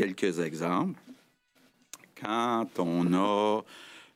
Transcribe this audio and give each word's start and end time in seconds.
quelques 0.00 0.40
exemples. 0.40 0.98
Quand 2.18 2.66
on 2.78 3.12
a 3.12 3.62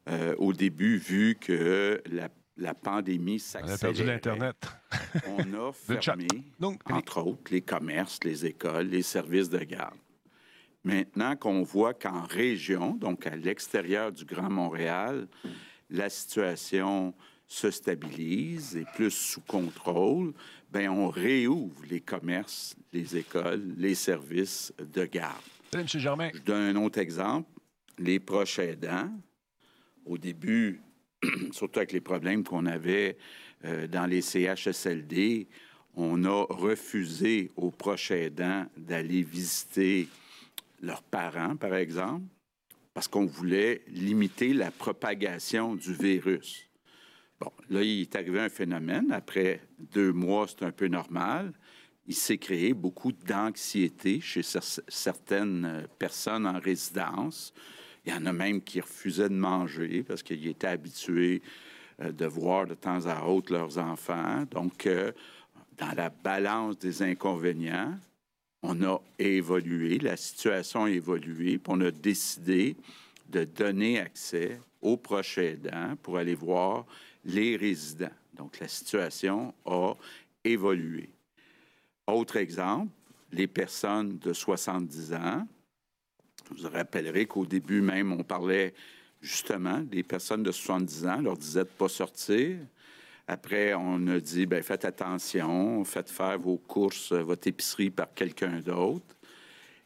euh, 0.09 0.35
au 0.39 0.55
début 0.55 0.97
vu 0.97 1.37
que 1.39 2.03
la, 2.11 2.29
la 2.57 2.73
pandémie 2.73 3.43
On 3.55 3.59
a 3.59 3.65
perdu 3.65 3.77
s'accélérait, 3.77 4.13
l'Internet. 4.15 4.57
on 5.27 5.69
a 5.69 5.73
fermé, 6.01 6.27
Donc, 6.59 6.81
entre 6.91 7.19
autres, 7.21 7.53
les 7.53 7.61
commerces, 7.61 8.21
les 8.25 8.47
écoles, 8.47 8.87
les 8.87 9.03
services 9.03 9.51
de 9.51 9.59
garde. 9.59 9.99
Maintenant 10.85 11.37
qu'on 11.37 11.63
voit 11.63 11.93
qu'en 11.93 12.23
région, 12.23 12.95
donc 12.95 13.27
à 13.27 13.37
l'extérieur 13.37 14.11
du 14.11 14.25
Grand 14.25 14.51
Montréal, 14.51 15.29
la 15.91 16.09
situation 16.09 17.15
se 17.47 17.71
stabilise 17.71 18.75
et 18.77 18.87
plus 18.95 19.11
sous 19.11 19.43
contrôle, 19.43 20.33
ben 20.71 20.89
on 20.89 21.09
réouvre 21.09 21.83
les 21.91 22.01
commerces, 22.01 22.75
les 22.93 23.19
écoles, 23.19 23.75
les 23.77 23.95
services 23.95 24.73
de 24.79 25.05
garde. 25.05 25.43
Je 26.35 26.41
donne 26.41 26.77
un 26.77 26.83
autre 26.83 26.99
exemple. 26.99 27.49
Les 27.99 28.21
proches 28.21 28.59
aidants, 28.59 29.11
au 30.05 30.19
début, 30.19 30.81
surtout 31.53 31.79
avec 31.79 31.93
les 31.93 32.01
problèmes 32.01 32.45
qu'on 32.45 32.67
avait 32.67 33.17
euh, 33.65 33.87
dans 33.87 34.07
les 34.07 34.21
CHSLD, 34.21 35.49
on 35.97 36.25
a 36.25 36.47
refusé 36.49 37.51
aux 37.57 37.71
proches 37.71 38.11
aidants 38.11 38.67
d'aller 38.77 39.23
visiter 39.23 40.09
leurs 40.83 41.03
parents, 41.03 41.57
par 41.57 41.75
exemple, 41.75 42.25
parce 42.93 43.09
qu'on 43.09 43.27
voulait 43.27 43.83
limiter 43.89 44.53
la 44.53 44.71
propagation 44.71 45.75
du 45.75 45.93
virus. 45.93 46.69
Bon, 47.41 47.51
là, 47.71 47.83
il 47.83 48.03
est 48.03 48.17
arrivé 48.17 48.41
un 48.41 48.49
phénomène. 48.49 49.11
Après 49.13 49.61
deux 49.79 50.13
mois, 50.13 50.47
c'est 50.49 50.65
un 50.65 50.71
peu 50.71 50.87
normal. 50.87 51.53
Il 52.07 52.15
s'est 52.15 52.39
créé 52.39 52.75
beaucoup 52.75 53.13
d'anxiété 53.13 54.21
chez 54.21 54.43
cer- 54.43 54.81
certaines 54.89 55.65
euh, 55.65 55.87
personnes 55.99 56.47
en 56.47 56.59
résidence. 56.59 57.55
Il 58.05 58.13
y 58.13 58.17
en 58.17 58.27
a 58.27 58.33
même 58.33 58.61
qui 58.61 58.81
refusaient 58.81 59.31
de 59.31 59.35
manger 59.35 60.03
parce 60.03 60.23
qu'ils 60.23 60.47
étaient 60.47 60.67
habitués 60.67 61.41
euh, 62.03 62.13
de 62.13 62.27
voir 62.27 62.67
de 62.67 62.75
temps 62.75 63.07
à 63.07 63.25
autre 63.25 63.53
leurs 63.53 63.79
enfants. 63.79 64.45
Donc, 64.51 64.87
euh, 64.87 65.13
dans 65.79 65.93
la 65.97 66.11
balance 66.11 66.79
des 66.79 67.03
inconvénients, 67.03 67.99
on 68.63 68.83
a 68.83 69.01
évolué, 69.19 69.99
la 69.99 70.17
situation 70.17 70.85
a 70.85 70.91
évolué, 70.91 71.59
puis 71.59 71.73
on 71.73 71.81
a 71.81 71.91
décidé 71.91 72.77
de 73.29 73.45
donner 73.45 73.99
accès 73.99 74.61
aux 74.81 74.97
proches 74.97 75.39
aidants 75.39 75.97
pour 76.03 76.19
aller 76.19 76.35
voir 76.35 76.85
les 77.25 77.57
résidents. 77.57 78.13
Donc, 78.35 78.61
la 78.61 78.69
situation 78.69 79.55
a 79.65 79.95
évolué. 80.45 81.14
Autre 82.07 82.37
exemple, 82.37 82.93
les 83.33 83.47
personnes 83.47 84.19
de 84.19 84.33
70 84.33 85.15
ans. 85.15 85.47
Je 86.55 86.63
vous 86.63 86.69
rappellerai 86.69 87.27
qu'au 87.27 87.47
début 87.47 87.81
même, 87.81 88.13
on 88.13 88.23
parlait 88.23 88.75
justement 89.21 89.81
des 89.81 90.03
personnes 90.03 90.43
de 90.43 90.53
70 90.53 91.07
ans, 91.07 91.21
leur 91.23 91.37
disait 91.37 91.65
de 91.65 91.69
ne 91.69 91.79
pas 91.79 91.89
sortir. 91.89 92.59
Après, 93.27 93.73
on 93.73 94.07
a 94.09 94.21
dit, 94.21 94.45
ben, 94.45 94.63
faites 94.63 94.85
attention, 94.85 95.83
faites 95.85 96.11
faire 96.11 96.39
vos 96.39 96.59
courses, 96.59 97.13
votre 97.13 97.49
épicerie 97.49 97.91
par 97.91 98.13
quelqu'un 98.13 98.61
d'autre. 98.61 99.17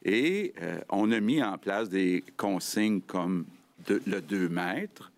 Et 0.02 0.52
euh, 0.60 0.80
on 0.88 1.12
a 1.12 1.20
mis 1.20 1.42
en 1.42 1.56
place 1.56 1.88
des 1.88 2.24
consignes 2.36 3.00
comme 3.00 3.46
le 3.88 4.20
2 4.20 4.48
mètres. 4.48 5.12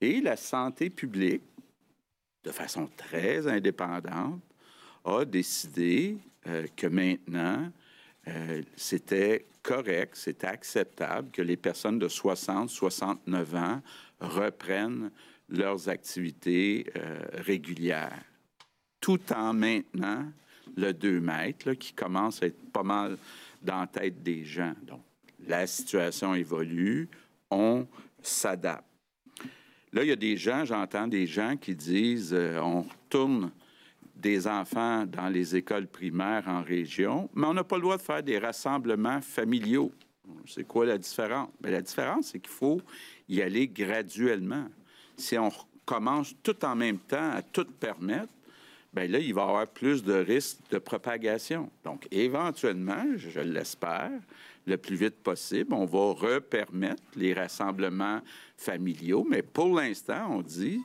Et 0.00 0.20
la 0.20 0.36
santé 0.36 0.90
publique, 0.90 1.42
de 2.44 2.52
façon 2.52 2.88
très 2.96 3.48
indépendante, 3.48 4.40
a 5.04 5.24
décidé 5.24 6.18
euh, 6.46 6.66
que 6.76 6.86
maintenant, 6.86 7.70
euh, 8.28 8.62
c'était 8.76 9.46
correct, 9.62 10.14
c'était 10.14 10.46
acceptable 10.46 11.30
que 11.30 11.42
les 11.42 11.56
personnes 11.56 11.98
de 11.98 12.08
60, 12.08 12.70
69 12.70 13.54
ans 13.54 13.82
reprennent 14.20 15.10
leurs 15.48 15.88
activités 15.88 16.86
euh, 16.96 17.18
régulières, 17.32 18.22
tout 19.00 19.20
en 19.32 19.54
maintenant 19.54 20.24
le 20.76 20.92
2 20.92 21.20
mètres, 21.20 21.72
qui 21.72 21.92
commence 21.92 22.42
à 22.42 22.46
être 22.46 22.70
pas 22.70 22.82
mal 22.82 23.16
dans 23.62 23.80
la 23.80 23.86
tête 23.86 24.22
des 24.22 24.44
gens. 24.44 24.74
Donc, 24.82 25.02
la 25.46 25.66
situation 25.66 26.34
évolue, 26.34 27.08
on 27.50 27.86
s'adapte. 28.22 28.84
Là, 29.92 30.02
il 30.02 30.08
y 30.08 30.12
a 30.12 30.16
des 30.16 30.36
gens, 30.36 30.64
j'entends 30.64 31.06
des 31.08 31.26
gens 31.26 31.56
qui 31.56 31.74
disent 31.74 32.34
on 32.34 32.82
retourne 32.82 33.50
des 34.16 34.46
enfants 34.46 35.04
dans 35.06 35.28
les 35.28 35.54
écoles 35.56 35.86
primaires 35.86 36.44
en 36.46 36.62
région, 36.62 37.28
mais 37.34 37.46
on 37.46 37.54
n'a 37.54 37.64
pas 37.64 37.76
le 37.76 37.82
droit 37.82 37.96
de 37.96 38.02
faire 38.02 38.22
des 38.22 38.38
rassemblements 38.38 39.20
familiaux. 39.20 39.92
C'est 40.46 40.66
quoi 40.66 40.86
la 40.86 40.98
différence? 40.98 41.48
Bien, 41.60 41.70
la 41.72 41.82
différence, 41.82 42.28
c'est 42.28 42.40
qu'il 42.40 42.52
faut 42.52 42.80
y 43.28 43.42
aller 43.42 43.68
graduellement. 43.68 44.66
Si 45.16 45.38
on 45.38 45.50
commence 45.84 46.34
tout 46.42 46.64
en 46.64 46.74
même 46.74 46.98
temps 46.98 47.30
à 47.30 47.42
tout 47.42 47.66
permettre, 47.78 48.32
bien 48.92 49.06
là, 49.06 49.18
il 49.18 49.34
va 49.34 49.42
y 49.42 49.44
avoir 49.44 49.66
plus 49.68 50.02
de 50.02 50.14
risques 50.14 50.58
de 50.70 50.78
propagation. 50.78 51.70
Donc, 51.84 52.08
éventuellement, 52.10 53.04
je 53.16 53.40
l'espère, 53.40 54.10
le 54.66 54.76
plus 54.76 54.96
vite 54.96 55.22
possible, 55.22 55.72
on 55.74 55.84
va 55.84 56.12
repermettre 56.12 57.02
les 57.14 57.32
rassemblements 57.34 58.20
familiaux, 58.56 59.24
mais 59.28 59.42
pour 59.42 59.74
l'instant, 59.76 60.26
on 60.30 60.42
dit 60.42 60.80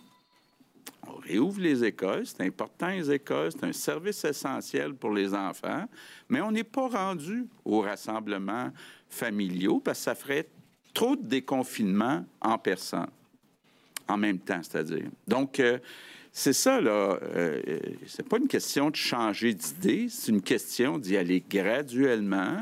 on 1.07 1.15
réouvre 1.15 1.59
les 1.59 1.83
écoles, 1.83 2.25
c'est 2.25 2.41
important 2.41 2.89
les 2.89 3.11
écoles, 3.11 3.51
c'est 3.51 3.65
un 3.65 3.73
service 3.73 4.23
essentiel 4.23 4.93
pour 4.93 5.11
les 5.11 5.33
enfants, 5.33 5.85
mais 6.29 6.41
on 6.41 6.51
n'est 6.51 6.63
pas 6.63 6.87
rendu 6.87 7.47
aux 7.65 7.81
rassemblements 7.81 8.71
familiaux 9.09 9.79
parce 9.79 9.99
que 9.99 10.03
ça 10.05 10.15
ferait 10.15 10.47
trop 10.93 11.15
de 11.15 11.23
déconfinement 11.23 12.25
en 12.41 12.57
personne, 12.57 13.09
en 14.07 14.17
même 14.17 14.39
temps, 14.39 14.61
c'est-à-dire. 14.61 15.09
Donc, 15.27 15.59
euh, 15.59 15.79
c'est 16.31 16.53
ça, 16.53 16.79
là. 16.79 17.19
Euh, 17.21 17.61
c'est 18.07 18.27
pas 18.27 18.37
une 18.37 18.47
question 18.47 18.89
de 18.89 18.95
changer 18.95 19.53
d'idée, 19.53 20.07
c'est 20.09 20.31
une 20.31 20.41
question 20.41 20.97
d'y 20.97 21.17
aller 21.17 21.43
graduellement. 21.47 22.61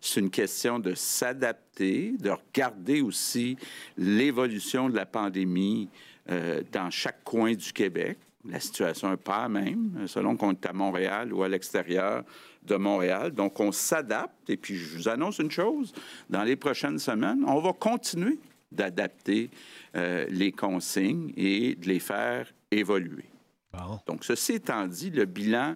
C'est 0.00 0.20
une 0.20 0.30
question 0.30 0.78
de 0.78 0.94
s'adapter, 0.94 2.14
de 2.20 2.30
regarder 2.30 3.00
aussi 3.00 3.56
l'évolution 3.96 4.88
de 4.88 4.94
la 4.94 5.06
pandémie 5.06 5.88
euh, 6.30 6.62
dans 6.72 6.90
chaque 6.90 7.24
coin 7.24 7.54
du 7.54 7.72
Québec. 7.72 8.18
La 8.44 8.60
situation 8.60 9.10
n'est 9.10 9.16
pas 9.16 9.42
la 9.42 9.48
même, 9.48 10.06
selon 10.06 10.36
qu'on 10.36 10.52
est 10.52 10.66
à 10.66 10.72
Montréal 10.72 11.32
ou 11.32 11.42
à 11.42 11.48
l'extérieur 11.48 12.24
de 12.62 12.76
Montréal. 12.76 13.32
Donc, 13.32 13.58
on 13.60 13.72
s'adapte. 13.72 14.48
Et 14.48 14.56
puis, 14.56 14.76
je 14.76 14.96
vous 14.96 15.08
annonce 15.08 15.38
une 15.38 15.50
chose, 15.50 15.92
dans 16.30 16.44
les 16.44 16.56
prochaines 16.56 16.98
semaines, 16.98 17.44
on 17.46 17.60
va 17.60 17.72
continuer 17.72 18.38
d'adapter 18.70 19.50
euh, 19.96 20.26
les 20.28 20.52
consignes 20.52 21.32
et 21.36 21.74
de 21.74 21.88
les 21.88 21.98
faire 21.98 22.46
évoluer. 22.70 23.24
Bon. 23.72 23.98
Donc, 24.06 24.24
ceci 24.24 24.54
étant 24.54 24.86
dit, 24.86 25.10
le 25.10 25.24
bilan 25.24 25.74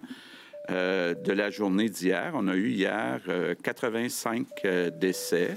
euh, 0.71 1.15
de 1.15 1.33
la 1.33 1.51
journée 1.51 1.89
d'hier, 1.89 2.33
on 2.35 2.47
a 2.47 2.55
eu 2.55 2.71
hier 2.71 3.21
euh, 3.29 3.55
85 3.63 4.47
euh, 4.65 4.91
décès. 4.91 5.57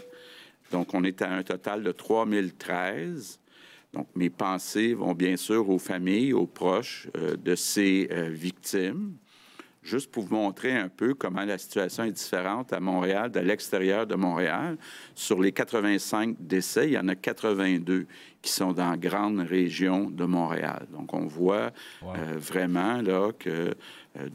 Donc, 0.71 0.93
on 0.93 1.03
est 1.03 1.21
à 1.21 1.31
un 1.31 1.43
total 1.43 1.83
de 1.83 1.91
3013. 1.91 3.39
Donc, 3.95 4.07
mes 4.13 4.29
pensées 4.29 4.93
vont 4.93 5.13
bien 5.13 5.37
sûr 5.37 5.69
aux 5.69 5.79
familles, 5.79 6.33
aux 6.33 6.45
proches 6.47 7.07
euh, 7.17 7.37
de 7.37 7.55
ces 7.55 8.09
euh, 8.11 8.29
victimes. 8.29 9.13
Juste 9.83 10.11
pour 10.11 10.23
vous 10.25 10.35
montrer 10.35 10.75
un 10.75 10.89
peu 10.89 11.13
comment 11.13 11.45
la 11.45 11.57
situation 11.57 12.03
est 12.03 12.11
différente 12.11 12.73
à 12.73 12.79
Montréal, 12.79 13.31
de 13.31 13.39
l'extérieur 13.39 14.05
de 14.05 14.15
Montréal. 14.15 14.77
Sur 15.13 15.39
les 15.39 15.51
85 15.53 16.35
décès, 16.39 16.87
il 16.87 16.93
y 16.93 16.97
en 16.97 17.07
a 17.07 17.15
82 17.15 18.05
qui 18.41 18.51
sont 18.51 18.73
dans 18.73 18.89
la 18.89 18.97
grande 18.97 19.39
région 19.39 20.09
de 20.09 20.25
Montréal. 20.25 20.87
Donc, 20.91 21.13
on 21.13 21.25
voit 21.27 21.71
Wow. 22.01 22.15
euh, 22.15 22.37
vraiment 22.37 23.01
là 23.01 23.31
que 23.37 23.73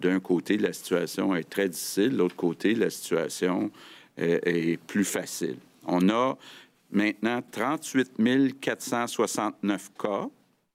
d'un 0.00 0.20
côté, 0.20 0.56
la 0.56 0.72
situation 0.72 1.34
est 1.34 1.48
très 1.50 1.68
difficile, 1.68 2.10
de 2.10 2.16
l'autre 2.16 2.36
côté, 2.36 2.74
la 2.74 2.88
situation 2.90 3.70
euh, 4.20 4.38
est 4.44 4.78
plus 4.86 5.04
facile. 5.04 5.56
On 5.86 6.08
a 6.10 6.36
maintenant 6.92 7.42
38 7.50 8.60
469 8.60 9.90
cas. 9.98 10.28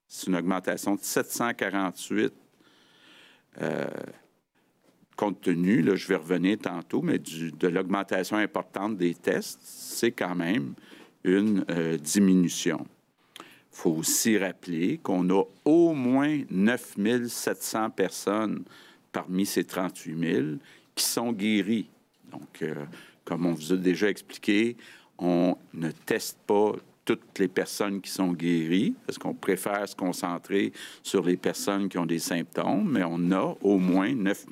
C'est 0.08 0.28
une 0.28 0.36
augmentation 0.36 0.96
de 0.96 1.02
748 1.02 2.34
euh, 3.62 3.86
compte 5.16 5.42
tenu, 5.42 5.82
là, 5.82 5.96
je 5.96 6.08
vais 6.08 6.16
revenir 6.16 6.58
tantôt, 6.58 7.02
mais 7.02 7.20
de 7.20 7.68
l'augmentation 7.68 8.38
importante 8.38 8.98
des 8.98 9.16
tests, 9.16 9.62
c'est 9.64 10.12
quand 10.12 10.36
même 10.36 10.74
une 11.24 11.66
euh, 11.70 11.98
diminution. 11.98 12.86
Il 13.40 13.44
faut 13.78 13.92
aussi 13.92 14.38
rappeler 14.38 15.00
qu'on 15.02 15.30
a 15.30 15.44
au 15.64 15.94
moins 15.94 16.42
9 16.50 16.96
700 17.28 17.90
personnes 17.92 18.64
parmi 19.12 19.46
ces 19.46 19.64
38 19.64 20.34
000 20.34 20.46
qui 20.94 21.04
sont 21.04 21.32
guéries. 21.32 21.90
Donc, 22.32 22.62
euh, 22.62 22.86
comme 23.24 23.46
on 23.46 23.54
vous 23.54 23.74
a 23.74 23.78
déjà 23.78 24.10
expliqué, 24.10 24.78
on 25.18 25.58
ne 25.74 25.92
teste 25.92 26.38
pas 26.46 26.74
toutes 27.06 27.38
les 27.38 27.48
personnes 27.48 28.02
qui 28.02 28.10
sont 28.10 28.34
guéries, 28.34 28.96
parce 29.06 29.18
qu'on 29.18 29.36
préfère 29.36 29.88
se 29.88 29.96
concentrer 29.96 30.74
sur 31.04 31.24
les 31.24 31.38
personnes 31.38 31.88
qui 31.88 31.98
ont 31.98 32.06
des 32.06 32.20
symptômes, 32.20 32.90
mais 32.92 33.04
on 33.06 33.32
a 33.32 33.56
au 33.62 33.78
moins 33.78 34.14
9 34.14 34.48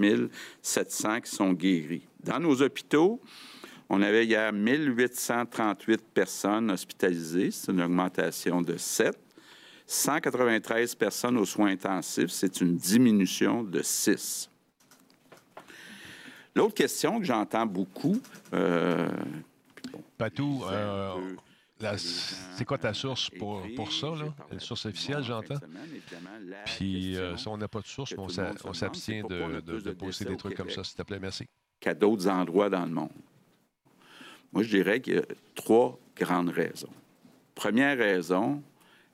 700 0.61 1.21
qui 1.21 1.31
sont 1.31 1.53
guéris. 1.53 2.07
Dans 2.23 2.39
nos 2.39 2.61
hôpitaux, 2.61 3.19
On 3.89 4.01
avait 4.01 4.25
hier 4.25 4.51
1838 4.51 6.01
personnes 6.13 6.71
hospitalisées, 6.71 7.51
c'est 7.51 7.71
une 7.71 7.81
augmentation 7.81 8.61
de 8.61 8.77
7. 8.77 9.15
193 9.85 10.95
personnes 10.95 11.37
aux 11.37 11.45
soins 11.45 11.71
intensifs, 11.71 12.31
c'est 12.31 12.61
une 12.61 12.75
diminution 12.75 13.61
de 13.61 13.83
6. 13.83 14.49
L'autre 16.55 16.73
question 16.73 17.19
que 17.19 17.25
j'entends 17.25 17.65
beaucoup. 17.65 18.19
Euh, 18.53 19.07
Patou, 20.17 20.63
euh, 20.65 21.35
c'est 22.55 22.65
quoi 22.65 22.77
ta 22.77 22.93
source 22.93 23.29
pour, 23.31 23.63
pour 23.75 23.91
ça, 23.91 24.07
là? 24.07 24.33
La 24.51 24.59
source 24.59 24.85
officielle, 24.85 25.23
j'entends? 25.23 25.59
Puis, 26.65 27.17
euh, 27.17 27.35
si 27.35 27.47
on 27.47 27.57
n'a 27.57 27.67
pas 27.67 27.81
de 27.81 27.87
source, 27.87 28.13
on 28.17 28.73
s'abstient 28.73 29.23
de, 29.23 29.59
de, 29.61 29.79
de 29.79 29.91
poster 29.91 30.25
des 30.25 30.37
trucs 30.37 30.55
comme 30.55 30.69
ça, 30.69 30.83
s'il 30.83 30.95
te 30.95 31.03
plaît. 31.03 31.19
Merci. 31.19 31.45
Qu'à 31.79 31.93
d'autres 31.93 32.29
endroits 32.29 32.69
dans 32.69 32.85
le 32.85 32.91
monde. 32.91 33.11
Moi, 34.53 34.63
je 34.63 34.69
dirais 34.69 35.01
qu'il 35.01 35.15
y 35.15 35.17
a 35.17 35.23
trois 35.55 35.99
grandes 36.15 36.49
raisons. 36.49 36.93
Première 37.55 37.97
raison, 37.97 38.63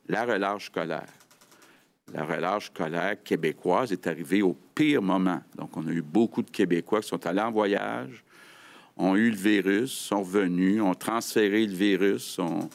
la 0.08 0.26
relâche 0.26 0.66
scolaire. 0.66 1.14
La 2.14 2.26
relâche 2.26 2.68
scolaire 2.68 3.22
québécoise 3.24 3.92
est 3.92 4.06
arrivée 4.06 4.42
au 4.42 4.56
pire 4.76 5.02
moment. 5.02 5.42
Donc, 5.56 5.78
on 5.78 5.88
a 5.88 5.92
eu 5.92 6.02
beaucoup 6.02 6.42
de 6.42 6.50
Québécois 6.50 7.02
qui 7.02 7.08
sont 7.08 7.26
allés 7.26 7.42
en 7.42 7.52
voyage, 7.52 8.24
ont 9.00 9.16
eu 9.16 9.32
le 9.32 9.38
virus, 9.38 9.92
sont 9.92 10.22
revenus, 10.22 10.82
ont 10.82 10.94
transféré 10.94 11.66
le 11.66 11.74
virus, 11.74 12.38
ont 12.38 12.70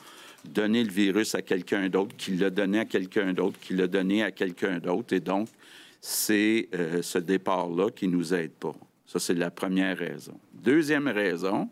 donné 0.45 0.83
le 0.83 0.91
virus 0.91 1.35
à 1.35 1.43
quelqu'un 1.43 1.89
d'autre, 1.89 2.17
qui 2.17 2.33
l'a 2.33 2.51
donné 2.51 2.81
à 2.81 2.85
quelqu'un 2.87 3.33
d'autre, 3.33 3.59
qui 3.61 3.75
l'a 3.75 3.87
donné 3.87 4.23
à 4.23 4.31
quelqu'un 4.31 4.79
d'autre. 4.79 5.15
Et 5.15 5.21
donc, 5.21 5.49
c'est 6.01 6.69
euh, 6.75 7.03
ce 7.03 7.19
départ-là 7.19 7.91
qui 7.91 8.09
nous 8.09 8.35
aide 8.35 8.53
pas. 8.53 8.75
Ça, 9.07 9.19
c'est 9.19 9.35
la 9.35 9.51
première 9.51 9.97
raison. 9.99 10.39
Deuxième 10.53 11.09
raison, 11.09 11.69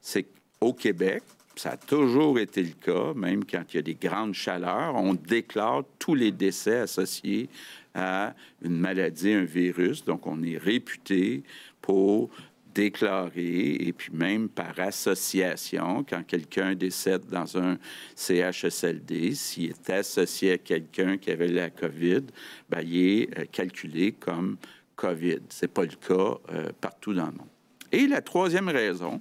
c'est 0.00 0.26
qu'au 0.58 0.72
Québec, 0.72 1.22
ça 1.54 1.72
a 1.72 1.76
toujours 1.76 2.38
été 2.38 2.62
le 2.62 2.72
cas, 2.72 3.12
même 3.14 3.44
quand 3.44 3.62
il 3.72 3.76
y 3.76 3.78
a 3.78 3.82
des 3.82 3.94
grandes 3.94 4.34
chaleurs, 4.34 4.94
on 4.94 5.14
déclare 5.14 5.84
tous 5.98 6.14
les 6.14 6.32
décès 6.32 6.78
associés 6.78 7.48
à 7.94 8.34
une 8.62 8.78
maladie, 8.78 9.32
un 9.32 9.44
virus. 9.44 10.04
Donc, 10.04 10.26
on 10.26 10.42
est 10.42 10.56
réputé 10.56 11.42
pour 11.82 12.30
déclarer, 12.74 13.74
et 13.74 13.92
puis 13.92 14.12
même 14.12 14.48
par 14.48 14.78
association, 14.78 16.04
quand 16.08 16.24
quelqu'un 16.26 16.74
décède 16.74 17.26
dans 17.26 17.58
un 17.58 17.78
CHSLD, 18.14 19.34
s'il 19.34 19.70
est 19.70 19.90
associé 19.90 20.52
à 20.52 20.58
quelqu'un 20.58 21.16
qui 21.18 21.30
avait 21.30 21.48
la 21.48 21.70
COVID, 21.70 22.22
bien, 22.70 22.80
il 22.82 22.96
est 22.96 23.38
euh, 23.38 23.44
calculé 23.50 24.12
comme 24.12 24.56
COVID. 24.96 25.40
Ce 25.48 25.64
n'est 25.64 25.68
pas 25.68 25.82
le 25.82 25.88
cas 25.88 26.38
euh, 26.52 26.70
partout 26.80 27.14
dans 27.14 27.26
le 27.26 27.32
monde. 27.32 27.48
Et 27.92 28.06
la 28.06 28.20
troisième 28.20 28.68
raison, 28.68 29.20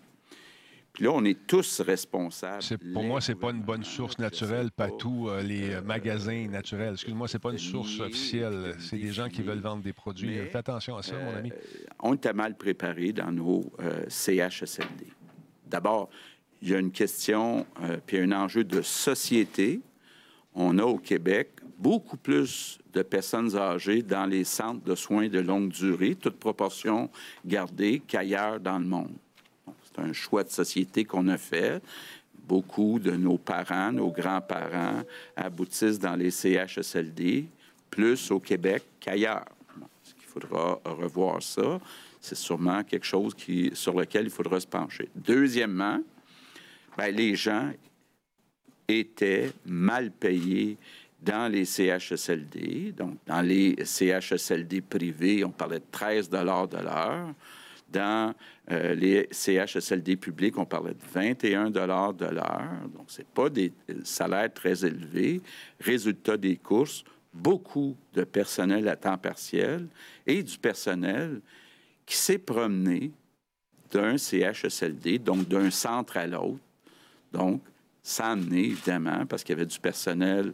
là, 0.99 1.11
on 1.11 1.23
est 1.23 1.47
tous 1.47 1.81
responsables. 1.81 2.63
Pour 2.93 3.03
moi, 3.03 3.21
c'est 3.21 3.35
pas 3.35 3.51
une 3.51 3.61
bonne 3.61 3.83
source 3.83 4.17
naturelle, 4.17 4.71
pas 4.71 4.89
tous 4.89 5.29
euh, 5.29 5.41
les 5.41 5.75
euh, 5.75 5.81
magasins 5.81 6.47
naturels. 6.47 6.93
Excuse-moi, 6.93 7.27
c'est 7.27 7.39
pas 7.39 7.51
une 7.51 7.57
source 7.57 7.99
officielle. 7.99 8.75
C'est 8.79 8.97
des 8.97 9.11
gens 9.11 9.29
qui 9.29 9.41
veulent 9.41 9.59
vendre 9.59 9.83
des 9.83 9.93
produits. 9.93 10.35
Fais 10.51 10.57
attention 10.57 10.97
à 10.97 11.03
ça, 11.03 11.15
mon 11.17 11.35
ami. 11.35 11.51
Euh, 11.51 11.85
on 12.01 12.13
était 12.13 12.33
mal 12.33 12.55
préparé 12.57 13.13
dans 13.13 13.31
nos 13.31 13.71
CHSLD. 14.07 15.07
D'abord, 15.67 16.09
il 16.61 16.69
y 16.69 16.75
a 16.75 16.79
une 16.79 16.91
question, 16.91 17.65
puis 18.05 18.17
un 18.17 18.31
enjeu 18.31 18.63
de 18.63 18.81
société. 18.81 19.81
On 20.53 20.77
a 20.77 20.83
au 20.83 20.97
Québec 20.97 21.51
beaucoup 21.77 22.17
plus 22.17 22.79
de 22.91 23.01
personnes 23.01 23.55
âgées 23.55 24.01
dans 24.01 24.25
les 24.25 24.43
centres 24.43 24.83
de 24.83 24.95
soins 24.95 25.29
de 25.29 25.39
longue 25.39 25.69
durée, 25.69 26.15
toute 26.15 26.37
proportion 26.37 27.09
gardée, 27.45 28.01
qu'ailleurs 28.05 28.59
dans 28.59 28.79
le 28.79 28.85
monde 28.85 29.13
un 29.99 30.13
choix 30.13 30.43
de 30.43 30.49
société 30.49 31.05
qu'on 31.05 31.27
a 31.27 31.37
fait. 31.37 31.81
Beaucoup 32.47 32.99
de 32.99 33.11
nos 33.11 33.37
parents, 33.37 33.91
nos 33.91 34.09
grands-parents 34.09 35.03
aboutissent 35.35 35.99
dans 35.99 36.15
les 36.15 36.31
CHSLD, 36.31 37.45
plus 37.89 38.31
au 38.31 38.39
Québec 38.39 38.83
qu'ailleurs. 38.99 39.45
il 40.17 40.25
faudra 40.25 40.79
revoir 40.83 41.43
ça? 41.43 41.79
C'est 42.19 42.35
sûrement 42.35 42.83
quelque 42.83 43.05
chose 43.05 43.33
qui, 43.33 43.71
sur 43.73 43.93
lequel 43.93 44.25
il 44.25 44.31
faudra 44.31 44.59
se 44.59 44.67
pencher. 44.67 45.07
Deuxièmement, 45.15 46.01
ben, 46.97 47.15
les 47.15 47.35
gens 47.35 47.71
étaient 48.87 49.51
mal 49.65 50.11
payés 50.11 50.77
dans 51.21 51.51
les 51.51 51.65
CHSLD. 51.65 52.93
Donc, 52.97 53.17
dans 53.25 53.41
les 53.41 53.75
CHSLD 53.83 54.81
privés, 54.81 55.43
on 55.43 55.51
parlait 55.51 55.79
de 55.79 55.85
13 55.91 56.29
de 56.29 56.37
l'heure. 56.37 57.33
Dans 57.91 58.35
euh, 58.71 58.93
les 58.93 59.27
CHSLD 59.31 60.15
publics, 60.15 60.57
on 60.57 60.65
parlait 60.65 60.93
de 60.93 61.03
21 61.13 61.71
de 61.71 61.79
l'heure. 61.79 62.13
Donc, 62.13 63.05
ce 63.07 63.21
pas 63.23 63.49
des 63.49 63.73
salaires 64.03 64.53
très 64.53 64.85
élevés. 64.85 65.41
Résultat 65.79 66.37
des 66.37 66.55
courses, 66.57 67.03
beaucoup 67.33 67.95
de 68.13 68.23
personnel 68.23 68.87
à 68.87 68.95
temps 68.95 69.17
partiel 69.17 69.87
et 70.27 70.43
du 70.43 70.57
personnel 70.57 71.41
qui 72.05 72.15
s'est 72.15 72.37
promené 72.39 73.11
d'un 73.91 74.17
CHSLD, 74.17 75.19
donc 75.19 75.47
d'un 75.47 75.71
centre 75.71 76.17
à 76.17 76.27
l'autre. 76.27 76.59
Donc, 77.31 77.61
sans 78.01 78.31
amener, 78.31 78.65
évidemment, 78.65 79.25
parce 79.25 79.43
qu'il 79.43 79.55
y 79.55 79.59
avait 79.59 79.65
du 79.65 79.79
personnel 79.79 80.53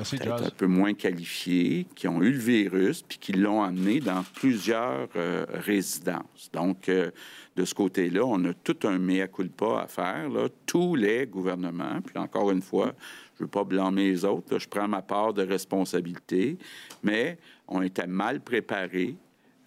Merci, 0.00 0.16
un 0.26 0.50
peu 0.56 0.66
moins 0.66 0.94
qualifiés, 0.94 1.86
qui 1.94 2.08
ont 2.08 2.22
eu 2.22 2.32
le 2.32 2.38
virus, 2.38 3.02
puis 3.02 3.18
qui 3.18 3.32
l'ont 3.32 3.62
amené 3.62 4.00
dans 4.00 4.22
plusieurs 4.34 5.08
euh, 5.14 5.44
résidences. 5.52 6.50
Donc, 6.54 6.88
euh, 6.88 7.10
de 7.54 7.66
ce 7.66 7.74
côté-là, 7.74 8.22
on 8.24 8.42
a 8.46 8.54
tout 8.54 8.78
un 8.84 8.98
mea 8.98 9.28
culpa 9.28 9.82
à 9.82 9.86
faire, 9.86 10.30
là, 10.30 10.48
tous 10.64 10.94
les 10.94 11.26
gouvernements. 11.26 12.00
Puis 12.00 12.16
encore 12.16 12.50
une 12.50 12.62
fois, 12.62 12.94
je 13.36 13.42
ne 13.42 13.46
veux 13.46 13.50
pas 13.50 13.64
blâmer 13.64 14.10
les 14.10 14.24
autres, 14.24 14.58
je 14.58 14.68
prends 14.68 14.88
ma 14.88 15.02
part 15.02 15.34
de 15.34 15.42
responsabilité, 15.42 16.56
mais 17.02 17.36
on 17.68 17.82
était 17.82 18.06
mal 18.06 18.40
préparés 18.40 19.16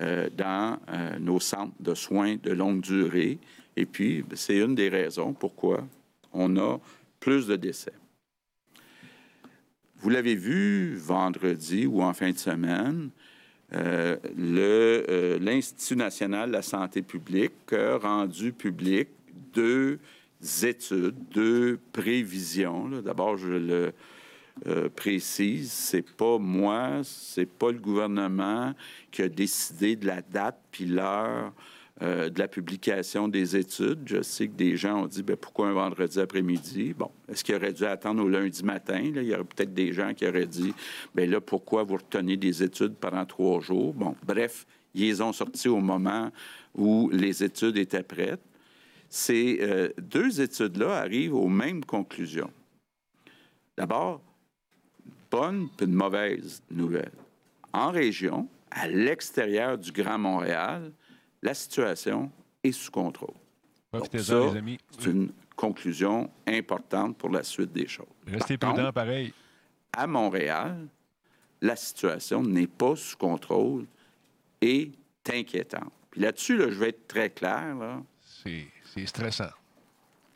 euh, 0.02 0.30
dans 0.36 0.80
nos 1.20 1.40
centres 1.40 1.76
de 1.80 1.94
soins 1.94 2.38
de 2.42 2.52
longue 2.52 2.82
durée. 2.82 3.38
Et 3.78 3.86
puis, 3.86 4.24
ben, 4.24 4.36
c'est 4.36 4.58
une 4.58 4.74
des 4.74 4.90
raisons 4.90 5.34
pourquoi 5.34 5.84
on 6.32 6.58
a 6.58 6.80
plus 7.20 7.46
de 7.46 7.56
décès. 7.56 7.94
Vous 10.04 10.10
l'avez 10.10 10.36
vu 10.36 10.98
vendredi 10.98 11.86
ou 11.86 12.02
en 12.04 12.14
fin 12.14 12.32
de 12.32 12.38
semaine, 12.38 13.10
euh, 13.74 14.18
euh, 14.38 15.40
l'Institut 15.40 15.96
national 15.96 16.50
de 16.50 16.54
la 16.56 16.62
santé 16.62 17.02
publique 17.02 17.72
a 17.72 17.96
rendu 18.00 18.52
public 18.52 19.08
deux 19.54 20.00
études, 20.62 21.16
deux 21.32 21.80
prévisions. 21.94 22.90
D'abord, 23.02 23.38
je 23.38 23.48
le 23.48 23.94
euh, 24.68 24.90
précise, 24.90 25.72
c'est 25.72 26.06
pas 26.06 26.38
moi, 26.38 27.00
c'est 27.04 27.50
pas 27.50 27.72
le 27.72 27.80
gouvernement 27.80 28.74
qui 29.10 29.22
a 29.22 29.30
décidé 29.30 29.96
de 29.96 30.06
la 30.06 30.22
date 30.22 30.60
puis 30.70 30.86
l'heure 30.86 31.54
euh, 32.02 32.30
de 32.30 32.40
la 32.40 32.48
publication 32.48 33.28
des 33.28 33.56
études. 33.56 34.00
Je 34.08 34.24
sais 34.24 34.48
que 34.48 34.54
des 34.54 34.76
gens 34.76 35.04
ont 35.04 35.08
dit 35.08 35.22
ben, 35.22 35.36
pourquoi 35.36 35.68
un 35.68 35.74
vendredi 35.74 36.20
après-midi? 36.20 36.94
Bon, 36.98 37.12
est-ce 37.30 37.44
qu'il 37.44 37.54
aurait 37.54 37.72
dû 37.72 37.86
attendre 37.86 38.24
au 38.24 38.28
lundi 38.28 38.64
matin 38.64 39.00
Il 39.00 39.22
y 39.22 39.34
aurait 39.36 39.44
peut-être 39.44 39.76
des 39.76 39.94
gens 39.94 40.14
qui 40.16 40.28
auraient 40.28 40.48
dit 40.48 40.74
ben 41.14 41.30
là, 41.30 41.40
pourquoi 41.40 41.84
vous 41.84 41.98
retenez 41.98 42.36
des 42.36 42.64
études 42.64 42.96
pendant 42.96 43.26
trois 43.26 43.62
jours? 43.62 43.94
Bon, 43.94 44.16
bref, 44.26 44.66
ils 44.96 45.22
ont 45.22 45.34
sortis 45.34 45.70
au 45.70 45.80
moment 45.82 46.32
où 46.74 47.10
les 47.12 47.44
études 47.44 47.78
étaient 47.78 48.02
prêtes. 48.02 48.42
Ces 49.08 49.60
euh, 49.62 49.90
deux 50.02 50.42
études-là 50.42 50.96
arrivent 50.96 51.36
aux 51.36 51.48
mêmes 51.48 51.86
conclusions. 51.86 52.50
D'abord, 53.78 54.20
bonne 55.30 55.70
puis 55.78 55.86
une 55.86 55.94
mauvaise 55.94 56.64
nouvelle. 56.72 57.12
En 57.72 57.92
région, 57.92 58.48
à 58.72 58.88
l'extérieur 58.88 59.78
du 59.78 59.92
Grand 59.92 60.18
Montréal, 60.18 60.92
la 61.44 61.54
situation 61.54 62.32
est 62.64 62.72
sous 62.72 62.90
contrôle. 62.90 63.36
c'est 64.10 65.06
une 65.06 65.32
conclusion 65.56 66.32
importante 66.48 67.18
pour 67.18 67.30
la 67.30 67.44
suite 67.44 67.72
des 67.72 67.88
choses. 67.88 68.08
Restez 68.26 68.58
prudent, 68.58 68.92
pareil. 68.92 69.34
À 69.92 70.08
Montréal, 70.08 70.88
la 71.62 71.76
situation 71.76 72.42
n'est 72.42 72.68
pas 72.68 72.96
sous 72.96 73.18
contrôle 73.18 73.86
et 74.62 74.92
inquiétante. 75.32 75.92
Puis 76.10 76.22
là-dessus, 76.22 76.58
je 76.58 76.80
vais 76.80 76.90
être 76.90 77.08
très 77.08 77.30
clair. 77.30 77.76
C'est 78.26 79.06
stressant. 79.06 79.50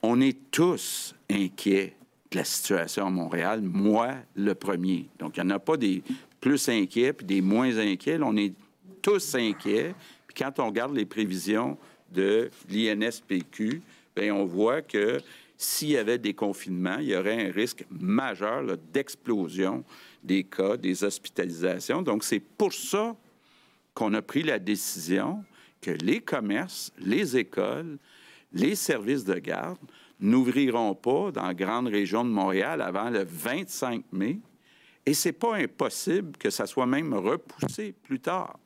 On 0.01 0.21
est 0.21 0.51
tous 0.51 1.15
inquiets 1.29 1.95
de 2.31 2.37
la 2.37 2.43
situation 2.43 3.07
à 3.07 3.09
Montréal, 3.09 3.61
moi 3.61 4.15
le 4.35 4.53
premier. 4.53 5.09
Donc, 5.17 5.37
il 5.37 5.43
n'y 5.43 5.51
en 5.51 5.55
a 5.55 5.59
pas 5.59 5.77
des 5.77 6.03
plus 6.39 6.69
inquiets 6.69 7.13
puis 7.13 7.25
des 7.25 7.41
moins 7.41 7.77
inquiets. 7.77 8.19
on 8.21 8.35
est 8.35 8.53
tous 9.01 9.35
inquiets 9.35 9.95
quand 10.37 10.59
on 10.59 10.67
regarde 10.67 10.95
les 10.95 11.05
prévisions 11.05 11.77
de 12.11 12.49
l'INSPQ, 12.69 13.81
bien, 14.15 14.33
on 14.35 14.45
voit 14.45 14.81
que 14.81 15.19
s'il 15.57 15.89
y 15.89 15.97
avait 15.97 16.19
des 16.19 16.33
confinements, 16.33 16.99
il 16.99 17.09
y 17.09 17.15
aurait 17.15 17.47
un 17.47 17.51
risque 17.51 17.85
majeur 17.89 18.77
d'explosion 18.93 19.83
des 20.23 20.43
cas, 20.43 20.77
des 20.77 21.03
hospitalisations. 21.03 22.01
Donc, 22.01 22.23
c'est 22.23 22.39
pour 22.39 22.73
ça 22.73 23.15
qu'on 23.93 24.13
a 24.13 24.21
pris 24.21 24.43
la 24.43 24.59
décision 24.59 25.43
que 25.81 25.91
les 25.91 26.21
commerces, 26.21 26.91
les 26.99 27.37
écoles, 27.37 27.97
les 28.53 28.75
services 28.75 29.25
de 29.25 29.39
garde 29.39 29.79
n'ouvriront 30.19 30.93
pas 30.95 31.31
dans 31.31 31.47
la 31.47 31.53
grande 31.53 31.87
région 31.87 32.23
de 32.23 32.29
Montréal 32.29 32.81
avant 32.81 33.09
le 33.09 33.23
25 33.23 34.03
mai. 34.11 34.39
Et 35.05 35.13
c'est 35.13 35.33
pas 35.33 35.55
impossible 35.55 36.37
que 36.37 36.49
ça 36.49 36.65
soit 36.65 36.85
même 36.85 37.13
repoussé 37.13 37.93
plus 38.03 38.19
tard. 38.19 38.59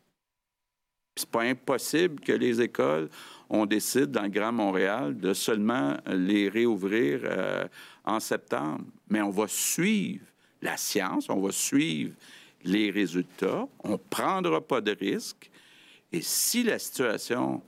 C'est 1.16 1.30
pas 1.30 1.42
impossible 1.42 2.22
que 2.22 2.32
les 2.32 2.62
écoles, 2.62 3.10
on 3.50 3.66
décide 3.66 4.12
dans 4.12 4.24
le 4.24 4.30
Grand 4.30 4.54
Montréal 4.54 5.18
de 5.18 5.34
seulement 5.34 5.98
les 6.08 6.48
réouvrir 6.48 7.22
euh, 7.24 7.68
en 8.06 8.20
septembre. 8.20 8.86
Mais 9.10 9.22
on 9.22 9.30
va 9.30 9.46
suivre 9.48 10.26
la 10.62 10.78
science, 10.78 11.30
on 11.30 11.42
va 11.42 11.52
suivre 11.52 12.14
les 12.64 12.92
résultats, 12.92 13.68
on 13.84 13.92
ne 13.92 13.98
prendra 13.98 14.62
pas 14.62 14.80
de 14.80 14.96
risques. 14.98 15.52
Et 16.14 16.22
si 16.22 16.64
la 16.64 16.80
situation 16.80 17.62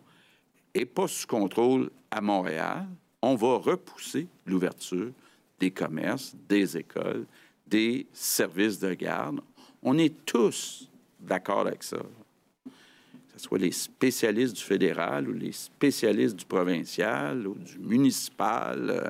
n'est 0.74 0.86
pas 0.86 1.08
sous 1.08 1.28
contrôle 1.28 1.90
à 2.12 2.22
Montréal, 2.22 2.88
on 3.22 3.36
va 3.36 3.58
repousser 3.58 4.28
l'ouverture 4.46 5.12
des 5.60 5.72
commerces, 5.72 6.36
des 6.48 6.78
écoles, 6.78 7.26
des 7.68 8.08
services 8.14 8.80
de 8.80 8.94
garde. 8.94 9.42
On 9.82 9.98
est 9.98 10.26
tous 10.26 10.90
d'accord 11.20 11.62
avec 11.62 11.84
ça. 11.84 11.98
Que 13.34 13.40
ce 13.40 13.46
soit 13.46 13.58
les 13.58 13.72
spécialistes 13.72 14.56
du 14.56 14.62
fédéral 14.62 15.28
ou 15.28 15.34
les 15.34 15.52
spécialistes 15.52 16.36
du 16.36 16.46
provincial 16.46 17.48
ou 17.48 17.56
du 17.56 17.80
municipal, 17.80 18.90
euh, 18.90 19.10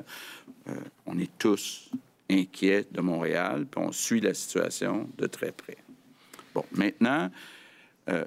euh, 0.68 0.74
on 1.04 1.18
est 1.18 1.30
tous 1.38 1.90
inquiets 2.30 2.86
de 2.90 3.02
Montréal, 3.02 3.66
puis 3.70 3.84
on 3.84 3.92
suit 3.92 4.20
la 4.20 4.32
situation 4.32 5.10
de 5.18 5.26
très 5.26 5.52
près. 5.52 5.76
Bon, 6.54 6.64
maintenant, 6.72 7.30
euh, 8.08 8.24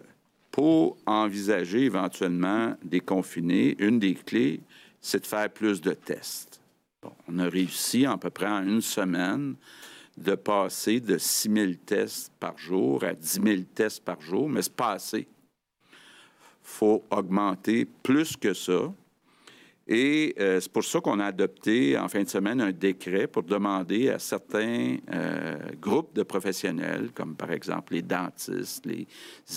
pour 0.51 0.97
envisager 1.07 1.85
éventuellement 1.85 2.75
des 2.83 2.99
confinés, 2.99 3.75
une 3.79 3.97
des 3.97 4.13
clés, 4.13 4.61
c'est 5.01 5.21
de 5.21 5.25
faire 5.25 5.49
plus 5.49 5.81
de 5.81 5.93
tests. 5.93 6.61
on 7.27 7.39
a 7.39 7.49
réussi 7.49 8.05
à 8.05 8.17
peu 8.17 8.29
près 8.29 8.47
en 8.47 8.63
une 8.63 8.81
semaine 8.81 9.55
de 10.17 10.35
passer 10.35 10.99
de 10.99 11.17
6 11.17 11.49
000 11.53 11.71
tests 11.85 12.31
par 12.39 12.57
jour 12.57 13.03
à 13.03 13.13
10 13.13 13.41
000 13.43 13.61
tests 13.73 14.03
par 14.03 14.19
jour, 14.19 14.49
mais 14.49 14.61
c'est 14.61 14.75
pas 14.75 14.93
assez. 14.93 15.27
Faut 16.69 17.01
augmenter 17.09 17.85
plus 18.03 18.35
que 18.35 18.53
ça. 18.53 18.91
Et 19.87 20.35
euh, 20.37 20.59
c'est 20.59 20.71
pour 20.71 20.83
ça 20.83 20.99
qu'on 20.99 21.17
a 21.21 21.27
adopté 21.27 21.97
en 21.97 22.09
fin 22.09 22.21
de 22.21 22.27
semaine 22.27 22.59
un 22.59 22.73
décret 22.73 23.25
pour 23.25 23.43
demander 23.43 24.09
à 24.09 24.19
certains 24.19 24.97
euh, 25.13 25.57
groupes 25.79 26.13
de 26.13 26.23
professionnels, 26.23 27.11
comme 27.13 27.35
par 27.35 27.51
exemple 27.51 27.93
les 27.93 28.01
dentistes, 28.01 28.85
les 28.85 29.07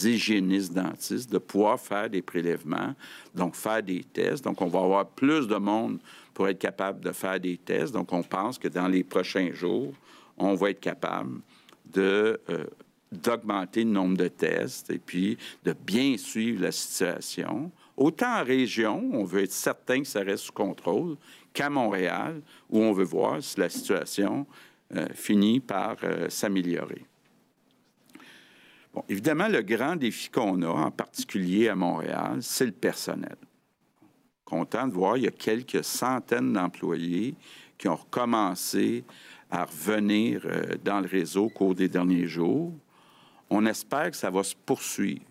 hygiénistes 0.05 0.73
dentistes, 0.73 1.33
de 1.33 1.39
pouvoir 1.39 1.81
faire 1.81 2.09
des 2.09 2.23
prélèvements, 2.23 2.95
donc 3.35 3.57
faire 3.57 3.83
des 3.83 4.05
tests. 4.05 4.45
Donc, 4.45 4.63
on 4.63 4.69
va 4.69 4.79
avoir 4.79 5.09
plus 5.09 5.49
de 5.49 5.57
monde 5.57 5.99
pour 6.33 6.47
être 6.47 6.61
capable 6.61 7.01
de 7.01 7.11
faire 7.11 7.41
des 7.41 7.57
tests. 7.57 7.93
Donc, 7.93 8.13
on 8.13 8.23
pense 8.23 8.57
que 8.57 8.69
dans 8.69 8.87
les 8.87 9.03
prochains 9.03 9.51
jours, 9.53 9.93
on 10.39 10.55
va 10.55 10.71
être 10.71 10.81
capable 10.81 11.41
de... 11.93 12.41
Euh, 12.51 12.67
d'augmenter 13.13 13.85
le 13.85 13.91
nombre 13.91 14.17
de 14.17 14.29
tests 14.29 14.91
et 14.91 14.99
puis 14.99 15.37
de 15.65 15.73
bien 15.73 16.17
suivre 16.17 16.63
la 16.63 16.73
situation 16.73 17.73
Autant 18.01 18.41
en 18.41 18.45
région, 18.45 19.11
on 19.13 19.25
veut 19.25 19.43
être 19.43 19.53
certain 19.53 20.01
que 20.01 20.09
ça 20.09 20.21
reste 20.21 20.45
sous 20.45 20.55
contrôle, 20.55 21.19
qu'à 21.53 21.69
Montréal, 21.69 22.41
où 22.71 22.79
on 22.79 22.95
veut 22.95 23.05
voir 23.05 23.43
si 23.43 23.61
la 23.61 23.69
situation 23.69 24.47
euh, 24.97 25.07
finit 25.13 25.61
par 25.61 25.97
euh, 26.03 26.31
s'améliorer. 26.31 27.05
Bon, 28.95 29.05
évidemment, 29.07 29.49
le 29.49 29.61
grand 29.61 29.97
défi 29.97 30.31
qu'on 30.31 30.63
a, 30.63 30.69
en 30.69 30.91
particulier 30.91 31.69
à 31.69 31.75
Montréal, 31.75 32.39
c'est 32.41 32.65
le 32.65 32.73
personnel. 32.73 33.37
Content 34.47 34.89
de 34.89 34.95
voir, 34.95 35.19
il 35.19 35.25
y 35.25 35.29
a 35.29 35.33
quelques 35.33 35.85
centaines 35.85 36.55
d'employés 36.55 37.35
qui 37.77 37.89
ont 37.89 37.97
recommencé 37.97 39.05
à 39.51 39.67
revenir 39.67 40.41
euh, 40.47 40.77
dans 40.83 41.01
le 41.01 41.07
réseau 41.07 41.45
au 41.45 41.51
cours 41.51 41.75
des 41.75 41.91
derniers 41.91 42.27
jours. 42.27 42.73
On 43.51 43.67
espère 43.67 44.11
que 44.11 44.17
ça 44.17 44.31
va 44.31 44.43
se 44.43 44.55
poursuivre. 44.55 45.23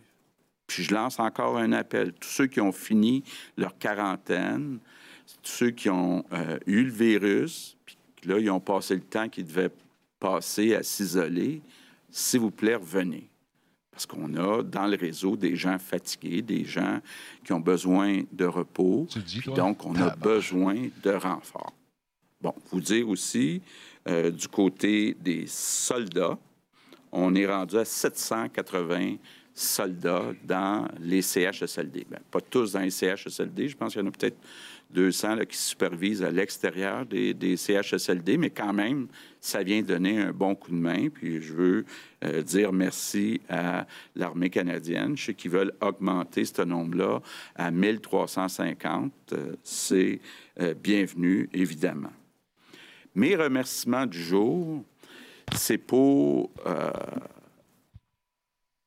Puis 0.68 0.84
je 0.84 0.94
lance 0.94 1.20
encore 1.20 1.58
un 1.58 1.72
appel. 1.72 2.14
Tous 2.14 2.30
ceux 2.30 2.48
qui 2.48 2.62
ont 2.62 2.72
fini 2.72 3.24
leur 3.58 3.78
quarantaine, 3.78 4.80
tous 5.42 5.52
ceux 5.52 5.72
qui 5.72 5.90
ont 5.90 6.24
euh, 6.32 6.60
eu 6.68 6.84
le 6.84 6.92
virus, 6.92 7.76
puis 7.86 8.30
là, 8.30 8.38
ils 8.38 8.52
ont 8.52 8.60
passé 8.60 8.96
le 8.96 9.02
temps 9.02 9.30
qu'ils 9.30 9.46
devaient 9.46 9.72
passer 10.20 10.76
à 10.76 10.84
s'isoler, 10.84 11.62
s'il 12.12 12.42
vous 12.42 12.52
plaît, 12.52 12.76
revenez. 12.76 13.30
Parce 13.92 14.06
qu'on 14.06 14.34
a 14.36 14.64
dans 14.64 14.88
le 14.88 14.96
réseau 14.96 15.36
des 15.36 15.56
gens 15.56 15.78
fatigués, 15.78 16.42
des 16.42 16.64
gens 16.64 17.00
qui 17.44 17.52
ont 17.52 17.60
besoin 17.60 18.22
de 18.32 18.46
repos. 18.46 19.08
donc, 19.56 19.86
on 19.86 19.96
a 19.96 20.16
besoin 20.16 20.88
de 21.04 21.12
renfort. 21.12 21.74
Bon, 22.42 22.54
vous 22.72 22.80
dire 22.80 23.10
aussi, 23.10 23.62
euh, 24.08 24.32
du 24.32 24.48
côté 24.48 25.18
des 25.20 25.46
soldats, 25.48 26.38
on 27.12 27.36
est 27.36 27.46
rendu 27.46 27.78
à 27.78 27.86
780 27.86 29.16
soldats 29.54 30.32
dans 30.44 30.88
les 31.00 31.22
CHSLD. 31.22 32.06
Bien, 32.10 32.20
pas 32.32 32.42
tous 32.42 32.74
dans 32.74 32.80
les 32.80 32.92
CHSLD. 32.92 33.68
Je 33.68 33.78
pense 33.78 33.94
qu'il 33.94 34.02
y 34.02 34.06
en 34.06 34.08
a 34.08 34.12
peut-être 34.12 34.38
200 34.92 35.36
là, 35.36 35.46
qui 35.46 35.58
supervisent 35.58 36.24
à 36.24 36.32
l'extérieur 36.32 37.06
des, 37.06 37.58
CHSLD, 37.58 38.38
mais 38.38 38.50
quand 38.50 38.74
même, 38.74 39.08
ça 39.40 39.62
vient 39.62 39.82
donner 39.82 40.20
un 40.20 40.32
bon 40.32 40.56
coup 40.56 40.72
de 40.72 40.78
main. 40.78 41.10
Puis 41.10 41.42
je 41.42 41.54
veux 41.54 41.86
euh, 42.24 42.42
dire 42.42 42.74
merci 42.74 43.42
à 43.50 43.86
l'armée 44.16 44.50
canadienne. 44.50 45.16
Je 45.16 45.26
sais 45.26 45.34
qu'ils 45.34 45.52
veulent 45.52 45.74
augmenter 45.82 46.46
ce 46.46 46.64
nombre-là 46.64 47.20
à 47.56 47.70
1350. 47.70 49.12
Euh, 49.34 49.56
c'est 49.64 50.20
euh, 50.60 50.74
bienvenu, 50.74 51.50
évidemment. 51.54 52.14
Mes 53.14 53.36
remerciements 53.36 54.06
du 54.06 54.22
jour, 54.22 54.84
c'est 55.56 55.78
pour 55.78 56.52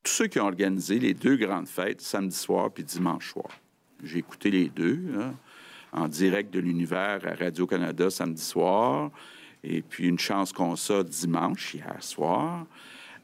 tous 0.03 0.11
ceux 0.11 0.27
qui 0.27 0.39
ont 0.39 0.45
organisé 0.45 0.99
les 0.99 1.13
deux 1.13 1.37
grandes 1.37 1.67
fêtes, 1.67 2.01
samedi 2.01 2.35
soir 2.35 2.71
puis 2.71 2.83
dimanche 2.83 3.31
soir. 3.31 3.49
J'ai 4.03 4.19
écouté 4.19 4.51
les 4.51 4.69
deux, 4.69 4.99
hein, 5.17 5.33
en 5.93 6.07
direct 6.07 6.53
de 6.53 6.59
l'univers 6.59 7.21
à 7.25 7.35
Radio-Canada 7.35 8.09
samedi 8.09 8.43
soir, 8.43 9.11
et 9.63 9.81
puis 9.81 10.07
une 10.07 10.19
chance 10.19 10.51
qu'on 10.51 10.75
ça 10.75 11.03
dimanche, 11.03 11.73
hier 11.73 12.03
soir, 12.03 12.65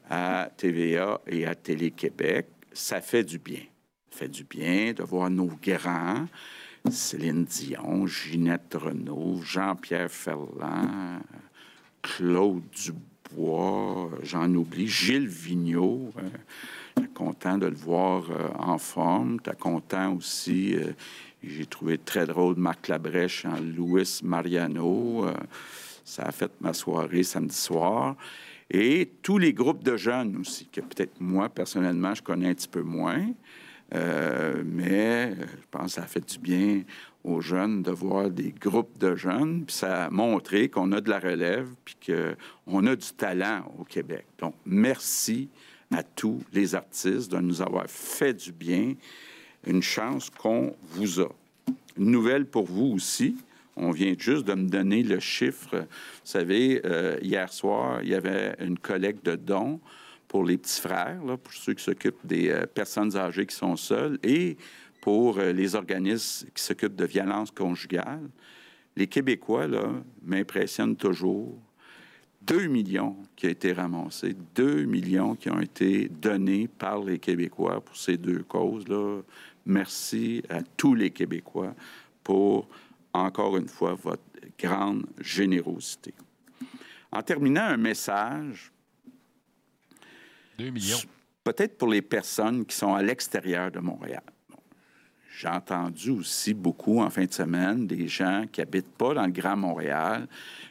à 0.08 0.48
TVA 0.56 1.20
et 1.26 1.46
à 1.46 1.54
Télé-Québec. 1.54 2.46
Ça 2.72 3.00
fait 3.00 3.24
du 3.24 3.38
bien. 3.38 3.62
Ça 4.10 4.18
fait 4.20 4.28
du 4.28 4.44
bien 4.44 4.92
de 4.94 5.02
voir 5.02 5.28
nos 5.28 5.50
grands, 5.62 6.26
Céline 6.90 7.44
Dion, 7.44 8.06
Ginette 8.06 8.74
Renault, 8.74 9.42
Jean-Pierre 9.42 10.10
Ferland, 10.10 11.20
Claude 12.00 12.62
Dubois, 12.70 13.00
j'en 14.22 14.54
oublie, 14.54 14.88
Gilles 14.88 15.28
Vigneault. 15.28 16.12
Euh, 16.18 16.28
content 17.14 17.58
de 17.58 17.66
le 17.66 17.74
voir 17.74 18.30
euh, 18.30 18.48
en 18.58 18.78
forme. 18.78 19.40
T'es 19.40 19.54
content 19.54 20.14
aussi, 20.14 20.74
euh, 20.74 20.92
j'ai 21.42 21.66
trouvé 21.66 21.98
très 21.98 22.26
drôle 22.26 22.56
Marc 22.56 22.88
Labrèche 22.88 23.44
en 23.44 23.56
Louis 23.60 24.20
Mariano. 24.22 25.26
ça 26.04 26.24
a 26.24 26.32
fait 26.32 26.50
ma 26.60 26.72
soirée 26.72 27.22
samedi 27.22 27.56
soir. 27.56 28.16
Et 28.70 29.10
tous 29.22 29.38
les 29.38 29.52
groupes 29.52 29.82
de 29.82 29.96
jeunes 29.96 30.36
aussi, 30.36 30.66
que 30.66 30.80
peut-être 30.80 31.20
moi, 31.20 31.48
personnellement, 31.48 32.14
je 32.14 32.22
connais 32.22 32.50
un 32.50 32.54
petit 32.54 32.68
peu 32.68 32.82
moins. 32.82 33.26
mais 33.92 35.34
je 35.34 35.66
pense 35.70 35.86
que 35.86 35.90
ça 35.92 36.02
a 36.02 36.06
fait 36.06 36.24
du 36.24 36.38
bien 36.38 36.82
aux 37.24 37.40
jeunes 37.40 37.82
de 37.82 37.90
voir 37.90 38.30
des 38.30 38.52
groupes 38.52 38.98
de 38.98 39.14
jeunes, 39.14 39.64
puis 39.66 39.76
ça 39.76 40.06
a 40.06 40.10
montré 40.10 40.68
qu'on 40.68 40.92
a 40.92 41.00
de 41.00 41.10
la 41.10 41.18
relève, 41.18 41.68
puis 41.84 41.96
qu'on 42.06 42.86
a 42.86 42.96
du 42.96 43.12
talent 43.12 43.72
au 43.78 43.84
Québec. 43.84 44.24
Donc, 44.38 44.54
merci 44.64 45.48
à 45.92 46.02
tous 46.02 46.40
les 46.52 46.74
artistes 46.74 47.30
de 47.30 47.38
nous 47.38 47.60
avoir 47.60 47.86
fait 47.88 48.34
du 48.34 48.52
bien. 48.52 48.94
Une 49.66 49.82
chance 49.82 50.30
qu'on 50.30 50.74
vous 50.92 51.20
a. 51.20 51.28
Une 51.98 52.10
nouvelle 52.10 52.46
pour 52.46 52.64
vous 52.64 52.92
aussi. 52.94 53.36
On 53.76 53.90
vient 53.90 54.14
juste 54.18 54.44
de 54.44 54.54
me 54.54 54.68
donner 54.68 55.02
le 55.02 55.20
chiffre. 55.20 55.76
Vous 55.76 55.86
savez, 56.24 56.80
euh, 56.84 57.18
hier 57.22 57.52
soir, 57.52 58.02
il 58.02 58.08
y 58.08 58.14
avait 58.14 58.54
une 58.60 58.78
collecte 58.78 59.24
de 59.26 59.36
dons 59.36 59.80
pour 60.28 60.44
les 60.44 60.56
petits 60.56 60.80
frères, 60.80 61.22
là, 61.24 61.36
pour 61.36 61.52
ceux 61.52 61.74
qui 61.74 61.82
s'occupent 61.82 62.24
des 62.24 62.50
euh, 62.50 62.66
personnes 62.66 63.16
âgées 63.16 63.46
qui 63.46 63.56
sont 63.56 63.76
seules. 63.76 64.18
Et 64.22 64.56
pour 65.00 65.38
euh, 65.38 65.52
les 65.52 65.74
organismes 65.74 66.48
qui 66.54 66.62
s'occupent 66.62 66.96
de 66.96 67.06
violence 67.06 67.50
conjugale. 67.50 68.28
Les 68.96 69.06
Québécois, 69.06 69.66
là, 69.66 69.88
m'impressionnent 70.22 70.96
toujours. 70.96 71.58
2 72.42 72.66
millions 72.66 73.16
qui 73.36 73.46
ont 73.46 73.50
été 73.50 73.72
ramassés, 73.72 74.34
2 74.54 74.84
millions 74.84 75.34
qui 75.34 75.50
ont 75.50 75.60
été 75.60 76.08
donnés 76.08 76.68
par 76.68 77.02
les 77.04 77.18
Québécois 77.18 77.80
pour 77.80 77.96
ces 77.96 78.16
deux 78.16 78.42
causes-là. 78.42 79.20
Merci 79.66 80.42
à 80.48 80.62
tous 80.62 80.94
les 80.94 81.10
Québécois 81.10 81.74
pour, 82.24 82.68
encore 83.12 83.56
une 83.56 83.68
fois, 83.68 83.94
votre 83.94 84.22
grande 84.58 85.06
générosité. 85.20 86.14
En 87.12 87.22
terminant, 87.22 87.62
un 87.64 87.76
message. 87.76 88.72
2 90.58 90.70
millions. 90.70 90.98
Peut-être 91.44 91.76
pour 91.76 91.88
les 91.88 92.02
personnes 92.02 92.64
qui 92.64 92.76
sont 92.76 92.94
à 92.94 93.02
l'extérieur 93.02 93.70
de 93.70 93.80
Montréal 93.80 94.22
j'ai 95.38 95.48
entendu 95.48 96.10
aussi 96.10 96.54
beaucoup 96.54 97.00
en 97.00 97.08
fin 97.08 97.24
de 97.24 97.32
semaine 97.32 97.86
des 97.86 98.08
gens 98.08 98.44
qui 98.50 98.60
habitent 98.60 98.96
pas 98.96 99.14
dans 99.14 99.24
le 99.24 99.32
Grand 99.32 99.56
Montréal, 99.56 100.26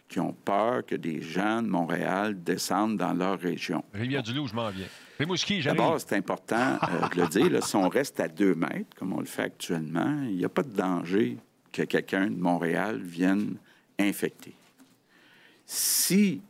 qui 0.08 0.20
ont 0.20 0.34
peur 0.34 0.86
que 0.86 0.96
des 0.96 1.22
gens 1.22 1.62
de 1.62 1.68
Montréal 1.68 2.44
descendent 2.44 2.98
dans 2.98 3.14
leur 3.14 3.40
région. 3.40 3.84
Rivière-du-Loup, 3.94 4.48
je 4.48 4.56
m'en 4.56 4.70
viens. 4.70 4.88
D'abord, 5.74 6.00
c'est 6.00 6.16
important 6.16 6.78
euh, 6.84 7.08
de 7.10 7.22
le 7.22 7.28
dire. 7.28 7.64
si 7.64 7.76
on 7.76 7.90
reste 7.90 8.20
à 8.20 8.28
deux 8.28 8.56
mètres, 8.56 8.96
comme 8.98 9.14
on 9.14 9.20
le 9.20 9.26
fait 9.26 9.44
actuellement, 9.44 10.24
il 10.24 10.36
n'y 10.36 10.46
a 10.46 10.50
pas 10.50 10.64
de 10.64 10.74
danger 10.74 11.38
que 11.72 11.84
quelqu'un 11.84 12.28
de 12.28 12.40
Montréal 12.40 13.00
vienne 13.02 13.58
infecter. 13.98 14.56
Si 15.66 16.42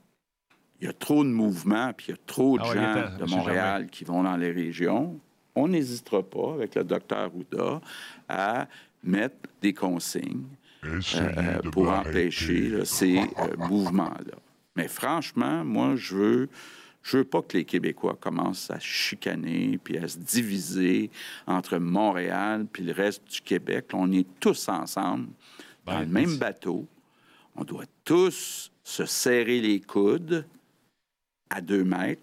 il 0.82 0.86
y 0.86 0.90
a 0.90 0.94
trop 0.94 1.24
de 1.24 1.30
mouvements, 1.30 1.92
puis 1.94 2.08
il 2.08 2.12
y 2.12 2.14
a 2.14 2.22
trop 2.26 2.58
de 2.58 2.64
ah 2.64 2.74
gens 2.74 3.18
de 3.18 3.30
Montréal 3.30 3.88
qui 3.88 4.06
vont 4.06 4.24
dans 4.24 4.38
les 4.38 4.52
régions, 4.52 5.20
on 5.60 5.68
n'hésitera 5.68 6.24
pas, 6.24 6.54
avec 6.54 6.76
le 6.76 6.84
docteur 6.84 7.32
Ouda, 7.36 7.82
à 8.28 8.68
mettre 9.04 9.36
des 9.62 9.74
consignes 9.74 10.48
euh, 10.84 11.62
pour 11.72 11.90
empêcher 11.90 12.86
ces 12.86 13.20
euh, 13.20 13.58
mouvements-là. 13.58 14.38
Mais 14.76 14.88
franchement, 14.88 15.64
moi, 15.64 15.96
je 15.96 16.16
veux 16.16 16.50
je 17.02 17.18
veux 17.18 17.24
pas 17.24 17.42
que 17.42 17.58
les 17.58 17.66
Québécois 17.66 18.18
commencent 18.20 18.70
à 18.70 18.80
chicaner 18.80 19.80
puis 19.84 19.98
à 19.98 20.08
se 20.08 20.18
diviser 20.18 21.10
entre 21.48 21.78
Montréal 21.78 22.66
puis 22.72 22.84
le 22.84 22.92
reste 22.92 23.24
du 23.32 23.42
Québec. 23.42 23.86
On 23.94 24.12
est 24.12 24.28
tous 24.40 24.68
ensemble 24.70 25.28
dans 25.86 25.94
ben, 25.94 26.02
le 26.02 26.08
même 26.08 26.38
bateau. 26.38 26.86
On 27.56 27.64
doit 27.64 27.86
tous 28.04 28.72
se 28.84 29.06
serrer 29.06 29.62
les 29.62 29.80
coudes 29.80 30.46
à 31.50 31.62
deux 31.62 31.84
mètres, 31.84 32.22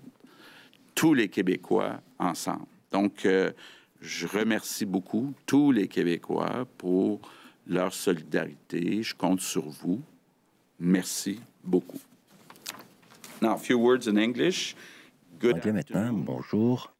tous 0.94 1.14
les 1.14 1.28
Québécois 1.28 2.00
ensemble. 2.18 2.66
Donc, 2.96 3.26
euh, 3.26 3.50
je 4.00 4.26
remercie 4.26 4.86
beaucoup 4.86 5.34
tous 5.44 5.70
les 5.70 5.86
Québécois 5.86 6.66
pour 6.78 7.20
leur 7.66 7.92
solidarité. 7.92 9.02
Je 9.02 9.14
compte 9.14 9.42
sur 9.42 9.68
vous. 9.68 10.00
Merci 10.80 11.38
beaucoup. 11.62 12.00
Now, 13.42 13.52
a 13.52 13.58
few 13.58 13.76
words 13.78 14.08
in 14.08 14.16
English. 14.16 14.74
Anglais 15.44 15.72
maintenant, 15.72 16.12
bonjour. 16.12 16.94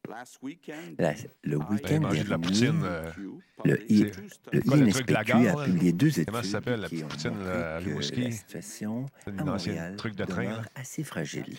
La, 0.97 1.13
le 1.43 1.57
week-end 1.57 1.99
dernier, 1.99 2.71
euh, 2.83 3.11
le, 3.65 3.91
I, 3.91 4.11
le 4.53 4.61
INSPQ 4.73 5.47
a 5.47 5.63
publié 5.65 5.91
deux 5.91 6.19
études 6.19 6.41
qui 6.87 7.03
ont 7.03 7.33
montré 7.33 8.15
que 8.15 8.21
la 8.21 8.31
situation 8.31 9.05
à 9.25 9.43
Montréal 9.43 9.95
truc 9.95 10.15
de 10.15 10.25
train, 10.25 10.43
demeure 10.43 10.65
assez 10.75 11.03
fragile. 11.03 11.57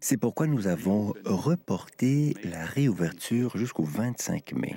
C'est 0.00 0.16
pourquoi 0.16 0.46
nous 0.46 0.66
avons 0.66 1.14
reporté 1.24 2.34
la 2.44 2.64
réouverture 2.64 3.56
jusqu'au 3.56 3.84
25 3.84 4.52
mai. 4.52 4.76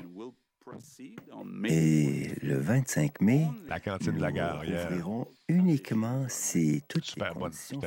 Et 1.65 2.31
le 2.41 2.57
25 2.57 3.21
mai, 3.21 3.47
la 3.67 3.79
cantine 3.79 4.15
de 4.15 4.21
la 4.21 4.31
gare, 4.31 4.63
nous 4.63 4.71
ouvrirons 4.71 5.27
uniquement 5.47 6.25
si 6.27 6.83
toutes 6.87 7.05
Super 7.05 7.33
les 7.33 7.39
conditions 7.39 7.81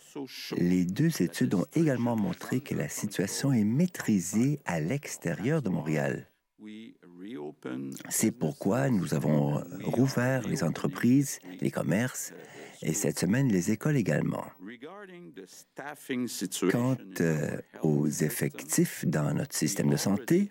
sont 0.00 0.26
Les 0.56 0.84
deux 0.84 1.22
études 1.22 1.54
ont 1.54 1.66
également 1.74 2.16
montré 2.16 2.60
que 2.60 2.74
la 2.74 2.88
situation 2.88 3.52
est 3.52 3.64
maîtrisée 3.64 4.60
à 4.64 4.80
l'extérieur 4.80 5.62
de 5.62 5.68
Montréal. 5.68 6.28
C'est 8.08 8.30
pourquoi 8.30 8.90
nous 8.90 9.14
avons 9.14 9.62
rouvert 9.84 10.46
les 10.46 10.62
entreprises, 10.64 11.38
les 11.60 11.70
commerces 11.70 12.32
et 12.82 12.92
cette 12.92 13.18
semaine 13.18 13.48
les 13.48 13.70
écoles 13.70 13.96
également. 13.96 14.44
Quant 16.70 16.96
euh, 17.20 17.60
aux 17.82 18.08
effectifs 18.08 19.04
dans 19.06 19.34
notre 19.34 19.54
système 19.54 19.90
de 19.90 19.96
santé, 19.96 20.50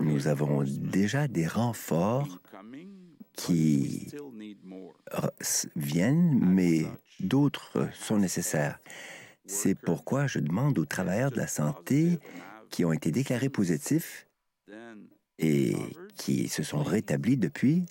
nous 0.00 0.28
avons 0.28 0.64
déjà 0.64 1.28
des 1.28 1.46
renforts 1.46 2.40
qui 3.34 4.08
viennent, 5.76 6.38
mais 6.40 6.84
d'autres 7.20 7.88
sont 7.94 8.18
nécessaires. 8.18 8.78
C'est 9.46 9.74
pourquoi 9.74 10.26
je 10.26 10.40
demande 10.40 10.78
aux 10.78 10.84
travailleurs 10.84 11.30
de 11.30 11.36
la 11.36 11.46
santé 11.46 12.18
qui 12.70 12.84
ont 12.84 12.92
été 12.92 13.10
déclarés 13.10 13.48
positifs 13.48 14.26
et 15.38 15.74
qui 16.16 16.48
se 16.48 16.62
sont 16.62 16.82
rétablis 16.82 17.36
depuis, 17.36 17.86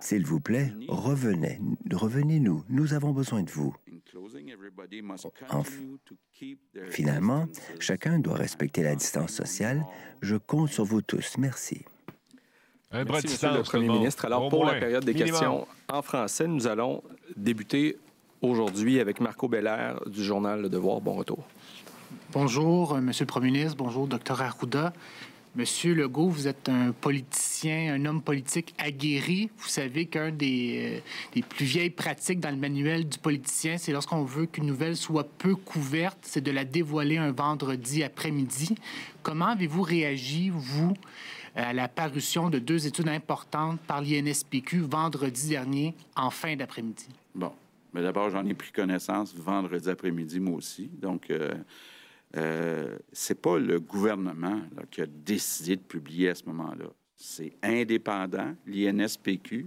s'il 0.00 0.24
vous 0.24 0.40
plaît, 0.40 0.72
revenez, 0.88 1.60
revenez-nous, 1.90 2.64
nous 2.68 2.94
avons 2.94 3.12
besoin 3.12 3.42
de 3.42 3.50
vous. 3.50 3.74
Finalement, 6.90 7.46
chacun 7.78 8.18
doit 8.18 8.36
respecter 8.36 8.82
la 8.82 8.94
distance 8.94 9.32
sociale. 9.32 9.84
Je 10.20 10.36
compte 10.36 10.68
sur 10.70 10.84
vous 10.84 11.02
tous. 11.02 11.36
Merci. 11.38 11.84
Un 12.92 13.04
Merci, 13.04 13.28
Monsieur 13.28 13.52
le 13.52 13.62
Premier 13.62 13.88
ministre. 13.88 14.24
Alors, 14.24 14.48
pour 14.48 14.64
la 14.64 14.74
période 14.74 15.04
des 15.04 15.14
questions 15.14 15.66
en 15.88 16.02
français, 16.02 16.46
nous 16.46 16.66
allons 16.66 17.02
débuter 17.36 17.98
aujourd'hui 18.42 18.98
avec 19.00 19.20
Marco 19.20 19.48
Belair 19.48 20.00
du 20.06 20.24
journal 20.24 20.62
Le 20.62 20.68
Devoir. 20.68 21.00
Bon 21.00 21.14
retour. 21.14 21.46
Bonjour, 22.32 22.94
euh, 22.94 23.00
Monsieur 23.00 23.24
le 23.24 23.28
Premier 23.28 23.50
ministre. 23.50 23.76
Bonjour, 23.76 24.08
Dr. 24.08 24.42
Arruda. 24.42 24.92
Monsieur 25.56 25.94
Legault, 25.94 26.28
vous 26.28 26.46
êtes 26.46 26.68
un 26.68 26.92
politicien, 26.92 27.94
un 27.94 28.04
homme 28.06 28.22
politique 28.22 28.72
aguerri. 28.78 29.50
Vous 29.58 29.68
savez 29.68 30.06
qu'un 30.06 30.30
des, 30.30 30.98
euh, 30.98 31.00
des, 31.34 31.42
plus 31.42 31.64
vieilles 31.64 31.90
pratiques 31.90 32.38
dans 32.38 32.52
le 32.52 32.56
manuel 32.56 33.08
du 33.08 33.18
politicien, 33.18 33.76
c'est 33.76 33.90
lorsqu'on 33.90 34.22
veut 34.22 34.46
qu'une 34.46 34.66
nouvelle 34.66 34.96
soit 34.96 35.28
peu 35.38 35.56
couverte, 35.56 36.18
c'est 36.22 36.40
de 36.40 36.52
la 36.52 36.64
dévoiler 36.64 37.16
un 37.16 37.32
vendredi 37.32 38.04
après-midi. 38.04 38.76
Comment 39.24 39.48
avez-vous 39.48 39.82
réagi, 39.82 40.50
vous, 40.50 40.94
à 41.56 41.72
la 41.72 41.88
parution 41.88 42.48
de 42.48 42.60
deux 42.60 42.86
études 42.86 43.08
importantes 43.08 43.80
par 43.88 44.02
l'INSPQ 44.02 44.82
vendredi 44.82 45.48
dernier 45.48 45.94
en 46.14 46.30
fin 46.30 46.54
d'après-midi? 46.54 47.08
Bon. 47.34 47.52
Mais 47.92 48.02
d'abord, 48.02 48.30
j'en 48.30 48.46
ai 48.46 48.54
pris 48.54 48.70
connaissance 48.70 49.34
vendredi 49.34 49.90
après-midi, 49.90 50.38
moi 50.38 50.58
aussi. 50.58 50.88
Donc, 51.02 51.28
euh, 51.30 51.54
euh, 52.36 52.96
c'est 53.12 53.40
pas 53.40 53.58
le 53.58 53.80
gouvernement 53.80 54.62
qui 54.90 55.02
a 55.02 55.06
décidé 55.06 55.76
de 55.76 55.82
publier 55.82 56.28
à 56.28 56.34
ce 56.34 56.44
moment-là. 56.46 56.86
C'est 57.16 57.52
indépendant, 57.62 58.54
l'INSPQ. 58.66 59.66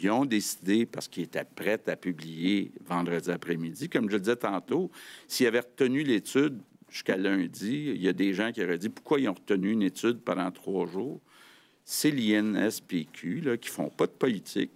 Ils 0.00 0.10
ont 0.10 0.24
décidé, 0.24 0.86
parce 0.86 1.08
qu'ils 1.08 1.24
étaient 1.24 1.44
prêts 1.44 1.82
à 1.88 1.96
publier 1.96 2.70
vendredi 2.86 3.30
après-midi, 3.30 3.88
comme 3.88 4.08
je 4.08 4.14
le 4.14 4.20
disais 4.20 4.36
tantôt, 4.36 4.90
s'ils 5.26 5.48
avaient 5.48 5.60
retenu 5.60 6.04
l'étude 6.04 6.60
jusqu'à 6.88 7.16
lundi, 7.16 7.92
il 7.94 8.02
y 8.02 8.08
a 8.08 8.12
des 8.12 8.32
gens 8.32 8.52
qui 8.52 8.62
auraient 8.62 8.78
dit 8.78 8.88
pourquoi 8.88 9.18
ils 9.18 9.28
ont 9.28 9.34
retenu 9.34 9.72
une 9.72 9.82
étude 9.82 10.20
pendant 10.20 10.50
trois 10.52 10.86
jours? 10.86 11.20
C'est 11.84 12.10
l'INSPQ 12.12 13.58
qui 13.60 13.68
font 13.68 13.88
pas 13.88 14.06
de 14.06 14.12
politique, 14.12 14.70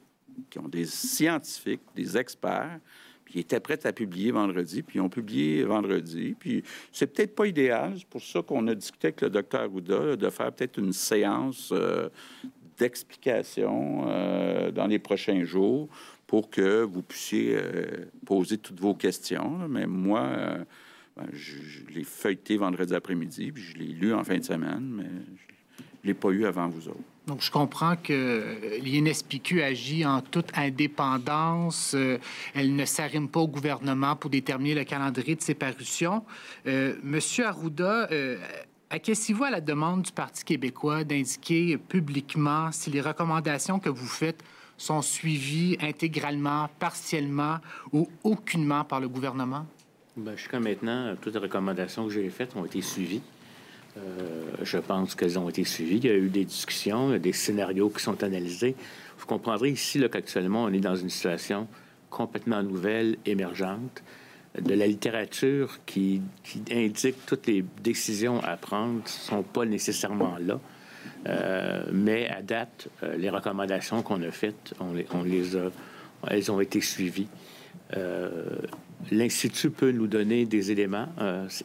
qui 0.51 0.59
ont 0.59 0.69
des 0.69 0.87
scientifiques, 0.87 1.83
des 1.95 2.17
experts, 2.17 2.81
puis 3.33 3.41
ils 3.41 3.45
étaient 3.45 3.61
prêts 3.61 3.87
à 3.87 3.95
publier 3.95 4.31
vendredi, 4.31 4.83
puis 4.83 4.99
ils 4.99 5.01
ont 5.01 5.09
publié 5.09 5.65
vendredi. 5.65 6.37
Puis 6.39 6.63
c'est 6.93 7.07
peut-être 7.07 7.35
pas 7.35 7.47
idéal, 7.47 7.95
c'est 7.97 8.07
pour 8.07 8.21
ça 8.21 8.43
qu'on 8.43 8.67
a 8.67 8.75
discuté 8.75 9.07
avec 9.07 9.23
le 9.23 9.31
docteur 9.31 9.73
Ouda 9.73 10.17
de 10.17 10.29
faire 10.29 10.53
peut-être 10.53 10.77
une 10.77 10.93
séance 10.93 11.71
euh, 11.73 12.11
d'explication 12.77 14.05
euh, 14.07 14.71
dans 14.71 14.87
les 14.87 14.99
prochains 14.99 15.45
jours 15.45 15.89
pour 16.27 16.51
que 16.51 16.83
vous 16.83 17.01
puissiez 17.01 17.57
euh, 17.57 18.05
poser 18.27 18.59
toutes 18.59 18.81
vos 18.81 18.93
questions. 18.93 19.67
Mais 19.67 19.87
moi, 19.87 20.29
ben, 21.17 21.25
je, 21.33 21.57
l'ai 21.95 22.05
feuilleté 22.05 22.59
vendredi 22.59 22.95
après-midi, 22.95 23.51
puis 23.51 23.63
je 23.63 23.79
l'ai 23.79 23.95
lu 23.95 24.13
en 24.13 24.25
fin 24.25 24.37
de 24.37 24.45
semaine, 24.45 24.87
mais 24.91 25.05
je 25.05 25.79
ne 26.03 26.09
l'ai 26.09 26.15
pas 26.15 26.29
eu 26.29 26.45
avant 26.45 26.69
vous 26.69 26.87
autres. 26.89 27.12
Donc, 27.27 27.41
je 27.41 27.53
comprends 27.53 27.95
que 27.95 28.59
l'INSPQ 28.83 29.63
agit 29.63 30.05
en 30.05 30.21
toute 30.23 30.49
indépendance. 30.59 31.95
Euh, 31.95 32.19
elle 32.53 32.75
ne 32.75 32.85
s'arrime 32.85 33.29
pas 33.29 33.41
au 33.41 33.49
gouvernement 33.49 34.17
pour 34.17 34.29
déterminer 34.29 34.75
le 34.75 34.85
calendrier 34.85 35.37
de 35.37 35.41
ses 35.41 35.55
parutions. 35.55 36.25
Euh, 36.67 36.97
Monsieur 37.05 37.47
Arruda, 37.47 38.09
euh, 38.11 38.39
acquiescez-vous 38.91 39.45
à 39.45 39.51
la 39.51 39.61
demande 39.61 40.03
du 40.03 40.11
Parti 40.11 40.45
québécois 40.45 41.05
d'indiquer 41.05 41.79
publiquement 41.79 42.73
si 42.73 42.91
les 42.91 43.01
recommandations 43.01 43.79
que 43.79 43.89
vous 43.89 44.09
faites 44.09 44.43
sont 44.77 45.01
suivies 45.01 45.79
intégralement, 45.81 46.69
partiellement 46.81 47.59
ou 47.93 48.09
aucunement 48.25 48.83
par 48.83 48.99
le 48.99 49.09
gouvernement? 49.09 49.65
Bien, 50.17 50.35
jusqu'à 50.35 50.59
maintenant, 50.59 51.15
toutes 51.21 51.35
les 51.35 51.41
recommandations 51.41 52.05
que 52.07 52.13
j'ai 52.13 52.29
faites 52.31 52.57
ont 52.57 52.65
été 52.65 52.83
suivies. 52.83 53.23
Euh, 53.99 54.45
je 54.63 54.79
pense 54.79 55.15
qu'elles 55.15 55.39
ont 55.39 55.49
été 55.49 55.65
suivies. 55.65 55.99
Il 55.99 56.07
y 56.07 56.11
a 56.11 56.15
eu 56.15 56.29
des 56.29 56.45
discussions, 56.45 57.17
des 57.19 57.33
scénarios 57.33 57.91
qui 57.91 58.03
sont 58.03 58.23
analysés. 58.23 58.75
Vous 59.19 59.27
comprendrez 59.27 59.71
ici 59.71 60.03
qu'actuellement, 60.11 60.65
on 60.65 60.73
est 60.73 60.81
dans 60.81 60.97
une 60.97 61.11
situation 61.11 61.69
complètement 62.11 62.63
nouvelle, 62.63 63.17
émergente. 63.27 64.03
De 64.61 64.75
la 64.75 64.87
littérature 64.87 65.79
qui, 65.87 66.21
indique 66.71 67.25
toutes 67.25 67.47
les 67.47 67.65
décisions 67.83 68.43
à 68.43 68.57
prendre 68.57 69.03
ne 69.03 69.09
sont 69.09 69.43
pas 69.43 69.65
nécessairement 69.65 70.37
là. 70.39 70.61
Euh, 71.27 71.85
mais 71.91 72.29
à 72.29 72.43
date, 72.43 72.89
euh, 73.03 73.17
les 73.17 73.31
recommandations 73.31 74.03
qu'on 74.03 74.23
a 74.23 74.31
faites, 74.31 74.75
elles 76.29 76.53
ont 76.53 76.61
été 76.61 76.81
suivies. 76.81 77.29
l'Institut 79.11 79.71
peut 79.71 79.91
nous 79.91 80.07
donner 80.07 80.45
des 80.45 80.71
éléments, 80.71 81.09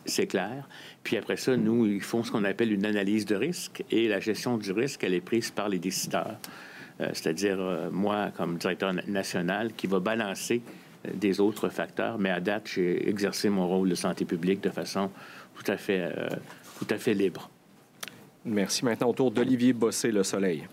c'est 0.06 0.28
clair. 0.28 0.68
Puis 1.04 1.18
après 1.18 1.38
ça, 1.38 1.56
nous, 1.56 1.86
ils 1.86 2.02
font 2.02 2.24
ce 2.24 2.32
qu'on 2.32 2.44
appelle 2.44 2.72
une 2.74 2.86
analyse 2.86 3.26
de 3.26 3.36
risque 3.36 3.84
et 3.92 4.08
la 4.08 4.20
gestion 4.20 4.58
du 4.58 4.72
risque, 4.72 5.04
elle 5.04 5.14
est 5.14 5.22
prise 5.22 5.52
par 5.52 5.70
les 5.70 5.80
décideurs. 5.80 6.38
C'est-à-dire, 7.00 7.60
moi, 7.92 8.32
comme 8.36 8.58
directeur 8.58 8.94
national, 9.08 9.74
qui 9.74 9.88
va 9.88 10.00
balancer 10.00 10.62
des 11.14 11.40
autres 11.40 11.70
facteurs, 11.70 12.18
mais 12.18 12.32
à 12.32 12.40
date, 12.40 12.70
j'ai 12.74 13.08
exercé 13.08 13.50
mon 13.50 13.68
rôle 13.68 13.90
de 13.90 13.96
santé 13.96 14.26
publique 14.26 14.62
de 14.62 14.70
façon 14.70 15.12
tout 15.56 15.72
à 15.72 15.78
fait, 15.78 16.12
tout 16.80 16.88
à 16.90 16.98
fait 16.98 17.14
libre. 17.14 17.50
Merci. 18.44 18.84
Maintenant, 18.84 19.10
autour 19.10 19.32
d'Olivier 19.32 19.74
Bossé, 19.74 20.12
Le 20.12 20.24
Soleil. 20.24 20.64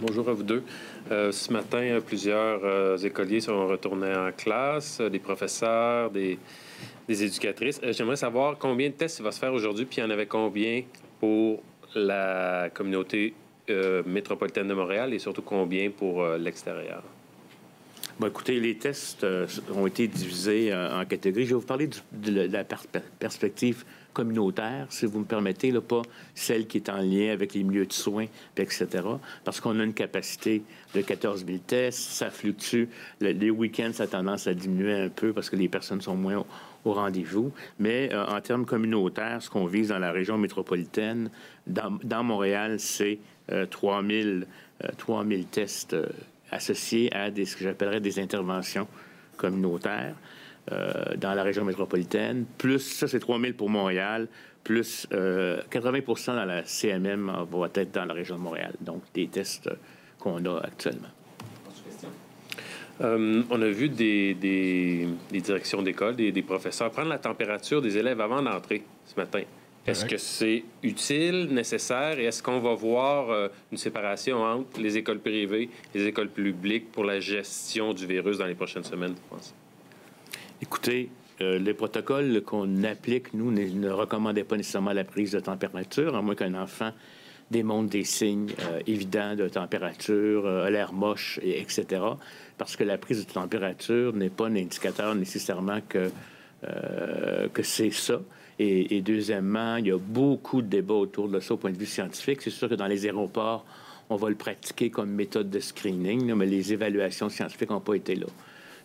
Bonjour 0.00 0.28
à 0.28 0.32
vous 0.32 0.44
deux. 0.44 0.62
Euh, 1.10 1.32
ce 1.32 1.50
matin, 1.52 2.00
plusieurs 2.04 2.60
euh, 2.64 2.96
écoliers 2.98 3.40
sont 3.40 3.66
retournés 3.66 4.14
en 4.14 4.30
classe, 4.30 4.98
euh, 5.00 5.08
des 5.08 5.18
professeurs, 5.18 6.10
des, 6.10 6.38
éducatrices. 7.08 7.80
J'aimerais 7.92 8.16
savoir 8.16 8.58
combien 8.58 8.88
de 8.88 8.94
tests 8.94 9.20
il 9.20 9.22
va 9.22 9.32
se 9.32 9.38
faire 9.38 9.54
aujourd'hui, 9.54 9.86
puis 9.86 9.98
il 9.98 10.00
y 10.00 10.06
en 10.06 10.10
avait 10.10 10.26
combien 10.26 10.82
pour 11.18 11.62
la 11.94 12.68
communauté 12.74 13.32
métropolitaine 14.06 14.68
de 14.68 14.74
Montréal 14.74 15.12
et 15.12 15.18
surtout 15.18 15.42
combien 15.42 15.90
pour 15.90 16.24
l'extérieur? 16.36 17.02
Bon, 18.18 18.26
écoutez, 18.26 18.60
les 18.60 18.76
tests 18.76 19.26
ont 19.74 19.86
été 19.86 20.06
divisés 20.06 20.74
en 20.74 21.04
catégories. 21.06 21.44
Je 21.44 21.50
vais 21.50 21.60
vous 21.60 21.66
parler 21.66 21.88
de 22.12 22.52
la 22.52 22.64
perspective 23.18 23.84
communautaire, 24.18 24.86
si 24.90 25.06
vous 25.06 25.20
me 25.20 25.24
permettez, 25.24 25.70
là, 25.70 25.80
pas 25.80 26.02
celle 26.34 26.66
qui 26.66 26.78
est 26.78 26.88
en 26.88 26.96
lien 26.96 27.30
avec 27.30 27.54
les 27.54 27.62
milieux 27.62 27.86
de 27.86 27.92
soins, 27.92 28.26
etc. 28.56 28.88
Parce 29.44 29.60
qu'on 29.60 29.78
a 29.78 29.84
une 29.84 29.94
capacité 29.94 30.64
de 30.92 31.02
14 31.02 31.46
000 31.46 31.58
tests, 31.64 32.00
ça 32.00 32.28
fluctue. 32.28 32.86
les 33.20 33.50
week-ends, 33.50 33.92
ça 33.92 34.02
a 34.02 34.06
tendance 34.08 34.48
à 34.48 34.54
diminuer 34.54 34.92
un 34.92 35.08
peu 35.08 35.32
parce 35.32 35.48
que 35.48 35.54
les 35.54 35.68
personnes 35.68 36.00
sont 36.00 36.16
moins 36.16 36.44
au, 36.84 36.92
rendez-vous. 36.92 37.52
Mais 37.78 38.12
euh, 38.12 38.26
en 38.26 38.40
termes 38.40 38.66
communautaires, 38.66 39.40
ce 39.40 39.50
qu'on 39.50 39.66
vise 39.66 39.88
dans 39.88 40.00
la 40.00 40.10
région 40.10 40.36
métropolitaine, 40.36 41.30
dans, 41.68 42.24
Montréal, 42.24 42.80
c'est 42.80 43.20
3 43.70 44.02
000, 44.02 44.40
3 44.96 45.24
000 45.24 45.42
tests 45.44 45.94
euh, 45.94 46.06
associés 46.50 47.14
à 47.14 47.28
ce 47.28 47.54
que 47.54 47.62
j'appellerais 47.62 48.00
des 48.00 48.18
interventions 48.18 48.88
communautaires. 49.36 50.16
Euh, 50.72 51.14
dans 51.16 51.34
la 51.34 51.42
région 51.42 51.64
métropolitaine, 51.64 52.44
plus, 52.58 52.80
ça 52.80 53.08
c'est 53.08 53.20
3 53.20 53.40
000 53.40 53.52
pour 53.54 53.70
Montréal, 53.70 54.28
plus 54.64 55.06
80% 55.10 55.12
euh, 55.12 56.36
dans 56.36 56.44
la 56.44 56.64
CMM 56.64 57.32
va 57.50 57.68
être 57.74 57.92
dans 57.92 58.04
la 58.04 58.14
région 58.14 58.36
de 58.36 58.42
Montréal. 58.42 58.74
Donc, 58.80 59.02
des 59.14 59.28
tests 59.28 59.70
qu'on 60.18 60.44
a 60.44 60.58
actuellement. 60.58 61.08
Euh, 63.00 63.42
on 63.48 63.62
a 63.62 63.68
vu 63.68 63.88
des, 63.88 64.34
des, 64.34 65.08
directions 65.30 65.80
d'école, 65.82 66.16
des, 66.16 66.32
des, 66.32 66.42
professeurs 66.42 66.90
prendre 66.90 67.08
la 67.08 67.18
température 67.18 67.80
des 67.80 67.96
élèves 67.96 68.20
avant 68.20 68.42
d'entrer 68.42 68.82
ce 69.06 69.14
matin. 69.14 69.42
Est-ce 69.86 70.04
que 70.04 70.18
c'est 70.18 70.64
utile, 70.82 71.46
nécessaire, 71.50 72.18
et 72.18 72.24
est-ce 72.24 72.42
qu'on 72.42 72.58
va 72.58 72.74
voir 72.74 73.48
une 73.72 73.78
séparation 73.78 74.42
entre 74.42 74.80
les 74.80 74.98
écoles 74.98 75.20
privées 75.20 75.70
et 75.94 75.98
les 75.98 76.06
écoles 76.08 76.28
publiques 76.28 76.92
pour 76.92 77.04
la 77.04 77.20
gestion 77.20 77.94
du 77.94 78.04
virus 78.04 78.36
dans 78.36 78.44
les 78.44 78.54
prochaines 78.54 78.84
semaines, 78.84 79.14
je 79.14 79.34
pense? 79.34 79.54
Écoutez, 80.60 81.08
euh, 81.40 81.58
les 81.60 81.72
protocoles 81.72 82.42
qu'on 82.42 82.82
applique, 82.82 83.32
nous, 83.32 83.52
ne, 83.52 83.90
recommandaient 83.90 84.42
pas 84.42 84.56
nécessairement 84.56 84.92
la 84.92 85.04
prise 85.04 85.30
de 85.30 85.38
température, 85.38 86.16
à 86.16 86.22
moins 86.22 86.34
qu'un 86.34 86.54
enfant 86.54 86.90
démontre 87.52 87.90
des 87.90 88.02
signes 88.02 88.50
euh, 88.60 88.80
évidents 88.88 89.36
de 89.36 89.48
température, 89.48 90.46
euh, 90.46 90.68
l'air 90.68 90.92
moche, 90.92 91.38
et, 91.44 91.60
etc. 91.60 92.02
Parce 92.58 92.74
que 92.74 92.82
la 92.82 92.98
prise 92.98 93.24
de 93.24 93.32
température 93.32 94.12
n'est 94.14 94.30
pas 94.30 94.48
un 94.48 94.56
indicateur 94.56 95.14
nécessairement 95.14 95.78
que, 95.88 96.10
que 97.52 97.62
c'est 97.62 97.92
ça. 97.92 98.20
Et, 98.58 99.00
deuxièmement, 99.00 99.76
il 99.76 99.86
y 99.86 99.92
a 99.92 99.98
beaucoup 99.98 100.60
de 100.60 100.66
débats 100.66 100.94
autour 100.94 101.28
de 101.28 101.38
ça 101.38 101.54
au 101.54 101.56
point 101.56 101.70
de 101.70 101.78
vue 101.78 101.86
scientifique. 101.86 102.42
C'est 102.42 102.50
sûr 102.50 102.68
que 102.68 102.74
dans 102.74 102.88
les 102.88 103.06
aéroports, 103.06 103.64
on 104.10 104.16
va 104.16 104.28
le 104.28 104.34
pratiquer 104.34 104.90
comme 104.90 105.10
méthode 105.10 105.50
de 105.50 105.60
screening, 105.60 106.34
mais 106.34 106.46
les 106.46 106.72
évaluations 106.72 107.28
scientifiques 107.28 107.70
n'ont 107.70 107.78
pas 107.78 107.94
été 107.94 108.16
là. 108.16 108.26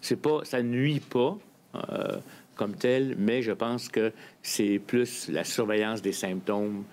C'est 0.02 0.22
pas, 0.22 0.42
ça 0.44 0.62
nuit 0.62 1.00
pas 1.00 1.40
euh, 1.76 2.18
comme 2.56 2.76
tel, 2.76 3.16
mais 3.18 3.42
je 3.42 3.52
pense 3.52 3.90
que 3.90 4.12
c'est 4.42 4.80
plus 4.80 5.30
la 5.30 5.44
surveillance 5.44 6.02
des 6.02 6.12
symptômes 6.12 6.84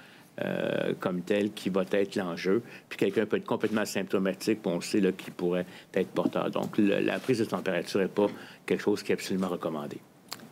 euh, 0.42 0.94
comme 0.98 1.20
tel 1.20 1.52
qui 1.52 1.68
va 1.68 1.84
être 1.90 2.16
l'enjeu. 2.16 2.62
Puis 2.88 2.98
quelqu'un 2.98 3.26
peut 3.26 3.36
être 3.36 3.46
complètement 3.46 3.84
symptomatique, 3.84 4.62
puis 4.62 4.72
on 4.72 4.80
sait 4.80 5.00
qu'il 5.12 5.34
pourrait 5.34 5.66
être 5.92 6.08
porteur. 6.08 6.50
Donc, 6.50 6.78
la 6.78 7.18
prise 7.18 7.40
de 7.40 7.44
température 7.44 8.00
n'est 8.00 8.08
pas 8.08 8.28
quelque 8.64 8.82
chose 8.82 9.02
qui 9.02 9.12
est 9.12 9.16
absolument 9.16 9.48
recommandé. 9.48 9.98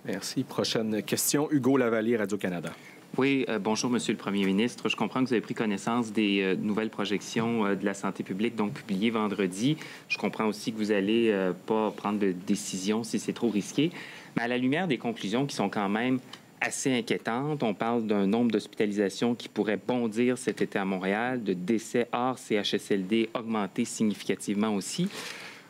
Merci. 0.05 0.45
Prochaine 0.45 1.03
question. 1.03 1.51
Hugo 1.51 1.77
Lavalier, 1.77 2.17
Radio-Canada. 2.17 2.71
Oui, 3.17 3.45
euh, 3.49 3.59
bonjour, 3.59 3.91
Monsieur 3.91 4.13
le 4.13 4.19
Premier 4.19 4.45
ministre. 4.45 4.89
Je 4.89 4.97
comprends 4.97 5.21
que 5.21 5.29
vous 5.29 5.33
avez 5.33 5.41
pris 5.41 5.55
connaissance 5.55 6.13
des 6.13 6.57
nouvelles 6.61 6.91
projections 6.91 7.75
de 7.75 7.85
la 7.85 7.95
santé 7.95 8.23
publique, 8.23 8.55
donc 8.55 8.75
publiées 8.75 9.11
vendredi. 9.11 9.77
Je 10.09 10.19
comprends 10.19 10.47
aussi 10.47 10.73
que 10.73 10.79
vous 10.79 10.93
n'allez 10.93 11.35
pas 11.67 11.91
prendre 11.91 12.19
de 12.19 12.33
décision 12.33 13.03
si 13.03 13.19
c'est 13.19 13.33
trop 13.33 13.49
risqué. 13.49 13.91
Mais 14.37 14.43
à 14.43 14.49
la 14.49 14.59
lumière 14.59 14.87
des 14.87 14.99
conclusions 14.99 15.47
qui 15.47 15.57
sont 15.57 15.69
quand 15.69 15.89
même 15.89 16.21
assez 16.61 16.93
inquiétantes, 16.93 17.63
on 17.63 17.75
parle 17.75 18.07
d'un 18.07 18.27
nombre 18.27 18.51
d'hospitalisations 18.51 19.35
qui 19.35 19.49
pourrait 19.49 19.79
bondir 19.85 20.39
cet 20.39 20.63
été 20.63 20.79
à 20.79 20.85
Montréal, 20.85 21.43
de 21.43 21.53
décès 21.53 22.09
hors 22.13 22.39
CHSLD 22.39 23.31
augmenter 23.35 23.85
significativement 23.85 24.75
aussi. 24.75 25.09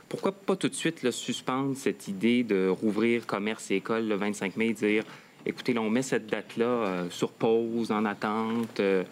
Pourquoi 0.09 0.33
pas 0.33 0.57
tout 0.57 0.69
de 0.69 0.75
suite 0.75 1.03
le 1.03 1.11
suspendre 1.11 1.77
cette 1.77 2.09
idée 2.09 2.43
de 2.43 2.69
rouvrir 2.69 3.27
commerce 3.27 3.71
et 3.71 3.77
école 3.77 4.09
le 4.09 4.15
25 4.15 4.57
mai, 4.57 4.73
dire 4.73 5.05
écoutez, 5.49 5.73
là, 5.73 5.81
on 5.81 5.91
met 5.91 6.03
cette 6.03 6.27
date-là 6.27 6.65
euh, 6.65 7.11
sur 7.11 7.33
pause, 7.33 7.91
en 7.91 8.05
attente. 8.05 8.79
Euh, 8.81 9.03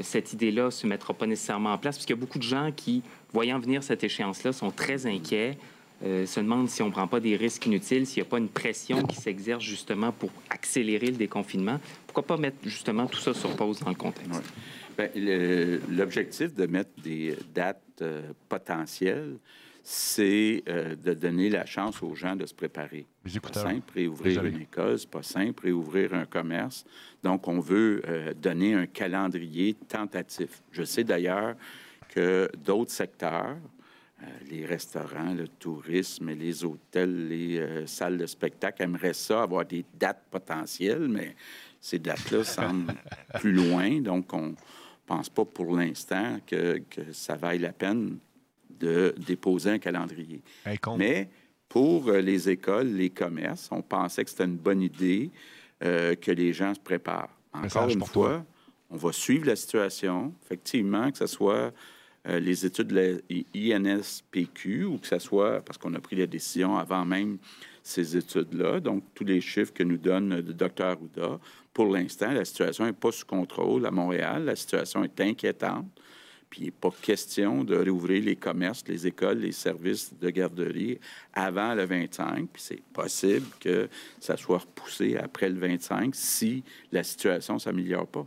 cette 0.00 0.32
idée-là 0.32 0.66
ne 0.66 0.70
se 0.70 0.86
mettra 0.86 1.14
pas 1.14 1.26
nécessairement 1.26 1.74
en 1.74 1.78
place, 1.78 1.96
parce 1.96 2.06
qu'il 2.06 2.16
y 2.16 2.18
a 2.18 2.20
beaucoup 2.20 2.38
de 2.38 2.44
gens 2.44 2.72
qui, 2.74 3.02
voyant 3.32 3.60
venir 3.60 3.82
cette 3.82 4.02
échéance-là, 4.02 4.52
sont 4.52 4.70
très 4.70 5.06
inquiets. 5.06 5.58
Euh, 6.04 6.26
se 6.26 6.40
demande 6.40 6.68
si 6.68 6.82
on 6.82 6.86
ne 6.86 6.90
prend 6.90 7.06
pas 7.06 7.20
des 7.20 7.36
risques 7.36 7.64
inutiles, 7.66 8.06
s'il 8.06 8.22
n'y 8.22 8.26
a 8.26 8.30
pas 8.30 8.38
une 8.38 8.48
pression 8.48 9.04
qui 9.04 9.16
s'exerce 9.16 9.62
justement 9.62 10.10
pour 10.10 10.30
accélérer 10.50 11.06
le 11.06 11.16
déconfinement. 11.16 11.78
Pourquoi 12.06 12.26
pas 12.26 12.36
mettre 12.36 12.56
justement 12.64 13.06
tout 13.06 13.20
ça 13.20 13.32
sur 13.32 13.54
pause 13.54 13.78
dans 13.80 13.90
le 13.90 13.94
contexte? 13.94 14.42
Ben, 14.96 15.10
l'objectif 15.88 16.54
de 16.54 16.66
mettre 16.66 16.90
des 17.02 17.36
dates 17.54 17.82
euh, 18.02 18.32
potentielles, 18.48 19.36
c'est 19.82 20.62
euh, 20.68 20.94
de 20.94 21.14
donner 21.14 21.50
la 21.50 21.66
chance 21.66 22.02
aux 22.02 22.14
gens 22.14 22.36
de 22.36 22.46
se 22.46 22.54
préparer. 22.54 23.06
C'est 23.26 23.40
pas 23.40 23.52
simple, 23.52 23.92
réouvrir 23.94 24.44
une 24.44 24.60
école, 24.60 24.98
c'est 24.98 25.10
pas 25.10 25.22
simple, 25.22 25.64
réouvrir 25.64 26.14
un 26.14 26.26
commerce. 26.26 26.84
Donc, 27.22 27.48
on 27.48 27.60
veut 27.60 28.02
donner 28.40 28.74
un 28.74 28.86
calendrier 28.86 29.74
tentatif. 29.74 30.62
Je 30.72 30.82
sais 30.82 31.04
d'ailleurs 31.04 31.54
que 32.08 32.50
d'autres 32.64 32.90
secteurs, 32.90 33.56
euh, 34.22 34.26
les 34.50 34.64
restaurants, 34.64 35.34
le 35.34 35.48
tourisme, 35.48 36.30
les 36.30 36.64
hôtels, 36.64 37.28
les 37.28 37.58
euh, 37.58 37.86
salles 37.86 38.18
de 38.18 38.26
spectacle 38.26 38.82
aimeraient 38.82 39.14
ça, 39.14 39.42
avoir 39.42 39.64
des 39.64 39.84
dates 39.98 40.22
potentielles, 40.30 41.08
mais 41.08 41.34
ces 41.80 41.98
dates-là 41.98 42.44
semblent 42.44 42.94
plus 43.40 43.52
loin. 43.52 44.00
Donc, 44.00 44.32
on 44.32 44.48
ne 44.48 44.54
pense 45.06 45.28
pas 45.28 45.44
pour 45.44 45.74
l'instant 45.74 46.38
que, 46.46 46.80
ça 47.10 47.34
vaille 47.34 47.58
la 47.58 47.72
peine 47.72 48.18
de 48.82 49.14
déposer 49.26 49.70
un 49.70 49.78
calendrier. 49.78 50.42
mais 50.96 51.28
pour 51.68 52.08
euh, 52.08 52.20
les 52.20 52.50
écoles, 52.50 52.88
les 52.88 53.10
commerces, 53.10 53.68
on 53.70 53.82
pensait 53.82 54.24
que 54.24 54.30
c'était 54.30 54.44
une 54.44 54.56
bonne 54.56 54.82
idée 54.82 55.30
que 55.80 56.30
les 56.30 56.52
gens 56.52 56.72
se 56.74 56.78
préparent. 56.78 57.36
Encore 57.52 57.88
une 57.88 58.04
fois, 58.04 58.44
on 58.88 58.96
va 58.96 59.10
suivre 59.10 59.46
la 59.46 59.56
situation, 59.56 60.32
effectivement, 60.44 61.10
que 61.10 61.18
ce 61.18 61.26
soit 61.26 61.72
euh, 62.28 62.38
les 62.38 62.64
études 62.64 62.88
de 62.88 63.20
l'INSPQ 63.54 64.84
ou 64.84 64.98
que 64.98 65.08
ce 65.08 65.18
soit, 65.18 65.60
parce 65.60 65.76
qu'on 65.76 65.92
a 65.94 65.98
pris 65.98 66.14
la 66.14 66.26
décision 66.26 66.76
avant 66.76 67.04
même 67.04 67.38
ces 67.82 68.16
études-là, 68.16 68.78
donc 68.78 69.02
tous 69.12 69.24
les 69.24 69.40
chiffres 69.40 69.72
que 69.72 69.82
nous 69.82 69.96
donne 69.96 70.36
le 70.36 70.52
docteur 70.52 70.90
Arruda, 70.90 71.40
pour 71.74 71.86
l'instant, 71.86 72.30
la 72.30 72.44
situation 72.44 72.84
n'est 72.84 72.92
pas 72.92 73.10
sous 73.10 73.26
contrôle 73.26 73.86
à 73.86 73.90
Montréal. 73.90 74.44
La 74.44 74.54
situation 74.54 75.02
est 75.02 75.20
inquiétante. 75.20 75.86
Puis 76.52 76.60
il 76.60 76.64
n'est 76.66 76.70
pas 76.70 76.90
question 77.00 77.64
de 77.64 77.74
réouvrir 77.74 78.24
les 78.24 78.36
commerces, 78.36 78.84
les 78.86 79.06
écoles, 79.06 79.38
les 79.38 79.52
services 79.52 80.12
de 80.20 80.28
garderie 80.28 80.98
avant 81.32 81.74
le 81.74 81.86
25. 81.86 82.46
Puis 82.52 82.62
c'est 82.62 82.82
possible 82.92 83.46
que 83.58 83.88
ça 84.20 84.36
soit 84.36 84.58
repoussé 84.58 85.16
après 85.16 85.48
le 85.48 85.58
25 85.58 86.14
si 86.14 86.62
la 86.92 87.04
situation 87.04 87.54
ne 87.54 87.58
s'améliore 87.58 88.06
pas. 88.06 88.26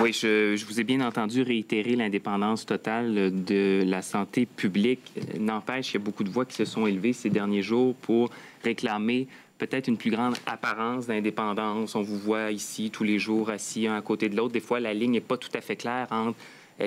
Oui, 0.00 0.14
je, 0.14 0.64
vous 0.64 0.80
ai 0.80 0.84
bien 0.84 1.02
entendu 1.02 1.42
réitérer 1.42 1.94
l'indépendance 1.94 2.64
totale 2.64 3.44
de 3.44 3.82
la 3.84 4.00
santé 4.00 4.46
publique. 4.46 5.12
N'empêche, 5.38 5.90
il 5.90 5.94
y 5.94 6.00
a 6.00 6.02
beaucoup 6.02 6.24
de 6.24 6.30
voix 6.30 6.46
qui 6.46 6.54
se 6.54 6.64
sont 6.64 6.86
élevées 6.86 7.12
ces 7.12 7.28
derniers 7.28 7.62
jours 7.62 7.94
pour 7.96 8.30
réclamer 8.64 9.28
peut-être 9.60 9.88
une 9.88 9.98
plus 9.98 10.10
grande 10.10 10.36
apparence 10.46 11.06
d'indépendance. 11.06 11.94
On 11.94 12.00
vous 12.00 12.18
voit 12.18 12.50
ici 12.50 12.90
tous 12.90 13.04
les 13.04 13.18
jours 13.18 13.50
assis 13.50 13.86
un 13.86 13.96
à 13.96 14.00
côté 14.00 14.30
de 14.30 14.36
l'autre. 14.36 14.52
Des 14.52 14.60
fois, 14.60 14.80
la 14.80 14.94
ligne 14.94 15.12
n'est 15.12 15.20
pas 15.20 15.36
tout 15.36 15.50
à 15.54 15.60
fait 15.60 15.76
claire 15.76 16.06
entre 16.10 16.38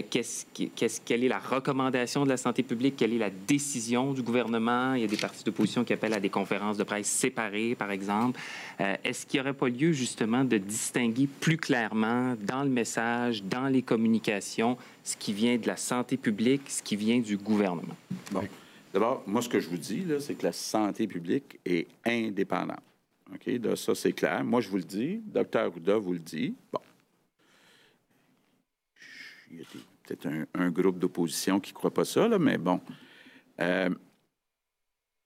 qu'est-ce, 0.09 0.99
quelle 1.05 1.23
est 1.23 1.27
la 1.27 1.37
recommandation 1.37 2.23
de 2.23 2.29
la 2.29 2.37
santé 2.37 2.63
publique? 2.63 2.95
Quelle 2.97 3.13
est 3.13 3.19
la 3.19 3.29
décision 3.29 4.11
du 4.13 4.23
gouvernement? 4.23 4.95
Il 4.95 5.01
y 5.01 5.03
a 5.03 5.07
des 5.07 5.17
partis 5.17 5.43
d'opposition 5.43 5.83
qui 5.83 5.93
appellent 5.93 6.15
à 6.15 6.19
des 6.19 6.29
conférences 6.29 6.77
de 6.77 6.83
presse 6.83 7.07
séparées, 7.07 7.75
par 7.75 7.91
exemple. 7.91 8.39
est-ce 8.79 9.27
qu'il 9.27 9.39
n'y 9.39 9.41
aurait 9.41 9.53
pas 9.53 9.69
lieu, 9.69 9.91
justement, 9.91 10.43
de 10.43 10.57
distinguer 10.57 11.29
plus 11.39 11.57
clairement 11.57 12.35
dans 12.41 12.63
le 12.63 12.69
message, 12.69 13.43
dans 13.43 13.67
les 13.67 13.83
communications, 13.83 14.77
ce 15.03 15.15
qui 15.15 15.31
vient 15.31 15.57
de 15.57 15.67
la 15.67 15.77
santé 15.77 16.17
publique, 16.17 16.63
ce 16.69 16.81
qui 16.81 16.95
vient 16.95 17.19
du 17.19 17.37
gouvernement? 17.37 17.95
D'abord, 18.93 19.23
moi, 19.25 19.41
ce 19.41 19.49
que 19.49 19.59
je 19.59 19.67
vous 19.67 19.77
dis, 19.77 20.05
c'est 20.19 20.35
que 20.35 20.45
la 20.45 20.51
santé 20.51 21.07
publique 21.07 21.59
est 21.65 21.87
indépendante. 22.05 22.83
OK? 23.33 23.75
Ça, 23.75 23.95
c'est 23.95 24.13
clair. 24.13 24.43
Moi, 24.43 24.61
je 24.61 24.69
vous 24.69 24.77
le 24.77 24.83
dis. 24.83 25.19
Docteur 25.25 25.63
Arruda 25.63 25.97
vous 25.97 26.13
le 26.13 26.19
dit. 26.19 26.53
Bon. 26.71 26.79
Il 29.51 29.57
y 29.57 29.61
a 29.61 29.65
peut-être 30.03 30.27
un, 30.53 30.69
groupe 30.69 30.99
d'opposition 30.99 31.59
qui 31.59 31.71
ne 31.71 31.75
croit 31.75 31.93
pas 31.93 32.05
ça, 32.05 32.27
là, 32.27 32.37
mais 32.37 32.59
bon. 32.59 32.79
Euh, 33.59 33.89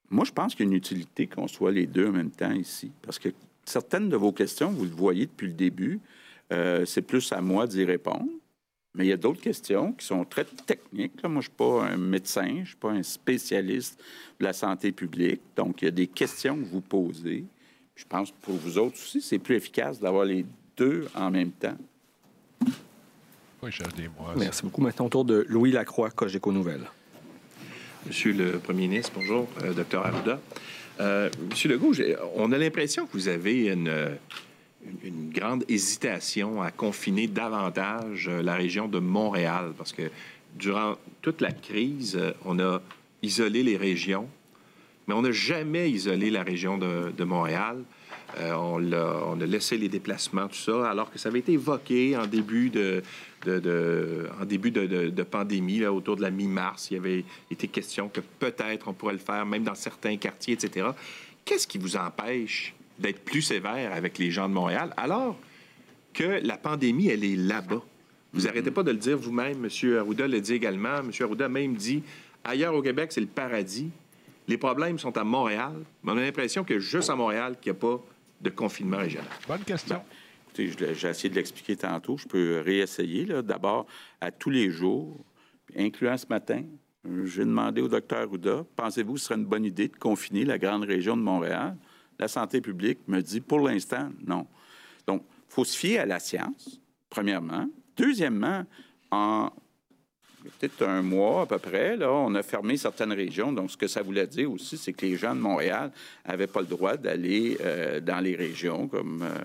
moi, 0.10 0.24
je 0.24 0.32
pense 0.32 0.56
qu'il 0.56 0.66
y 0.66 0.70
a 0.70 0.72
une 0.72 0.78
utilité 0.78 1.28
qu'on 1.28 1.48
soit 1.48 1.72
les 1.72 1.88
deux 1.88 2.08
en 2.08 2.14
même 2.14 2.32
temps 2.32 2.54
ici. 2.54 2.92
Parce 3.02 3.20
que 3.20 3.30
certaines 3.66 4.08
de 4.08 4.16
vos 4.16 4.32
questions, 4.32 4.72
vous 4.72 4.86
le 4.86 4.92
voyez 4.92 5.26
depuis 5.26 5.48
le 5.48 5.54
début, 5.54 6.00
euh, 6.54 6.86
c'est 6.86 7.02
plus 7.02 7.34
à 7.34 7.42
moi 7.42 7.68
d'y 7.68 7.84
répondre. 7.84 8.30
Mais 8.98 9.06
il 9.06 9.10
y 9.10 9.14
a 9.14 9.18
d'autres 9.18 9.42
questions 9.42 9.94
qui 9.94 10.06
sont 10.06 10.26
très 10.26 10.44
techniques. 10.44 11.24
Moi, 11.24 11.30
je 11.34 11.36
ne 11.36 11.42
suis 11.42 11.52
pas 11.52 11.84
un 11.84 11.98
médecin, 11.98 12.48
je 12.48 12.60
ne 12.62 12.66
suis 12.66 12.76
pas 12.76 12.90
un 12.90 13.04
spécialiste 13.04 14.00
de 14.40 14.46
la 14.46 14.54
santé 14.54 14.92
publique. 14.92 15.40
Donc, 15.56 15.84
il 15.84 15.86
y 15.86 15.88
a 15.88 15.92
des 15.92 16.08
questions 16.08 16.58
que 16.58 16.66
vous 16.66 16.82
posez. 16.82 17.46
Je 17.96 18.06
pense 18.06 18.32
que 18.32 18.36
pour 18.42 18.56
vous 18.56 18.80
autres 18.80 18.96
aussi, 18.96 19.22
c'est 19.22 19.38
plus 19.38 19.56
efficace 19.56 20.00
d'avoir 20.00 20.26
les 20.26 20.46
deux 20.76 21.08
en 21.14 21.30
même 21.30 21.52
temps. 21.52 21.78
Oui, 23.62 23.72
Merci 24.36 24.64
beaucoup. 24.64 24.82
Maintenant, 24.82 25.06
autour 25.06 25.26
de 25.26 25.46
Louis 25.48 25.72
Lacroix, 25.72 26.10
Cogeco 26.10 26.52
Nouvelles. 26.52 26.90
Monsieur 28.08 28.34
le 28.34 28.60
Premier 28.60 28.88
ministre, 28.88 29.12
bonjour, 29.16 29.48
euh, 29.64 29.74
docteur 29.74 30.06
Arruda. 30.06 30.40
Euh, 31.00 31.30
Monsieur 31.50 31.70
Legault, 31.70 31.94
on 32.36 32.52
a 32.52 32.58
l'impression 32.58 33.06
que 33.06 33.14
vous 33.14 33.28
avez 33.28 33.68
une, 33.68 33.92
une, 35.04 35.30
grande 35.32 35.64
hésitation 35.68 36.62
à 36.62 36.72
confiner 36.72 37.28
davantage 37.28 38.28
euh, 38.28 38.42
la 38.42 38.56
région 38.56 38.88
de 38.88 39.00
Montréal, 39.00 39.74
parce 39.78 39.94
que 39.94 40.10
durant 40.56 40.96
toute 41.22 41.42
la 41.42 41.52
crise, 41.52 42.18
euh, 42.20 42.32
on 42.46 42.60
a 42.60 42.82
isolé 43.22 43.64
les 43.64 43.78
régions, 43.78 44.28
mais 45.08 45.14
on 45.14 45.22
n'a 45.22 45.32
jamais 45.32 45.90
isolé 45.90 46.30
la 46.30 46.44
région 46.44 46.78
de, 46.78 47.24
Montréal. 47.24 47.84
Euh, 48.40 48.54
on, 48.54 49.42
a, 49.42 49.46
laissé 49.46 49.78
les 49.78 49.88
déplacements, 49.88 50.48
tout 50.48 50.56
ça, 50.56 50.90
alors 50.90 51.10
que 51.10 51.18
ça 51.18 51.30
avait 51.30 51.40
été 51.40 51.54
évoqué 51.54 52.18
en 52.18 52.28
début 52.28 52.70
de, 52.70 53.02
de, 53.46 55.24
pandémie, 55.24 55.80
là, 55.80 55.94
autour 55.94 56.18
de 56.18 56.22
la 56.22 56.30
mi-mars. 56.30 56.90
Il 56.92 56.96
y 56.96 56.98
avait 56.98 57.24
été 57.50 57.68
question 57.70 58.10
que 58.10 58.20
peut-être 58.40 58.90
on 58.90 58.94
pourrait 58.94 59.14
le 59.14 59.20
faire, 59.20 59.46
même 59.46 59.64
dans 59.64 59.76
certains 59.76 60.18
quartiers, 60.18 60.56
etc. 60.56 60.88
Qu'est-ce 61.46 61.68
qui 61.68 61.78
vous 61.78 61.96
empêche 61.96 62.74
d'être 63.00 63.24
plus 63.24 63.42
sévère 63.42 63.94
avec 63.94 64.18
les 64.18 64.32
gens 64.32 64.50
de 64.50 64.54
Montréal, 64.54 64.94
alors 64.98 65.38
que 66.14 66.40
la 66.44 66.58
pandémie, 66.58 67.08
elle 67.08 67.24
est 67.24 67.36
là-bas. 67.36 67.84
Vous 68.34 68.42
n'arrêtez 68.44 68.72
pas 68.72 68.84
de 68.84 68.92
le 68.92 68.98
dire 68.98 69.18
vous-même. 69.18 69.66
M. 69.66 69.98
Arruda 69.98 70.28
le 70.28 70.42
dit 70.42 70.54
également. 70.54 70.98
M. 70.98 71.12
Arruda 71.20 71.48
même 71.48 71.76
dit 71.76 72.04
ailleurs 72.44 72.74
au 72.74 72.82
Québec, 72.82 73.12
c'est 73.12 73.22
le 73.22 73.28
paradis. 73.28 73.90
Les 74.48 74.58
problèmes 74.58 74.98
sont 74.98 75.16
à 75.18 75.24
Montréal. 75.24 75.74
Mais 76.04 76.12
on 76.12 76.18
a 76.18 76.22
l'impression 76.22 76.64
que 76.64 76.80
juste 76.80 77.10
à 77.10 77.16
Montréal, 77.16 77.56
qu'il 77.62 77.72
n'y 77.72 77.78
a 77.78 77.80
pas 77.80 78.04
de 78.42 78.50
confinement 78.50 78.98
régional. 78.98 79.30
Bonne 79.48 79.64
question. 79.64 80.02
écoutez, 80.58 80.94
j'ai 80.96 81.10
essayé 81.10 81.30
de 81.30 81.36
l'expliquer 81.36 81.76
tantôt. 81.76 82.18
Je 82.18 82.28
peux 82.28 82.62
réessayer. 82.64 83.26
D'abord, 83.44 83.86
à 84.22 84.32
tous 84.32 84.50
les 84.50 84.70
jours, 84.70 85.18
incluant 85.78 86.18
ce 86.18 86.28
matin, 86.30 86.64
j'ai 87.26 87.46
demandé 87.46 87.82
au 87.82 87.88
docteur 87.88 88.20
Arruda 88.20 88.66
pensez-vous 88.76 89.14
que 89.14 89.20
ce 89.20 89.26
serait 89.28 89.40
une 89.40 89.46
bonne 89.46 89.66
idée 89.66 89.88
de 89.88 89.96
confiner 89.96 90.44
la 90.46 90.58
grande 90.58 90.84
région 90.84 91.16
de 91.16 91.22
Montréal? 91.22 91.76
La 92.20 92.28
santé 92.28 92.62
publique 92.62 93.00
me 93.08 93.22
dit 93.22 93.42
pour 93.42 93.60
l'instant 93.60 94.10
non. 94.26 94.48
Donc, 95.06 95.24
il 95.50 95.54
faut 95.54 95.66
se 95.66 95.78
fier 95.78 96.00
à 96.00 96.06
la 96.06 96.20
science, 96.20 96.80
premièrement. 97.10 97.68
Deuxièmement, 97.96 98.66
en 99.12 99.52
peut-être 100.60 100.84
un 100.84 101.02
mois 101.02 101.42
à 101.42 101.46
peu 101.46 101.58
près, 101.58 101.98
on 102.04 102.34
a 102.36 102.44
fermé 102.44 102.78
certaines 102.78 103.14
régions. 103.14 103.52
Donc, 103.52 103.72
ce 103.72 103.78
que 103.78 103.88
ça 103.88 104.02
voulait 104.02 104.28
dire 104.28 104.52
aussi, 104.52 104.78
c'est 104.78 104.94
que 104.94 105.06
les 105.06 105.18
gens 105.18 105.36
de 105.36 105.42
Montréal 105.42 105.92
n'avaient 106.28 106.48
pas 106.48 106.62
le 106.62 106.68
droit 106.68 106.98
d'aller 106.98 107.58
euh, 107.62 108.00
dans 108.00 108.20
les 108.20 108.36
régions 108.36 108.88
comme 108.88 109.24
euh, 109.24 109.38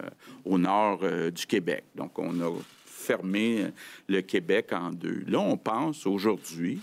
au 0.45 0.59
nord 0.59 1.01
euh, 1.03 1.31
du 1.31 1.47
Québec. 1.47 1.85
Donc, 1.95 2.19
on 2.19 2.41
a 2.41 2.51
fermé 2.87 3.67
le 4.09 4.21
Québec 4.23 4.73
en 4.73 4.91
deux. 4.91 5.25
Là, 5.27 5.41
on 5.41 5.57
pense 5.57 6.07
aujourd'hui 6.07 6.81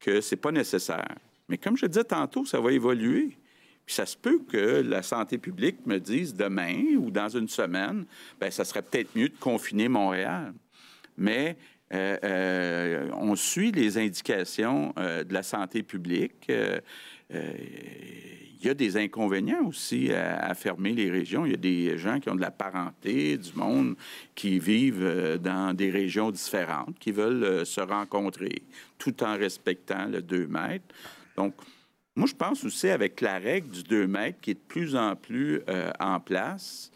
que 0.00 0.20
c'est 0.20 0.36
pas 0.36 0.52
nécessaire. 0.52 1.14
Mais 1.48 1.56
comme 1.56 1.76
je 1.76 1.86
disais 1.86 2.04
tantôt, 2.04 2.44
ça 2.44 2.60
va 2.60 2.72
évoluer. 2.72 3.36
Puis 3.86 3.94
ça 3.94 4.04
se 4.04 4.16
peut 4.16 4.40
que 4.40 4.82
la 4.82 5.02
santé 5.02 5.38
publique 5.38 5.86
me 5.86 5.98
dise 5.98 6.34
demain 6.34 6.96
ou 6.98 7.12
dans 7.12 7.28
une 7.28 7.48
semaine, 7.48 8.04
bien, 8.40 8.50
ça 8.50 8.64
serait 8.64 8.82
peut-être 8.82 9.14
mieux 9.16 9.28
de 9.28 9.38
confiner 9.38 9.88
Montréal. 9.88 10.52
Mais 11.16 11.56
euh, 11.94 12.16
euh, 12.24 13.10
on 13.14 13.36
suit 13.36 13.70
les 13.70 13.96
indications 13.96 14.92
euh, 14.98 15.22
de 15.22 15.32
la 15.32 15.44
santé 15.44 15.84
publique. 15.84 16.50
il 17.30 18.64
y 18.64 18.68
a 18.68 18.74
des 18.74 18.96
inconvénients 18.96 19.64
aussi 19.64 20.12
à, 20.12 20.52
fermer 20.54 20.92
les 20.92 21.08
régions. 21.08 21.46
Il 21.46 21.52
y 21.52 21.54
a 21.54 21.58
des 21.58 21.96
gens 21.96 22.18
qui 22.18 22.28
ont 22.28 22.34
de 22.34 22.40
la 22.40 22.50
parenté, 22.50 23.38
du 23.38 23.52
monde 23.54 23.94
qui 24.34 24.58
vivent 24.58 25.38
dans 25.40 25.76
des 25.76 25.90
régions 25.90 26.32
différentes, 26.32 26.98
qui 26.98 27.12
veulent 27.12 27.64
se 27.64 27.80
rencontrer 27.80 28.62
tout 28.98 29.22
en 29.22 29.36
respectant 29.36 30.06
le 30.06 30.22
2 30.22 30.48
mètres. 30.48 30.92
Donc, 31.36 31.54
moi, 32.16 32.26
je 32.26 32.34
pense 32.34 32.64
aussi 32.64 32.88
avec 32.88 33.20
la 33.20 33.38
règle 33.38 33.68
du 33.68 33.82
2 33.82 34.06
mètres 34.06 34.40
qui 34.40 34.52
est 34.52 34.54
de 34.54 34.58
plus 34.58 34.96
en 34.96 35.14
plus 35.14 35.60
euh, 35.68 35.92
en 36.00 36.18
place, 36.18 36.90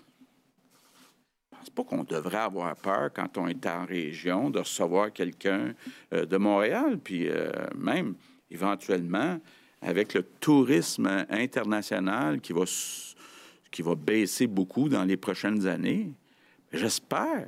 je 1.52 1.58
pense 1.58 1.70
pas 1.70 1.84
qu'on 1.84 2.04
devrait 2.04 2.38
avoir 2.38 2.74
peur 2.74 3.10
quand 3.12 3.36
on 3.36 3.46
est 3.46 3.66
en 3.66 3.84
région 3.84 4.48
de 4.48 4.60
recevoir 4.60 5.12
quelqu'un 5.12 5.74
euh, 6.14 6.24
de 6.24 6.36
Montréal, 6.38 6.98
puis 6.98 7.28
euh, 7.28 7.52
même 7.76 8.14
éventuellement 8.50 9.38
avec 9.82 10.14
le 10.14 10.22
tourisme 10.22 11.26
international 11.28 12.40
qui 12.40 12.54
va, 12.54 12.64
qui 13.70 13.82
va 13.82 13.94
baisser 13.94 14.46
beaucoup 14.46 14.88
dans 14.88 15.04
les 15.04 15.18
prochaines 15.18 15.66
années. 15.66 16.14
J'espère 16.72 17.46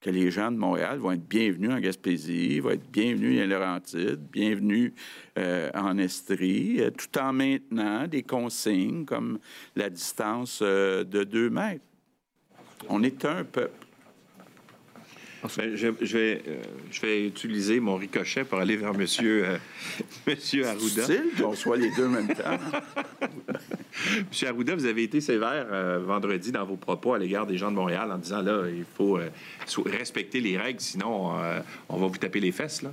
que 0.00 0.10
les 0.10 0.30
gens 0.30 0.50
de 0.50 0.56
Montréal 0.56 0.98
vont 0.98 1.12
être 1.12 1.26
bienvenus 1.26 1.70
en 1.70 1.78
Gaspésie, 1.78 2.60
vont 2.60 2.70
être 2.70 2.90
bienvenus 2.90 3.42
en 3.42 3.46
Laurentides, 3.46 4.20
bienvenus 4.32 4.92
euh, 5.38 5.70
en 5.74 5.98
Estrie, 5.98 6.80
euh, 6.80 6.90
tout 6.90 7.18
en 7.18 7.32
maintenant 7.32 8.06
des 8.06 8.22
consignes 8.22 9.04
comme 9.04 9.38
la 9.76 9.90
distance 9.90 10.60
euh, 10.62 11.04
de 11.04 11.24
deux 11.24 11.50
mètres. 11.50 11.84
On 12.88 13.02
est 13.02 13.24
un 13.26 13.44
peuple. 13.44 13.79
Enfin, 15.42 15.62
je, 15.74 15.88
vais, 15.88 16.42
euh, 16.46 16.62
je 16.90 17.00
vais 17.00 17.26
utiliser 17.26 17.80
mon 17.80 17.96
ricochet 17.96 18.44
pour 18.44 18.58
aller 18.58 18.76
vers 18.76 18.92
Monsieur, 18.92 19.44
euh, 19.46 19.58
Monsieur 20.26 20.66
Arruda. 20.66 21.04
C'est 21.04 21.22
qu'on 21.40 21.54
soit 21.54 21.78
les 21.78 21.90
deux 21.96 22.06
en 22.06 22.10
même 22.10 22.28
temps. 22.28 22.58
Monsieur 24.28 24.48
Arruda, 24.48 24.74
vous 24.74 24.84
avez 24.84 25.04
été 25.04 25.20
sévère 25.20 25.66
euh, 25.70 25.98
vendredi 26.00 26.52
dans 26.52 26.64
vos 26.64 26.76
propos 26.76 27.14
à 27.14 27.18
l'égard 27.18 27.46
des 27.46 27.56
gens 27.56 27.70
de 27.70 27.76
Montréal 27.76 28.12
en 28.12 28.18
disant 28.18 28.42
là, 28.42 28.64
il 28.68 28.84
faut 28.96 29.18
respecter 29.86 30.40
les 30.40 30.58
règles, 30.58 30.80
sinon 30.80 31.32
on 31.88 31.96
va 31.96 32.06
vous 32.06 32.18
taper 32.18 32.40
les 32.40 32.52
fesses. 32.52 32.82
Là. 32.82 32.92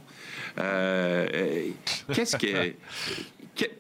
Qu'est-ce 2.13 2.38
que. 2.38 2.73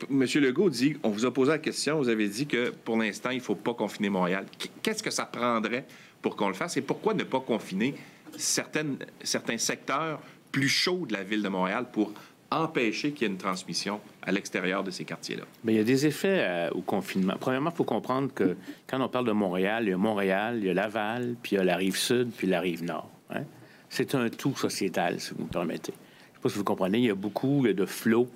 Monsieur 0.09 0.41
Legault 0.41 0.71
dit, 0.71 0.97
on 1.03 1.09
vous 1.09 1.25
a 1.25 1.31
posé 1.31 1.51
la 1.51 1.59
question, 1.59 1.99
vous 1.99 2.09
avez 2.09 2.27
dit 2.27 2.47
que 2.47 2.71
pour 2.71 2.97
l'instant, 2.97 3.29
il 3.29 3.37
ne 3.37 3.43
faut 3.43 3.55
pas 3.55 3.75
confiner 3.75 4.09
Montréal. 4.09 4.45
Qu'est-ce 4.81 5.03
que 5.03 5.11
ça 5.11 5.25
prendrait 5.25 5.85
pour 6.21 6.35
qu'on 6.35 6.47
le 6.47 6.55
fasse 6.55 6.77
et 6.77 6.81
pourquoi 6.81 7.13
ne 7.13 7.23
pas 7.23 7.39
confiner 7.39 7.93
certaines, 8.37 8.97
certains 9.23 9.57
secteurs 9.57 10.19
plus 10.51 10.69
chauds 10.69 11.05
de 11.05 11.13
la 11.13 11.23
ville 11.23 11.43
de 11.43 11.49
Montréal 11.49 11.87
pour 11.91 12.13
empêcher 12.49 13.11
qu'il 13.11 13.27
y 13.27 13.29
ait 13.29 13.33
une 13.33 13.37
transmission 13.37 13.99
à 14.21 14.31
l'extérieur 14.31 14.83
de 14.83 14.91
ces 14.91 15.03
quartiers-là? 15.03 15.43
Bien, 15.63 15.75
il 15.75 15.77
y 15.77 15.81
a 15.81 15.83
des 15.83 16.05
effets 16.05 16.39
euh, 16.39 16.69
au 16.71 16.81
confinement. 16.81 17.35
Premièrement, 17.39 17.71
il 17.71 17.75
faut 17.75 17.83
comprendre 17.83 18.33
que 18.33 18.55
quand 18.87 19.01
on 19.01 19.09
parle 19.09 19.25
de 19.25 19.33
Montréal, 19.33 19.83
il 19.83 19.89
y 19.89 19.93
a 19.93 19.97
Montréal, 19.97 20.57
il 20.59 20.65
y 20.65 20.69
a 20.69 20.73
Laval, 20.73 21.35
puis 21.41 21.55
il 21.55 21.59
y 21.59 21.61
a 21.61 21.65
la 21.65 21.75
rive 21.75 21.97
sud, 21.97 22.31
puis 22.35 22.47
la 22.47 22.61
rive 22.61 22.83
nord. 22.83 23.09
Hein. 23.29 23.43
C'est 23.89 24.15
un 24.15 24.29
tout 24.29 24.55
sociétal, 24.55 25.19
si 25.19 25.33
vous 25.33 25.43
me 25.43 25.49
permettez. 25.49 25.93
Je 25.93 25.97
ne 25.97 26.35
sais 26.35 26.41
pas 26.41 26.49
si 26.49 26.57
vous 26.57 26.63
comprenez, 26.63 26.99
il 26.99 27.05
y 27.05 27.09
a 27.09 27.15
beaucoup 27.15 27.67
de 27.67 27.85
flots 27.85 28.29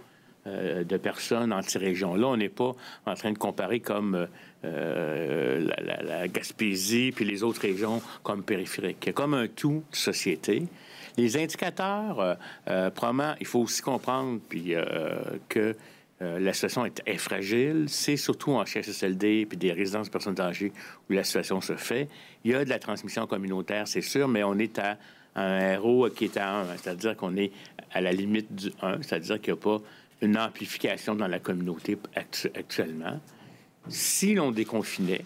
de 0.46 0.98
personnes 0.98 1.54
entre 1.54 1.70
ces 1.70 1.80
régions. 1.80 2.16
Là, 2.16 2.28
on 2.28 2.38
n'est 2.38 2.50
pas 2.50 2.72
en 3.06 3.14
train 3.14 3.32
de 3.32 3.38
comparer 3.38 3.80
comme 3.80 4.28
euh, 4.64 5.68
la, 6.04 6.28
Gaspésie 6.28 7.12
puis 7.16 7.26
les 7.26 7.42
autres 7.42 7.62
régions 7.62 8.02
comme 8.22 8.44
périphériques. 8.44 8.98
Il 9.02 9.08
y 9.08 9.10
a 9.10 9.14
comme 9.14 9.34
un 9.34 9.48
tout 9.48 9.84
de 9.90 9.96
société. 9.96 10.64
Les 11.18 11.36
indicateurs, 11.38 12.20
euh, 12.20 12.36
euh 12.70 12.90
probablement, 12.92 13.34
il 13.40 13.46
faut 13.48 13.60
aussi 13.60 13.82
comprendre 13.82 14.40
puis, 14.48 14.76
que 15.50 15.76
la 16.20 16.54
situation 16.54 16.86
est, 16.86 17.18
fragile. 17.18 17.86
C'est 17.88 18.18
surtout 18.18 18.52
en 18.52 18.64
CHSLD 18.64 19.48
puis 19.48 19.58
des 19.58 19.72
résidences 19.72 20.08
de 20.08 20.12
personnes 20.12 20.40
âgées 20.40 20.72
où 21.10 21.14
la 21.14 21.24
situation 21.24 21.62
se 21.62 21.76
fait. 21.76 22.08
Il 22.44 22.52
y 22.52 22.56
a 22.56 22.64
de 22.64 22.70
la 22.70 22.78
transmission 22.78 23.26
communautaire, 23.26 23.88
c'est 23.88 24.02
sûr, 24.02 24.28
mais 24.28 24.44
on 24.44 24.60
est 24.60 24.78
à 24.78 24.98
un 25.36 25.80
RO 25.80 26.10
qui 26.10 26.26
est 26.26 26.38
à 26.38 26.60
1, 26.60 26.78
c'est-à-dire 26.78 27.16
qu'on 27.16 27.36
est 27.38 27.52
à 27.92 28.02
la 28.02 28.12
limite 28.12 28.54
du 28.54 28.72
1, 28.82 29.02
c'est-à-dire 29.02 29.42
qu'il 29.42 29.54
n'y 29.54 29.60
a 29.60 29.62
pas 29.62 29.82
une 30.22 30.38
amplification 30.38 31.16
dans 31.16 31.28
la 31.28 31.40
communauté 31.40 31.98
actuellement. 32.16 33.20
Si 33.88 34.36
l'on 34.36 34.52
déconfinait, 34.52 35.26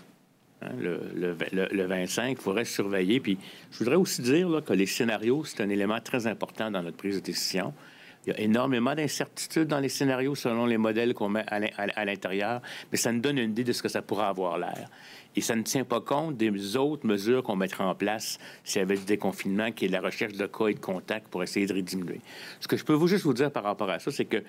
hein, 0.61 0.69
le, 0.79 1.85
25, 1.85 2.29
il 2.29 2.37
faudrait 2.37 2.65
surveiller. 2.65 3.19
Puis 3.19 3.37
je 3.71 3.79
voudrais 3.79 3.97
aussi 3.97 4.21
dire 4.21 4.61
que 4.65 4.73
les 4.73 4.85
scénarios, 4.85 5.43
c'est 5.45 5.61
un 5.61 5.69
élément 5.69 5.99
très 5.99 6.27
important 6.27 6.71
dans 6.71 6.81
notre 6.81 6.97
prise 6.97 7.15
de 7.15 7.25
décision. 7.25 7.73
Il 8.25 8.33
y 8.33 8.33
a 8.33 8.39
énormément 8.39 8.95
d'incertitudes 8.95 9.67
dans 9.67 9.79
les 9.79 9.89
scénarios 9.89 10.33
selon 10.33 10.65
les 10.65 10.77
modèles 10.77 11.13
qu'on 11.13 11.29
met 11.29 11.45
à 11.47 12.05
l'intérieur, 12.05 12.61
mais 12.91 12.97
ça 12.97 13.11
nous 13.11 13.19
donne 13.19 13.37
une 13.37 13.51
idée 13.51 13.63
de 13.63 13.71
ce 13.71 13.83
que 13.83 13.89
ça 13.89 14.01
pourrait 14.01 14.25
avoir 14.25 14.57
l'air. 14.57 14.89
Et 15.35 15.41
ça 15.41 15.55
ne 15.55 15.63
tient 15.63 15.83
pas 15.83 16.01
compte 16.01 16.37
des 16.37 16.77
autres 16.77 17.05
mesures 17.05 17.43
qu'on 17.43 17.55
mettrait 17.55 17.83
en 17.83 17.93
place 17.93 18.39
s'il 18.63 18.79
y 18.79 18.81
avait 18.81 18.97
du 18.97 19.05
déconfinement, 19.05 19.71
qui 19.71 19.85
est 19.85 19.89
la 19.89 20.01
recherche 20.01 20.33
de 20.33 20.47
cas 20.47 20.67
et 20.67 20.73
de 20.73 20.79
contacts 20.79 21.27
pour 21.27 21.43
essayer 21.43 21.65
de 21.65 21.79
diminuer. 21.81 22.21
Ce 22.61 22.67
que 22.67 22.77
je 22.77 22.85
peux 22.85 22.93
vous 22.93 23.07
juste 23.07 23.25
vous 23.25 23.33
dire 23.33 23.51
par 23.51 23.63
rapport 23.63 23.89
à 23.89 23.99
ça, 23.99 24.11
c'est 24.11 24.25
que 24.25 24.43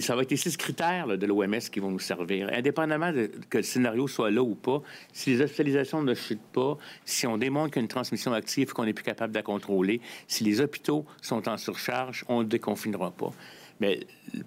ça 0.00 0.16
va 0.16 0.22
être 0.22 0.30
les 0.30 0.36
six 0.36 0.56
critères 0.56 1.06
de 1.06 1.26
l'OMS 1.26 1.58
qui 1.70 1.80
vont 1.80 1.90
nous 1.90 1.98
servir. 1.98 2.48
Indépendamment 2.52 3.12
que 3.50 3.58
le 3.58 3.62
scénario 3.62 4.08
soit 4.08 4.30
là 4.30 4.42
ou 4.42 4.54
pas, 4.54 4.82
si 5.12 5.30
les 5.30 5.42
hospitalisations 5.42 6.02
ne 6.02 6.14
chutent 6.14 6.40
pas, 6.52 6.78
si 7.04 7.26
on 7.26 7.36
démontre 7.36 7.72
qu'il 7.72 7.76
y 7.76 7.80
a 7.80 7.82
une 7.82 7.88
transmission 7.88 8.32
active 8.32 8.72
qu'on 8.72 8.84
n'est 8.84 8.92
plus 8.92 9.04
capable 9.04 9.32
de 9.32 9.38
la 9.38 9.42
contrôler, 9.42 10.00
si 10.28 10.44
les 10.44 10.60
hôpitaux 10.60 11.04
sont 11.20 11.48
en 11.48 11.56
surcharge, 11.56 12.24
on 12.28 12.40
ne 12.40 12.48
déconfinera 12.48 13.10
pas. 13.10 13.32
Mais 13.80 14.00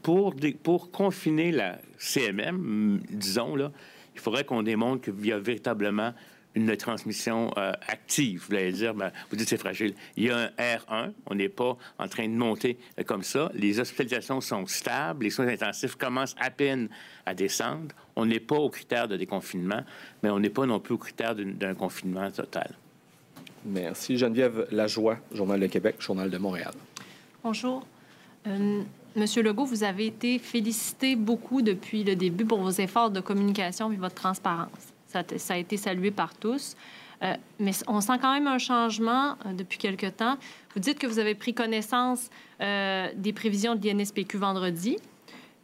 pour, 0.04 0.34
pour 0.64 0.92
confiner 0.92 1.52
la 1.52 1.80
CMM, 1.98 3.02
disons, 3.10 3.56
là, 3.56 3.72
il 4.16 4.22
faudrait 4.22 4.46
qu'on 4.46 4.64
démontre 4.64 5.04
qu'il 5.12 5.26
y 5.26 5.32
a 5.32 5.40
véritablement 5.40 6.14
une 6.58 6.76
transmission 6.76 7.52
euh, 7.58 7.72
active. 7.88 8.46
Vous 8.50 8.56
allez 8.56 8.72
dire, 8.72 8.94
ben, 8.96 9.12
vous 9.30 9.36
dites 9.36 9.48
c'est 9.48 9.58
fragile. 9.58 9.94
Il 10.16 10.26
y 10.26 10.30
a 10.32 10.38
un 10.38 10.48
R1, 10.58 11.12
on 11.28 11.36
n'est 11.36 11.50
pas 11.50 11.78
en 12.00 12.08
train 12.08 12.28
de 12.28 12.34
monter 12.34 12.78
euh, 13.00 13.04
comme 13.04 13.24
ça. 13.24 13.52
Les 13.54 13.80
hospitalisations 13.80 14.42
sont 14.42 14.66
stables, 14.66 15.26
les 15.26 15.30
soins 15.30 15.48
intensifs 15.48 15.96
commencent 15.96 16.36
à 16.40 16.50
peine 16.50 16.90
à 17.26 17.36
descendre. 17.36 17.96
On 18.16 18.26
n'est 18.26 18.40
pas 18.40 18.56
au 18.56 18.70
critère 18.70 19.08
de 19.08 19.18
déconfinement, 19.18 19.84
mais 20.24 20.30
on 20.30 20.40
n'est 20.40 20.50
pas 20.50 20.66
non 20.66 20.80
plus 20.80 20.96
au 20.96 20.98
critère 20.98 21.36
d'un 21.36 21.76
confinement 21.76 22.32
total. 22.32 22.72
Merci. 23.64 24.18
Geneviève 24.18 24.68
Lajoie, 24.72 25.20
Journal 25.32 25.60
de 25.60 25.68
Québec, 25.68 25.98
Journal 26.00 26.30
de 26.30 26.38
Montréal. 26.38 26.74
Bonjour. 27.44 27.86
Euh, 28.48 28.82
Monsieur 29.16 29.44
Legault, 29.44 29.66
vous 29.66 29.84
avez 29.84 30.08
été 30.08 30.40
félicité 30.40 31.16
beaucoup 31.16 31.62
depuis 31.62 32.04
le 32.04 32.16
début 32.16 32.46
pour 32.46 32.60
vos 32.60 32.72
efforts 32.72 33.12
de 33.12 33.20
communication 33.20 33.92
et 33.92 33.96
votre 33.96 34.16
transparence. 34.16 34.94
Ça, 35.38 35.54
a 35.54 35.58
été 35.58 35.78
salué 35.78 36.12
par 36.12 36.36
tous. 36.36 36.76
Euh, 37.24 37.34
mais 37.60 37.72
on 37.88 38.00
sent 38.02 38.20
quand 38.22 38.34
même 38.34 38.48
un 38.48 38.60
changement 38.60 39.32
euh, 39.46 39.54
depuis 39.54 39.78
quelque 39.78 40.08
temps. 40.08 40.38
Vous 40.74 40.80
dites 40.80 41.00
que 41.00 41.08
vous 41.08 41.20
avez 41.20 41.34
pris 41.34 41.54
connaissance 41.54 42.30
euh, 42.62 43.10
des 43.16 43.34
prévisions 43.34 43.76
de 43.76 43.88
l'INSPQ 43.88 44.38
vendredi. 44.38 44.98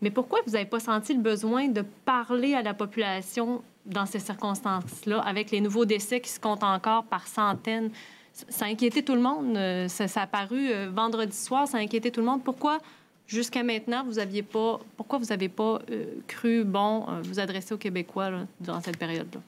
Mais 0.02 0.10
pourquoi 0.10 0.40
vous 0.46 0.54
n'avez 0.54 0.66
pas 0.66 0.80
senti 0.80 1.14
le 1.14 1.22
besoin 1.22 1.68
de 1.68 1.84
parler 2.06 2.56
à 2.56 2.62
la 2.62 2.74
population 2.74 3.62
dans 3.86 4.06
ces 4.06 4.20
circonstances-là, 4.20 5.20
avec 5.20 5.52
les 5.52 5.62
nouveaux 5.62 5.86
décès 5.86 6.20
qui 6.20 6.30
se 6.30 6.40
comptent 6.40 6.64
encore 6.64 7.06
par 7.06 7.28
centaines? 7.28 7.92
Ça 8.34 8.66
a 8.66 8.68
inquiété 8.68 9.04
tout 9.04 9.14
le 9.14 9.22
monde. 9.22 9.56
Ça, 9.90 10.08
ça 10.08 10.24
a 10.24 10.28
paru 10.28 10.72
vendredi 10.92 11.38
soir, 11.38 11.68
ça 11.68 11.78
a 11.78 11.82
inquiété 11.82 12.10
tout 12.10 12.20
le 12.20 12.26
monde. 12.26 12.44
Pourquoi 12.44 12.80
Jusqu'à 13.28 13.64
maintenant, 13.64 14.04
vous 14.06 14.20
aviez 14.20 14.44
pas. 14.44 14.80
Pourquoi 14.98 15.20
vous 15.20 15.26
n'avez 15.26 15.50
pas 15.50 15.82
euh, 15.90 16.06
cru 16.28 16.64
bon 16.64 17.06
euh, 17.08 17.22
vous 17.24 17.40
adresser 17.40 17.74
aux 17.74 17.78
Québécois 17.78 18.32
durant 18.60 18.82
cette 18.82 18.98
période-là? 18.98 19.42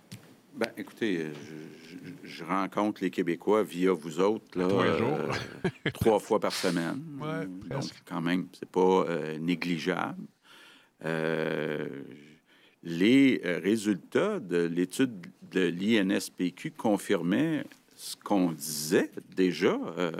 Bien, 0.55 0.71
écoutez, 0.77 1.17
euh, 1.17 1.33
je, 2.23 2.43
rencontre 2.43 3.03
les 3.03 3.09
Québécois 3.09 3.63
via 3.63 3.91
vous 3.91 4.19
autres 4.21 4.57
là, 4.57 4.67
trois 4.67 4.97
jours. 4.97 5.17
trois 5.93 6.19
fois 6.19 6.39
par 6.39 6.53
semaine. 6.53 7.01
Donc, 7.69 7.83
quand 8.05 8.21
même, 8.21 8.47
c'est 8.57 8.69
pas 8.69 9.05
négligeable. 9.39 10.23
les 12.83 13.41
résultats 13.43 14.39
de 14.39 14.65
l'étude 14.65 15.27
de 15.51 15.67
l'INSPQ 15.67 16.71
confirmaient 16.71 17.65
ce 17.95 18.15
qu'on 18.17 18.51
disait 18.51 19.09
déjà 19.35 19.79
euh, 19.97 20.11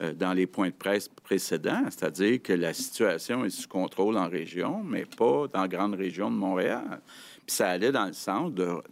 dans 0.00 0.32
les 0.32 0.46
points 0.46 0.68
de 0.68 0.74
presse 0.74 1.08
précédents, 1.08 1.84
c'est-à-dire 1.84 2.42
que 2.42 2.52
la 2.52 2.74
situation 2.74 3.44
est 3.44 3.50
sous 3.50 3.68
contrôle 3.68 4.16
en 4.16 4.28
région, 4.28 4.82
mais 4.82 5.04
pas 5.04 5.46
dans 5.48 5.62
la 5.62 5.68
grande 5.68 5.94
région 5.94 6.30
de 6.30 6.36
Montréal. 6.36 7.00
Puis 7.46 7.56
ça 7.56 7.68
allait 7.68 7.92
dans 7.92 8.06
le 8.06 8.12
sens 8.12 8.52
de, 8.52 8.82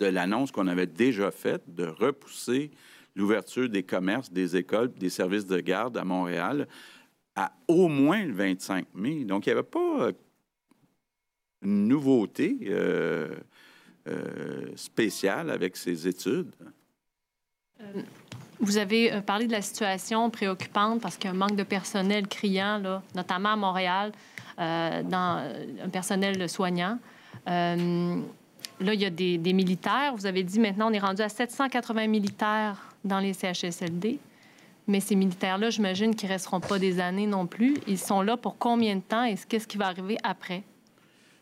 l'annonce 0.00 0.52
qu'on 0.52 0.66
avait 0.66 0.86
déjà 0.86 1.30
faite 1.30 1.62
de 1.74 1.86
repousser 1.86 2.70
l'ouverture 3.14 3.68
des 3.68 3.82
commerces, 3.82 4.30
des 4.30 4.56
écoles, 4.56 4.92
des 4.92 5.10
services 5.10 5.46
de 5.46 5.58
garde 5.60 5.96
à 5.96 6.04
Montréal 6.04 6.68
à 7.34 7.52
au 7.68 7.88
moins 7.88 8.24
le 8.24 8.32
25 8.32 8.86
mai. 8.94 9.24
Donc, 9.24 9.46
il 9.46 9.50
n'y 9.50 9.58
avait 9.58 9.62
pas 9.62 10.10
une 11.62 11.88
nouveauté 11.88 12.58
euh, 12.64 13.34
euh, 14.08 14.70
spéciale 14.76 15.50
avec 15.50 15.76
ces 15.76 16.06
études. 16.06 16.52
Vous 18.60 18.78
avez 18.78 19.12
euh, 19.12 19.20
parlé 19.20 19.46
de 19.46 19.52
la 19.52 19.62
situation 19.62 20.30
préoccupante 20.30 21.00
parce 21.00 21.16
qu'il 21.16 21.26
y 21.26 21.32
a 21.32 21.34
un 21.34 21.38
manque 21.38 21.56
de 21.56 21.62
personnel 21.62 22.26
criant, 22.26 22.78
là, 22.78 23.02
notamment 23.14 23.50
à 23.50 23.56
Montréal, 23.56 24.12
euh, 24.58 25.02
dans 25.02 25.38
euh, 25.38 25.84
un 25.84 25.88
personnel 25.88 26.48
soignant. 26.48 26.98
là, 27.46 27.76
il 28.80 29.00
y 29.00 29.04
a 29.04 29.10
des, 29.10 29.52
militaires. 29.52 30.14
Vous 30.16 30.26
avez 30.26 30.42
dit 30.42 30.58
maintenant, 30.58 30.90
on 30.90 30.92
est 30.92 30.98
rendu 30.98 31.22
à 31.22 31.28
780 31.28 32.06
militaires 32.06 32.90
dans 33.04 33.18
les 33.18 33.32
CHSLD. 33.32 34.18
Mais 34.88 35.00
ces 35.00 35.16
militaires-là, 35.16 35.70
j'imagine 35.70 36.14
qu'ils 36.14 36.28
ne 36.28 36.34
resteront 36.34 36.60
pas 36.60 36.78
des 36.78 37.00
années 37.00 37.26
non 37.26 37.46
plus. 37.46 37.76
Ils 37.88 37.98
sont 37.98 38.22
là 38.22 38.36
pour 38.36 38.56
combien 38.56 38.94
de 38.96 39.00
temps 39.00 39.24
et 39.24 39.34
qu'est-ce 39.48 39.66
qui 39.66 39.78
va 39.78 39.86
arriver 39.88 40.16
après? 40.22 40.62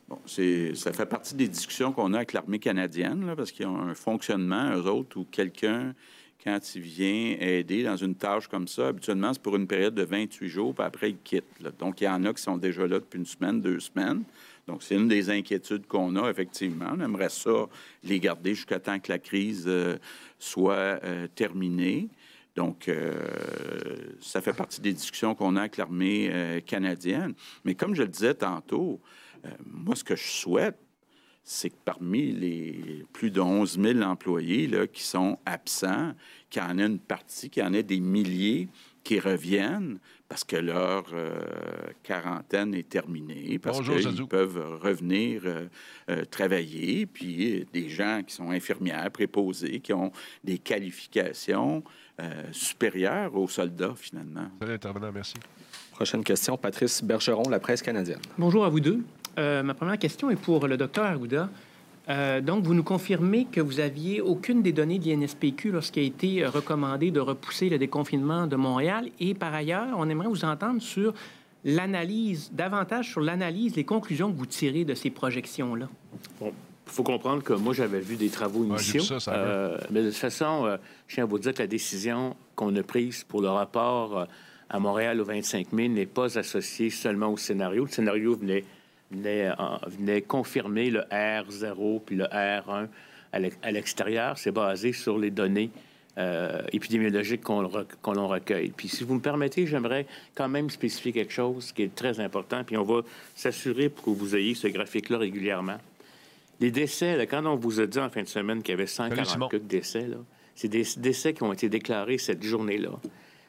Bon, 0.08 0.18
ça 0.26 0.92
fait 0.92 1.06
partie 1.06 1.34
des 1.34 1.48
discussions 1.48 1.92
qu'on 1.92 2.12
a 2.14 2.18
avec 2.18 2.32
l'armée 2.32 2.58
canadienne, 2.58 3.26
là, 3.26 3.36
parce 3.36 3.52
qu'ils 3.52 3.66
ont 3.66 3.80
un 3.80 3.94
fonctionnement, 3.94 4.70
eux 4.74 4.86
autres, 4.86 5.18
où 5.18 5.24
quelqu'un 5.24 5.94
quand 6.44 6.74
il 6.74 6.82
vient 6.82 7.36
aider 7.40 7.82
dans 7.82 7.96
une 7.96 8.14
tâche 8.14 8.48
comme 8.48 8.68
ça, 8.68 8.88
habituellement, 8.88 9.32
c'est 9.32 9.40
pour 9.40 9.56
une 9.56 9.66
période 9.66 9.94
de 9.94 10.02
28 10.02 10.48
jours, 10.48 10.74
puis 10.74 10.84
après, 10.84 11.10
il 11.10 11.16
quitte. 11.16 11.44
Donc, 11.78 12.02
il 12.02 12.04
y 12.04 12.08
en 12.08 12.22
a 12.24 12.34
qui 12.34 12.42
sont 12.42 12.58
déjà 12.58 12.86
là 12.86 12.98
depuis 13.00 13.18
une 13.18 13.24
semaine, 13.26 13.62
deux 13.62 13.80
semaines. 13.80 14.24
Donc, 14.66 14.82
c'est 14.82 14.94
une 14.94 15.08
des 15.08 15.30
inquiétudes 15.30 15.86
qu'on 15.86 16.16
a, 16.16 16.28
effectivement. 16.28 16.90
On 16.92 17.00
aimerait 17.00 17.30
ça 17.30 17.66
les 18.02 18.20
garder 18.20 18.54
jusqu'à 18.54 18.78
temps 18.78 18.98
que 18.98 19.10
la 19.10 19.18
crise 19.18 19.64
euh, 19.66 19.96
soit 20.38 21.00
euh, 21.02 21.26
terminée. 21.34 22.08
Donc, 22.56 22.88
euh, 22.88 23.14
ça 24.20 24.42
fait 24.42 24.52
partie 24.52 24.82
des 24.82 24.92
discussions 24.92 25.34
qu'on 25.34 25.56
a 25.56 25.60
avec 25.60 25.78
l'armée 25.78 26.62
canadienne. 26.66 27.34
Mais 27.64 27.74
comme 27.74 27.94
je 27.94 28.02
le 28.02 28.08
disais 28.08 28.34
tantôt, 28.34 29.00
moi, 29.66 29.96
ce 29.96 30.04
que 30.04 30.14
je 30.14 30.22
souhaite, 30.22 30.78
c'est 31.44 31.68
que 31.68 31.76
parmi 31.84 32.32
les 32.32 33.04
plus 33.12 33.30
de 33.30 33.40
11 33.40 33.78
000 33.78 34.00
employés 34.00 34.66
là, 34.66 34.86
qui 34.86 35.02
sont 35.02 35.38
absents, 35.44 36.12
qu'il 36.48 36.62
y 36.62 36.64
en 36.64 36.78
a 36.78 36.84
une 36.84 36.98
partie, 36.98 37.50
qu'il 37.50 37.62
y 37.62 37.66
en 37.66 37.74
ait 37.74 37.82
des 37.82 38.00
milliers 38.00 38.68
qui 39.04 39.20
reviennent 39.20 39.98
parce 40.26 40.42
que 40.42 40.56
leur 40.56 41.04
euh, 41.12 41.38
quarantaine 42.02 42.74
est 42.74 42.88
terminée, 42.88 43.58
parce 43.58 43.82
qu'ils 43.82 44.26
peuvent 44.26 44.80
revenir 44.80 45.42
euh, 45.44 45.66
euh, 46.10 46.24
travailler, 46.24 47.04
puis 47.04 47.66
des 47.72 47.90
gens 47.90 48.22
qui 48.26 48.34
sont 48.34 48.50
infirmières, 48.50 49.10
préposés, 49.10 49.80
qui 49.80 49.92
ont 49.92 50.10
des 50.42 50.58
qualifications 50.58 51.84
supérieures 52.52 53.34
aux 53.34 53.48
soldats, 53.48 53.94
finalement. 53.96 54.48
Intervenant, 54.60 55.10
merci. 55.12 55.34
Prochaine 55.90 56.22
question, 56.22 56.56
Patrice 56.56 57.02
Bergeron, 57.02 57.48
La 57.50 57.58
Presse 57.58 57.82
canadienne. 57.82 58.20
Bonjour 58.38 58.64
à 58.64 58.68
vous 58.68 58.78
deux. 58.78 59.02
Euh, 59.38 59.62
ma 59.62 59.74
première 59.74 59.98
question 59.98 60.30
est 60.30 60.36
pour 60.36 60.66
le 60.66 60.76
docteur 60.76 61.04
Arruda. 61.04 61.48
Euh, 62.08 62.40
donc, 62.40 62.64
vous 62.64 62.74
nous 62.74 62.82
confirmez 62.82 63.46
que 63.50 63.60
vous 63.60 63.80
aviez 63.80 64.20
aucune 64.20 64.62
des 64.62 64.72
données 64.72 64.98
de 64.98 65.08
l'INSPQ 65.08 65.70
lorsqu'il 65.70 66.02
a 66.02 66.06
été 66.06 66.46
recommandé 66.46 67.10
de 67.10 67.20
repousser 67.20 67.68
le 67.70 67.78
déconfinement 67.78 68.46
de 68.46 68.56
Montréal. 68.56 69.08
Et 69.20 69.34
par 69.34 69.54
ailleurs, 69.54 69.88
on 69.96 70.08
aimerait 70.08 70.28
vous 70.28 70.44
entendre 70.44 70.82
sur 70.82 71.14
l'analyse, 71.64 72.50
davantage 72.52 73.10
sur 73.10 73.20
l'analyse, 73.20 73.74
les 73.74 73.84
conclusions 73.84 74.30
que 74.30 74.36
vous 74.36 74.46
tirez 74.46 74.84
de 74.84 74.94
ces 74.94 75.08
projections-là. 75.08 75.88
Bon, 76.38 76.52
il 76.86 76.92
faut 76.92 77.02
comprendre 77.02 77.42
que 77.42 77.54
moi, 77.54 77.72
j'avais 77.72 78.00
vu 78.00 78.16
des 78.16 78.28
travaux 78.28 78.64
initiaux. 78.64 79.02
Euh, 79.28 79.78
mais 79.90 80.02
de 80.02 80.10
toute 80.10 80.18
façon, 80.18 80.78
je 81.08 81.14
tiens 81.14 81.24
à 81.24 81.26
vous 81.26 81.38
dire 81.38 81.54
que 81.54 81.60
la 81.60 81.66
décision 81.66 82.36
qu'on 82.54 82.76
a 82.76 82.82
prise 82.82 83.24
pour 83.24 83.40
le 83.40 83.48
rapport 83.48 84.26
à 84.68 84.78
Montréal 84.78 85.22
au 85.22 85.24
25 85.24 85.72
mai 85.72 85.88
n'est 85.88 86.04
pas 86.04 86.38
associée 86.38 86.90
seulement 86.90 87.32
au 87.32 87.38
scénario. 87.38 87.84
Le 87.84 87.90
scénario 87.90 88.36
venait 88.36 88.64
venait, 89.10 90.22
confirmer 90.22 90.90
le 90.90 91.00
R0 91.10 92.00
puis 92.04 92.16
le 92.16 92.24
R1 92.24 92.88
à 93.32 93.72
l'extérieur. 93.72 94.38
C'est 94.38 94.52
basé 94.52 94.92
sur 94.92 95.18
les 95.18 95.30
données 95.30 95.70
euh, 96.16 96.62
épidémiologiques 96.72 97.42
qu'on 97.42 97.60
l'on 97.60 98.28
recueille. 98.28 98.68
Puis 98.68 98.86
si 98.86 99.02
vous 99.02 99.14
me 99.14 99.20
permettez, 99.20 99.66
j'aimerais 99.66 100.06
quand 100.36 100.48
même 100.48 100.70
spécifier 100.70 101.12
quelque 101.12 101.32
chose 101.32 101.72
qui 101.72 101.82
est 101.82 101.92
très 101.92 102.20
important, 102.20 102.62
puis 102.62 102.76
on 102.76 102.84
va 102.84 103.00
s'assurer 103.34 103.88
pour 103.88 104.04
que 104.04 104.10
vous 104.10 104.36
ayez 104.36 104.54
ce 104.54 104.68
graphique-là 104.68 105.18
régulièrement. 105.18 105.78
Les 106.60 106.70
décès, 106.70 107.26
quand 107.28 107.44
on 107.46 107.56
vous 107.56 107.80
a 107.80 107.86
dit 107.86 107.98
en 107.98 108.10
fin 108.10 108.22
de 108.22 108.28
semaine 108.28 108.62
qu'il 108.62 108.72
y 108.72 108.74
avait 108.74 108.86
140 108.86 109.56
décès, 109.56 110.06
c'est 110.54 110.68
des 110.68 110.84
décès 110.98 111.34
qui 111.34 111.42
ont 111.42 111.52
été 111.52 111.68
déclarés 111.68 112.18
cette 112.18 112.44
journée-là. 112.44 112.92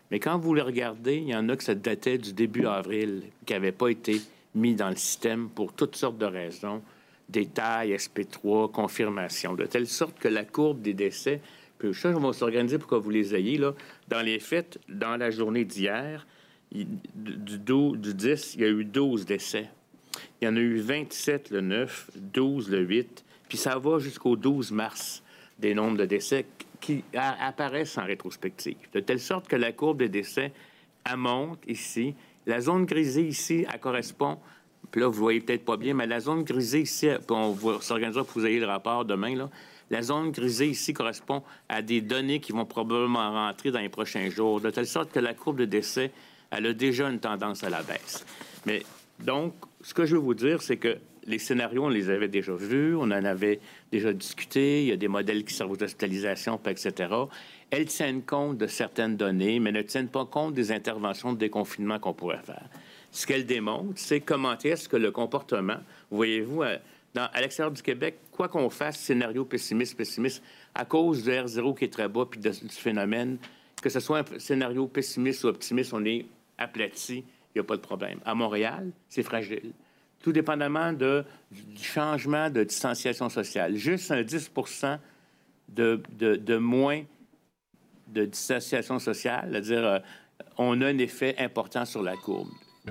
Mais 0.10 0.20
quand 0.20 0.40
vous 0.40 0.56
les 0.56 0.64
regardez, 0.64 1.18
il 1.18 1.30
y 1.30 1.36
en 1.36 1.48
a 1.50 1.56
que 1.56 1.64
ça 1.64 1.76
datait 1.76 2.18
du 2.18 2.34
début 2.34 2.66
avril, 2.66 3.24
qui 3.46 3.54
n'avaient 3.54 3.72
pas 3.72 3.90
été 3.90 4.22
mis 4.56 4.76
dans 4.76 4.90
le 4.90 4.96
système 4.96 5.50
pour 5.50 5.74
toutes 5.74 5.96
sortes 5.96 6.18
de 6.18 6.26
raisons, 6.26 6.82
détails, 7.30 7.94
SP3, 7.94 8.72
confirmation, 8.72 9.54
de 9.54 9.66
telle 9.66 9.88
sorte 9.88 10.18
que 10.18 10.28
la 10.28 10.46
courbe 10.46 10.82
des 10.82 10.94
décès, 10.94 11.42
puis 11.78 11.94
ça, 11.94 12.10
on 12.10 12.20
va 12.20 12.34
s'organiser 12.34 12.78
pour 12.78 12.88
que 12.88 12.96
vous 12.96 13.10
les 13.10 13.36
ayez, 13.36 13.58
là. 13.58 13.74
Dans 14.08 14.22
les 14.22 14.40
faits, 14.40 14.80
dans 14.88 15.18
la 15.18 15.30
journée 15.30 15.66
d'hier, 15.66 16.26
du, 16.72 16.86
du 17.60 18.14
10, 18.14 18.56
il 18.56 18.62
y 18.62 18.64
a 18.64 18.70
eu 18.70 18.86
12 18.86 19.26
décès. 19.26 19.70
Il 20.42 20.46
y 20.46 20.48
en 20.48 20.56
a 20.56 20.60
eu 20.60 20.78
27 20.78 21.50
le 21.52 21.62
9, 21.62 22.12
12 22.16 22.70
le 22.70 22.80
8, 22.80 23.26
puis 23.50 23.58
ça 23.58 23.78
va 23.78 24.00
jusqu'au 24.00 24.36
12 24.36 24.72
mars, 24.72 25.24
des 25.60 25.74
nombres 25.74 25.98
de 25.98 26.06
décès 26.06 26.46
qui 26.80 27.04
apparaissent 27.14 27.98
en 27.98 28.06
rétrospective. 28.06 28.78
De 28.94 29.00
telle 29.00 29.20
sorte 29.20 29.48
que 29.48 29.56
la 29.56 29.72
courbe 29.72 30.00
des 30.00 30.10
décès, 30.10 30.52
elle 31.10 31.18
monte 31.18 31.60
ici. 31.68 32.16
La 32.46 32.62
zone 32.62 32.86
grisée 32.86 33.28
ici, 33.28 33.66
elle 33.72 33.80
correspond 33.80 34.38
puis 34.92 35.02
là, 35.02 35.08
vous 35.08 35.20
voyez 35.20 35.42
peut-être 35.42 35.66
pas 35.66 35.78
bien, 35.78 35.94
mais 35.94 36.08
la 36.08 36.20
zone 36.20 36.44
grisée 36.44 36.82
ici, 36.82 37.10
on 37.30 37.56
s'organisera 37.82 38.24
pour 38.24 38.34
que 38.34 38.40
vous 38.40 38.46
ayez 38.46 38.60
le 38.60 38.66
rapport 38.66 39.06
demain, 39.06 39.36
là. 39.36 39.50
La 39.92 40.02
zone 40.02 40.32
grisée 40.32 40.68
ici 40.68 40.94
correspond 40.94 41.44
à 41.70 41.84
des 41.84 42.02
données 42.02 42.40
qui 42.40 42.52
vont 42.52 42.66
probablement 42.66 43.32
rentrer 43.32 43.70
dans 43.72 43.80
les 43.80 43.90
prochains 43.90 44.30
jours, 44.30 44.60
de 44.60 44.72
telle 44.72 44.88
sorte 44.88 45.12
que 45.12 45.20
la 45.20 45.36
courbe 45.36 45.58
de 45.58 45.66
décès, 45.66 46.12
elle 46.50 46.66
a 46.66 46.74
déjà 46.74 47.08
une 47.08 47.20
tendance 47.20 47.64
à 47.64 47.70
la 47.70 47.84
baisse. 47.84 48.26
Mais 48.66 48.84
donc, 49.20 49.54
ce 49.82 49.94
que 49.94 50.06
je 50.06 50.16
veux 50.16 50.22
vous 50.22 50.34
dire, 50.34 50.64
c'est 50.64 50.78
que 50.78 50.98
les 51.26 51.40
scénarios, 51.40 51.86
on 51.86 51.90
les 51.90 52.10
avait 52.10 52.28
déjà 52.28 52.54
vus, 52.54 52.96
on 52.96 53.04
en 53.04 53.12
avait 53.12 53.60
déjà 53.92 54.14
discuté, 54.14 54.84
il 54.84 54.88
y 54.88 54.92
a 54.92 54.98
des 54.98 55.08
modèles 55.08 55.44
qui 55.44 55.54
servent 55.54 55.72
aux 55.72 55.84
hospitalisations, 55.84 56.60
etc. 56.66 56.94
Elles 57.72 57.86
tiennent 57.86 58.22
compte 58.22 58.58
de 58.58 58.68
certaines 58.68 59.18
données, 59.18 59.60
mais 59.60 59.72
ne 59.72 59.82
tiennent 59.82 60.10
pas 60.10 60.26
compte 60.26 60.54
des 60.54 60.72
interventions 60.72 61.34
de 61.34 61.38
déconfinement 61.38 62.00
qu'on 62.00 62.14
pourrait 62.14 62.44
faire. 62.44 62.70
Ce 63.12 63.26
qu'elle 63.26 63.46
démontre, 63.46 63.94
c'est 63.96 64.20
comment 64.20 64.58
est-ce 64.58 64.88
que 64.90 64.98
le 64.98 65.12
comportement, 65.12 65.78
voyez-vous, 66.12 66.64
à, 66.64 66.78
à 67.16 67.42
l'extérieur 67.42 67.72
du 67.72 67.82
Québec, 67.82 68.18
quoi 68.32 68.48
qu'on 68.48 68.70
fasse, 68.70 69.00
scénario 69.00 69.46
pessimiste, 69.46 69.98
pessimiste, 69.98 70.44
à 70.74 70.86
cause 70.86 71.24
de 71.24 71.32
R0 71.32 71.78
qui 71.78 71.86
est 71.86 71.94
très 71.94 72.10
bas, 72.10 72.26
puis 72.30 72.40
du 72.40 72.52
phénomène, 72.70 73.38
que 73.82 73.90
ce 73.90 74.00
soit 74.00 74.20
un 74.20 74.40
scénario 74.40 74.88
pessimiste 74.88 75.44
ou 75.44 75.48
optimiste, 75.48 75.94
on 75.94 76.04
est 76.06 76.26
aplati, 76.58 77.18
il 77.18 77.60
n'y 77.60 77.62
a 77.62 77.64
pas 77.64 77.78
de 77.78 77.82
problème. 77.82 78.20
À 78.26 78.36
Montréal, 78.36 78.92
c'est 79.08 79.24
fragile 79.24 79.72
tout 80.26 80.32
dépendamment 80.32 80.92
de, 80.92 81.24
du 81.52 81.84
changement 81.84 82.50
de 82.50 82.64
distanciation 82.64 83.30
sociale. 83.30 83.76
Juste 83.76 84.10
un 84.10 84.24
10 84.24 84.50
de, 85.70 86.02
de, 86.18 86.36
de, 86.36 86.58
moins 86.58 87.04
de 88.08 88.26
distanciation 88.26 88.98
sociale, 88.98 89.50
c'est-à-dire 89.52 89.86
euh, 89.86 90.00
on 90.58 90.82
a 90.82 90.88
un 90.88 90.98
effet 90.98 91.36
important 91.38 91.86
sur 91.86 92.02
la 92.02 92.16
courbe. 92.16 92.50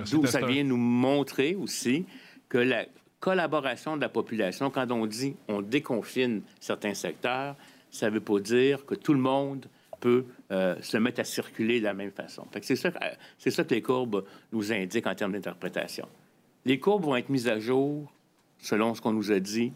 D'où 0.09 0.25
ça 0.25 0.45
vient 0.45 0.63
nous 0.63 0.77
montrer 0.77 1.55
aussi 1.55 2.05
que 2.47 2.57
la 2.57 2.85
collaboration 3.19 3.97
de 3.97 4.01
la 4.01 4.09
population, 4.09 4.69
quand 4.69 4.89
on 4.93 5.05
dit 5.05 5.35
on 5.49 5.61
déconfine 5.61 6.41
certains 6.61 6.93
secteurs, 6.93 7.57
ça 7.91 8.09
ne 8.09 8.13
veut 8.13 8.21
pas 8.21 8.39
dire 8.39 8.85
que 8.85 8.95
tout 8.95 9.13
le 9.13 9.19
monde 9.19 9.65
peut 9.99 10.23
euh, 10.53 10.77
se 10.81 10.95
mettre 10.95 11.19
à 11.19 11.25
circuler 11.25 11.79
de 11.79 11.83
la 11.83 11.93
même 11.93 12.11
façon. 12.11 12.47
C'est 12.61 12.77
ça, 12.77 12.91
ça 13.37 13.63
que 13.65 13.73
les 13.73 13.81
courbes 13.81 14.23
nous 14.53 14.71
indiquent 14.71 15.07
en 15.07 15.15
termes 15.15 15.33
d'interprétation. 15.33 16.07
Les 16.65 16.79
courbes 16.79 17.05
vont 17.05 17.15
être 17.15 17.29
mises 17.29 17.47
à 17.47 17.59
jour, 17.59 18.11
selon 18.59 18.95
ce 18.95 19.01
qu'on 19.01 19.13
nous 19.13 19.31
a 19.31 19.39
dit, 19.39 19.71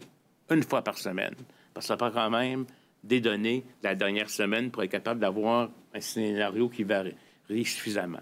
une 0.50 0.62
fois 0.62 0.82
par 0.82 0.98
semaine. 0.98 1.34
Parce 1.72 1.86
que 1.86 1.88
ça 1.88 1.96
prend 1.96 2.10
quand 2.10 2.30
même 2.30 2.66
des 3.04 3.20
données 3.20 3.62
la 3.82 3.94
dernière 3.94 4.28
semaine 4.28 4.70
pour 4.70 4.82
être 4.82 4.90
capable 4.90 5.20
d'avoir 5.20 5.70
un 5.94 6.00
scénario 6.00 6.68
qui 6.68 6.82
varie 6.82 7.14
suffisamment. 7.64 8.20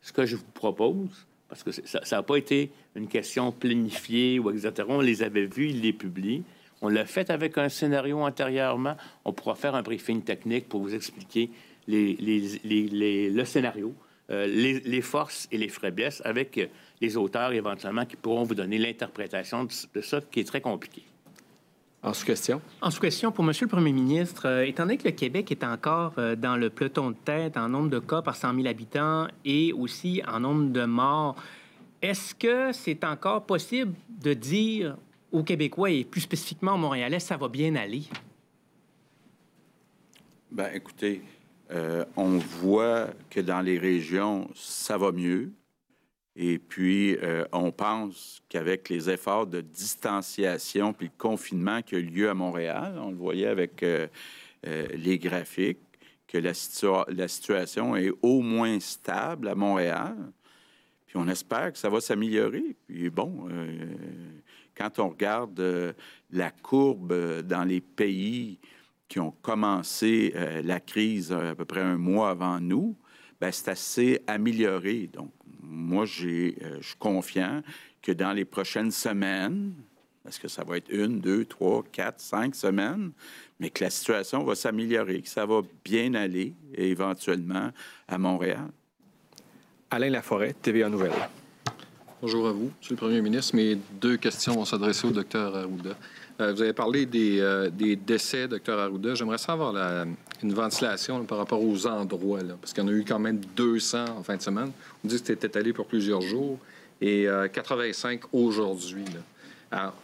Ce 0.00 0.12
que 0.12 0.24
je 0.24 0.36
vous 0.36 0.44
propose, 0.54 1.26
parce 1.48 1.64
que 1.64 1.72
ça 1.72 2.00
n'a 2.10 2.22
pas 2.22 2.36
été 2.36 2.70
une 2.94 3.08
question 3.08 3.50
planifiée 3.50 4.38
ou 4.38 4.50
etc. 4.50 4.86
On 4.88 5.00
les 5.00 5.22
avait 5.22 5.46
vus, 5.46 5.70
ils 5.70 5.80
les 5.80 5.92
publient. 5.92 6.44
On 6.80 6.88
l'a 6.88 7.04
fait 7.04 7.30
avec 7.30 7.58
un 7.58 7.68
scénario 7.68 8.20
antérieurement. 8.20 8.96
On 9.24 9.32
pourra 9.32 9.56
faire 9.56 9.74
un 9.74 9.82
briefing 9.82 10.22
technique 10.22 10.68
pour 10.68 10.82
vous 10.82 10.94
expliquer 10.94 11.50
le 11.88 13.44
scénario, 13.44 13.92
euh, 14.30 14.46
les, 14.46 15.00
forces 15.00 15.48
et 15.50 15.56
les 15.56 15.68
faiblesses 15.68 16.20
avec 16.24 16.70
les 17.00 17.16
auteurs 17.16 17.52
éventuellement 17.52 18.04
qui 18.04 18.16
pourront 18.16 18.44
vous 18.44 18.54
donner 18.54 18.76
l'interprétation 18.76 19.64
de, 19.64 20.00
ça 20.02 20.20
qui 20.20 20.40
est 20.40 20.44
très 20.44 20.60
compliqué. 20.60 21.02
En 22.02 22.12
sous-question? 22.12 22.60
En 22.80 22.90
sous-question, 22.90 23.32
pour 23.32 23.44
M. 23.44 23.52
le 23.60 23.66
Premier 23.66 23.92
ministre, 23.92 24.46
euh, 24.46 24.66
étant 24.66 24.84
donné 24.84 24.98
que 24.98 25.04
le 25.04 25.12
Québec 25.12 25.50
est 25.50 25.64
encore 25.64 26.12
euh, 26.18 26.36
dans 26.36 26.56
le 26.56 26.70
peloton 26.70 27.10
de 27.10 27.16
tête 27.24 27.56
en 27.56 27.68
nombre 27.68 27.90
de 27.90 27.98
cas 27.98 28.22
par 28.22 28.36
100 28.36 28.54
000 28.54 28.66
habitants 28.68 29.26
et 29.44 29.72
aussi 29.72 30.22
en 30.28 30.40
nombre 30.40 30.70
de 30.70 30.84
morts, 30.84 31.34
est-ce 32.00 32.34
que 32.34 32.72
c'est 32.72 33.02
encore 33.04 33.46
possible 33.46 33.94
de 34.08 34.32
dire 34.34 34.96
aux 35.32 35.42
Québécois 35.42 35.90
et 35.90 36.04
plus 36.04 36.20
spécifiquement 36.20 36.74
aux 36.74 36.78
Montréalais, 36.78 37.18
ça 37.18 37.36
va 37.36 37.48
bien 37.48 37.74
aller? 37.74 38.02
Bien, 40.50 40.70
écoutez, 40.72 41.22
euh, 41.70 42.04
on 42.16 42.38
voit 42.38 43.08
que 43.30 43.40
dans 43.40 43.60
les 43.60 43.78
régions, 43.78 44.48
ça 44.54 44.96
va 44.96 45.12
mieux. 45.12 45.52
Et 46.34 46.58
puis, 46.58 47.16
euh, 47.16 47.44
on 47.52 47.72
pense 47.72 48.42
qu'avec 48.48 48.88
les 48.88 49.10
efforts 49.10 49.46
de 49.46 49.60
distanciation 49.60 50.92
puis 50.92 51.06
le 51.06 51.18
confinement 51.18 51.82
qui 51.82 51.96
a 51.96 51.98
eu 51.98 52.02
lieu 52.02 52.30
à 52.30 52.34
Montréal, 52.34 52.94
on 52.98 53.10
le 53.10 53.16
voyait 53.16 53.48
avec 53.48 53.82
euh, 53.82 54.06
les 54.62 55.18
graphiques, 55.18 55.78
que 56.26 56.38
la, 56.38 56.52
la, 57.08 57.28
situation 57.28 57.96
est 57.96 58.12
au 58.22 58.42
moins 58.42 58.78
stable 58.80 59.48
à 59.48 59.54
Montréal. 59.54 60.14
Puis 61.06 61.16
on 61.16 61.26
espère 61.26 61.72
que 61.72 61.78
ça 61.78 61.88
va 61.88 62.00
s'améliorer. 62.00 62.76
Puis 62.86 63.08
bon, 63.08 63.48
quand 64.76 64.98
on 64.98 65.08
regarde 65.08 65.94
la 66.30 66.50
courbe 66.50 67.40
dans 67.44 67.64
les 67.64 67.80
pays 67.80 68.58
qui 69.08 69.20
ont 69.20 69.32
commencé 69.42 70.34
la 70.62 70.80
crise 70.80 71.32
à 71.32 71.54
peu 71.54 71.64
près 71.64 71.80
un 71.80 71.96
mois 71.96 72.30
avant 72.30 72.60
nous, 72.60 72.96
ben, 73.40 73.52
c'est 73.52 73.68
assez 73.68 74.22
amélioré. 74.26 75.08
Donc, 75.12 75.30
moi, 75.62 76.04
euh, 76.04 76.78
je 76.80 76.86
suis 76.86 76.96
confiant 76.98 77.62
que 78.02 78.12
dans 78.12 78.32
les 78.32 78.44
prochaines 78.44 78.90
semaines, 78.90 79.74
parce 80.24 80.38
que 80.38 80.48
ça 80.48 80.64
va 80.64 80.76
être 80.76 80.90
une, 80.90 81.20
deux, 81.20 81.44
trois, 81.44 81.84
quatre, 81.90 82.20
cinq 82.20 82.54
semaines, 82.54 83.12
mais 83.60 83.70
que 83.70 83.84
la 83.84 83.90
situation 83.90 84.44
va 84.44 84.54
s'améliorer, 84.54 85.22
que 85.22 85.28
ça 85.28 85.46
va 85.46 85.62
bien 85.84 86.14
aller 86.14 86.54
éventuellement 86.74 87.70
à 88.06 88.18
Montréal. 88.18 88.68
Alain 89.90 90.10
Laforêt, 90.10 90.54
TVA 90.60 90.88
Nouvelle. 90.88 91.12
Bonjour 92.20 92.48
à 92.48 92.52
vous, 92.52 92.70
Monsieur 92.78 92.94
le 92.94 92.98
Premier 92.98 93.22
ministre. 93.22 93.54
Mes 93.54 93.76
deux 94.00 94.16
questions 94.16 94.54
vont 94.54 94.64
s'adresser 94.64 95.06
au 95.06 95.12
docteur 95.12 95.54
Arruda. 95.54 95.96
Euh, 96.40 96.52
vous 96.52 96.62
avez 96.62 96.72
parlé 96.72 97.04
des, 97.04 97.40
euh, 97.40 97.68
des 97.68 97.96
décès, 97.96 98.46
docteur 98.46 98.78
Arruda. 98.78 99.14
J'aimerais 99.14 99.38
savoir 99.38 99.74
une 100.42 100.54
ventilation 100.54 101.24
par 101.24 101.38
rapport 101.38 101.62
aux 101.62 101.86
endroits, 101.86 102.40
parce 102.60 102.72
qu'il 102.72 102.84
y 102.84 102.86
en 102.86 102.90
a 102.90 102.92
eu 102.92 103.04
quand 103.04 103.18
même 103.18 103.40
200 103.56 104.04
en 104.18 104.22
fin 104.22 104.36
de 104.36 104.42
semaine. 104.42 104.70
On 105.04 105.08
dit 105.08 105.20
que 105.20 105.26
c'était 105.26 105.56
allé 105.58 105.72
pour 105.72 105.86
plusieurs 105.86 106.20
jours 106.20 106.58
et 107.00 107.26
85 107.52 108.20
euh, 108.22 108.26
aujourd'hui. 108.32 109.04
Alors, 109.70 109.94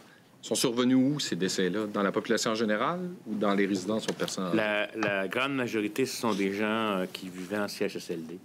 sont 0.41 0.55
survenus 0.55 0.97
où 0.97 1.19
ces 1.19 1.35
décès-là? 1.35 1.87
Dans 1.91 2.03
la 2.03 2.11
population 2.11 2.53
générale 2.53 2.99
ou 3.25 3.35
dans 3.35 3.53
les 3.53 3.65
résidences 3.65 4.07
aux 4.07 4.13
personnes 4.13 4.55
la, 4.55 5.27
grande 5.27 5.55
majorité, 5.55 6.05
ce 6.05 6.17
sont 6.17 6.33
des 6.33 6.53
gens 6.53 7.05
qui 7.11 7.29
vivaient 7.29 7.57
en 7.57 7.67
CHSLD. 7.67 8.37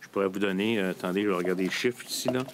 Je 0.00 0.08
pourrais 0.08 0.28
vous 0.28 0.38
donner, 0.38 0.78
attendez, 0.78 1.22
je 1.22 1.28
vais 1.28 1.34
regarder 1.34 1.64
les 1.64 1.70
chiffres 1.70 2.04
ici, 2.06 2.28
là. 2.28 2.44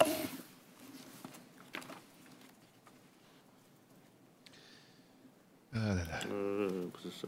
Ah 5.73 5.79
là 5.89 5.95
là. 5.95 6.67
c'est 7.03 7.27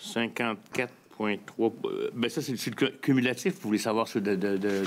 54,3. 0.00 1.72
Euh, 1.84 2.10
ben 2.14 2.30
ça, 2.30 2.40
c'est 2.42 2.52
le 2.52 2.88
cumulatif. 3.00 3.54
Vous 3.54 3.68
voulez 3.68 3.78
savoir 3.78 4.06
ce 4.06 4.18
d'hier? 4.18 4.38
De, 4.38 4.56
de, 4.56 4.84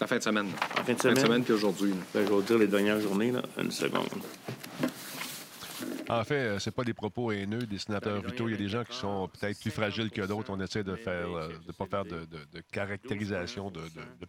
la 0.00 0.06
fin 0.06 0.18
de 0.18 0.22
semaine. 0.22 0.48
La 0.76 0.84
fin 0.84 0.92
de 0.92 1.00
semaine. 1.00 1.16
Fin 1.16 1.22
de 1.22 1.26
semaine? 1.26 1.44
puis 1.44 1.52
aujourd'hui. 1.54 1.94
Ben, 2.12 2.24
je 2.24 2.28
vais 2.28 2.34
vous 2.34 2.42
dire 2.42 2.58
les 2.58 2.66
dernières 2.66 3.00
journées, 3.00 3.30
là. 3.30 3.42
Une 3.58 3.70
seconde. 3.70 4.08
En 6.08 6.22
fait, 6.24 6.34
euh, 6.34 6.58
c'est 6.58 6.74
pas 6.74 6.84
des 6.84 6.92
propos 6.92 7.32
haineux 7.32 7.62
des 7.66 7.78
sénateurs 7.78 8.20
vitaux. 8.22 8.48
Il 8.48 8.52
y 8.52 8.54
a 8.54 8.58
des 8.58 8.68
gens 8.68 8.84
qui 8.84 8.96
sont 8.96 9.28
peut-être 9.28 9.58
plus 9.58 9.70
fragiles 9.70 10.10
que 10.10 10.20
d'autres. 10.22 10.50
On 10.50 10.60
essaie 10.60 10.84
de 10.84 10.96
faire, 10.96 11.30
euh, 11.34 11.48
de 11.66 11.72
pas 11.72 11.86
faire 11.86 12.04
de, 12.04 12.26
de 12.26 12.60
caractérisation 12.70 13.70
de, 13.70 13.80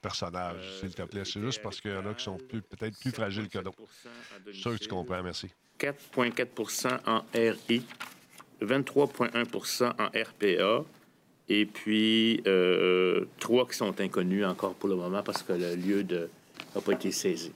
personnages, 0.02 0.80
s'il 0.80 0.94
te 0.94 1.02
plaît. 1.04 1.24
C'est 1.26 1.42
juste 1.42 1.62
parce 1.62 1.82
qu'il 1.82 1.92
y 1.92 1.96
en 1.96 2.06
a 2.06 2.14
qui 2.14 2.24
sont 2.24 2.38
peut-être 2.38 2.98
plus 3.00 3.12
fragiles 3.12 3.50
que 3.50 3.60
d'autres. 3.60 3.78
Je 4.48 4.52
suis 4.52 4.62
sûr 4.62 4.72
que 4.74 4.78
tu 4.78 4.88
comprends. 4.88 5.22
Merci. 5.22 5.50
4,4 5.80 7.00
en 7.06 7.26
RI 7.34 7.84
23,1 8.62 9.94
en 10.00 10.08
RPA 10.08 10.86
et 11.50 11.66
puis 11.66 12.42
euh, 12.48 13.26
trois 13.40 13.68
qui 13.68 13.76
sont 13.76 14.00
inconnus 14.00 14.46
encore 14.46 14.74
pour 14.76 14.90
le 14.90 14.96
moment 14.96 15.22
parce 15.22 15.44
que 15.44 15.54
le 15.54 15.76
lieu 15.76 16.04
n'a 16.04 16.82
pas 16.82 16.94
été 16.94 17.12
saisi. 17.12 17.52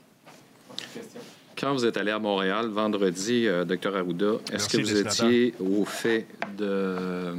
Quand 1.60 1.74
vous 1.74 1.84
êtes 1.84 1.98
allé 1.98 2.10
à 2.10 2.18
Montréal 2.18 2.68
vendredi, 2.68 3.46
euh, 3.46 3.66
docteur 3.66 3.94
Arruda, 3.94 4.36
est-ce 4.50 4.66
que 4.66 4.80
vous 4.80 4.96
étiez 4.96 5.52
au 5.60 5.84
fait 5.84 6.26
de 6.56 7.34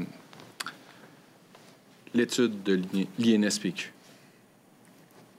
l'étude 2.14 2.62
de 2.62 2.80
l'INSPQ? 3.18 3.92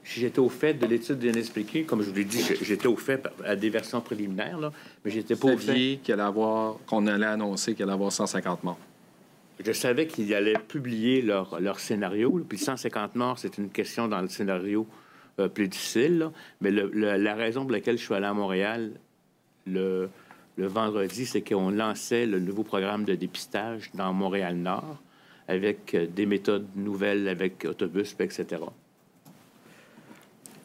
J'étais 0.03 0.39
au 0.39 0.49
fait 0.49 0.73
de 0.73 0.85
l'étude 0.85 1.17
de 1.17 1.29
l'INSPQ. 1.29 1.85
Comme 1.85 2.01
je 2.01 2.09
vous 2.09 2.15
l'ai 2.15 2.25
dit, 2.25 2.43
j'étais 2.61 2.87
au 2.87 2.97
fait 2.97 3.25
à 3.45 3.55
des 3.55 3.69
versions 3.69 4.01
préliminaires, 4.01 4.59
là, 4.59 4.73
mais 5.05 5.11
j'étais 5.11 5.37
pas 5.37 5.53
au 5.53 5.57
fait... 5.57 5.99
Qu'il 6.03 6.13
allait 6.13 6.21
avoir, 6.21 6.75
qu'on 6.85 7.07
allait 7.07 7.25
annoncer 7.25 7.75
qu'il 7.75 7.83
allait 7.83 7.93
avoir 7.93 8.11
150 8.11 8.65
morts. 8.65 8.79
Je 9.65 9.71
savais 9.71 10.07
qu'ils 10.07 10.33
allaient 10.33 10.59
publier 10.59 11.21
leur, 11.21 11.57
leur 11.61 11.79
scénario. 11.79 12.43
Puis 12.49 12.57
150 12.57 13.15
morts, 13.15 13.39
c'est 13.39 13.57
une 13.57 13.69
question 13.69 14.09
dans 14.09 14.21
le 14.21 14.27
scénario 14.27 14.85
euh, 15.39 15.47
plus 15.47 15.67
difficile. 15.67 16.29
Mais 16.61 16.71
la 16.71 17.35
raison 17.35 17.61
pour 17.61 17.71
laquelle 17.71 17.97
je 17.97 18.03
suis 18.03 18.13
allé 18.13 18.25
à 18.25 18.33
Montréal 18.33 18.91
le, 19.65 20.09
le 20.57 20.67
vendredi, 20.67 21.25
c'est 21.25 21.41
qu'on 21.41 21.69
lançait 21.69 22.25
le 22.25 22.39
nouveau 22.39 22.63
programme 22.63 23.05
de 23.05 23.15
dépistage 23.15 23.91
dans 23.93 24.13
Montréal-Nord 24.13 24.97
avec 25.47 25.93
euh, 25.93 26.07
des 26.07 26.25
méthodes 26.25 26.67
nouvelles, 26.75 27.27
avec 27.27 27.65
autobus, 27.65 28.15
etc. 28.19 28.61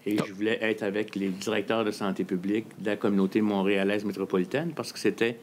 Et 0.06 0.16
je 0.26 0.32
voulais 0.32 0.58
être 0.62 0.82
avec 0.82 1.16
les 1.16 1.28
directeurs 1.28 1.84
de 1.84 1.90
santé 1.90 2.24
publique 2.24 2.66
de 2.78 2.86
la 2.86 2.96
communauté 2.96 3.40
montréalaise 3.42 4.04
métropolitaine 4.04 4.72
parce 4.74 4.92
que 4.92 4.98
c'était 4.98 5.38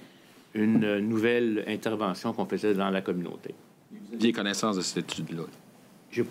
une 0.54 1.00
nouvelle 1.00 1.64
intervention 1.68 2.34
qu'on 2.34 2.46
faisait 2.46 2.74
dans 2.74 2.90
la 2.90 3.02
communauté. 3.02 3.54
Vous 3.92 4.16
aviez 4.16 4.32
connaissance 4.32 4.78
de 4.78 4.82
cette 4.82 5.12
étude-là? 5.12 5.44
Je 6.12 6.24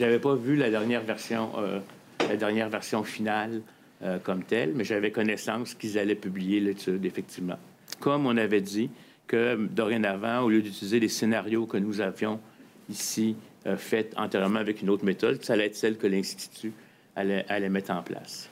n'avais 0.00 0.18
pas, 0.18 0.34
vu 0.34 0.56
la 0.56 0.70
dernière 0.70 1.02
version, 1.02 1.50
euh, 1.58 1.78
la 2.20 2.36
dernière 2.36 2.68
version 2.68 3.04
finale 3.04 3.62
euh, 4.02 4.18
comme 4.18 4.42
telle, 4.42 4.72
mais 4.74 4.84
j'avais 4.84 5.10
connaissance 5.10 5.74
qu'ils 5.74 5.98
allaient 5.98 6.14
publier 6.14 6.60
l'étude, 6.60 7.04
effectivement. 7.04 7.58
Comme 8.00 8.26
on 8.26 8.36
avait 8.36 8.60
dit 8.60 8.90
que 9.26 9.56
dorénavant, 9.56 10.42
au 10.42 10.50
lieu 10.50 10.62
d'utiliser 10.62 11.00
les 11.00 11.08
scénarios 11.08 11.66
que 11.66 11.76
nous 11.76 12.00
avions 12.00 12.40
ici 12.88 13.36
euh, 13.66 13.76
faits 13.76 14.14
antérieurement 14.16 14.60
avec 14.60 14.82
une 14.82 14.90
autre 14.90 15.04
méthode, 15.04 15.42
ça 15.42 15.54
allait 15.54 15.66
être 15.66 15.76
celle 15.76 15.96
que 15.96 16.06
l'Institut 16.06 16.72
allait, 17.16 17.44
allait 17.48 17.68
mettre 17.68 17.90
en 17.92 18.02
place. 18.02 18.48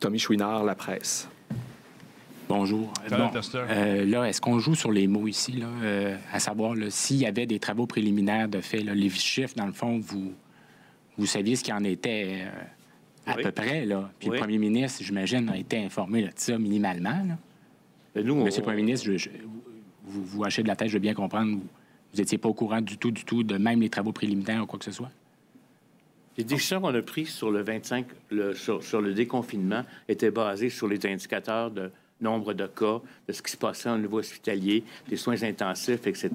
Tommy 0.00 0.18
Chouinard, 0.18 0.64
La 0.64 0.74
Presse. 0.74 1.28
Bonjour. 2.48 2.92
Euh, 3.10 4.04
là, 4.04 4.24
est-ce 4.24 4.40
qu'on 4.40 4.58
joue 4.58 4.74
sur 4.74 4.92
les 4.92 5.06
mots 5.06 5.26
ici, 5.26 5.52
là, 5.52 5.66
euh, 5.82 6.16
à 6.32 6.40
savoir 6.40 6.74
s'il 6.90 7.16
y 7.16 7.26
avait 7.26 7.46
des 7.46 7.58
travaux 7.58 7.86
préliminaires 7.86 8.48
de 8.48 8.60
fait, 8.60 8.80
les 8.80 9.08
chiffres, 9.10 9.54
dans 9.56 9.66
le 9.66 9.72
fond, 9.72 9.98
vous, 9.98 10.32
vous 11.16 11.26
saviez 11.26 11.56
ce 11.56 11.64
qu'il 11.64 11.72
en 11.72 11.84
était 11.84 12.42
euh, 12.42 12.50
à 13.26 13.34
peu 13.34 13.50
près, 13.50 13.84
là. 13.84 14.10
Puis 14.18 14.28
le 14.28 14.36
premier 14.36 14.58
ministre, 14.58 15.02
j'imagine, 15.02 15.48
a 15.48 15.56
été 15.56 15.78
informé 15.78 16.22
de 16.22 16.30
ça 16.34 16.58
minimalement. 16.58 17.22
Nous, 18.16 18.34
Monsieur 18.36 18.60
le 18.60 18.64
premier 18.64 18.82
ministre, 18.82 19.10
vous, 20.04 20.22
vous 20.22 20.44
hachez 20.44 20.62
de 20.62 20.68
la 20.68 20.76
tête, 20.76 20.88
je 20.88 20.94
veux 20.94 21.00
bien 21.00 21.14
comprendre. 21.14 21.58
Vous 22.12 22.18
n'étiez 22.18 22.38
pas 22.38 22.48
au 22.48 22.54
courant 22.54 22.80
du 22.80 22.96
tout, 22.96 23.10
du 23.10 23.24
tout, 23.24 23.42
de 23.42 23.56
même 23.56 23.80
les 23.80 23.88
travaux 23.88 24.12
préliminaires 24.12 24.62
ou 24.62 24.66
quoi 24.66 24.78
que 24.78 24.84
ce 24.84 24.92
soit? 24.92 25.10
Les 26.36 26.44
décisions 26.44 26.80
qu'on 26.80 26.94
a 26.94 27.02
prises 27.02 27.30
sur 27.30 27.50
le 27.50 27.62
25, 27.62 28.06
sur, 28.54 28.82
sur, 28.82 29.00
le 29.00 29.14
déconfinement 29.14 29.82
étaient 30.08 30.30
basées 30.30 30.70
sur 30.70 30.88
les 30.88 31.04
indicateurs 31.06 31.70
de 31.70 31.90
nombre 32.20 32.54
de 32.54 32.66
cas, 32.66 33.00
de 33.28 33.32
ce 33.32 33.42
qui 33.42 33.52
se 33.52 33.56
passait 33.56 33.90
au 33.90 33.98
niveau 33.98 34.18
hospitalier, 34.18 34.84
des 35.08 35.16
soins 35.16 35.42
intensifs, 35.42 36.06
etc., 36.06 36.30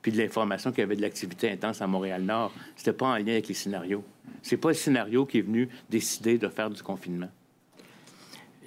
puis 0.00 0.12
de 0.12 0.18
l'information 0.18 0.70
qu'il 0.70 0.80
y 0.80 0.82
avait 0.82 0.96
de 0.96 1.02
l'activité 1.02 1.50
intense 1.50 1.82
à 1.82 1.86
Montréal-Nord. 1.86 2.52
C'était 2.76 2.92
pas 2.92 3.06
en 3.06 3.16
lien 3.16 3.32
avec 3.32 3.48
les 3.48 3.54
scénarios. 3.54 4.04
C'est 4.42 4.56
pas 4.58 4.68
le 4.68 4.74
scénario 4.74 5.26
qui 5.26 5.38
est 5.38 5.42
venu 5.42 5.68
décider 5.90 6.38
de 6.38 6.48
faire 6.48 6.70
du 6.70 6.82
confinement. 6.82 7.30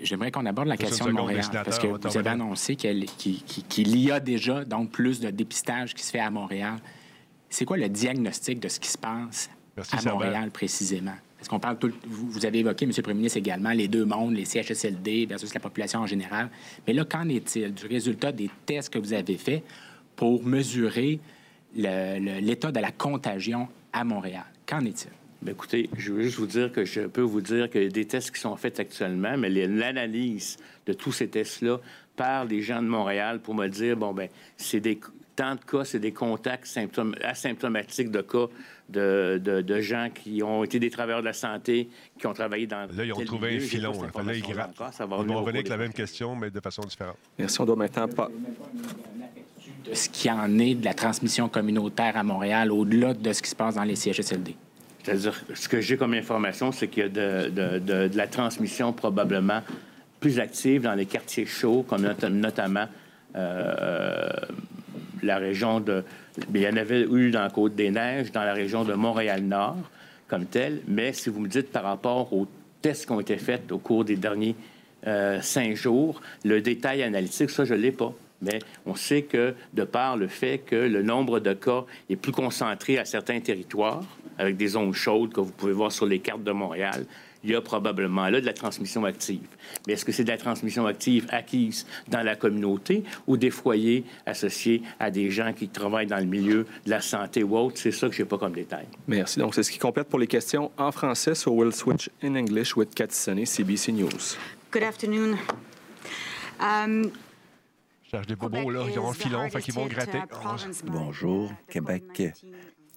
J'aimerais 0.02 0.30
qu'on 0.30 0.46
aborde 0.46 0.68
la 0.68 0.78
question 0.78 1.06
de 1.06 1.12
Montréal, 1.12 1.46
parce 1.52 1.80
que 1.80 1.88
vous 1.88 2.18
avez 2.18 2.30
annoncé 2.30 2.76
qu'il 2.76 4.00
y 4.00 4.12
a 4.12 4.20
déjà 4.20 4.66
donc 4.66 4.92
plus 4.92 5.20
de 5.20 5.30
dépistage 5.30 5.94
qui 5.94 6.04
se 6.04 6.12
fait 6.12 6.20
à 6.20 6.30
Montréal. 6.30 6.76
C'est 7.50 7.66
quoi 7.66 7.78
le 7.78 7.90
diagnostic 7.90 8.60
de 8.60 8.68
ce 8.68 8.80
qui 8.80 8.90
se 8.90 8.98
passe 8.98 9.50
à 9.92 10.02
Montréal 10.12 10.52
précisément? 10.52 11.16
Est-ce 11.40 11.50
qu'on 11.50 11.60
parle 11.60 11.78
tout, 11.78 11.92
vous, 12.06 12.46
avez 12.46 12.60
évoqué, 12.60 12.86
M. 12.86 12.92
le 12.96 13.04
Premier 13.04 13.18
ministre, 13.18 13.38
également 13.38 13.72
les 13.72 13.88
deux 13.88 14.06
mondes, 14.06 14.36
les 14.36 14.46
CHSLD 14.46 15.28
versus 15.28 15.54
la 15.54 15.60
population 15.60 16.00
en 16.00 16.08
général. 16.08 16.50
Mais 16.88 16.94
là, 16.94 17.06
qu'en 17.06 17.30
est-il 17.30 17.74
du 17.74 17.86
résultat 17.86 18.32
des 18.32 18.50
tests 18.66 18.92
que 18.92 19.00
vous 19.00 19.14
avez 19.14 19.38
faits 19.38 19.64
pour 20.16 20.44
mesurer 20.44 21.20
l'état 21.76 22.72
de 22.72 22.80
la 22.80 22.92
contagion 22.92 23.68
à 23.94 24.04
Montréal? 24.04 24.46
Qu'en 24.66 24.84
est-il? 24.84 25.12
Bien, 25.42 25.54
écoutez, 25.54 25.90
je 25.96 26.12
veux 26.12 26.24
juste 26.24 26.40
vous 26.40 26.48
dire 26.48 26.72
que 26.72 26.84
je 26.84 27.02
peux 27.02 27.22
vous 27.22 27.42
dire 27.42 27.70
qu'il 27.70 27.84
y 27.84 27.90
des 27.90 28.06
tests 28.06 28.32
qui 28.32 28.42
sont 28.42 28.56
faits 28.56 28.80
actuellement, 28.80 29.38
mais 29.38 29.50
l'analyse 29.50 30.58
de 30.88 30.94
tous 30.94 31.12
ces 31.12 31.28
tests-là 31.28 31.80
par 32.16 32.46
les 32.46 32.62
gens 32.64 32.82
de 32.82 32.88
Montréal 32.88 33.40
pour 33.40 33.54
me 33.54 33.68
dire, 33.68 33.96
bon, 33.96 34.14
ben 34.14 34.28
c'est 34.58 34.80
des 34.80 35.00
tant 35.38 35.56
de 35.56 35.62
cas, 35.62 35.86
c'est 35.86 36.00
des 36.00 36.12
contacts 36.12 36.68
asymptomatiques 37.24 38.12
de 38.12 38.22
cas 38.22 38.48
de, 38.90 39.82
gens 39.82 40.10
qui 40.14 40.42
ont 40.44 40.64
été 40.64 40.80
des 40.80 40.90
travailleurs 40.90 41.22
de 41.22 41.26
la 41.26 41.34
santé, 41.34 41.88
qui 42.20 42.28
ont 42.28 42.34
travaillé 42.34 42.68
dans. 42.68 42.88
Là, 42.94 43.06
ils 43.06 43.14
ont 43.14 43.24
trouvé 43.24 43.56
un 43.56 43.60
filon. 43.60 43.94
Là, 44.02 44.34
ils 44.34 44.42
grattent. 44.42 44.76
Ils 45.00 45.06
vont 45.06 45.18
revenir 45.18 45.60
avec 45.60 45.70
la 45.70 45.78
même 45.78 45.94
question, 45.94 46.36
mais 46.36 46.50
de 46.50 46.60
façon 46.60 46.82
différente. 46.82 47.18
Merci. 47.38 47.62
On 47.62 47.66
doit 47.66 47.76
maintenant 47.76 48.08
pas. 48.08 48.30
De 49.86 49.94
ce 49.94 50.10
qui 50.10 50.30
en 50.30 50.60
est 50.60 50.76
de 50.76 50.84
la 50.84 50.94
transmission 50.94 51.48
communautaire 51.48 52.18
à 52.18 52.24
Montréal, 52.24 52.72
au-delà 52.72 53.14
de 53.14 53.32
ce 53.32 53.42
qui 53.42 53.50
se 53.50 53.56
passe 53.56 53.76
dans 53.76 53.84
les 53.84 53.96
CHSLD. 53.96 54.56
C'est-à-dire, 55.04 55.42
ce 55.54 55.70
que 55.70 55.80
j'ai 55.80 55.96
comme 55.96 56.14
information, 56.16 56.74
c'est 56.74 56.90
qu'il 56.90 57.04
y 57.04 57.06
a 57.06 57.10
de, 57.10 58.10
la 58.14 58.28
transmission 58.28 58.92
probablement 58.92 59.62
plus 60.20 60.40
active 60.40 60.82
dans 60.82 60.96
les 60.96 61.06
quartiers 61.06 61.46
chauds, 61.46 61.86
comme 61.88 62.02
notamment 62.02 62.88
euh, 63.36 63.74
euh, 63.80 64.30
la 65.24 65.38
région 65.38 65.80
de. 65.80 66.04
Il 66.54 66.62
y 66.62 66.68
en 66.68 66.78
avait 66.78 67.02
eu 67.02 67.32
dans 67.32 67.42
la 67.42 67.50
Côte-des-Neiges, 67.50 68.32
dans 68.32 68.44
la 68.44 68.54
région 68.54 68.84
de 68.84 68.94
Montréal-Nord, 68.94 69.78
comme 70.28 70.46
tel. 70.46 70.82
Mais 70.88 71.14
si 71.14 71.30
vous 71.30 71.40
me 71.40 71.48
dites 71.48 71.72
par 71.72 71.84
rapport 71.84 72.32
aux 72.34 72.48
tests 72.82 73.06
qui 73.06 73.12
ont 73.12 73.20
été 73.20 73.38
faits 73.38 73.72
au 73.72 73.80
cours 73.80 74.06
des 74.06 74.16
derniers 74.16 74.56
euh, 75.08 75.42
cinq 75.42 75.76
jours, 75.76 76.22
le 76.44 76.62
détail 76.62 77.04
analytique, 77.04 77.50
ça, 77.50 77.66
je 77.66 77.74
ne 77.74 77.80
l'ai 77.80 77.92
pas. 77.92 78.14
Mais 78.42 78.60
on 78.86 78.96
sait 78.96 79.24
que, 79.24 79.56
de 79.74 79.84
par 79.84 80.16
le 80.16 80.28
fait 80.28 80.60
que 80.60 80.76
le 80.76 81.02
nombre 81.02 81.40
de 81.40 81.54
cas 81.54 81.86
est 82.10 82.16
plus 82.16 82.32
concentré 82.32 83.00
à 83.00 83.06
certains 83.06 83.40
territoires, 83.40 84.04
avec 84.38 84.58
des 84.58 84.68
zones 84.68 84.94
chaudes 84.94 85.34
que 85.34 85.42
vous 85.42 85.52
pouvez 85.52 85.74
voir 85.74 85.92
sur 85.92 86.06
les 86.06 86.20
cartes 86.20 86.44
de 86.44 86.52
Montréal, 86.52 87.06
il 87.44 87.52
y 87.52 87.56
a 87.56 87.62
probablement 87.62 88.30
là 88.30 88.42
de 88.42 88.46
la 88.46 88.54
transmission 88.54 89.06
active. 89.06 89.48
Mais 89.86 89.94
est-ce 89.94 90.06
que 90.06 90.12
c'est 90.12 90.24
de 90.24 90.30
la 90.30 90.38
transmission 90.38 90.86
active 90.86 91.28
acquise 91.30 91.86
dans 92.08 92.22
la 92.22 92.36
communauté 92.36 93.04
ou 93.26 93.38
des 93.38 93.50
foyers 93.50 94.04
associés 94.26 94.82
à 95.00 95.12
des 95.12 95.30
gens 95.30 95.54
qui 95.54 95.70
travaillent 95.70 96.08
dans 96.08 96.18
le 96.18 96.26
milieu 96.26 96.66
de 96.86 96.90
la 96.90 97.02
santé 97.02 97.44
ou 97.44 97.58
autre? 97.58 97.78
C'est 97.78 97.92
ça 97.92 98.08
que 98.08 98.16
je 98.16 98.22
n'ai 98.22 98.28
pas 98.28 98.38
comme 98.38 98.54
détail. 98.54 98.86
Merci. 99.08 99.40
Donc, 99.40 99.56
c'est 99.56 99.64
ce 99.64 99.72
qui 99.72 99.80
complète 99.80 100.08
pour 100.08 100.20
les 100.20 100.28
questions 100.28 100.72
en 100.78 100.92
français. 100.92 101.36
So 101.36 101.52
we'll 101.52 101.74
switch 101.74 102.10
in 102.24 102.36
English 102.36 102.76
with 102.76 102.94
Cathy 102.94 103.46
CBC 103.46 103.92
News. 103.94 104.38
Good 104.72 104.84
afternoon. 104.84 105.38
Um, 106.60 107.12
cherche 108.04 108.28
des 108.28 108.36
bobos, 108.36 108.70
là. 108.70 108.86
Ils 108.90 109.00
ont 109.00 109.10
un 109.10 109.14
filon, 109.14 109.50
fait 109.50 109.62
qu'ils 109.62 109.74
vont 109.74 109.86
gratter. 109.86 110.22
Bonjour. 110.86 111.52
Québec 111.70 112.04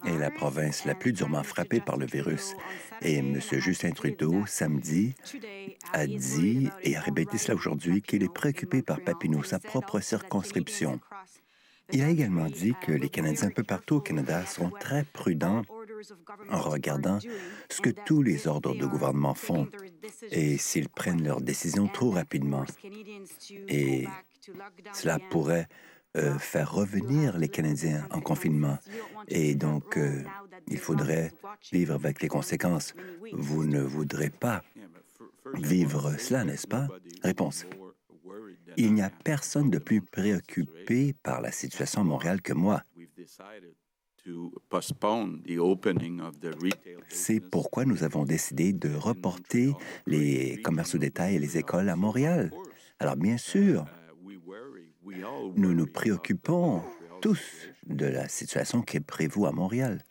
est 0.05 0.17
la 0.17 0.31
province 0.31 0.85
la 0.85 0.95
plus 0.95 1.13
durement 1.13 1.43
frappée 1.43 1.79
par 1.79 1.97
le 1.97 2.05
virus. 2.05 2.55
Et 3.01 3.17
M. 3.17 3.39
Justin 3.39 3.91
Trudeau, 3.91 4.45
samedi, 4.45 5.15
a 5.93 6.07
dit 6.07 6.69
et 6.83 6.95
a 6.95 7.01
répété 7.01 7.37
cela 7.37 7.55
aujourd'hui 7.55 8.01
qu'il 8.01 8.23
est 8.23 8.33
préoccupé 8.33 8.81
par 8.81 9.01
Papineau, 9.01 9.43
sa 9.43 9.59
propre 9.59 9.99
circonscription. 9.99 10.99
Il 11.93 12.01
a 12.01 12.09
également 12.09 12.45
dit 12.45 12.73
que 12.81 12.91
les 12.91 13.09
Canadiens 13.09 13.47
un 13.47 13.51
peu 13.51 13.63
partout 13.63 13.95
au 13.95 14.01
Canada 14.01 14.45
sont 14.45 14.69
très 14.69 15.03
prudents 15.03 15.63
en 16.49 16.61
regardant 16.61 17.19
ce 17.69 17.81
que 17.81 17.89
tous 17.89 18.21
les 18.21 18.47
ordres 18.47 18.75
de 18.75 18.85
gouvernement 18.85 19.33
font 19.33 19.67
et 20.31 20.57
s'ils 20.57 20.89
prennent 20.89 21.23
leurs 21.23 21.41
décisions 21.41 21.87
trop 21.87 22.11
rapidement. 22.11 22.65
Et 23.67 24.07
cela 24.93 25.19
pourrait 25.29 25.67
euh, 26.17 26.37
faire 26.37 26.73
revenir 26.73 27.37
les 27.37 27.47
Canadiens 27.47 28.07
en 28.11 28.21
confinement. 28.21 28.77
Et 29.27 29.55
donc, 29.55 29.97
euh, 29.97 30.23
il 30.67 30.77
faudrait 30.77 31.31
vivre 31.71 31.93
avec 31.93 32.21
les 32.21 32.27
conséquences. 32.27 32.93
Vous 33.33 33.65
ne 33.65 33.81
voudrez 33.81 34.29
pas 34.29 34.61
vivre 35.53 36.15
cela, 36.17 36.43
n'est-ce 36.43 36.67
pas? 36.67 36.87
Réponse. 37.23 37.65
Il 38.77 38.93
n'y 38.93 39.01
a 39.01 39.09
personne 39.09 39.69
de 39.69 39.79
plus 39.79 40.01
préoccupé 40.01 41.13
par 41.23 41.41
la 41.41 41.51
situation 41.51 42.01
à 42.01 42.03
Montréal 42.03 42.41
que 42.41 42.53
moi. 42.53 42.83
C'est 47.09 47.39
pourquoi 47.39 47.85
nous 47.85 48.03
avons 48.03 48.23
décidé 48.23 48.71
de 48.73 48.93
reporter 48.93 49.73
les 50.05 50.61
commerces 50.61 50.95
au 50.95 50.99
détail 50.99 51.35
et 51.35 51.39
les 51.39 51.57
écoles 51.57 51.89
à 51.89 51.95
Montréal. 51.95 52.51
Alors 52.99 53.15
bien 53.15 53.37
sûr, 53.37 53.85
nous 55.03 55.73
nous 55.73 55.87
préoccupons 55.87 56.81
tous 57.21 57.69
de 57.85 58.05
la 58.05 58.27
situation 58.27 58.81
qui 58.81 58.97
est 58.97 59.05
prévue 59.05 59.45
à 59.45 59.51
Montréal. 59.51 60.03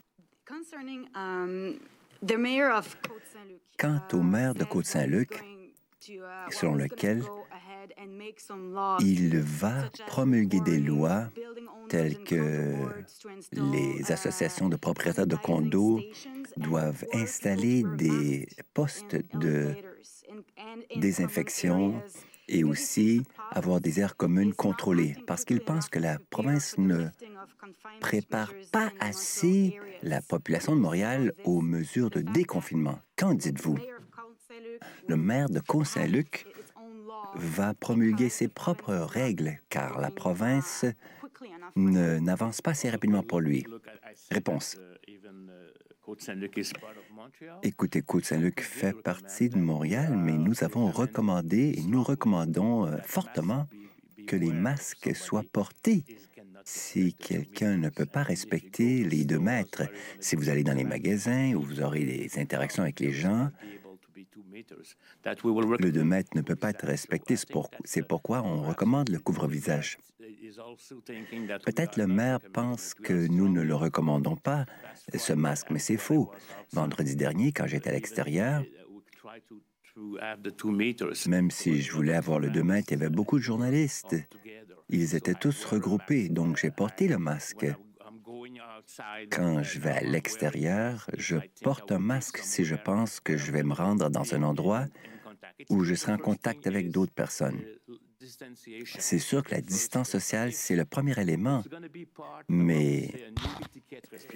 Um, 1.15 1.79
Quant 3.79 4.03
au 4.13 4.23
maire 4.23 4.55
de 4.55 4.65
Côte-Saint-Luc, 4.65 5.43
selon 6.51 6.75
lequel 6.75 7.23
il 9.01 9.39
va 9.39 9.91
promulguer 10.07 10.61
des 10.61 10.79
lois 10.79 11.29
telles 11.89 12.23
que 12.25 12.75
les 13.53 14.13
associations 14.13 14.69
de 14.69 14.77
propriétaires 14.77 15.27
de 15.27 15.37
condos 15.37 16.01
doivent 16.57 17.05
installer 17.13 17.85
des 17.97 18.49
postes 18.75 19.17
de 19.37 19.75
désinfection 20.97 22.03
et 22.51 22.65
aussi 22.65 23.23
avoir 23.51 23.81
des 23.81 24.01
aires 24.01 24.17
communes 24.17 24.53
contrôlées, 24.53 25.17
parce 25.27 25.45
qu'ils 25.45 25.61
pensent 25.61 25.89
que 25.89 25.99
la 25.99 26.19
province 26.31 26.77
ne 26.79 27.09
prépare 28.01 28.53
pas 28.73 28.91
assez 29.01 29.79
la 30.03 30.21
population 30.21 30.75
de 30.75 30.81
Montréal 30.81 31.33
aux 31.45 31.61
mesures 31.63 32.11
de 32.11 32.21
déconfinement. 32.21 32.99
Qu'en 33.17 33.35
dites-vous? 33.35 33.79
Le 35.09 35.17
maire 35.17 35.49
de 35.49 35.61
Côte-Saint-Luc 35.61 36.47
va 37.35 37.75
promulguer 37.75 38.29
ses 38.29 38.49
propres 38.49 38.95
règles, 38.95 39.59
car 39.69 40.01
la 40.01 40.11
province 40.11 40.85
n'avance 41.77 42.61
pas 42.61 42.73
assez 42.73 42.91
rapidement 42.91 43.23
pour 43.23 43.41
lui. 43.41 43.65
Réponse. 44.31 44.77
Écoutez, 47.63 48.03
Côte-Saint-Luc 48.03 48.61
fait 48.61 48.93
partie 48.93 49.49
de 49.49 49.59
Montréal, 49.59 50.15
mais 50.17 50.33
nous 50.33 50.65
avons 50.65 50.91
recommandé 50.91 51.75
et 51.77 51.83
nous 51.83 52.03
recommandons 52.03 52.87
euh, 52.87 52.97
fortement 53.05 53.67
que 54.27 54.37
les 54.37 54.53
masques 54.53 55.15
soient 55.15 55.45
portés. 55.53 56.05
Si 56.65 57.15
quelqu'un 57.15 57.77
ne 57.77 57.89
peut 57.89 58.07
pas 58.07 58.23
respecter 58.23 59.03
les 59.05 59.25
deux 59.25 59.39
mètres, 59.39 59.83
si 60.21 60.37
vous 60.37 60.49
allez 60.49 60.63
dans 60.63 60.75
les 60.75 60.85
magasins 60.85 61.55
où 61.55 61.63
vous 61.63 61.81
aurez 61.81 62.05
des 62.05 62.39
interactions 62.39 62.83
avec 62.83 63.01
les 63.01 63.13
gens, 63.13 63.51
le 65.79 65.91
2 65.91 66.05
mètres 66.05 66.31
ne 66.35 66.43
peut 66.43 66.57
pas 66.57 66.71
être 66.71 66.87
respecté. 66.87 67.37
C'est 67.85 68.07
pourquoi 68.07 68.43
on 68.43 68.63
recommande 68.63 69.09
le 69.09 69.19
couvre-visage. 69.19 69.99
Peut-être 71.65 71.97
le 71.97 72.07
maire 72.07 72.41
pense 72.53 72.95
que 72.95 73.27
nous 73.29 73.49
ne 73.49 73.63
le 73.63 73.75
recommandons 73.75 74.37
pas, 74.37 74.67
ce 75.15 75.33
masque, 75.33 75.69
mais 75.71 75.79
c'est 75.79 75.97
faux. 75.97 76.31
Vendredi 76.73 77.17
dernier, 77.17 77.53
quand 77.53 77.67
j'étais 77.67 77.91
à 77.91 77.93
l'extérieur, 77.93 78.63
même 81.27 81.51
si 81.51 81.83
je 81.83 81.93
voulais 81.93 82.15
avoir 82.15 82.39
le 82.39 82.51
2 82.51 82.63
mètres, 82.63 82.89
il 82.91 82.99
y 82.99 83.03
avait 83.03 83.11
beaucoup 83.11 83.39
de 83.39 83.45
journalistes. 83.45 84.17
Ils 84.89 85.15
étaient 85.15 85.35
tous 85.35 85.65
regroupés, 85.65 86.29
donc 86.29 86.57
j'ai 86.57 86.71
porté 86.71 87.07
le 87.07 87.19
masque. 87.19 87.67
Quand 89.31 89.63
je 89.63 89.79
vais 89.79 89.91
à 89.91 90.01
l'extérieur, 90.01 91.09
je 91.17 91.37
porte 91.63 91.93
un 91.93 91.99
masque 91.99 92.39
si 92.39 92.65
je 92.65 92.77
pense 92.77 93.21
que 93.21 93.37
je 93.37 93.53
vais 93.53 93.63
me 93.63 93.75
rendre 93.75 94.09
dans 94.11 94.35
un 94.35 94.43
endroit 94.43 94.87
où 95.69 95.85
je 95.85 95.95
serai 95.95 96.13
en 96.13 96.19
contact 96.19 96.67
avec 96.67 96.91
d'autres 96.91 97.13
personnes. 97.13 97.61
C'est 98.99 99.19
sûr 99.19 99.43
que 99.43 99.55
la 99.55 99.61
distance 99.61 100.11
sociale, 100.11 100.53
c'est 100.53 100.77
le 100.77 100.85
premier 100.85 101.19
élément, 101.19 101.63
mais 102.49 103.11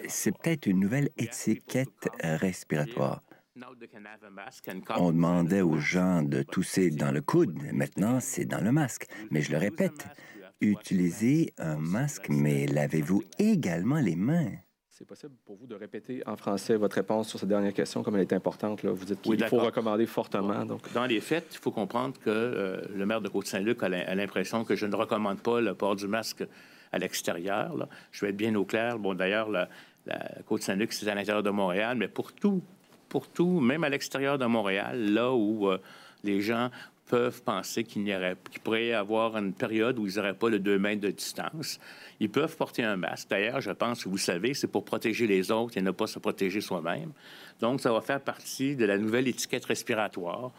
c'est 0.09 0.37
peut-être 0.37 0.67
une 0.67 0.81
nouvelle 0.81 1.11
étiquette 1.19 2.09
respiratoire. 2.23 3.23
On 4.97 5.13
demandait 5.13 5.61
aux 5.61 5.79
gens 5.79 6.23
de 6.23 6.43
tousser 6.43 6.91
dans 6.91 7.13
le 7.13 7.21
coude, 7.21 7.57
maintenant 7.73 8.19
c'est 8.21 8.47
dans 8.47 8.61
le 8.61 8.73
masque. 8.73 9.07
Mais 9.31 9.43
je 9.43 9.53
le 9.53 9.59
répète, 9.59 10.07
utilisez 10.69 11.53
un 11.59 11.77
masque, 11.77 12.29
mais 12.29 12.67
lavez-vous 12.67 13.23
également 13.39 14.01
les 14.01 14.17
mains? 14.17 14.53
C'est 14.97 15.07
possible 15.07 15.35
pour 15.45 15.57
vous 15.57 15.67
de 15.67 15.75
répéter 15.75 16.23
en 16.25 16.37
français 16.37 16.77
votre 16.77 16.95
réponse 16.95 17.29
sur 17.29 17.41
cette 17.41 17.49
dernière 17.49 17.75
question, 17.75 18.05
comme 18.05 18.15
elle 18.15 18.23
est 18.23 18.33
importante. 18.33 18.85
Là. 18.85 18.93
Vous 18.93 19.05
dites 19.05 19.21
qu'il 19.21 19.45
faut 19.47 19.59
recommander 19.59 20.07
fortement. 20.07 20.65
Donc. 20.65 20.93
Dans 20.93 21.07
les 21.07 21.21
faits, 21.21 21.49
il 21.51 21.59
faut 21.59 21.73
comprendre 21.73 22.15
que 22.21 22.31
euh, 22.31 22.81
le 22.95 23.05
maire 23.05 23.21
de 23.21 23.29
Côte-Saint-Luc 23.29 23.83
a 23.83 24.15
l'impression 24.15 24.65
que 24.65 24.77
je 24.77 24.87
ne 24.87 24.95
recommande 24.95 25.41
pas 25.41 25.61
le 25.61 25.75
port 25.75 25.97
du 25.97 26.07
masque 26.07 26.45
à 26.93 26.99
l'extérieur. 26.99 27.89
Je 28.13 28.21
vais 28.21 28.31
être 28.31 28.37
bien 28.37 28.55
au 28.55 28.65
clair. 28.65 29.01
Bon, 29.01 29.15
d'ailleurs, 29.15 29.51
la, 29.51 29.69
Côte-Saint-Luc, 30.47 30.93
c'est 30.93 31.09
à 31.09 31.15
l'intérieur 31.17 31.43
de 31.43 31.51
Montréal, 31.51 31.97
mais 31.97 32.07
pour 32.07 32.33
tout, 32.33 32.63
pour 33.09 33.27
tout, 33.27 33.59
même 33.59 33.83
à 33.83 33.89
l'extérieur 33.89 34.39
de 34.39 34.47
Montréal, 34.47 35.13
là 35.13 35.33
où 35.33 35.69
euh, 35.69 35.79
les 36.23 36.41
gens 36.41 36.71
peuvent 37.15 37.43
penser 37.43 37.85
qu'il, 37.85 38.13
pourrait 38.65 38.87
y 38.87 38.93
avoir 38.93 39.37
une 39.37 39.53
période 39.53 40.01
où 40.01 40.07
ils 40.09 40.17
n'auraient 40.17 40.35
pas 40.35 40.49
le 40.49 40.59
2 40.59 40.81
mètres 40.81 41.01
de 41.01 41.13
distance. 41.13 41.79
Ils 42.19 42.29
peuvent 42.29 42.57
porter 42.57 42.83
un 42.83 42.97
masque. 42.97 43.29
D'ailleurs, 43.31 43.61
je 43.61 43.71
pense 43.71 44.03
que 44.03 44.09
vous 44.09 44.19
savez, 44.19 44.53
c'est 44.53 44.67
pour 44.67 44.85
protéger 44.85 45.29
les 45.29 45.53
autres 45.53 45.79
et 45.79 45.81
ne 45.81 45.93
pas 45.93 46.09
se 46.09 46.19
protéger 46.19 46.61
soi-même. 46.61 47.13
Donc, 47.61 47.81
ça 47.81 47.93
va 47.93 48.01
faire 48.01 48.21
partie 48.21 48.75
de 48.75 48.85
la 48.85 48.99
nouvelle 48.99 49.29
étiquette 49.29 49.65
respiratoire. 49.65 50.51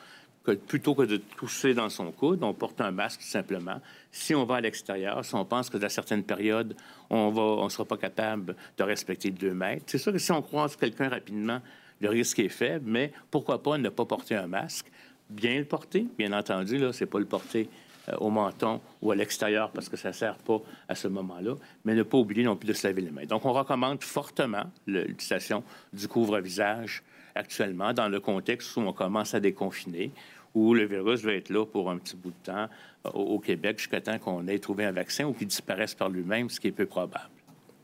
Que 0.46 0.54
plutôt 0.54 0.96
que 0.96 1.02
de 1.02 1.18
tousser 1.18 1.74
dans 1.74 1.90
son 1.90 2.14
coude, 2.14 2.42
on 2.42 2.54
porte 2.54 2.80
un 2.80 2.92
masque 2.92 3.22
simplement. 3.22 3.82
Si 4.10 4.34
on 4.34 4.46
va 4.46 4.56
à 4.56 4.62
l'extérieur, 4.62 5.26
si 5.26 5.36
on 5.36 5.44
pense 5.44 5.70
que 5.70 5.78
dans 5.78 5.90
certaines 5.90 6.24
périodes, 6.24 6.74
on 7.10 7.64
ne 7.66 7.70
sera 7.70 7.84
pas 7.84 7.98
capable 7.98 8.56
de 8.78 8.84
respecter 8.84 9.30
le 9.30 9.36
2 9.36 9.54
mètres, 9.54 9.84
c'est 9.88 9.98
sûr 9.98 10.14
que 10.14 10.20
si 10.20 10.32
on 10.32 10.42
croise 10.42 10.78
quelqu'un 10.78 11.10
rapidement, 11.10 11.60
le 12.00 12.10
risque 12.10 12.40
est 12.40 12.48
faible, 12.48 12.90
mais 12.90 13.12
pourquoi 13.30 13.62
pas 13.62 13.78
ne 13.78 13.90
pas 13.90 14.06
porter 14.06 14.36
un 14.36 14.48
masque? 14.48 14.86
Bien 15.30 15.58
le 15.58 15.66
porter. 15.66 16.06
Bien 16.18 16.34
entendu, 16.34 16.78
là, 16.78 16.94
c'est 16.94 17.06
pas 17.06 17.20
le 17.20 17.26
porter 17.26 17.70
euh, 18.10 18.16
au 18.18 18.30
menton 18.30 18.82
ou 19.02 19.12
à 19.12 19.16
l'extérieur 19.16 19.72
parce 19.72 19.90
que 19.90 19.98
ça 19.98 20.14
sert 20.14 20.38
pas 20.38 20.62
à 20.88 20.96
ce 20.96 21.08
moment-là, 21.08 21.56
mais 21.84 21.96
ne 21.96 22.04
pas 22.04 22.18
oublier 22.18 22.44
non 22.44 22.56
plus 22.56 22.68
de 22.68 22.74
se 22.74 22.88
laver 22.88 23.02
les 23.02 23.12
mains. 23.12 23.26
Donc, 23.26 23.46
on 23.46 23.54
recommande 23.54 24.04
fortement 24.04 24.66
l'utilisation 24.86 25.64
du 25.92 26.08
couvre-visage 26.08 27.04
actuellement 27.34 27.94
dans 27.94 28.08
le 28.08 28.20
contexte 28.20 28.76
où 28.78 28.82
on 28.82 28.94
commence 28.94 29.34
à 29.34 29.40
déconfiner, 29.40 30.12
où 30.54 30.74
le 30.74 30.86
virus 30.86 31.22
va 31.22 31.34
être 31.34 31.50
là 31.50 31.66
pour 31.66 31.90
un 31.90 31.98
petit 31.98 32.16
bout 32.16 32.30
de 32.30 32.52
temps 32.52 32.70
euh, 33.06 33.10
au 33.10 33.40
Québec 33.40 33.80
jusqu'à 33.80 34.02
temps 34.02 34.20
qu'on 34.20 34.48
ait 34.48 34.60
trouvé 34.60 34.86
un 34.86 34.92
vaccin 34.92 35.26
ou 35.26 35.34
qu'il 35.34 35.48
disparaisse 35.48 35.96
par 35.96 36.10
lui-même, 36.10 36.50
ce 36.50 36.60
qui 36.60 36.68
est 36.68 36.72
peu 36.72 36.86
probable. 36.86 37.30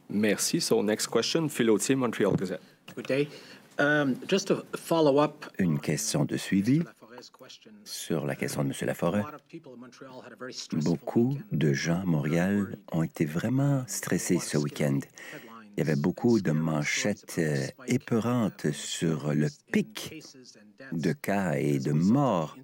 Merci. 0.10 0.62
So, 0.62 0.84
next 0.84 1.08
question, 1.08 1.48
Philotier, 1.48 1.96
Montreal 1.96 2.36
Gazette. 2.36 2.62
Good 2.96 3.08
day. 3.08 3.28
Um, 3.80 4.16
just 4.28 4.50
to 4.50 4.64
follow 4.76 5.20
up. 5.20 5.46
Une 5.58 5.80
question 5.80 6.26
de 6.26 6.38
suivi 6.38 6.84
sur 7.84 8.26
la 8.26 8.36
question 8.36 8.64
de 8.64 8.70
M. 8.70 8.88
Laforêt. 8.88 9.24
Beaucoup 10.74 11.38
de 11.52 11.74
gens 11.74 12.02
à 12.02 12.06
Montréal 12.06 12.78
ont 12.92 13.04
été 13.04 13.26
vraiment 13.26 13.84
stressés 13.88 14.40
ce 14.40 14.58
week-end. 14.58 15.00
Il 15.78 15.80
y 15.80 15.82
avait 15.82 16.00
beaucoup 16.00 16.42
de 16.42 16.52
manchettes 16.52 17.36
euh, 17.38 17.66
épeurantes 17.88 18.72
sur 18.72 19.34
le 19.34 19.48
pic 19.72 20.14
de 20.92 21.14
cas 21.14 21.54
et 21.54 21.80
de 21.80 21.94
morts 21.94 22.58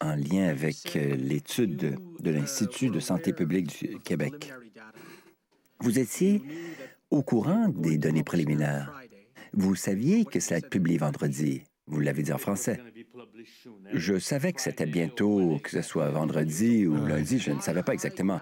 en 0.00 0.16
lien 0.16 0.48
avec 0.48 0.96
euh, 0.96 1.14
l'étude 1.14 1.96
de 2.18 2.30
l'Institut 2.30 2.90
de 2.90 2.98
santé 2.98 3.32
publique 3.32 3.78
du 3.78 3.98
Québec. 4.00 4.52
Vous 5.80 5.98
étiez 5.98 6.42
au 7.10 7.22
courant 7.22 7.68
des 7.68 7.98
données 7.98 8.24
préliminaires. 8.24 8.92
Vous 9.52 9.76
saviez 9.76 10.24
que 10.24 10.40
ça 10.40 10.56
allait 10.56 10.66
être 10.66 10.70
publié 10.70 10.98
vendredi. 10.98 11.62
Vous 11.86 12.00
l'avez 12.00 12.22
dit 12.22 12.32
en 12.32 12.38
français. 12.38 12.80
Je 13.92 14.18
savais 14.18 14.52
que 14.52 14.60
c'était 14.60 14.86
bientôt, 14.86 15.58
que 15.62 15.70
ce 15.70 15.82
soit 15.82 16.10
vendredi 16.10 16.86
ou 16.86 17.06
lundi, 17.06 17.38
je 17.38 17.52
ne 17.52 17.60
savais 17.60 17.82
pas 17.82 17.92
exactement. 17.92 18.40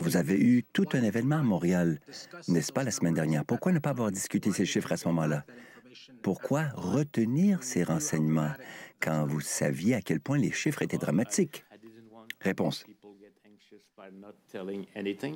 Vous 0.00 0.16
avez 0.16 0.38
eu 0.38 0.64
tout 0.72 0.86
un 0.92 1.02
événement 1.02 1.36
à 1.36 1.42
Montréal, 1.42 2.00
n'est-ce 2.48 2.72
pas, 2.72 2.84
la 2.84 2.90
semaine 2.90 3.14
dernière? 3.14 3.44
Pourquoi 3.44 3.72
ne 3.72 3.78
pas 3.78 3.90
avoir 3.90 4.10
discuté 4.10 4.52
ces 4.52 4.66
chiffres 4.66 4.92
à 4.92 4.96
ce 4.96 5.08
moment-là? 5.08 5.44
Pourquoi 6.22 6.68
retenir 6.74 7.62
ces 7.62 7.84
renseignements 7.84 8.52
quand 9.00 9.26
vous 9.26 9.40
saviez 9.40 9.94
à 9.94 10.00
quel 10.00 10.20
point 10.20 10.38
les 10.38 10.52
chiffres 10.52 10.82
étaient 10.82 10.98
dramatiques? 10.98 11.64
Réponse. 12.40 12.84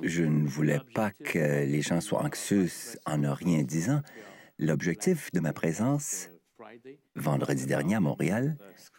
Je 0.03 0.23
ne 0.23 0.47
voulais 0.47 0.81
pas 0.93 1.11
que 1.11 1.65
les 1.65 1.81
gens 1.81 2.01
soient 2.01 2.23
anxieux 2.23 2.67
en 3.05 3.17
ne 3.17 3.29
rien 3.29 3.63
disant. 3.63 4.01
L'objectif 4.59 5.31
de 5.31 5.39
ma 5.39 5.53
présence 5.53 6.29
vendredi 7.15 7.65
dernier 7.65 7.95
à 7.95 7.99
Montréal, 7.99 8.57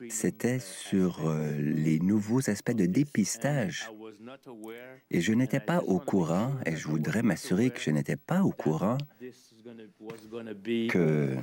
c'était 0.09 0.59
sur 0.59 1.27
euh, 1.27 1.53
les 1.59 1.99
nouveaux 2.01 2.51
aspects 2.51 2.73
de 2.73 2.87
dépistage. 2.87 3.91
Et 5.11 5.21
je 5.21 5.33
n'étais 5.33 5.61
pas 5.61 5.81
au 5.81 5.99
courant, 5.99 6.53
et 6.67 6.77
je 6.77 6.89
voudrais 6.89 7.23
m'assurer 7.23 7.71
que 7.71 7.81
je 7.81 7.91
n'étais 7.91 8.17
pas 8.17 8.43
au 8.43 8.51
courant 8.51 8.99
que 10.91 11.37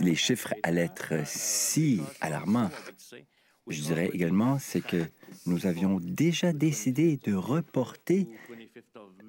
les 0.00 0.14
chiffres 0.14 0.54
allaient 0.62 0.84
être 0.84 1.26
si 1.26 2.00
alarmants. 2.20 2.70
Je 3.68 3.80
dirais 3.80 4.10
également, 4.12 4.58
c'est 4.58 4.82
que 4.82 5.04
nous 5.46 5.66
avions 5.66 5.98
déjà 6.00 6.52
décidé 6.52 7.18
de 7.24 7.34
reporter 7.34 8.28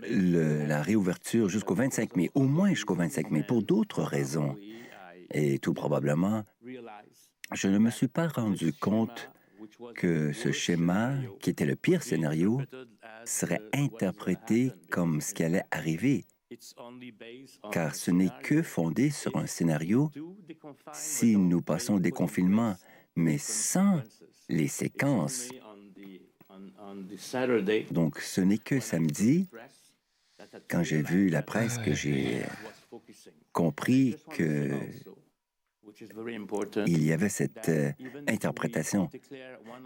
la 0.10 0.82
réouverture 0.82 1.50
jusqu'au 1.50 1.76
25 1.76 2.16
mai, 2.16 2.32
au 2.36 2.44
moins 2.44 2.70
jusqu'au 2.70 2.96
25 2.96 3.32
mai, 3.32 3.44
pour 3.44 3.64
d'autres 3.64 4.04
raisons. 4.04 4.58
Et 5.32 5.60
tout 5.60 5.74
probablement, 5.74 6.44
je 7.54 7.68
ne 7.68 7.78
me 7.78 7.90
suis 7.90 8.08
pas 8.08 8.28
rendu 8.28 8.74
compte 8.74 9.30
que 9.96 10.32
ce 10.34 10.52
schéma, 10.52 11.16
qui 11.40 11.50
était 11.50 11.66
le 11.66 11.76
pire 11.76 12.04
scénario, 12.04 12.62
serait 13.26 13.62
interprété 13.74 14.72
comme 14.92 15.22
ce 15.22 15.34
qui 15.34 15.44
allait 15.44 15.64
arriver, 15.72 16.26
car 17.72 17.96
ce 17.96 18.12
n'est 18.12 18.32
que 18.44 18.62
fondé 18.62 19.10
sur 19.10 19.36
un 19.38 19.48
scénario 19.48 20.12
si 20.94 21.36
nous 21.36 21.62
passons 21.62 21.96
au 21.96 22.00
déconfinement, 22.00 22.76
mais 23.16 23.38
sans 23.38 24.02
les 24.50 24.68
séquences. 24.68 25.50
Donc, 27.92 28.20
ce 28.20 28.42
n'est 28.42 28.60
que 28.60 28.80
samedi, 28.80 29.48
quand 30.70 30.84
j'ai 30.84 31.02
vu 31.02 31.30
la 31.30 31.42
presse, 31.42 31.78
que 31.80 31.94
j'ai 31.94 32.44
compris 33.52 34.16
que 34.32 34.72
il 36.88 37.04
y 37.04 37.12
avait 37.12 37.30
cette 37.30 37.70
euh, 37.70 37.91
interprétation. 38.28 39.10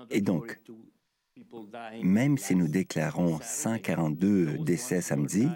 Et 0.10 0.22
donc, 0.22 0.60
même 2.04 2.38
si 2.38 2.56
nous 2.56 2.68
déclarons 2.68 3.40
142 3.42 4.60
décès 4.60 5.02
samedi, 5.02 5.48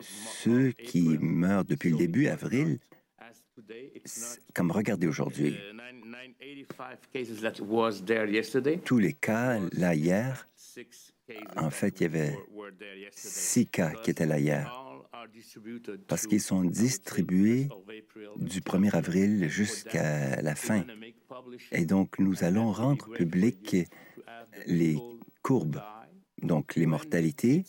ceux 0.00 0.72
qui 0.72 1.18
meurent 1.20 1.64
depuis 1.64 1.90
le 1.90 1.96
début 1.96 2.26
avril, 2.26 2.78
comme 4.54 4.70
regardez 4.70 5.06
aujourd'hui, 5.06 5.56
tous 8.84 8.98
les 8.98 9.12
cas 9.12 9.60
là 9.72 9.94
hier, 9.94 10.48
en 11.56 11.70
fait, 11.70 12.00
il 12.00 12.02
y 12.02 12.06
avait 12.06 12.36
six 13.10 13.66
cas 13.66 13.92
qui 14.02 14.10
étaient 14.10 14.26
là 14.26 14.38
hier 14.38 14.82
parce 16.08 16.26
qu'ils 16.26 16.40
sont 16.40 16.64
distribués 16.64 17.68
du 18.36 18.60
1er 18.60 18.94
avril 18.94 19.48
jusqu'à 19.48 20.40
la 20.42 20.54
fin. 20.54 20.84
Et 21.70 21.84
donc, 21.84 22.18
nous 22.18 22.44
allons 22.44 22.72
rendre 22.72 23.10
public 23.12 23.76
les 24.66 24.98
courbes, 25.42 25.80
donc 26.42 26.76
les 26.76 26.86
mortalités. 26.86 27.64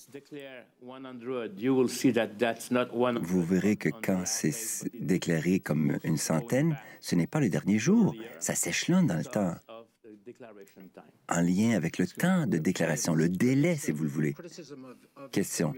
Vous 3.21 3.43
verrez 3.43 3.75
que 3.75 3.89
quand 3.89 4.23
c'est 4.25 4.89
déclaré 4.99 5.59
comme 5.59 5.97
une 6.03 6.17
centaine, 6.17 6.77
ce 7.01 7.15
n'est 7.15 7.27
pas 7.27 7.39
le 7.39 7.49
dernier 7.49 7.79
jour, 7.79 8.15
ça 8.39 8.55
s'échelonne 8.55 9.07
dans 9.07 9.17
le 9.17 9.25
temps 9.25 9.55
en 11.29 11.41
lien 11.41 11.71
avec 11.71 11.97
le 11.97 12.07
temps 12.07 12.47
de 12.47 12.57
déclaration, 12.57 13.15
le 13.15 13.29
délai, 13.29 13.75
si 13.75 13.91
vous 13.91 14.03
le 14.03 14.09
voulez. 14.09 14.35
Question. 15.31 15.73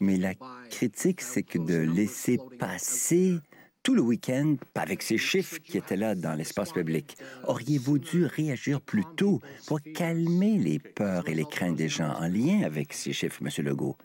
Mais 0.00 0.16
la 0.16 0.34
critique, 0.70 1.20
c'est 1.20 1.42
que 1.42 1.58
de 1.58 1.76
laisser 1.76 2.38
passer 2.58 3.38
tout 3.82 3.94
le 3.94 4.02
week-end 4.02 4.56
avec 4.74 5.02
ces 5.02 5.18
chiffres 5.18 5.58
qui 5.58 5.78
étaient 5.78 5.96
là 5.96 6.14
dans 6.14 6.34
l'espace 6.34 6.72
public. 6.72 7.16
Auriez-vous 7.44 7.98
dû 7.98 8.26
réagir 8.26 8.80
plus 8.80 9.04
tôt 9.16 9.40
pour 9.66 9.80
calmer 9.94 10.58
les 10.58 10.78
peurs 10.78 11.28
et 11.28 11.34
les 11.34 11.44
craintes 11.44 11.76
des 11.76 11.88
gens 11.88 12.12
en 12.12 12.28
lien 12.28 12.62
avec 12.62 12.92
ces 12.92 13.12
chiffres, 13.12 13.42
M. 13.42 13.64
Legault? 13.64 13.96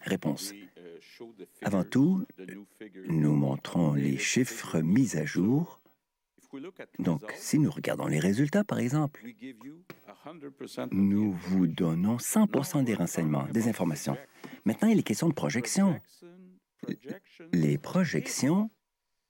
Réponse. 0.00 0.52
Avant 1.62 1.84
tout, 1.84 2.24
nous 3.08 3.34
montrons 3.34 3.92
les 3.92 4.16
chiffres 4.16 4.80
mis 4.80 5.16
à 5.16 5.26
jour 5.26 5.79
donc, 6.98 7.22
si 7.36 7.58
nous 7.58 7.70
regardons 7.70 8.06
les 8.06 8.18
résultats, 8.18 8.64
par 8.64 8.78
exemple, 8.78 9.22
nous 10.90 11.32
vous 11.32 11.66
donnons 11.66 12.16
100% 12.16 12.84
des 12.84 12.94
renseignements, 12.94 13.46
des 13.52 13.68
informations. 13.68 14.16
Maintenant, 14.64 14.88
il 14.88 14.98
est 14.98 15.02
question 15.02 15.28
de 15.28 15.34
projection. 15.34 16.00
Les 17.52 17.78
projections, 17.78 18.70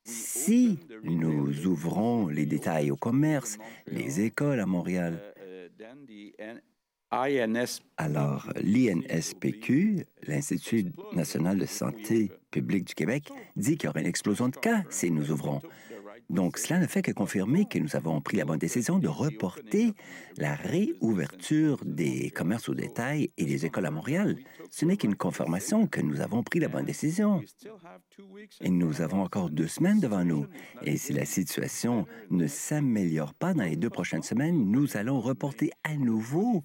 si 0.05 0.79
nous 1.05 1.66
ouvrons 1.66 2.29
les 2.29 2.47
détails 2.47 2.91
au 2.91 2.97
commerce, 2.97 3.59
les 3.87 4.23
écoles 4.23 4.61
à 4.61 4.66
Montréal, 4.66 5.21
alors 7.97 8.53
l'INSPQ, 8.62 10.07
l'Institut 10.29 10.93
national 11.12 11.59
de 11.59 11.66
santé 11.66 12.31
publique 12.53 12.85
du 12.85 12.95
Québec, 12.95 13.31
dit 13.57 13.77
qu'il 13.77 13.89
y 13.89 13.91
aura 13.91 14.01
une 14.01 14.07
explosion 14.07 14.49
de 14.49 14.57
cas 14.57 14.85
si 14.91 15.11
nous 15.11 15.33
ouvrons. 15.33 15.61
Donc, 16.31 16.59
cela 16.59 16.78
ne 16.78 16.87
fait 16.87 17.03
que 17.03 17.11
confirmer 17.11 17.66
que 17.66 17.81
nous 17.81 17.97
avons 17.97 18.20
pris 18.20 18.37
la 18.37 18.45
bonne 18.45 18.59
décision 18.59 19.01
de 19.01 19.09
reporter 19.09 19.95
la 20.37 20.55
réouverture 20.55 21.81
des 21.85 22.31
commerces 22.31 22.68
au 22.68 22.74
détail 22.74 23.31
et 23.37 23.45
des 23.45 23.66
écoles 23.66 23.87
à 23.87 23.91
Montréal. 23.91 24.37
Ce 24.70 24.85
n'est 24.85 24.97
qu'une 24.97 25.16
confirmation 25.16 25.89
que 25.89 26.01
nous 26.01 26.20
avons 26.20 26.45
pris 26.45 26.61
la 26.61 26.68
bonne 26.68 26.85
décision. 26.85 27.43
Et 28.61 28.70
nous 28.70 29.03
avons 29.03 29.22
encore 29.22 29.51
deux 29.51 29.66
semaines 29.66 29.99
devant 29.99 30.24
nous. 30.24 30.47
Et 30.85 30.97
si 30.97 31.12
la 31.12 31.24
situation 31.24 32.07
ne 32.31 32.47
s'améliore 32.47 33.35
pas 33.35 33.53
dans 33.53 33.64
les 33.64 33.76
deux 33.76 33.91
prochaines 33.91 34.22
semaines, 34.22 34.70
nous 34.70 34.97
allons 34.97 35.20
reporter 35.20 35.72
à 35.83 35.97
nouveau 35.97 36.62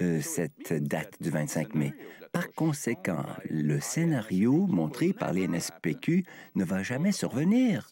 euh, 0.00 0.22
cette 0.22 0.72
date 0.72 1.20
du 1.20 1.28
25 1.28 1.74
mai. 1.74 1.92
Par 2.32 2.50
conséquent, 2.52 3.26
le 3.50 3.80
scénario 3.80 4.66
montré 4.68 5.12
par 5.12 5.32
l'INSPQ 5.32 6.24
ne 6.54 6.64
va 6.64 6.82
jamais 6.82 7.12
survenir. 7.12 7.90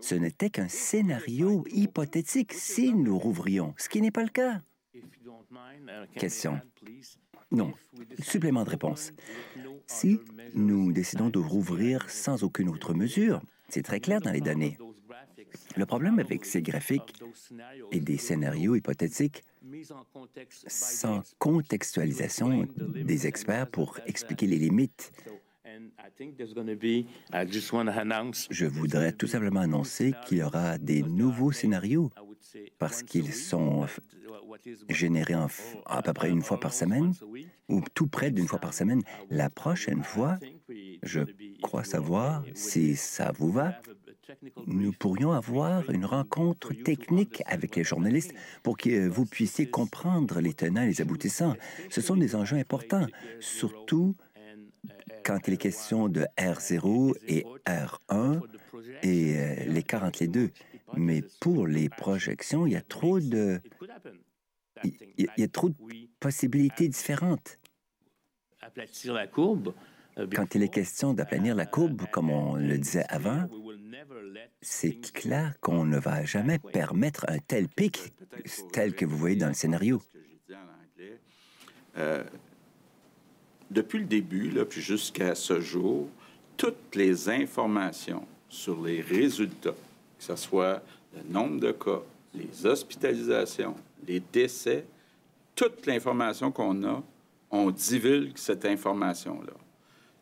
Ce 0.00 0.14
n'était 0.14 0.50
qu'un 0.50 0.68
scénario 0.68 1.64
hypothétique 1.70 2.52
si 2.52 2.94
nous 2.94 3.18
rouvrions, 3.18 3.74
ce 3.76 3.88
qui 3.88 4.00
n'est 4.00 4.10
pas 4.10 4.22
le 4.22 4.28
cas. 4.28 4.60
Question. 6.14 6.60
Non. 7.50 7.72
Supplément 8.20 8.64
de 8.64 8.70
réponse. 8.70 9.12
Si 9.86 10.20
nous 10.54 10.92
décidons 10.92 11.30
de 11.30 11.38
rouvrir 11.38 12.08
sans 12.10 12.44
aucune 12.44 12.68
autre 12.68 12.94
mesure, 12.94 13.40
c'est 13.68 13.82
très 13.82 14.00
clair 14.00 14.20
dans 14.20 14.32
les 14.32 14.40
données. 14.40 14.76
Le 15.76 15.86
problème 15.86 16.18
avec 16.18 16.44
ces 16.44 16.62
graphiques 16.62 17.22
et 17.92 18.00
des 18.00 18.18
scénarios 18.18 18.74
hypothétiques 18.74 19.44
sans 20.66 21.22
contextualisation 21.38 22.66
des 22.76 23.26
experts 23.26 23.70
pour 23.70 23.98
expliquer 24.06 24.46
les 24.46 24.58
limites 24.58 25.12
je 28.50 28.66
voudrais 28.66 29.12
tout 29.12 29.26
simplement 29.26 29.60
annoncer 29.60 30.12
qu'il 30.26 30.38
y 30.38 30.42
aura 30.42 30.78
des 30.78 31.02
nouveaux 31.02 31.52
scénarios 31.52 32.10
parce 32.78 33.02
qu'ils 33.02 33.32
sont 33.32 33.86
générés 34.88 35.34
à 35.86 36.02
peu 36.02 36.12
près 36.12 36.30
une 36.30 36.42
fois 36.42 36.60
par 36.60 36.72
semaine 36.72 37.12
ou 37.68 37.82
tout 37.94 38.06
près 38.06 38.30
d'une 38.30 38.48
fois 38.48 38.58
par 38.58 38.74
semaine. 38.74 39.02
La 39.30 39.50
prochaine 39.50 40.02
fois, 40.02 40.38
je 41.02 41.20
crois 41.62 41.84
savoir, 41.84 42.44
si 42.54 42.96
ça 42.96 43.32
vous 43.36 43.52
va, 43.52 43.80
nous 44.66 44.92
pourrions 44.92 45.32
avoir 45.32 45.88
une 45.90 46.04
rencontre 46.04 46.74
technique 46.74 47.42
avec 47.46 47.76
les 47.76 47.84
journalistes 47.84 48.34
pour 48.62 48.76
que 48.76 49.08
vous 49.08 49.24
puissiez 49.24 49.68
comprendre 49.70 50.40
les 50.40 50.52
tenants 50.52 50.82
et 50.82 50.88
les 50.88 51.00
aboutissants. 51.00 51.56
Ce 51.88 52.00
sont 52.00 52.16
des 52.16 52.34
enjeux 52.34 52.58
importants, 52.58 53.06
surtout 53.40 54.14
quand 55.24 55.48
il 55.48 55.54
est 55.54 55.58
question 55.58 56.08
de 56.08 56.26
R0 56.36 57.14
et 57.26 57.44
R1 57.66 58.40
et 59.02 59.36
euh, 59.36 59.64
l'écart 59.66 60.04
entre 60.04 60.18
les 60.20 60.28
deux. 60.28 60.50
Mais 60.96 61.22
pour 61.40 61.66
les 61.66 61.88
projections, 61.88 62.66
il 62.66 62.72
y 62.72 62.76
a 62.76 62.80
trop 62.80 63.20
de, 63.20 63.60
il 64.84 65.28
y 65.36 65.42
a 65.42 65.48
trop 65.48 65.68
de 65.68 65.74
possibilités 66.20 66.88
différentes. 66.88 67.58
la 69.04 69.26
courbe. 69.26 69.74
Euh, 70.18 70.26
quand 70.34 70.54
il 70.54 70.62
est 70.62 70.68
question 70.68 71.14
d'aplanir 71.14 71.54
la 71.54 71.66
courbe, 71.66 72.02
comme 72.10 72.30
on 72.30 72.56
le 72.56 72.78
disait 72.78 73.04
avant, 73.08 73.46
c'est 74.60 75.00
clair 75.12 75.58
qu'on 75.60 75.84
ne 75.84 75.98
va 75.98 76.24
jamais 76.24 76.58
permettre 76.58 77.24
un 77.28 77.38
tel 77.38 77.68
pic, 77.68 78.12
tel 78.72 78.94
que 78.94 79.04
vous 79.04 79.16
voyez 79.16 79.36
dans 79.36 79.48
le 79.48 79.54
scénario. 79.54 80.02
Euh, 81.96 82.24
depuis 83.70 83.98
le 83.98 84.04
début, 84.06 84.52
puis 84.68 84.80
jusqu'à 84.80 85.34
ce 85.34 85.60
jour, 85.60 86.08
toutes 86.56 86.94
les 86.94 87.28
informations 87.28 88.24
sur 88.48 88.82
les 88.82 89.00
résultats, 89.00 89.70
que 89.70 90.24
ce 90.24 90.36
soit 90.36 90.82
le 91.14 91.32
nombre 91.32 91.60
de 91.60 91.72
cas, 91.72 92.00
les 92.34 92.66
hospitalisations, 92.66 93.74
les 94.06 94.20
décès, 94.20 94.84
toute 95.54 95.86
l'information 95.86 96.50
qu'on 96.50 96.84
a, 96.84 97.02
on 97.50 97.70
divulgue 97.70 98.36
cette 98.36 98.64
information-là. 98.64 99.52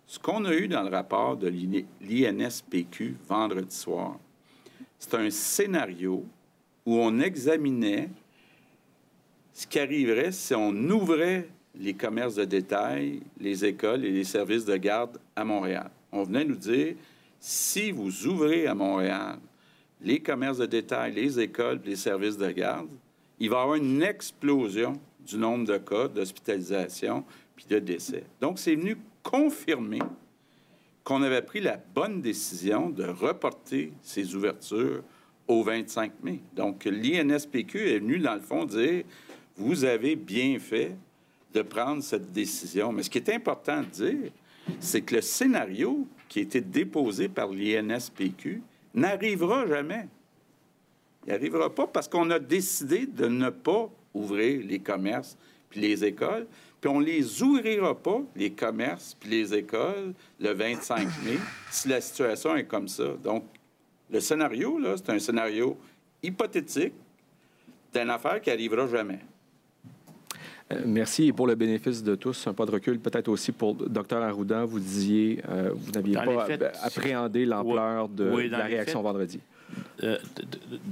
Ce 0.07 0.19
qu'on 0.19 0.45
a 0.45 0.55
eu 0.55 0.69
dans 0.69 0.83
le 0.83 0.89
rapport 0.89 1.37
de 1.37 1.49
l'INSPQ 1.49 3.17
vendredi 3.29 3.75
soir, 3.75 4.19
c'est 4.99 5.15
un 5.15 5.31
scénario 5.31 6.25
où 6.85 6.97
on 6.97 7.19
examinait 7.19 8.09
ce 9.53 9.67
qui 9.67 9.79
arriverait 9.79 10.33
si 10.33 10.55
on 10.55 10.71
ouvrait 10.91 11.49
les 11.79 11.95
commerces 11.95 12.37
de 12.37 12.45
détail, 12.45 13.21
les 13.41 13.65
écoles 13.65 14.05
et 14.05 14.11
les 14.11 14.25
services 14.25 14.65
de 14.65 14.77
garde 14.77 15.19
à 15.35 15.45
Montréal. 15.45 15.91
On 16.13 16.23
venait 16.23 16.45
nous 16.45 16.57
dire, 16.57 16.95
si 17.39 17.91
vous 17.91 18.27
ouvrez 18.27 18.67
à 18.67 18.75
Montréal 18.75 19.39
les 20.01 20.21
commerces 20.21 20.59
de 20.59 20.67
détail, 20.67 21.13
les 21.13 21.39
écoles, 21.41 21.81
les 21.85 21.97
services 21.97 22.37
de 22.37 22.51
garde, 22.51 22.89
il 23.39 23.51
va 23.51 23.59
y 23.59 23.61
avoir 23.61 23.77
une 23.77 24.03
explosion 24.03 24.95
du 25.27 25.37
nombre 25.37 25.67
de 25.67 25.79
cas 25.79 26.09
d'hospitalisation 26.09 27.25
puis 27.55 27.67
de 27.69 27.79
décès. 27.79 28.25
Donc, 28.41 28.59
c'est 28.59 28.75
venu 28.75 28.97
confirmer 29.23 30.01
qu'on 31.05 31.23
avait 31.23 31.43
pris 31.43 31.61
la 31.61 31.79
bonne 31.95 32.21
décision 32.21 32.91
de 32.91 33.05
reporter 33.05 33.93
ces 34.03 34.35
ouvertures 34.35 35.03
au 35.49 35.63
25 35.63 36.13
mai. 36.23 36.41
Donc, 36.55 36.85
l'INSPQ 36.85 37.91
est 37.91 37.99
venu, 37.99 38.19
dans 38.19 38.35
le 38.35 38.41
fond, 38.41 38.65
dire, 38.65 39.05
vous 39.57 39.85
avez 39.85 40.17
bien 40.17 40.59
fait 40.59 40.97
de 41.57 41.63
prendre 41.63 42.03
cette 42.03 42.33
décision. 42.33 42.93
Mais 42.93 43.03
ce 43.03 43.09
qui 43.09 43.17
est 43.17 43.31
important 43.31 43.81
de 43.81 43.87
dire, 43.87 44.31
c'est 44.79 45.01
que 45.01 45.15
le 45.15 45.21
scénario 45.23 46.07
qui 46.29 46.41
a 46.41 46.43
été 46.43 46.61
déposé 46.61 47.29
par 47.29 47.49
l'INSPQ 47.49 48.63
n'arrivera 48.95 49.67
jamais. 49.67 50.07
Il 51.27 51.33
n'arrivera 51.33 51.75
pas 51.75 51.87
parce 51.87 52.09
qu'on 52.09 52.31
a 52.31 52.39
décidé 52.39 53.07
de 53.07 53.27
ne 53.27 53.49
pas 53.49 53.89
ouvrir 54.13 54.67
les 54.67 54.81
commerces 54.81 55.39
puis 55.71 55.81
les 55.81 56.05
écoles, 56.05 56.47
puis 56.81 56.91
on 56.91 57.01
les 57.01 57.43
ouvrira 57.43 57.95
pas, 57.97 58.21
les 58.35 58.53
commerces 58.53 59.17
puis 59.19 59.31
les 59.31 59.55
écoles, 59.55 60.13
le 60.39 60.53
25 60.53 60.99
mai, 61.25 61.39
si 61.71 61.89
la 61.89 62.03
situation 62.03 62.55
est 62.55 62.65
comme 62.65 62.87
ça. 62.87 63.15
Donc, 63.25 63.45
le 64.11 64.21
scénario, 64.21 64.79
là, 64.79 64.95
c'est 64.97 65.11
un 65.11 65.19
scénario 65.19 65.77
hypothétique 66.23 66.93
d'une 67.95 68.11
affaire 68.11 68.43
qui 68.43 68.51
n'arrivera 68.51 68.87
jamais. 68.87 69.21
Euh, 70.73 70.81
merci. 70.85 71.29
Et 71.29 71.33
pour 71.33 71.47
le 71.47 71.55
bénéfice 71.55 72.03
de 72.03 72.15
tous, 72.15 72.47
un 72.47 72.55
pas 72.55 72.67
de 72.67 72.73
recul, 72.73 72.99
peut-être 72.99 73.29
aussi 73.29 73.53
pour 73.53 73.75
Dr 73.75 74.17
Arruda, 74.17 74.65
vous 74.65 74.81
disiez, 74.81 75.41
euh, 75.49 75.71
vous 75.73 75.93
n'aviez 75.93 76.15
pas 76.15 76.47
appréhendé 76.83 77.47
l'ampleur 77.47 78.09
de 78.09 78.25
la 78.49 78.65
réaction 78.65 79.03
vendredi. 79.03 79.41
Euh, 80.03 80.19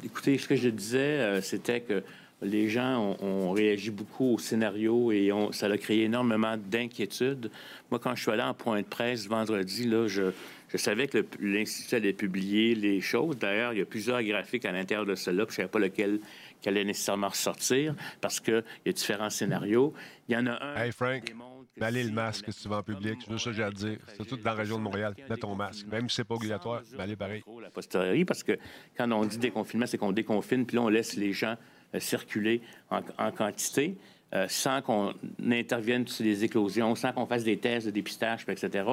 écoutez, 0.05 0.39
ce 0.39 0.47
que 0.47 0.57
je 0.57 0.69
disais, 0.69 1.41
c'était 1.43 1.81
que 1.81 2.03
les 2.43 2.69
gens 2.69 3.17
ont, 3.21 3.53
réagi 3.53 3.91
beaucoup 3.91 4.35
au 4.35 4.39
scénario 4.39 5.11
et 5.11 5.31
ça 5.53 5.67
a 5.67 5.79
créé 5.79 6.05
énormément 6.05 6.57
d'inquiétudes. 6.57 7.51
Moi, 7.91 7.99
quand 7.99 8.15
je 8.15 8.23
suis 8.23 8.31
allé 8.31 8.43
en 8.43 8.55
point 8.55 8.81
de 8.81 8.87
presse 8.87 9.27
vendredi, 9.27 9.85
là, 9.85 10.07
je, 10.09 10.25
je 10.69 10.77
savais 10.77 11.07
que 11.07 11.25
l'Institut 11.41 11.95
allait 11.95 12.13
publier 12.13 12.75
les 12.75 13.01
choses. 13.01 13.39
D'ailleurs, 13.39 13.73
il 13.73 13.79
y 13.79 13.83
a 13.83 13.87
plusieurs 13.87 14.23
graphiques 14.23 14.65
à 14.65 14.73
l'intérieur 14.73 15.07
de 15.07 15.15
cela, 15.15 15.45
je 15.45 15.49
ne 15.49 15.53
savais 15.53 15.69
pas 15.69 15.79
lequel 15.79 16.21
qui 16.65 16.71
allait 16.71 16.85
nécessairement 16.85 17.29
ressortir 17.29 17.95
parce 18.23 18.41
qu'il 18.41 18.65
y 18.87 18.89
a 18.89 18.93
différents 18.93 19.29
scénarios. 19.29 19.93
Il 20.29 20.35
y 20.35 20.37
en 20.39 20.47
a 20.47 20.65
un. 20.65 20.77
Hey 20.77 20.93
Frank, 20.93 21.35
mets 21.77 21.91
le 22.03 22.11
masque 22.11 22.51
si 22.51 22.63
tu 22.63 22.69
vas 22.69 22.79
en 22.79 22.83
public. 22.83 23.19
C'est 23.21 23.39
ça 23.39 23.51
que 23.51 23.57
j'ai 23.57 23.63
à 23.63 23.71
dire. 23.71 23.99
C'est 24.17 24.27
tout 24.27 24.39
dans 24.39 24.51
la 24.51 24.57
région 24.57 24.79
de 24.79 24.83
Montréal. 24.83 25.15
Mets 25.29 25.37
ton 25.37 25.55
masque. 25.55 25.87
Même 25.89 26.09
si 26.09 26.17
c'est 26.17 26.25
pas 26.25 26.37
obligatoire, 26.37 26.81
mets 26.97 27.17
pareil. 27.17 27.43
La 27.61 27.69
posteriori, 27.69 28.25
parce 28.25 28.43
que 28.43 28.59
quand 28.97 29.13
on 29.13 29.27
dit 29.27 29.37
déconfinement, 29.37 29.87
c'est 29.87 29.99
qu'on 29.99 30.13
déconfine, 30.13 30.65
puis 30.65 30.77
là, 30.77 30.85
on 30.85 30.89
laisse 30.89 31.17
les 31.17 31.35
gens 31.35 31.57
euh, 31.95 32.01
circuler 32.01 32.63
en, 32.91 33.31
quantité. 33.31 33.99
Euh, 34.35 34.47
sans 34.49 34.81
qu'on 34.81 35.15
intervienne 35.47 36.09
sur 36.09 36.25
les 36.25 36.45
éclosions, 36.45 36.95
sans 36.95 37.13
qu'on 37.13 37.27
fasse 37.27 37.45
des 37.45 37.59
tests 37.59 37.87
de 37.87 37.93
dépistage, 37.93 38.47
etc., 38.49 38.85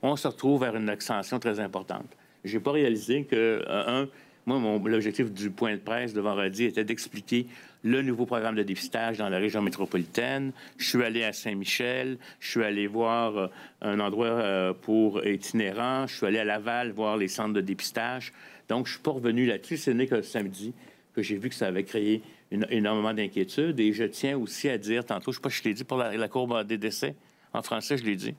on 0.00 0.14
se 0.14 0.28
retrouve 0.28 0.60
vers 0.60 0.76
une 0.76 0.88
extension 0.88 1.38
très 1.38 1.58
importante. 1.60 2.06
Je 2.44 2.56
n'ai 2.56 2.62
pas 2.62 2.70
réalisé 2.70 3.24
que, 3.24 3.62
euh, 3.68 4.04
un, 4.04 4.08
moi, 4.46 4.78
l'objectif 4.84 5.32
du 5.32 5.50
point 5.50 5.74
de 5.74 5.80
presse 5.80 6.14
de 6.14 6.20
vendredi 6.20 6.64
était 6.64 6.84
d'expliquer 6.84 7.46
le 7.82 8.00
nouveau 8.02 8.26
programme 8.26 8.54
de 8.54 8.62
dépistage 8.62 9.18
dans 9.18 9.28
la 9.28 9.38
région 9.38 9.60
métropolitaine. 9.60 10.52
Je 10.76 10.88
suis 10.88 11.02
allé 11.02 11.24
à 11.24 11.32
Saint-Michel, 11.32 12.18
je 12.38 12.50
suis 12.50 12.62
allé 12.62 12.86
voir 12.86 13.36
euh, 13.36 13.48
un 13.82 13.98
endroit 13.98 14.26
euh, 14.26 14.72
pour 14.72 15.24
itinérants, 15.26 16.06
je 16.06 16.16
suis 16.16 16.26
allé 16.26 16.38
à 16.38 16.44
Laval 16.44 16.92
voir 16.92 17.16
les 17.16 17.28
centres 17.28 17.54
de 17.54 17.60
dépistage. 17.60 18.32
Donc, 18.68 18.86
je 18.86 18.92
suis 18.92 19.02
pas 19.02 19.12
revenu 19.12 19.46
là-dessus. 19.46 19.76
Ce 19.76 19.90
n'est 19.90 20.06
que 20.06 20.22
samedi 20.22 20.72
que 21.14 21.22
j'ai 21.22 21.36
vu 21.36 21.48
que 21.48 21.54
ça 21.54 21.66
avait 21.66 21.84
créé 21.84 22.22
énormément 22.50 23.14
d'inquiétudes. 23.14 23.78
Et 23.80 23.92
je 23.92 24.04
tiens 24.04 24.36
aussi 24.36 24.68
à 24.68 24.78
dire, 24.78 25.04
tantôt, 25.04 25.32
je 25.32 25.38
ne 25.38 25.40
sais 25.40 25.42
pas 25.42 25.50
si 25.50 25.58
je 25.58 25.68
l'ai 25.68 25.74
dit 25.74 25.84
pour 25.84 25.98
la, 25.98 26.16
la 26.16 26.28
courbe 26.28 26.64
des 26.64 26.78
décès. 26.78 27.14
En 27.52 27.62
français, 27.62 27.96
je 27.96 28.04
l'ai 28.04 28.16
dit. 28.16 28.34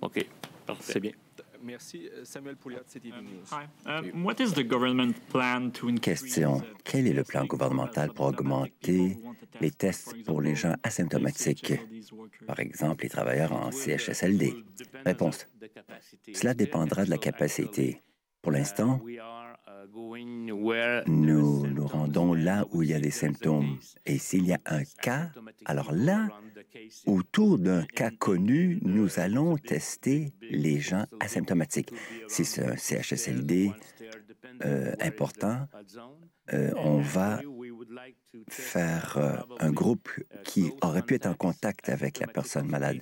OK, 0.00 0.24
parfait. 0.66 0.92
C'est 0.92 1.00
bien. 1.00 1.12
Merci. 1.62 2.08
Euh, 2.12 2.24
Samuel 2.24 2.56
Pouliot, 2.56 2.80
CTV 2.86 3.16
News. 3.22 3.44
Question. 6.00 6.62
Quel 6.84 7.06
est 7.06 7.12
le 7.12 7.24
plan 7.24 7.44
gouvernemental 7.44 8.12
pour 8.12 8.26
augmenter 8.26 9.16
les 9.60 9.70
tests 9.70 10.24
pour 10.24 10.40
les 10.40 10.54
gens 10.54 10.74
asymptomatiques, 10.82 11.74
par 12.46 12.60
exemple 12.60 13.04
les 13.04 13.10
travailleurs 13.10 13.52
en 13.52 13.70
CHSLD? 13.70 14.54
Réponse. 15.04 15.46
Cela 16.32 16.54
dépendra 16.54 17.04
de 17.04 17.10
la 17.10 17.18
capacité. 17.18 18.00
Pour 18.42 18.52
l'instant, 18.52 19.00
nous 21.06 21.66
nous 21.66 21.86
rendons 21.86 22.34
là 22.34 22.66
où 22.70 22.82
il 22.82 22.90
y 22.90 22.94
a 22.94 23.00
des 23.00 23.10
symptômes. 23.10 23.78
Et 24.06 24.18
s'il 24.18 24.46
y 24.46 24.52
a 24.52 24.60
un 24.66 24.84
cas, 24.84 25.30
alors 25.64 25.92
là, 25.92 26.28
autour 27.06 27.58
d'un 27.58 27.84
cas 27.84 28.10
connu, 28.10 28.78
nous 28.82 29.18
allons 29.18 29.56
tester 29.56 30.32
les 30.42 30.80
gens 30.80 31.06
asymptomatiques. 31.20 31.92
Si 32.28 32.44
c'est 32.44 32.64
un 32.64 32.76
CHSLD 32.76 33.72
euh, 34.64 34.94
important, 35.00 35.66
euh, 36.52 36.72
on 36.76 36.98
va 36.98 37.40
faire 38.48 39.16
euh, 39.16 39.36
un 39.60 39.70
groupe 39.70 40.08
qui 40.44 40.72
aurait 40.82 41.02
pu 41.02 41.14
être 41.14 41.26
en 41.26 41.34
contact 41.34 41.88
avec 41.88 42.18
la 42.18 42.26
personne 42.26 42.66
malade. 42.66 43.00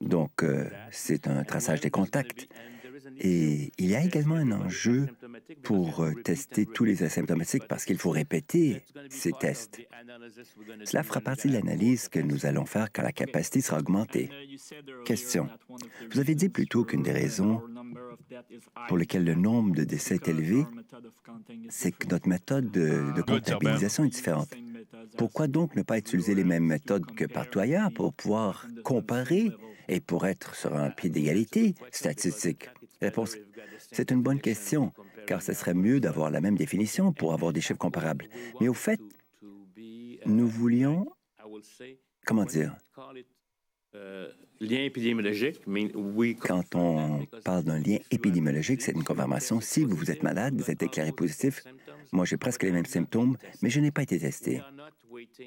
Donc, 0.00 0.44
c'est 0.90 1.28
un 1.28 1.44
traçage 1.44 1.80
des 1.80 1.90
contacts. 1.90 2.48
Et 3.18 3.72
il 3.78 3.90
y 3.90 3.94
a 3.94 4.02
également 4.02 4.36
un 4.36 4.52
enjeu 4.52 5.08
pour 5.62 6.02
euh, 6.02 6.12
tester 6.14 6.66
tous 6.66 6.84
les 6.84 7.02
asymptomatiques 7.02 7.66
parce 7.68 7.84
qu'il 7.84 7.98
faut 7.98 8.10
répéter 8.10 8.82
ces 9.10 9.32
tests. 9.32 9.80
Cela 10.84 11.02
fera 11.02 11.20
partie 11.20 11.48
de 11.48 11.54
l'analyse 11.54 12.08
que 12.08 12.18
nous 12.18 12.46
allons 12.46 12.66
faire 12.66 12.92
quand 12.92 13.02
la 13.02 13.12
capacité 13.12 13.60
sera 13.60 13.78
augmentée. 13.78 14.30
Question. 15.04 15.48
Vous 16.10 16.20
avez 16.20 16.34
dit 16.34 16.48
plutôt 16.48 16.84
qu'une 16.84 17.02
des 17.02 17.12
raisons 17.12 17.62
pour 18.88 18.96
lesquelles 18.96 19.24
le 19.24 19.34
nombre 19.34 19.74
de 19.74 19.84
décès 19.84 20.16
est 20.16 20.28
élevé, 20.28 20.64
c'est 21.68 21.92
que 21.92 22.08
notre 22.08 22.28
méthode 22.28 22.70
de, 22.70 23.12
de 23.14 23.22
comptabilisation 23.22 24.04
est 24.04 24.08
différente. 24.08 24.50
Pourquoi 25.16 25.46
donc 25.46 25.76
ne 25.76 25.82
pas 25.82 25.98
utiliser 25.98 26.34
les 26.34 26.44
mêmes 26.44 26.66
méthodes 26.66 27.06
que 27.14 27.24
partout 27.24 27.58
ailleurs 27.58 27.92
pour 27.92 28.12
pouvoir 28.12 28.66
comparer 28.82 29.50
et 29.88 30.00
pour 30.00 30.26
être 30.26 30.54
sur 30.54 30.74
un 30.76 30.90
pied 30.90 31.10
d'égalité? 31.10 31.74
Statistique? 31.90 32.68
Réponse. 33.00 33.36
C'est 33.90 34.10
une 34.10 34.22
bonne 34.22 34.40
question, 34.40 34.92
car 35.26 35.42
ce 35.42 35.52
serait 35.52 35.74
mieux 35.74 36.00
d'avoir 36.00 36.30
la 36.30 36.40
même 36.40 36.56
définition 36.56 37.12
pour 37.12 37.32
avoir 37.32 37.52
des 37.52 37.60
chiffres 37.60 37.78
comparables. 37.78 38.28
Mais 38.60 38.68
au 38.68 38.74
fait, 38.74 39.00
nous 40.26 40.48
voulions, 40.48 41.06
comment 42.26 42.44
dire, 42.44 42.76
lien 44.60 44.84
épidémiologique, 44.84 45.60
mais 45.66 45.90
oui. 45.94 46.36
Quand 46.36 46.74
on 46.74 47.26
parle 47.44 47.64
d'un 47.64 47.78
lien 47.78 47.98
épidémiologique, 48.10 48.82
c'est 48.82 48.92
une 48.92 49.04
confirmation. 49.04 49.60
Si 49.60 49.84
vous, 49.84 49.96
vous 49.96 50.10
êtes 50.10 50.22
malade, 50.22 50.54
vous 50.54 50.70
êtes 50.70 50.80
déclaré 50.80 51.12
positif. 51.12 51.62
Moi, 52.12 52.24
j'ai 52.24 52.36
presque 52.36 52.62
les 52.62 52.72
mêmes 52.72 52.86
symptômes, 52.86 53.36
mais 53.62 53.70
je 53.70 53.80
n'ai 53.80 53.90
pas 53.90 54.02
été 54.02 54.18
testé. 54.18 54.60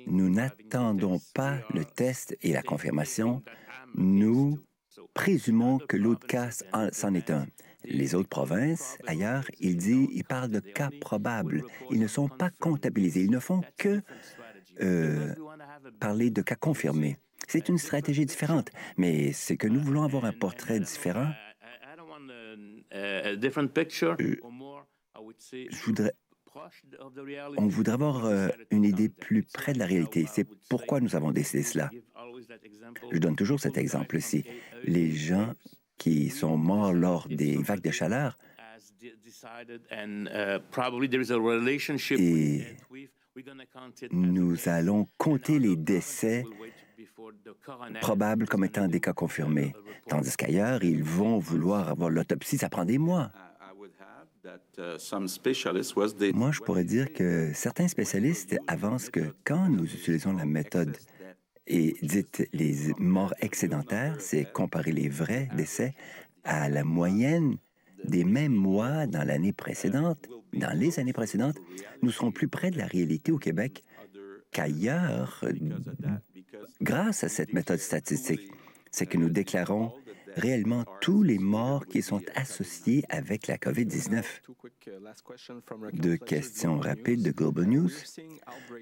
Nous 0.07 0.30
n'attendons 0.30 1.19
pas 1.34 1.59
le 1.73 1.86
test 1.86 2.38
et 2.41 2.53
la 2.53 2.61
confirmation. 2.61 3.43
Nous 3.95 4.59
présumons 5.13 5.80
que 5.80 5.97
l'autre 5.97 6.28
cas 6.28 6.49
c'en 6.91 7.13
est 7.13 7.32
un. 7.32 7.47
Les 7.88 8.15
autres 8.15 8.29
provinces, 8.29 8.97
ailleurs, 9.05 9.45
il 9.59 9.77
dit, 9.77 10.07
ils 10.11 10.23
parlent 10.23 10.49
de 10.49 10.59
cas 10.59 10.89
probables. 11.01 11.63
Ils 11.91 11.99
ne 11.99 12.07
sont 12.07 12.27
pas 12.27 12.49
comptabilisés. 12.49 13.21
Ils 13.21 13.31
ne 13.31 13.39
font 13.39 13.61
que 13.77 14.01
euh, 14.81 15.33
parler 15.99 16.29
de 16.29 16.41
cas 16.41 16.55
confirmés. 16.55 17.17
C'est 17.47 17.69
une 17.69 17.77
stratégie 17.77 18.25
différente, 18.25 18.69
mais 18.97 19.31
c'est 19.31 19.57
que 19.57 19.67
nous 19.67 19.79
voulons 19.79 20.03
avoir 20.03 20.25
un 20.25 20.33
portrait 20.33 20.79
différent. 20.79 21.31
Je 22.91 23.36
voudrais, 25.86 26.13
on 27.57 27.67
voudrait 27.67 27.93
avoir 27.93 28.25
euh, 28.25 28.47
une 28.71 28.83
idée 28.83 29.09
plus 29.09 29.43
près 29.43 29.73
de 29.73 29.79
la 29.79 29.86
réalité. 29.86 30.25
C'est 30.27 30.47
pourquoi 30.69 31.01
nous 31.01 31.15
avons 31.15 31.31
décidé 31.31 31.63
cela. 31.63 31.91
Je 33.11 33.19
donne 33.19 33.36
toujours 33.36 33.59
cet 33.59 33.77
exemple-ci. 33.77 34.45
Les 34.83 35.11
gens 35.11 35.53
qui 35.98 36.30
sont 36.30 36.58
morts 36.58 36.93
lors 36.93 37.28
des 37.28 37.58
vagues 37.58 37.82
de 37.82 37.91
chaleur, 37.91 38.38
et 42.18 42.64
nous 44.12 44.56
allons 44.68 45.08
compter 45.18 45.60
les 45.60 45.76
décès 45.76 46.46
probables 48.02 48.48
comme 48.48 48.64
étant 48.64 48.88
des 48.88 49.00
cas 49.00 49.14
confirmés, 49.14 49.74
tandis 50.08 50.36
qu'ailleurs, 50.38 50.84
ils 50.84 51.04
vont 51.04 51.38
vouloir 51.38 51.89
avoir 51.89 52.10
l'autopsie, 52.10 52.58
ça 52.58 52.70
prend 52.70 52.86
des 52.86 52.98
mois. 52.98 53.32
Moi, 56.34 56.52
je 56.52 56.60
pourrais 56.62 56.84
dire 56.84 57.12
que 57.12 57.52
certains 57.54 57.88
spécialistes 57.88 58.56
avancent 58.68 59.10
que 59.10 59.34
quand 59.43 59.70
nous 59.70 59.86
utilisons 59.86 60.34
la 60.34 60.46
méthode 60.46 60.96
et 61.68 61.95
dites 62.01 62.47
les 62.53 62.93
morts 62.99 63.34
excédentaires, 63.41 64.20
c'est 64.20 64.51
comparer 64.51 64.91
les 64.91 65.09
vrais 65.09 65.49
décès 65.55 65.93
à 66.43 66.70
la 66.70 66.84
moyenne 66.84 67.57
des 68.03 68.24
mêmes 68.24 68.53
mois 68.53 69.07
dans 69.07 69.24
l'année 69.24 69.53
précédente. 69.53 70.28
Dans 70.53 70.78
les 70.78 70.99
années 70.99 71.13
précédentes, 71.13 71.57
nous 72.01 72.11
serons 72.11 72.32
plus 72.32 72.47
près 72.47 72.72
de 72.72 72.78
la 72.78 72.86
réalité 72.86 73.32
au 73.32 73.38
Québec 73.38 73.84
qu'ailleurs 74.51 75.43
grâce 76.82 77.24
à 77.24 77.30
cette 77.30 77.53
méthode 77.53 77.80
statistique. 77.80 78.51
C'est 78.91 79.05
que 79.05 79.18
nous 79.18 79.30
déclarons 79.30 79.91
réellement 80.36 80.86
tous 81.01 81.23
les 81.23 81.39
morts 81.39 81.86
qui 81.86 82.01
sont 82.01 82.21
associés 82.36 83.03
avec 83.09 83.47
la 83.47 83.57
COVID-19? 83.57 84.23
Deux 85.93 86.17
questions 86.17 86.79
rapides 86.79 87.23
de 87.23 87.31
Global 87.31 87.65
News. 87.65 87.91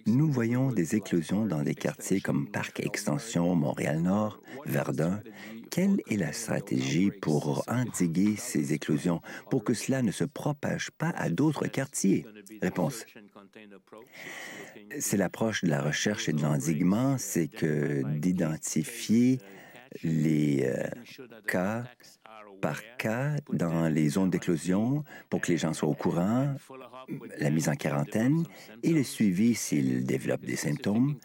Nous 0.06 0.32
voyons 0.32 0.72
des 0.72 0.96
éclosions 0.96 1.46
dans 1.46 1.64
des 1.64 1.76
quartiers 1.76 2.22
comme 2.22 2.50
Parc 2.50 2.80
Extension, 2.80 3.56
Montréal-Nord, 3.56 4.42
Verdun. 4.66 5.22
Quelle 5.70 6.02
est 6.10 6.18
la 6.18 6.34
stratégie 6.34 7.12
pour 7.12 7.64
endiguer 7.68 8.36
ces 8.36 8.74
éclosions, 8.74 9.22
pour 9.50 9.64
que 9.64 9.74
cela 9.74 10.02
ne 10.02 10.12
se 10.12 10.24
propage 10.24 10.92
pas 10.92 11.10
à 11.10 11.30
d'autres 11.30 11.68
quartiers? 11.68 12.26
Réponse. 12.62 13.06
C'est 15.00 15.18
l'approche 15.18 15.64
de 15.64 15.70
la 15.70 15.82
recherche 15.82 16.30
et 16.30 16.34
de 16.34 16.42
l'endiguement, 16.42 17.18
c'est 17.18 17.48
que 17.48 18.04
d'identifier 18.20 19.40
les 20.04 20.64
euh, 20.66 20.88
cas 21.48 21.84
par 22.62 22.80
cas 22.98 23.36
dans 23.52 23.88
les 23.90 24.10
zones 24.10 24.30
d'éclosion 24.30 25.04
pour 25.30 25.42
que 25.42 25.52
les 25.52 25.58
gens 25.58 25.74
soient 25.74 25.90
au 25.90 25.94
courant, 25.94 26.56
la 27.38 27.50
mise 27.50 27.68
en 27.68 27.76
quarantaine 27.76 28.44
et 28.84 28.92
le 28.92 29.04
suivi 29.04 29.54
s'ils 29.54 30.06
développent 30.06 30.46
des 30.46 30.56
symptômes. 30.56 31.18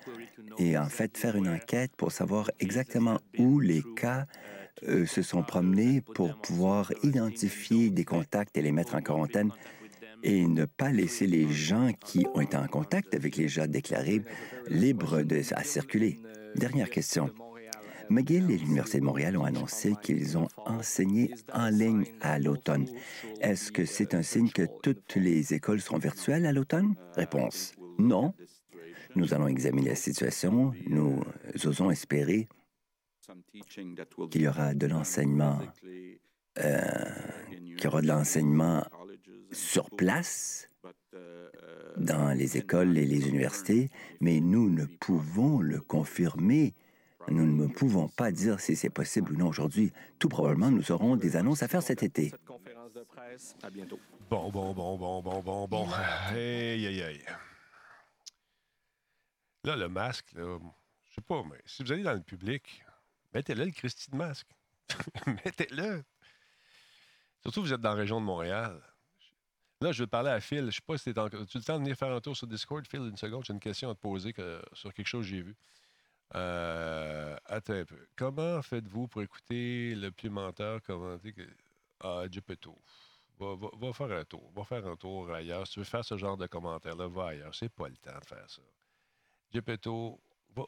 Et 0.59 0.77
en 0.77 0.89
fait, 0.89 1.17
faire 1.17 1.37
une 1.37 1.49
enquête 1.49 1.93
pour 1.97 2.11
savoir 2.11 2.51
exactement 2.59 3.19
où 3.39 3.61
les 3.61 3.83
cas 3.97 4.27
euh, 4.89 5.07
se 5.07 5.23
sont 5.23 5.43
promenés 5.43 6.01
pour 6.01 6.37
pouvoir 6.41 6.93
identifier 7.03 7.91
des 7.91 8.05
contacts 8.05 8.57
et 8.57 8.63
les 8.63 8.73
mettre 8.73 8.97
en 8.97 9.01
quarantaine 9.01 9.53
et 10.23 10.47
ne 10.47 10.65
pas 10.65 10.91
laisser 10.91 11.27
les 11.27 11.49
gens 11.53 11.93
qui 11.93 12.27
ont 12.35 12.41
été 12.41 12.57
en 12.57 12.67
contact 12.67 13.15
avec 13.15 13.37
les 13.37 13.49
gens 13.49 13.67
déclarés 13.67 14.23
libres 14.69 15.23
de, 15.23 15.41
à 15.55 15.63
circuler. 15.63 16.21
Dernière 16.57 16.91
question. 16.91 17.31
McGill 18.11 18.51
et 18.51 18.59
l'Université 18.59 19.01
de 19.01 19.05
Montréal 19.05 19.37
ont 19.37 19.45
annoncé 19.45 19.95
qu'ils 20.03 20.39
ont 20.39 20.49
enseigné 20.67 21.35
en 21.53 21.69
ligne 21.69 22.07
à 22.21 22.39
l'automne. 22.39 22.87
Est-ce 23.41 23.73
que 23.73 23.85
c'est 23.85 24.15
un 24.15 24.23
signe 24.23 24.51
que 24.51 24.67
toutes 24.83 25.17
les 25.17 25.55
écoles 25.55 25.81
seront 25.81 25.99
virtuelles 25.99 26.47
à 26.47 26.53
l'automne? 26.53 26.95
Réponse 27.15 27.75
non. 27.99 28.33
Nous 29.17 29.35
allons 29.35 29.49
examiner 29.49 29.91
la 29.91 29.95
situation. 29.97 30.73
Nous 30.87 31.21
osons 31.65 31.91
espérer 31.91 32.49
qu'il 34.31 34.43
y 34.43 34.49
aura 34.49 34.75
de 34.75 34.87
l'enseignement, 34.87 35.59
euh, 36.59 36.81
qu'il 37.77 37.85
y 37.85 37.87
aura 37.87 38.01
de 38.01 38.07
l'enseignement 38.07 38.87
sur 39.53 39.91
place 39.91 40.71
dans 41.97 42.37
les 42.37 42.57
écoles 42.57 42.97
et 42.97 43.05
les 43.05 43.29
universités, 43.29 43.91
mais 44.21 44.41
nous 44.41 44.71
ne 44.71 44.85
pouvons 44.85 45.61
le 45.61 45.81
confirmer. 45.81 46.75
Nous 47.31 47.47
ne 47.47 47.67
pouvons 47.67 48.09
pas 48.09 48.31
dire 48.33 48.61
si 48.61 48.77
c'est 48.77 48.91
possible 48.91 49.33
ou 49.33 49.37
non 49.37 49.49
aujourd'hui. 49.49 49.93
Tout 50.19 50.29
probablement, 50.29 50.71
nous 50.71 50.91
aurons 50.93 51.17
des 51.17 51.37
annonces 51.37 51.63
à 51.63 51.69
faire 51.69 51.83
cet 51.83 52.03
été. 52.03 52.33
Bon, 54.31 54.51
bon, 54.51 54.73
bon, 54.73 54.97
bon, 54.97 55.23
bon, 55.23 55.43
bon, 55.43 55.69
bon. 55.69 55.89
Aïe, 55.93 56.87
aïe, 56.87 57.03
aïe. 57.03 57.25
Là, 59.65 59.77
le 59.77 59.89
masque, 59.89 60.33
là, 60.35 60.59
je 61.09 61.15
sais 61.15 61.21
pas, 61.21 61.43
mais 61.51 61.61
si 61.67 61.83
vous 61.83 61.93
allez 61.93 62.03
dans 62.03 62.15
le 62.15 62.23
public, 62.23 62.85
mettez-le 63.35 63.65
le 63.65 63.71
Christy 63.71 64.11
de 64.11 64.17
masque. 64.17 64.49
mettez-le. 65.27 66.03
Surtout, 67.43 67.63
vous 67.63 67.73
êtes 67.73 67.81
dans 67.81 67.91
la 67.91 67.97
région 67.97 68.21
de 68.21 68.27
Montréal. 68.27 68.81
Là, 69.81 69.93
je 69.93 70.03
vais 70.03 70.07
parler 70.09 70.31
à 70.31 70.41
Phil. 70.41 70.61
Je 70.61 70.65
ne 70.65 70.71
sais 70.71 70.81
pas 70.87 70.99
si 70.99 71.13
tu 71.13 71.21
as 71.21 71.25
le 71.25 71.63
temps 71.63 71.75
de 71.75 71.81
venir 71.81 71.97
faire 71.97 72.11
un 72.11 72.21
tour 72.21 72.37
sur 72.37 72.47
Discord. 72.47 72.85
Phil, 72.87 73.01
une 73.01 73.17
seconde, 73.17 73.45
j'ai 73.45 73.53
une 73.53 73.61
question 73.61 73.91
à 73.91 73.95
te 73.95 74.01
poser 74.01 74.35
sur 74.73 74.93
quelque 74.93 75.07
chose 75.07 75.25
que 75.25 75.31
j'ai 75.31 75.43
vu. 75.43 75.57
Euh, 76.35 77.37
attends 77.47 77.75
un 77.75 77.85
peu. 77.85 78.07
Comment 78.17 78.61
faites-vous 78.63 79.09
pour 79.09 79.23
écouter 79.23 79.95
le 79.95 80.11
plus 80.11 80.31
menteur 80.31 80.83
commenter 80.83 81.33
que. 81.33 81.43
Ah, 82.01 82.25
Gepetto. 82.31 82.77
Va, 83.39 83.55
va, 83.55 83.93
faire 83.93 84.13
un 84.13 84.25
tour. 84.25 84.51
Va 84.55 84.65
faire 84.65 84.87
un 84.87 84.97
tour 84.97 85.31
ailleurs. 85.33 85.67
Si 85.67 85.75
tu 85.75 85.79
veux 85.81 85.85
faire 85.85 86.05
ce 86.05 86.17
genre 86.17 86.37
de 86.37 86.47
commentaire-là, 86.47 87.09
va 87.09 87.29
ailleurs. 87.29 87.55
C'est 87.55 87.69
pas 87.69 87.89
le 87.89 87.97
temps 87.97 88.19
de 88.19 88.25
faire 88.25 88.51
ça. 88.51 88.63
Gepetto, 89.53 90.21
va, 90.55 90.65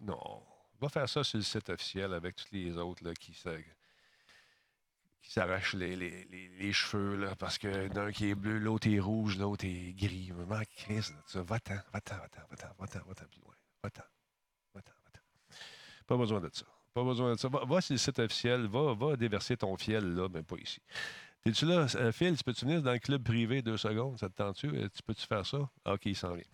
non. 0.00 0.42
Va 0.80 0.88
faire 0.88 1.08
ça 1.08 1.22
sur 1.24 1.38
le 1.38 1.44
site 1.44 1.68
officiel 1.68 2.12
avec 2.14 2.36
tous 2.36 2.48
les 2.52 2.76
autres 2.76 3.04
là, 3.04 3.12
qui, 3.14 3.32
qui 3.32 5.30
s'arrachent 5.30 5.74
les, 5.74 5.94
les, 5.94 6.24
les, 6.24 6.72
cheveux, 6.72 7.16
là, 7.16 7.36
parce 7.36 7.58
que 7.58 7.88
d'un 7.88 8.10
qui 8.10 8.30
est 8.30 8.34
bleu, 8.34 8.58
l'autre 8.58 8.88
est 8.88 8.98
rouge, 8.98 9.38
l'autre 9.38 9.64
est 9.64 9.92
gris. 9.92 10.32
Me 10.32 10.44
manque 10.44 10.68
Chris, 10.76 11.12
va-t'en, 11.34 11.74
va-t'en, 11.92 12.16
va-t'en, 12.16 12.40
va-t'en, 12.50 12.68
va-t'en, 12.78 13.06
va-t'en 13.06 13.26
plus 13.26 13.40
loin. 13.40 13.54
Va-t'en. 13.82 14.02
Pas 16.06 16.16
besoin 16.16 16.40
de 16.40 16.50
ça. 16.52 16.66
Pas 16.94 17.04
besoin 17.04 17.32
de 17.32 17.38
ça. 17.38 17.48
Va, 17.48 17.80
sur 17.80 17.94
le 17.94 17.98
site 17.98 18.18
officiel, 18.18 18.66
va, 18.66 18.94
va 18.94 19.16
déverser 19.16 19.56
ton 19.56 19.76
fiel, 19.76 20.14
là, 20.14 20.28
mais 20.32 20.42
pas 20.42 20.56
ici. 20.56 20.80
T'es-tu 21.42 21.66
là, 21.66 21.86
euh, 21.96 22.12
Phil? 22.12 22.36
Tu 22.36 22.44
peux-tu 22.44 22.64
venir 22.64 22.82
dans 22.82 22.92
le 22.92 22.98
club 23.00 23.22
privé 23.22 23.62
deux 23.62 23.76
secondes? 23.76 24.18
Ça 24.18 24.28
te 24.28 24.34
tente-tu? 24.34 24.68
Euh, 24.68 24.88
tu 24.94 25.02
peux-tu 25.02 25.26
faire 25.26 25.44
ça? 25.44 25.58
OK, 25.86 26.06
il 26.06 26.14
s'en 26.14 26.34
vient. 26.34 26.44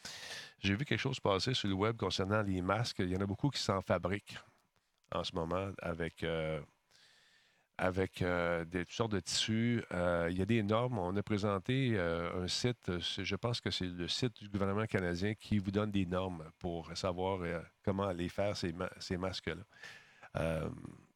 J'ai 0.61 0.75
vu 0.75 0.85
quelque 0.85 1.01
chose 1.01 1.21
passer 1.21 1.53
sur 1.53 1.69
le 1.69 1.75
web 1.75 1.97
concernant 1.97 2.43
les 2.43 2.63
masques. 2.63 3.01
Il 3.01 3.11
y 3.11 3.17
en 3.17 3.21
a 3.21 3.27
beaucoup 3.27 3.51
qui 3.51 3.61
s'en 3.61 3.83
fabriquent 3.83 4.39
en 5.13 5.25
ce 5.25 5.35
moment 5.35 5.71
avec. 5.83 6.23
Euh, 6.23 6.61
avec 7.79 8.23
euh, 8.23 8.65
des, 8.65 8.85
toutes 8.85 8.95
sortes 8.95 9.13
de 9.13 9.21
tissus. 9.21 9.83
Euh, 9.93 10.29
il 10.31 10.37
y 10.37 10.43
a 10.43 10.45
des 10.45 10.63
normes. 10.63 10.99
On 10.99 11.17
a 11.17 11.23
présenté 11.23 11.93
euh, 11.95 12.45
un 12.45 12.49
site, 12.49 12.91
je 12.99 13.37
pense 13.37 13.61
que 13.61 13.71
c'est 13.71 13.87
le 13.87 14.09
site 14.09 14.43
du 14.43 14.49
gouvernement 14.49 14.85
canadien 14.87 15.35
qui 15.35 15.59
vous 15.59 15.71
donne 15.71 15.93
des 15.93 16.05
normes 16.05 16.45
pour 16.59 16.95
savoir 16.97 17.41
comment 17.85 18.05
aller 18.09 18.29
faire 18.29 18.57
ces, 18.57 18.73
masques-là. 19.17 20.69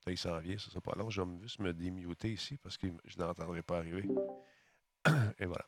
il 0.07 0.19
s'en 0.19 0.39
vient, 0.39 0.57
ça 0.57 0.71
sera 0.71 0.81
pas 0.81 0.95
long. 0.97 1.11
Je 1.11 1.21
vais 1.21 1.29
juste 1.43 1.59
me 1.59 1.73
démuter 1.73 2.33
ici 2.33 2.57
parce 2.63 2.79
que 2.79 2.87
je 3.05 3.19
n'entendrai 3.19 3.63
pas 3.63 3.79
arriver. 3.79 4.09
Et 5.41 5.47
voilà. 5.47 5.67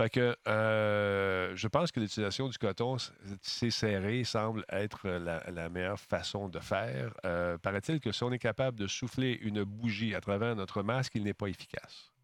Fait 0.00 0.08
que 0.08 0.34
euh, 0.48 1.54
je 1.54 1.68
pense 1.68 1.92
que 1.92 2.00
l'utilisation 2.00 2.48
du 2.48 2.56
coton 2.56 2.96
c'est 3.42 3.70
serré 3.70 4.24
semble 4.24 4.64
être 4.70 5.06
la, 5.10 5.68
meilleure 5.68 6.00
façon 6.00 6.48
de 6.48 6.58
faire. 6.58 7.12
Euh, 7.26 7.58
paraît-il 7.58 8.00
que 8.00 8.10
si 8.10 8.24
on 8.24 8.32
est 8.32 8.38
capable 8.38 8.78
de 8.78 8.86
souffler 8.86 9.38
une 9.42 9.62
bougie 9.62 10.14
à 10.14 10.22
travers 10.22 10.56
notre 10.56 10.82
masque, 10.82 11.16
il 11.16 11.24
n'est 11.24 11.34
pas 11.34 11.48
efficace. 11.48 12.14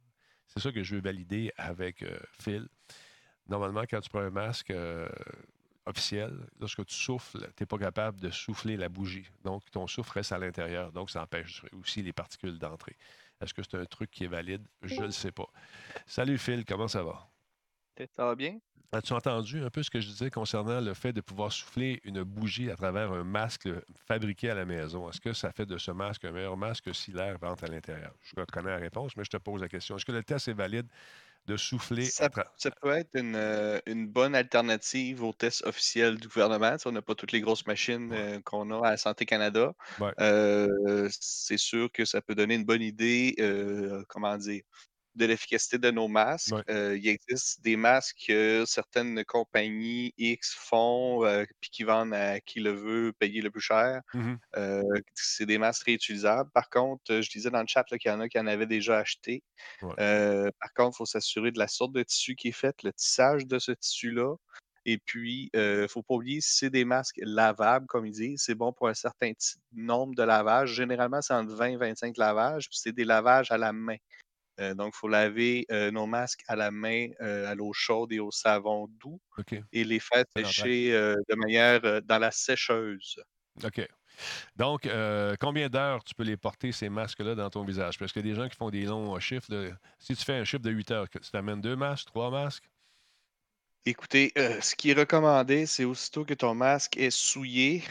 C'est 0.46 0.60
ça 0.60 0.72
que 0.72 0.82
je 0.82 0.94
veux 0.94 1.02
valider 1.02 1.52
avec 1.58 2.02
euh, 2.02 2.18
Phil. 2.40 2.66
Normalement, 3.46 3.82
quand 3.82 4.00
tu 4.00 4.08
prends 4.08 4.20
un 4.20 4.30
masque 4.30 4.72
officiel, 5.84 6.32
lorsque 6.58 6.82
tu 6.86 6.94
souffles, 6.94 7.40
tu 7.58 7.62
n'es 7.62 7.66
pas 7.66 7.78
capable 7.78 8.18
de 8.20 8.30
souffler 8.30 8.78
la 8.78 8.88
bougie. 8.88 9.28
Donc, 9.44 9.70
ton 9.70 9.86
souffle 9.86 10.12
reste 10.12 10.32
à 10.32 10.38
l'intérieur. 10.38 10.92
Donc, 10.92 11.10
ça 11.10 11.24
empêche 11.24 11.62
aussi 11.78 12.00
les 12.00 12.14
particules 12.14 12.58
d'entrer. 12.58 12.96
Est-ce 13.38 13.52
que 13.52 13.62
c'est 13.62 13.76
un 13.76 13.84
truc 13.84 14.10
qui 14.10 14.24
est 14.24 14.28
valide? 14.28 14.66
Je 14.80 14.94
ne 14.94 15.06
le 15.06 15.10
sais 15.10 15.30
pas. 15.30 15.50
Salut 16.06 16.38
Phil, 16.38 16.64
comment 16.64 16.88
ça 16.88 17.02
va? 17.02 17.28
Ça 18.14 18.26
va 18.26 18.34
bien? 18.34 18.58
As-tu 18.92 19.12
entendu 19.12 19.62
un 19.64 19.68
peu 19.68 19.82
ce 19.82 19.90
que 19.90 20.00
je 20.00 20.08
disais 20.08 20.30
concernant 20.30 20.80
le 20.80 20.94
fait 20.94 21.12
de 21.12 21.20
pouvoir 21.20 21.52
souffler 21.52 22.00
une 22.04 22.22
bougie 22.22 22.70
à 22.70 22.76
travers 22.76 23.12
un 23.12 23.24
masque 23.24 23.68
fabriqué 24.06 24.50
à 24.50 24.54
la 24.54 24.64
maison? 24.64 25.10
Est-ce 25.10 25.20
que 25.20 25.32
ça 25.32 25.50
fait 25.50 25.66
de 25.66 25.76
ce 25.76 25.90
masque 25.90 26.24
un 26.24 26.30
meilleur 26.30 26.56
masque 26.56 26.94
si 26.94 27.10
l'air 27.10 27.36
rentre 27.40 27.64
à 27.64 27.66
l'intérieur? 27.66 28.14
Je 28.22 28.42
connais 28.44 28.70
la 28.70 28.76
réponse, 28.76 29.16
mais 29.16 29.24
je 29.24 29.30
te 29.30 29.36
pose 29.38 29.60
la 29.60 29.68
question. 29.68 29.96
Est-ce 29.96 30.04
que 30.04 30.12
le 30.12 30.22
test 30.22 30.48
est 30.48 30.52
valide 30.54 30.86
de 31.46 31.56
souffler? 31.56 32.04
Ça, 32.04 32.30
peut 32.30 32.90
être 32.92 33.10
euh, 33.16 33.80
une, 33.86 34.06
bonne 34.06 34.34
alternative 34.34 35.22
au 35.24 35.32
test 35.32 35.66
officiel 35.66 36.16
du 36.16 36.28
gouvernement. 36.28 36.76
on 36.84 36.92
n'a 36.92 37.02
pas 37.02 37.14
toutes 37.14 37.32
les 37.32 37.40
grosses 37.40 37.66
machines 37.66 38.12
euh, 38.12 38.40
qu'on 38.44 38.70
a 38.70 38.88
à 38.88 38.96
Santé 38.96 39.26
Canada. 39.26 39.72
Euh, 40.20 41.08
c'est 41.10 41.58
sûr 41.58 41.90
que 41.92 42.04
ça 42.04 42.22
peut 42.22 42.34
donner 42.34 42.54
une 42.54 42.64
bonne 42.64 42.82
idée, 42.82 43.34
comment 44.08 44.36
dire, 44.36 44.62
de 45.16 45.24
l'efficacité 45.24 45.78
de 45.78 45.90
nos 45.90 46.08
masques. 46.08 46.54
Euh, 46.68 46.96
il 46.96 47.08
existe 47.08 47.62
des 47.62 47.76
masques 47.76 48.24
que 48.28 48.64
certaines 48.66 49.24
compagnies 49.24 50.12
X 50.18 50.54
font 50.54 51.24
euh, 51.24 51.44
puis 51.60 51.70
qui 51.70 51.82
vendent 51.82 52.14
à 52.14 52.40
qui 52.40 52.60
le 52.60 52.70
veut 52.70 53.12
payer 53.18 53.40
le 53.40 53.50
plus 53.50 53.60
cher. 53.60 54.02
Mmh 54.14 54.34
euh, 54.56 54.82
c'est 55.14 55.46
des 55.46 55.58
masques 55.58 55.86
réutilisables. 55.86 56.50
Par 56.52 56.68
contre, 56.68 57.20
je 57.20 57.30
disais 57.30 57.50
dans 57.50 57.60
le 57.60 57.66
chat 57.66 57.84
qu'il 57.84 58.10
y 58.10 58.14
en 58.14 58.20
a 58.20 58.28
qui 58.28 58.38
en 58.38 58.46
avaient 58.46 58.66
déjà 58.66 58.98
acheté. 58.98 59.42
par 59.80 60.72
contre, 60.74 60.94
il 60.94 60.98
faut 60.98 61.06
s'assurer 61.06 61.50
de 61.50 61.58
la 61.58 61.68
sorte 61.68 61.92
de 61.92 62.02
tissu 62.02 62.36
qui 62.36 62.48
est 62.48 62.52
fait, 62.52 62.82
le 62.82 62.92
tissage 62.92 63.46
de 63.46 63.58
ce 63.58 63.72
tissu-là. 63.72 64.34
Et 64.84 64.98
puis, 64.98 65.50
il 65.52 65.60
ne 65.60 65.86
faut 65.88 66.02
pas 66.02 66.14
oublier, 66.14 66.38
c'est 66.40 66.70
des 66.70 66.84
masques 66.84 67.18
lavables, 67.20 67.86
comme 67.86 68.06
ils 68.06 68.12
disent, 68.12 68.42
c'est 68.44 68.54
bon 68.54 68.72
pour 68.72 68.88
un 68.88 68.94
certain 68.94 69.32
nombre 69.72 70.14
de 70.14 70.22
lavages. 70.22 70.72
Généralement, 70.74 71.20
c'est 71.20 71.34
entre 71.34 71.54
20 71.54 71.66
et 71.66 71.76
25 71.76 72.16
lavages, 72.16 72.68
puis 72.68 72.78
c'est 72.78 72.92
des 72.92 73.04
lavages 73.04 73.50
à 73.50 73.58
la 73.58 73.72
main. 73.72 73.96
Euh, 74.60 74.74
donc, 74.74 74.94
il 74.94 74.98
faut 74.98 75.08
laver 75.08 75.66
euh, 75.70 75.90
nos 75.90 76.06
masques 76.06 76.42
à 76.48 76.56
la 76.56 76.70
main, 76.70 77.08
euh, 77.20 77.50
à 77.50 77.54
l'eau 77.54 77.72
chaude 77.72 78.12
et 78.12 78.20
au 78.20 78.30
savon 78.30 78.88
doux. 79.00 79.20
Et 79.72 79.84
les 79.84 80.00
faire 80.00 80.24
sécher 80.36 80.90
de 80.92 81.34
manière 81.36 82.02
dans 82.02 82.18
la 82.18 82.30
sécheuse. 82.30 83.20
OK. 83.64 83.86
Donc, 84.56 84.88
combien 85.40 85.68
d'heures 85.68 86.02
tu 86.04 86.14
peux 86.14 86.24
les 86.24 86.36
porter, 86.36 86.72
ces 86.72 86.88
masques-là, 86.88 87.34
dans 87.34 87.50
ton 87.50 87.64
visage? 87.64 87.98
Parce 87.98 88.12
qu'il 88.12 88.26
y 88.26 88.30
a 88.30 88.34
des 88.34 88.40
gens 88.40 88.48
qui 88.48 88.56
font 88.56 88.70
des 88.70 88.84
longs 88.84 89.18
chiffres. 89.20 89.46
Si 89.98 90.16
tu 90.16 90.24
fais 90.24 90.34
un 90.34 90.44
chiffre 90.44 90.62
de 90.62 90.70
8 90.70 90.90
heures, 90.90 91.08
tu 91.08 91.30
t'amènes 91.30 91.60
deux 91.60 91.76
masques, 91.76 92.06
trois 92.06 92.30
masques? 92.30 92.68
Écoutez, 93.84 94.32
ce 94.36 94.74
qui 94.74 94.90
est 94.90 94.94
recommandé, 94.94 95.66
c'est 95.66 95.84
aussitôt 95.84 96.24
que 96.24 96.34
ton 96.34 96.54
masque 96.54 96.96
est 96.96 97.10
souillé, 97.10 97.84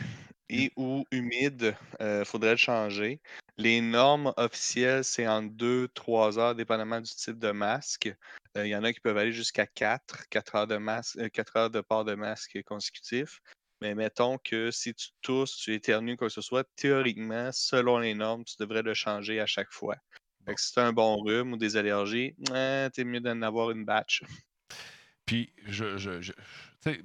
et 0.49 0.71
ou 0.75 1.05
humide, 1.11 1.75
il 1.99 2.23
faudrait 2.25 2.51
le 2.51 2.57
changer. 2.57 3.21
Les 3.57 3.79
normes 3.79 4.33
officielles, 4.35 5.03
c'est 5.03 5.27
en 5.27 5.41
2-3 5.41 6.37
heures, 6.37 6.55
dépendamment 6.55 6.99
du 6.99 7.11
type 7.11 7.39
de 7.39 7.51
masque. 7.51 8.13
Il 8.55 8.67
y 8.67 8.75
en 8.75 8.83
a 8.83 8.93
qui 8.93 8.99
peuvent 8.99 9.17
aller 9.17 9.31
jusqu'à 9.31 9.65
4, 9.65 10.27
4 10.29 10.55
heures 10.55 10.67
de 10.67 10.77
masque, 10.77 11.29
4 11.31 11.57
heures 11.57 11.69
de 11.69 11.81
port 11.81 12.05
de 12.05 12.15
masque 12.15 12.61
consécutif. 12.65 13.41
Mais 13.81 13.95
mettons 13.95 14.37
que 14.37 14.71
si 14.71 14.93
tu 14.93 15.09
tousses, 15.21 15.57
tu 15.57 15.73
éternues, 15.73 16.17
quoi 16.17 16.27
que 16.27 16.33
ce 16.33 16.41
soit, 16.41 16.67
théoriquement, 16.75 17.51
selon 17.51 17.99
les 17.99 18.13
normes, 18.13 18.43
tu 18.45 18.55
devrais 18.59 18.81
le 18.81 18.93
changer 18.93 19.39
à 19.39 19.45
chaque 19.45 19.71
fois. 19.71 19.95
si 20.57 20.73
tu 20.73 20.79
as 20.79 20.85
un 20.85 20.93
bon 20.93 21.21
rhume 21.21 21.53
ou 21.53 21.57
des 21.57 21.77
allergies, 21.77 22.35
eh, 22.53 22.87
tu 22.93 23.01
es 23.01 23.03
mieux 23.03 23.19
d'en 23.19 23.41
avoir 23.41 23.71
une 23.71 23.85
batch. 23.85 24.23
Puis, 25.25 25.53
je, 25.65 25.97
je, 25.97 26.31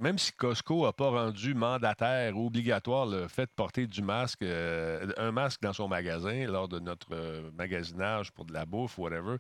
même 0.01 0.19
si 0.19 0.33
Costco 0.33 0.85
n'a 0.85 0.93
pas 0.93 1.11
rendu 1.11 1.55
mandataire 1.55 2.37
ou 2.37 2.47
obligatoire 2.47 3.07
le 3.07 3.29
fait 3.29 3.47
de 3.47 3.53
porter 3.55 3.87
du 3.87 4.03
masque, 4.03 4.43
euh, 4.43 5.11
un 5.17 5.33
masque 5.33 5.63
dans 5.63 5.73
son 5.73 5.89
magasin 5.89 6.47
lors 6.47 6.69
de 6.69 6.79
notre 6.79 7.09
euh, 7.13 7.51
magasinage 7.53 8.33
pour 8.33 8.45
de 8.45 8.53
la 8.53 8.67
bouffe, 8.67 8.99
whatever, 8.99 9.37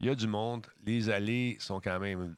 il 0.00 0.06
y 0.06 0.10
a 0.10 0.14
du 0.14 0.26
monde. 0.26 0.66
Les 0.84 1.10
allées 1.10 1.56
sont 1.60 1.80
quand 1.80 1.98
même 1.98 2.34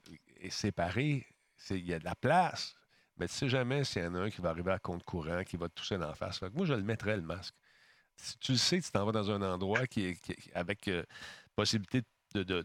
séparées. 0.51 1.27
Il 1.71 1.87
y 1.87 1.95
a 1.95 1.99
de 1.99 2.05
la 2.05 2.15
place. 2.15 2.75
Mais 3.19 3.29
tu 3.29 3.35
sais 3.35 3.49
jamais 3.49 3.85
s'il 3.85 4.03
y 4.03 4.07
en 4.07 4.15
a 4.15 4.21
un 4.21 4.31
qui 4.31 4.41
va 4.41 4.51
arriver 4.51 4.73
à 4.73 4.79
compte 4.79 5.03
courant, 5.05 5.43
qui 5.43 5.57
va 5.57 5.69
te 5.69 5.75
tousser 5.75 5.97
dans 5.97 6.09
la 6.09 6.15
face. 6.15 6.41
moi, 6.55 6.67
je 6.67 6.75
le 6.75 6.83
mettrais, 6.83 7.17
le 7.17 7.23
masque. 7.23 7.55
Si 8.17 8.39
tu 8.39 8.53
le 8.53 8.59
sais, 8.59 8.81
tu 8.81 8.91
t'en 8.91 9.05
vas 9.05 9.13
dans 9.13 9.31
un 9.31 9.43
endroit 9.43 9.87
qui 9.87 10.07
est, 10.07 10.55
avec 10.55 10.89
euh, 10.89 11.05
possibilité 11.55 12.03
de, 12.35 12.43
de, 12.43 12.63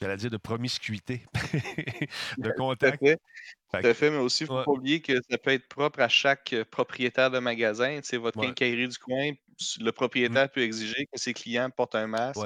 j'allais 0.00 0.16
dire 0.16 0.30
de 0.30 0.36
promiscuité, 0.36 1.22
de 2.38 2.50
contact. 2.56 3.02
Tout 3.02 3.86
à 3.86 3.94
fait, 3.94 4.10
mais 4.10 4.18
aussi, 4.18 4.44
il 4.44 4.52
ne 4.52 4.58
faut 4.58 4.64
pas 4.64 4.70
oublier 4.70 5.00
que 5.00 5.14
ça 5.28 5.38
peut 5.38 5.50
être 5.50 5.68
propre 5.68 6.00
à 6.00 6.08
chaque 6.08 6.52
euh, 6.52 6.64
propriétaire 6.64 7.30
de 7.30 7.38
magasin. 7.38 8.00
Sais, 8.02 8.16
votre 8.16 8.40
quincaillerie 8.40 8.88
du 8.88 8.98
coin, 8.98 9.32
le 9.80 9.90
propriétaire 9.90 10.46
mmh. 10.46 10.50
peut 10.54 10.62
exiger 10.62 11.06
que 11.06 11.18
ses 11.18 11.34
clients 11.34 11.70
portent 11.70 11.94
un 11.94 12.06
masque 12.06 12.40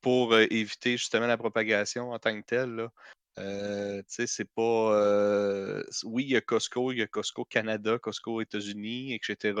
pour 0.00 0.32
euh, 0.32 0.46
éviter 0.50 0.96
justement 0.96 1.26
la 1.26 1.36
propagation 1.36 2.12
en 2.12 2.18
tant 2.18 2.38
que 2.40 2.46
telle. 2.46 2.74
Là. 2.74 2.92
Euh, 3.38 4.02
c'est 4.06 4.44
pas. 4.44 4.94
Euh, 4.94 5.82
oui, 6.04 6.24
il 6.24 6.30
y 6.30 6.36
a 6.36 6.40
Costco, 6.40 6.92
il 6.92 6.98
y 6.98 7.02
a 7.02 7.06
Costco 7.06 7.44
Canada, 7.44 7.98
Costco 7.98 8.40
États-Unis, 8.40 9.14
etc. 9.14 9.54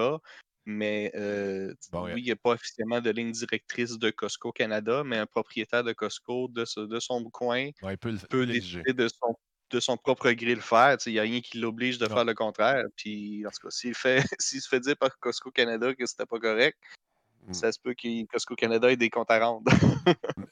Mais 0.66 1.10
euh, 1.14 1.74
oui, 1.92 2.12
il 2.16 2.24
n'y 2.24 2.30
a 2.30 2.36
pas 2.36 2.52
officiellement 2.52 3.00
de 3.00 3.10
ligne 3.10 3.32
directrice 3.32 3.98
de 3.98 4.10
Costco 4.10 4.52
Canada, 4.52 5.02
mais 5.04 5.16
un 5.16 5.26
propriétaire 5.26 5.82
de 5.84 5.92
Costco 5.92 6.48
de, 6.48 6.64
de 6.86 7.00
son 7.00 7.24
coin 7.30 7.70
peut, 8.28 8.46
décider 8.46 8.92
de 8.92 9.08
son, 9.08 9.36
de 9.70 9.80
son 9.80 9.96
propre 9.96 10.30
gré 10.32 10.54
le 10.54 10.60
faire. 10.60 10.98
Il 11.06 11.12
n'y 11.12 11.18
a 11.18 11.22
rien 11.22 11.40
qui 11.40 11.58
l'oblige 11.58 11.98
de 11.98 12.06
faire 12.06 12.24
le 12.24 12.34
contraire. 12.34 12.84
Puis, 12.96 13.44
en 13.46 13.50
tout 13.50 13.68
cas, 13.68 13.70
s'il 14.38 14.60
se 14.60 14.68
fait 14.68 14.80
dire 14.80 14.96
par 14.96 15.18
Costco 15.18 15.50
Canada 15.50 15.94
que 15.94 16.04
c'était 16.06 16.26
pas 16.26 16.38
correct, 16.38 16.76
Mm. 17.46 17.54
Ça 17.54 17.72
se 17.72 17.78
peut 17.80 17.94
que 17.94 18.26
Costco 18.26 18.54
Canada 18.54 18.90
ait 18.90 18.96
des 18.96 19.10
comptes 19.10 19.30
à 19.30 19.44
rendre. 19.44 19.70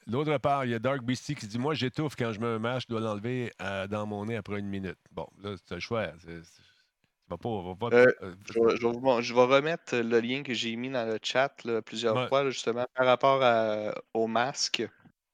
L'autre 0.07 0.37
part, 0.39 0.65
il 0.65 0.71
y 0.71 0.75
a 0.75 0.79
Dark 0.79 1.03
Beastie 1.03 1.35
qui 1.35 1.47
dit 1.47 1.59
Moi, 1.59 1.75
j'étouffe 1.75 2.17
quand 2.17 2.33
je 2.33 2.41
me 2.41 2.59
mâche, 2.59 2.85
je 2.85 2.89
dois 2.89 3.01
l'enlever 3.01 3.53
euh, 3.63 3.87
dans 3.87 4.07
mon 4.07 4.25
nez 4.27 4.37
après 4.37 4.59
une 4.59 4.69
minute. 4.69 4.99
Bon, 5.13 5.27
là, 5.43 5.55
c'est 5.57 5.75
un 5.75 5.79
choix. 5.79 6.13
Pas, 7.29 7.37
pas, 7.37 7.49
euh, 7.49 8.07
euh, 8.23 8.35
je, 9.21 9.35
vais, 9.35 9.41
remettre 9.43 9.97
le 9.97 10.21
lien 10.21 10.43
que 10.43 10.55
j'ai 10.55 10.77
mis 10.77 10.89
dans 10.89 11.07
le 11.07 11.19
chat 11.23 11.53
plusieurs 11.85 12.29
fois, 12.29 12.49
justement, 12.49 12.87
par 12.95 13.07
rapport 13.07 13.43
au 14.15 14.27
masque. 14.27 14.89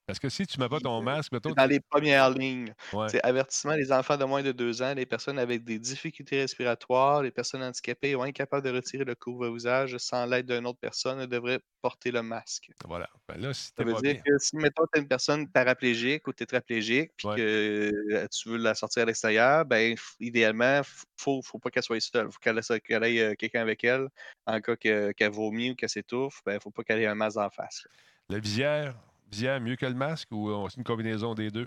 Parce 0.06 0.18
que 0.18 0.28
si 0.28 0.46
tu 0.46 0.58
ne 0.58 0.64
mets 0.64 0.68
pas 0.68 0.80
ton 0.80 1.00
masque, 1.00 1.32
Dans 1.32 1.66
les 1.66 1.80
premières 1.80 2.30
lignes. 2.30 2.74
C'est 3.08 3.24
avertissement 3.24 3.72
les 3.72 3.90
enfants 3.90 4.16
de 4.16 4.24
moins 4.24 4.42
de 4.42 4.52
deux 4.52 4.82
ans, 4.82 4.92
les 4.94 5.06
personnes 5.06 5.38
avec 5.38 5.64
des 5.64 5.78
difficultés 5.78 6.40
respiratoires, 6.40 7.22
les 7.22 7.30
personnes 7.30 7.62
handicapées 7.62 8.14
ou 8.14 8.22
incapables 8.22 8.64
de 8.64 8.70
retirer 8.70 9.04
le 9.04 9.14
couvre-visage 9.14 9.96
sans 9.98 10.26
l'aide 10.26 10.46
d'une 10.46 10.66
autre 10.66 10.78
personne 10.78 11.24
devraient 11.26 11.60
porter 11.80 12.10
le 12.10 12.22
masque. 12.22 12.70
Voilà. 12.86 13.08
Ben 13.28 13.40
là, 13.40 13.54
si 13.54 13.70
Ça 13.76 13.84
veut 13.84 13.94
dire 13.94 14.22
que 14.22 14.38
si, 14.38 14.56
mettons, 14.56 14.84
tu 14.92 14.98
es 14.98 15.02
une 15.02 15.08
personne 15.08 15.48
paraplégique 15.48 16.26
ou 16.28 16.32
tétraplégique, 16.32 17.12
puis 17.16 17.28
que 17.36 17.92
euh, 18.12 18.26
tu 18.28 18.50
veux 18.50 18.58
la 18.58 18.74
sortir 18.74 19.04
à 19.04 19.06
l'extérieur, 19.06 19.64
ben, 19.64 19.94
idéalement, 20.20 20.82
il 20.82 21.32
ne 21.36 21.42
faut, 21.42 21.58
pas 21.58 21.70
qu'elle 21.70 21.82
soit 21.82 22.00
seule. 22.00 22.28
Il 22.28 22.32
faut 22.32 22.80
qu'elle 22.80 23.04
ait 23.04 23.20
euh, 23.20 23.34
quelqu'un 23.34 23.62
avec 23.62 23.84
elle. 23.84 24.08
En 24.46 24.60
cas 24.60 24.76
qu'elle 24.76 25.30
vomit 25.30 25.70
ou 25.70 25.74
qu'elle 25.74 25.88
s'étouffe, 25.88 26.42
ben, 26.44 26.52
il 26.52 26.56
ne 26.56 26.60
faut 26.60 26.70
pas 26.70 26.82
qu'elle 26.84 27.00
ait 27.00 27.06
un 27.06 27.14
masque 27.14 27.38
en 27.38 27.48
face. 27.48 27.86
La 28.28 28.38
visière, 28.38 28.94
visière 29.34 29.60
mieux 29.60 29.74
que 29.76 29.86
le 29.86 29.94
masque 29.94 30.28
ou 30.30 30.48
euh, 30.48 30.68
c'est 30.68 30.76
une 30.76 30.84
combinaison 30.84 31.34
des 31.34 31.50
deux? 31.50 31.66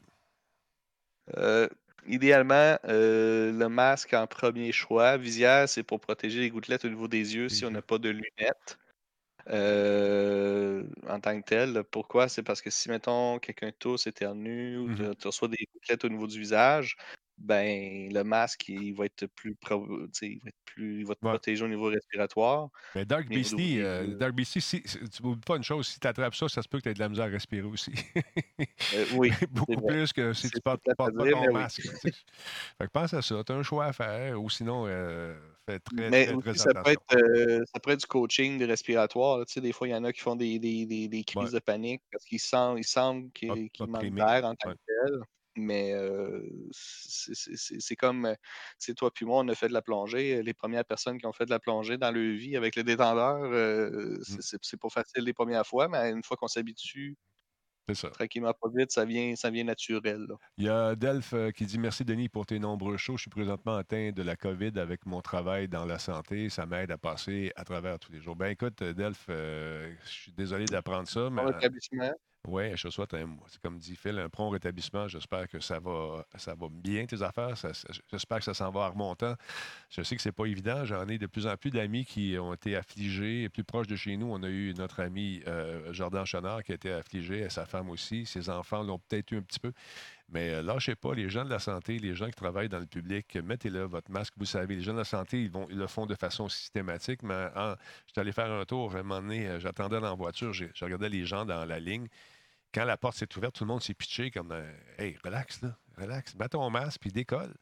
Euh, 1.38 1.68
idéalement, 2.06 2.78
euh, 2.86 3.52
le 3.52 3.70
masque 3.70 4.14
en 4.14 4.28
premier 4.28 4.72
choix. 4.72 5.18
Visière, 5.18 5.68
c'est 5.68 5.84
pour 5.84 6.00
protéger 6.00 6.40
les 6.40 6.50
gouttelettes 6.50 6.86
au 6.86 6.90
niveau 6.90 7.08
des 7.08 7.36
yeux 7.36 7.50
si 7.50 7.66
on 7.66 7.72
n'a 7.72 7.82
pas 7.82 7.98
de 7.98 8.10
lunettes. 8.10 8.78
en 11.10 11.20
tant 11.22 11.40
que 11.42 11.46
tel. 11.46 11.84
Pourquoi? 11.92 12.30
C'est 12.30 12.44
parce 12.44 12.62
que 12.62 12.70
si, 12.70 12.90
mettons, 12.90 13.40
quelqu'un 13.40 13.72
tousse, 13.72 14.08
éternue, 14.08 14.78
ou 14.78 14.88
mmh 14.88 15.16
tu 15.16 15.28
reçois 15.28 15.48
des 15.48 15.68
gouttelettes 15.74 16.06
au 16.06 16.10
niveau 16.10 16.28
du 16.28 16.40
visage, 16.40 16.98
ben 17.38 18.12
le 18.12 18.24
masque, 18.24 18.68
il 18.70 18.94
va 18.94 19.06
être 19.06 19.28
plus, 19.28 19.56
il 19.62 20.40
va 20.40 20.48
être 20.48 20.56
plus, 20.66 21.00
il 21.00 21.06
va 21.06 21.14
te 21.16 21.20
protéger 21.20 21.64
au 21.64 21.68
niveau 21.68 21.86
respiratoire. 21.86 22.70
Mais 22.96 23.06
Dark 23.06 23.28
Beastie, 23.28 23.80
euh, 23.80 24.16
Dark 24.16 24.34
Beastie, 24.34 24.62
si, 24.62 24.82
tu 24.82 25.24
n'oublies 25.24 25.42
pas 25.42 25.58
une 25.58 25.64
chose, 25.64 25.88
si 25.88 26.00
tu 26.00 26.08
attrapes 26.08 26.36
ça, 26.36 26.50
ça 26.50 26.64
se 26.64 26.68
peut 26.68 26.80
que 26.80 26.84
tu 26.84 26.90
aies 26.90 26.94
de 26.96 27.00
la 27.00 27.10
misère 27.10 27.26
à 27.26 27.30
respirer 27.30 27.68
aussi. 27.68 27.92
Euh, 28.94 29.06
oui. 29.16 29.32
Beaucoup 29.52 29.82
plus 29.86 30.14
que 30.14 30.34
si 30.34 30.50
tu 30.50 30.60
portes, 30.62 30.82
portes 30.98 31.16
pas 31.16 31.30
ton 31.30 31.54
masque. 31.54 31.82
fait 32.02 32.12
que 32.80 32.92
pense 32.92 33.14
à 33.14 33.22
ça, 33.22 33.44
tu 33.44 33.52
as 33.52 33.56
un 33.56 33.64
choix 33.64 33.86
à 33.86 33.94
faire, 33.94 34.42
ou 34.42 34.50
sinon, 34.50 34.86
euh, 34.88 35.38
fais 35.66 35.80
très, 35.80 36.10
mais 36.10 36.26
très, 36.26 36.38
très, 36.38 36.54
ça, 36.56 36.74
peut 36.74 36.92
être, 36.92 37.66
ça 37.72 37.80
peut 37.80 37.92
être 37.92 38.00
du 38.00 38.08
coaching 38.08 38.64
respiratoire. 38.64 39.46
Tu 39.46 39.54
sais, 39.54 39.62
des 39.62 39.74
fois, 39.74 39.88
il 39.88 39.92
y 39.92 39.96
en 39.96 40.04
a 40.04 40.12
qui 40.12 40.22
font 40.22 40.36
des, 40.36 40.58
des, 40.58 40.86
des, 40.86 41.08
des 41.08 41.24
crises 41.24 41.52
de 41.52 41.60
panique 41.60 42.02
parce 42.12 42.26
qu'ils 42.26 42.40
semblent 42.40 42.82
qu'ils 43.34 43.70
manquent 43.80 44.10
d'air 44.10 44.46
en 44.46 44.56
tant 44.56 44.72
que 44.72 44.78
tel 44.88 45.22
mais 45.58 45.94
c'est 46.72 47.96
comme, 47.96 48.36
c'est 48.78 48.94
toi 48.94 49.12
puis 49.12 49.26
moi, 49.26 49.42
on 49.44 49.48
a 49.48 49.56
fait 49.56 49.68
de 49.68 49.74
la 49.74 49.82
plongée. 49.82 50.42
Les 50.44 50.54
premières 50.54 50.86
personnes 50.86 51.18
qui 51.18 51.26
ont 51.26 51.34
fait 51.34 51.46
de 51.46 51.52
la 51.52 51.60
plongée 51.60 51.98
dans 51.98 52.12
leur 52.12 52.38
vie 52.38 52.56
avec 52.56 52.76
le 52.76 52.84
détendeur, 52.84 53.40
mmh. 53.40 54.22
c'est 54.62 54.80
pas 54.80 54.90
facile 54.90 55.24
les 55.24 55.34
premières 55.34 55.66
fois, 55.66 55.88
mais 55.88 56.12
une 56.12 56.24
fois 56.24 56.38
qu'on 56.38 56.48
s'habitue, 56.48 57.18
ça. 57.94 58.10
Tranquillement, 58.10 58.54
pas 58.54 58.70
vite, 58.76 58.92
ça 58.92 59.06
vient, 59.06 59.36
ça 59.36 59.50
vient 59.50 59.64
naturel. 59.64 60.28
Il 60.58 60.66
y 60.66 60.70
a 60.70 60.96
Delph 60.96 61.34
qui 61.56 61.66
dit 61.66 61.80
Merci 61.80 62.04
Denis 62.04 62.28
pour 62.28 62.46
tes 62.46 62.60
nombreux 62.60 62.98
shows. 62.98 63.16
Je 63.16 63.22
suis 63.22 63.30
présentement 63.30 63.78
atteint 63.78 64.12
de 64.12 64.22
la 64.24 64.36
COVID 64.36 64.74
avec 64.78 65.06
mon 65.06 65.22
travail 65.22 65.68
dans 65.68 65.86
la 65.86 66.00
santé. 66.00 66.50
Ça 66.50 66.66
m'aide 66.66 66.92
à 66.92 66.98
passer 66.98 67.52
à 67.56 67.64
travers 67.64 67.98
tous 67.98 68.12
les 68.12 68.20
jours. 68.20 68.36
Ben 68.36 68.48
écoute, 68.48 68.84
Delph, 68.84 69.26
je 69.30 69.96
suis 70.04 70.34
désolé 70.34 70.66
d'apprendre 70.66 71.08
ça. 71.08 71.30
Mais... 71.30 71.44
Oui, 72.46 72.76
je 72.78 72.88
te 72.88 72.94
souhaite, 72.94 73.14
comme 73.62 73.78
dit 73.78 73.96
Phil, 73.98 74.18
un 74.20 74.30
prompt 74.30 74.50
rétablissement. 74.52 75.08
J'espère 75.10 75.50
que 75.50 75.60
ça 75.60 75.80
va, 75.80 76.26
ça 76.38 76.56
va 76.56 76.68
bien, 76.72 77.06
tes 77.06 77.22
affaires. 77.22 77.56
J'espère 78.10 78.38
que 78.38 78.46
ça 78.46 78.54
s'en 78.54 78.72
va 78.72 78.82
en 78.82 78.92
remontant. 78.92 79.36
Je 79.90 80.02
sais 80.02 80.16
que 80.16 80.22
c'est 80.22 80.32
pas 80.32 80.46
évident. 80.46 80.86
J'en 80.86 81.06
ai 81.10 81.18
de 81.18 81.28
plus 81.28 81.46
en 81.46 81.58
plus 81.58 81.72
d'amis 81.72 82.06
qui 82.06 82.38
ont 82.40 82.54
été 82.54 82.78
affligés. 82.78 83.50
Plus 83.50 83.66
proche 83.66 83.88
de 83.88 83.98
chez 83.98 84.16
nous, 84.16 84.28
on 84.32 84.44
a 84.44 84.48
eu 84.48 84.74
notre 84.78 85.02
ami 85.02 85.42
euh, 85.46 85.92
Jordan 85.92 86.26
Chenard 86.26 86.64
qui 86.64 86.72
a 86.72 86.76
été 86.76 86.92
affligé, 86.92 87.40
et 87.40 87.50
sa 87.50 87.66
femme 87.66 87.90
aussi. 87.90 88.26
Ses 88.26 88.50
enfants 88.50 88.82
l'ont 88.82 89.00
peut-être 89.00 89.32
eu 89.32 89.38
un 89.38 89.42
petit 89.42 89.60
peu. 89.60 89.74
Mais 90.30 90.56
euh, 90.56 90.62
lâchez 90.62 90.96
pas, 90.96 91.14
les 91.14 91.30
gens 91.30 91.46
de 91.46 91.50
la 91.50 91.60
santé, 91.60 92.00
les 92.00 92.14
gens 92.14 92.28
qui 92.28 92.36
travaillent 92.36 92.70
dans 92.70 92.80
le 92.80 92.86
public, 92.86 93.36
mettez-le, 93.36 93.84
votre 93.84 94.12
masque. 94.12 94.34
Vous 94.38 94.46
savez, 94.46 94.76
les 94.76 94.82
gens 94.82 94.94
de 94.94 95.00
la 95.00 95.06
santé, 95.06 95.42
ils, 95.42 95.52
vont, 95.52 95.68
ils 95.70 95.78
le 95.78 95.88
font 95.88 96.06
de 96.06 96.16
façon 96.16 96.50
systématique. 96.50 97.24
Mais 97.24 97.48
je 97.56 98.12
suis 98.12 98.20
allé 98.20 98.32
faire 98.32 98.52
un 98.52 98.66
tour, 98.66 98.96
à 98.96 99.00
un 99.00 99.04
moment 99.04 99.22
donné, 99.22 99.48
euh, 99.48 99.60
j'attendais 99.60 100.00
dans 100.00 100.10
la 100.10 100.16
voiture, 100.16 100.54
je 100.54 100.66
regardais 100.82 101.10
les 101.10 101.26
gens 101.26 101.46
dans 101.46 101.66
la 101.66 101.80
ligne 101.80 102.08
quand 102.74 102.86
la 102.86 102.98
porte 102.98 103.18
s'est 103.18 103.38
ouverte, 103.38 103.56
tout 103.56 103.64
le 103.64 103.70
monde 103.70 103.82
s'est 103.82 103.94
pitché 103.94 104.32
comme 104.32 104.52
euh, 104.52 104.72
Hey, 104.98 105.18
relax, 105.24 105.62
là, 105.62 105.76
relax, 105.98 106.36
mets 106.36 106.50
ton 106.50 106.70
masque 106.70 107.02
puis 107.02 107.12
décolle. 107.12 107.54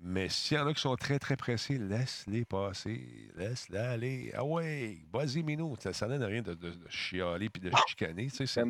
Mais 0.00 0.28
s'il 0.28 0.56
y 0.56 0.60
en 0.60 0.66
a 0.66 0.74
qui 0.74 0.80
sont 0.80 0.96
très, 0.96 1.18
très 1.18 1.36
pressés, 1.36 1.78
laisse-les 1.78 2.44
passer, 2.44 3.30
laisse-les 3.36 3.78
aller. 3.78 4.32
Ah 4.34 4.44
ouais, 4.44 4.98
vas-y, 5.12 5.44
Minou. 5.44 5.76
Ça, 5.78 5.92
ça 5.92 6.08
donne 6.08 6.24
rien 6.24 6.42
de, 6.42 6.54
de, 6.54 6.72
chialer 6.88 7.48
puis 7.48 7.62
de 7.62 7.70
chicaner. 7.86 8.26
Tu 8.26 8.46
sais, 8.46 8.62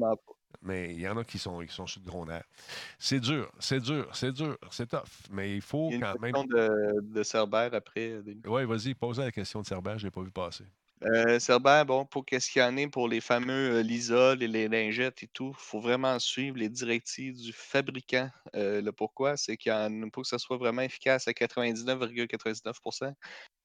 mais 0.60 0.92
il 0.92 1.00
y 1.00 1.08
en 1.08 1.16
a 1.16 1.24
qui 1.24 1.38
sont, 1.38 1.60
qui 1.60 1.72
sont 1.72 1.86
sur 1.86 2.00
le 2.04 2.10
gros 2.10 2.26
nerf. 2.26 2.44
C'est 2.98 3.20
dur, 3.20 3.50
c'est 3.58 3.80
dur, 3.80 4.08
c'est 4.14 4.32
dur, 4.32 4.58
c'est 4.70 4.88
tough. 4.88 5.00
Mais 5.30 5.54
il 5.54 5.62
faut 5.62 5.88
il 5.90 5.98
y 6.00 6.02
a 6.04 6.12
une 6.12 6.12
quand 6.14 6.20
même. 6.20 6.32
de, 6.46 7.00
de 7.00 7.22
Cerbère 7.22 7.74
après. 7.74 8.20
Oui, 8.46 8.64
vas-y, 8.64 8.94
pose 8.94 9.18
la 9.18 9.32
question 9.32 9.62
de 9.62 9.66
Cerbère, 9.66 9.98
je 9.98 10.04
ne 10.04 10.08
l'ai 10.08 10.12
pas 10.12 10.22
vu 10.22 10.30
passer. 10.30 10.64
Euh, 11.04 11.84
bon, 11.84 12.06
pour 12.06 12.24
qu'est-ce 12.24 12.48
qu'il 12.48 12.62
y 12.62 12.64
en 12.64 12.76
ait 12.76 12.86
pour 12.86 13.08
les 13.08 13.20
fameux 13.20 13.78
euh, 13.78 13.82
Lysol 13.82 14.40
et 14.40 14.46
les 14.46 14.68
lingettes 14.68 15.24
et 15.24 15.26
tout, 15.26 15.48
il 15.48 15.60
faut 15.60 15.80
vraiment 15.80 16.16
suivre 16.20 16.56
les 16.58 16.68
directives 16.68 17.36
du 17.36 17.52
fabricant. 17.52 18.30
Euh, 18.54 18.80
le 18.80 18.92
pourquoi, 18.92 19.36
c'est 19.36 19.56
qu'il 19.56 19.72
pour 20.12 20.22
que 20.22 20.28
ça 20.28 20.38
soit 20.38 20.58
vraiment 20.58 20.82
efficace 20.82 21.26
à 21.26 21.32
99,99%, 21.32 23.14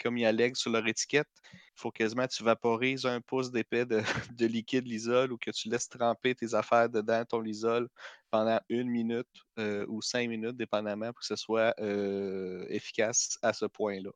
comme 0.02 0.18
il 0.18 0.26
allègue 0.26 0.56
sur 0.56 0.72
leur 0.72 0.88
étiquette, 0.88 1.28
il 1.54 1.60
faut 1.76 1.92
quasiment 1.92 2.26
que 2.26 2.34
tu 2.34 2.44
vaporises 2.44 3.06
un 3.06 3.22
pouce 3.22 3.52
d'épais 3.52 3.86
de, 4.36 4.46
liquide 4.46 4.88
Lysol 4.88 5.32
ou 5.32 5.38
que 5.38 5.52
tu 5.52 5.70
laisses 5.70 5.90
tremper 5.90 6.34
tes 6.34 6.56
affaires 6.56 6.90
dedans, 6.90 7.24
ton 7.24 7.42
Lysol, 7.42 7.88
pendant 8.32 8.60
une 8.70 8.90
minute 8.90 9.28
ou 9.88 10.02
cinq 10.02 10.28
minutes, 10.28 10.58
dépendamment, 10.58 11.08
pour 11.08 11.20
que 11.20 11.26
ce 11.26 11.36
soit 11.36 11.76
efficace 12.70 13.38
à 13.44 13.54
ce 13.54 13.66
point-là. 13.66 14.12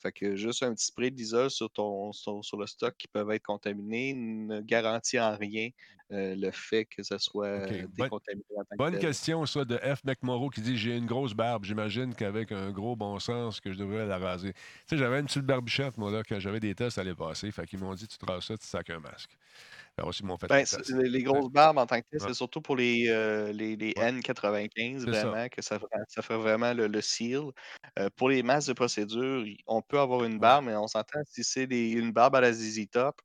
Fait 0.00 0.12
que 0.12 0.36
juste 0.36 0.62
un 0.62 0.74
petit 0.74 0.86
spray 0.86 1.10
d'isole 1.10 1.50
sur, 1.50 1.70
ton, 1.70 2.12
sur, 2.12 2.56
le 2.56 2.66
stock 2.66 2.94
qui 2.96 3.08
peuvent 3.08 3.30
être 3.32 3.42
contaminés 3.42 4.14
ne 4.14 4.60
garantit 4.60 5.18
en 5.18 5.36
rien 5.36 5.70
euh, 6.12 6.34
le 6.36 6.50
fait 6.50 6.84
que 6.84 7.02
ce 7.02 7.18
soit 7.18 7.66
décontaminé. 7.96 8.44
Bonne, 8.76 8.98
question, 8.98 9.44
ça, 9.46 9.64
de 9.64 9.76
F. 9.76 10.04
McMorrow 10.04 10.50
qui 10.50 10.60
dit 10.60 10.76
J'ai 10.76 10.96
une 10.96 11.06
grosse 11.06 11.34
barbe. 11.34 11.64
J'imagine 11.64 12.14
qu'avec 12.14 12.52
un 12.52 12.70
gros 12.70 12.96
bon 12.96 13.18
sens, 13.18 13.60
que 13.60 13.72
je 13.72 13.78
devrais 13.78 14.06
la 14.06 14.18
raser. 14.18 14.52
Tu 14.52 14.60
sais, 14.86 14.96
j'avais 14.96 15.20
une 15.20 15.26
petite 15.26 15.44
barbichette, 15.44 15.98
moi, 15.98 16.10
là, 16.10 16.22
quand 16.26 16.40
j'avais 16.40 16.60
des 16.60 16.74
tests 16.74 16.98
à 16.98 17.02
aller 17.02 17.14
passer. 17.14 17.50
Fait 17.50 17.66
qu'ils 17.66 17.78
m'ont 17.78 17.94
dit 17.94 18.06
Tu 18.06 18.18
traces 18.18 18.46
ça, 18.46 18.56
tu 18.56 18.66
sacs 18.66 18.90
un 18.90 19.00
masque. 19.00 19.30
Ben, 20.48 20.64
les 20.90 21.22
grosses 21.24 21.50
barbes 21.50 21.78
en 21.78 21.86
tant 21.86 22.00
que 22.00 22.06
tel, 22.10 22.20
c'est 22.20 22.34
surtout 22.34 22.60
pour 22.60 22.76
les, 22.76 23.08
euh, 23.08 23.52
les, 23.52 23.74
les 23.74 23.92
N95, 23.94 25.04
vraiment, 25.04 25.48
que 25.48 25.60
ça, 25.60 25.78
ça 26.08 26.22
fait 26.22 26.36
vraiment 26.36 26.72
le, 26.72 26.86
le 26.86 27.00
seal. 27.00 27.50
Euh, 27.98 28.08
pour 28.14 28.28
les 28.28 28.44
masques 28.44 28.68
de 28.68 28.74
procédure, 28.74 29.44
on 29.66 29.82
peut 29.82 29.98
avoir 29.98 30.24
une 30.24 30.38
barbe, 30.38 30.66
mais 30.66 30.76
on 30.76 30.86
s'entend 30.86 31.20
si 31.28 31.42
c'est 31.42 31.64
une 31.64 32.12
barbe 32.12 32.36
à 32.36 32.40
la 32.40 32.52
ZZ 32.52 32.88
Top, 32.90 33.20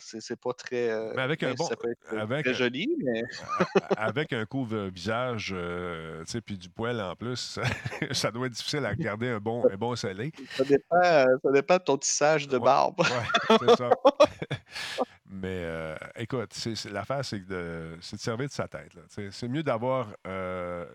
c'est 0.00 0.40
pas 0.40 0.52
très. 0.52 0.90
Euh, 0.90 1.12
mais 1.14 1.22
avec 1.22 1.42
un 1.42 1.54
bon. 1.54 1.68
avec, 2.10 2.44
très 2.44 2.54
joli, 2.54 2.88
mais. 3.02 3.22
avec 3.96 4.32
un 4.32 4.44
couvre-visage, 4.46 5.54
tu 5.54 6.26
sais, 6.26 6.40
puis 6.40 6.58
du 6.58 6.68
poil 6.68 7.00
en 7.00 7.16
plus, 7.16 7.58
ça, 8.12 8.30
doit 8.30 8.46
être 8.46 8.52
difficile 8.52 8.84
à 8.84 8.94
garder 8.94 9.28
un 9.28 9.38
bon, 9.38 9.64
un 9.70 9.76
bon 9.76 9.94
soleil. 9.96 10.32
Ça 10.50 10.64
dépend, 10.64 11.00
ça 11.00 11.52
dépend 11.52 11.76
de 11.76 11.82
ton 11.82 11.96
tissage 11.96 12.48
de 12.48 12.58
barbe. 12.58 13.00
Ouais, 13.00 13.58
c'est 13.60 13.76
ça. 13.76 13.90
Mais 15.30 15.62
euh, 15.64 15.96
écoute, 16.16 16.50
l'affaire, 16.90 17.24
c'est 17.24 17.40
de, 17.40 17.96
de 17.96 18.16
servir 18.18 18.48
de 18.48 18.52
sa 18.52 18.66
tête. 18.66 18.92
C'est 19.30 19.48
mieux 19.48 19.62
d'avoir. 19.62 20.08
Euh, 20.26 20.86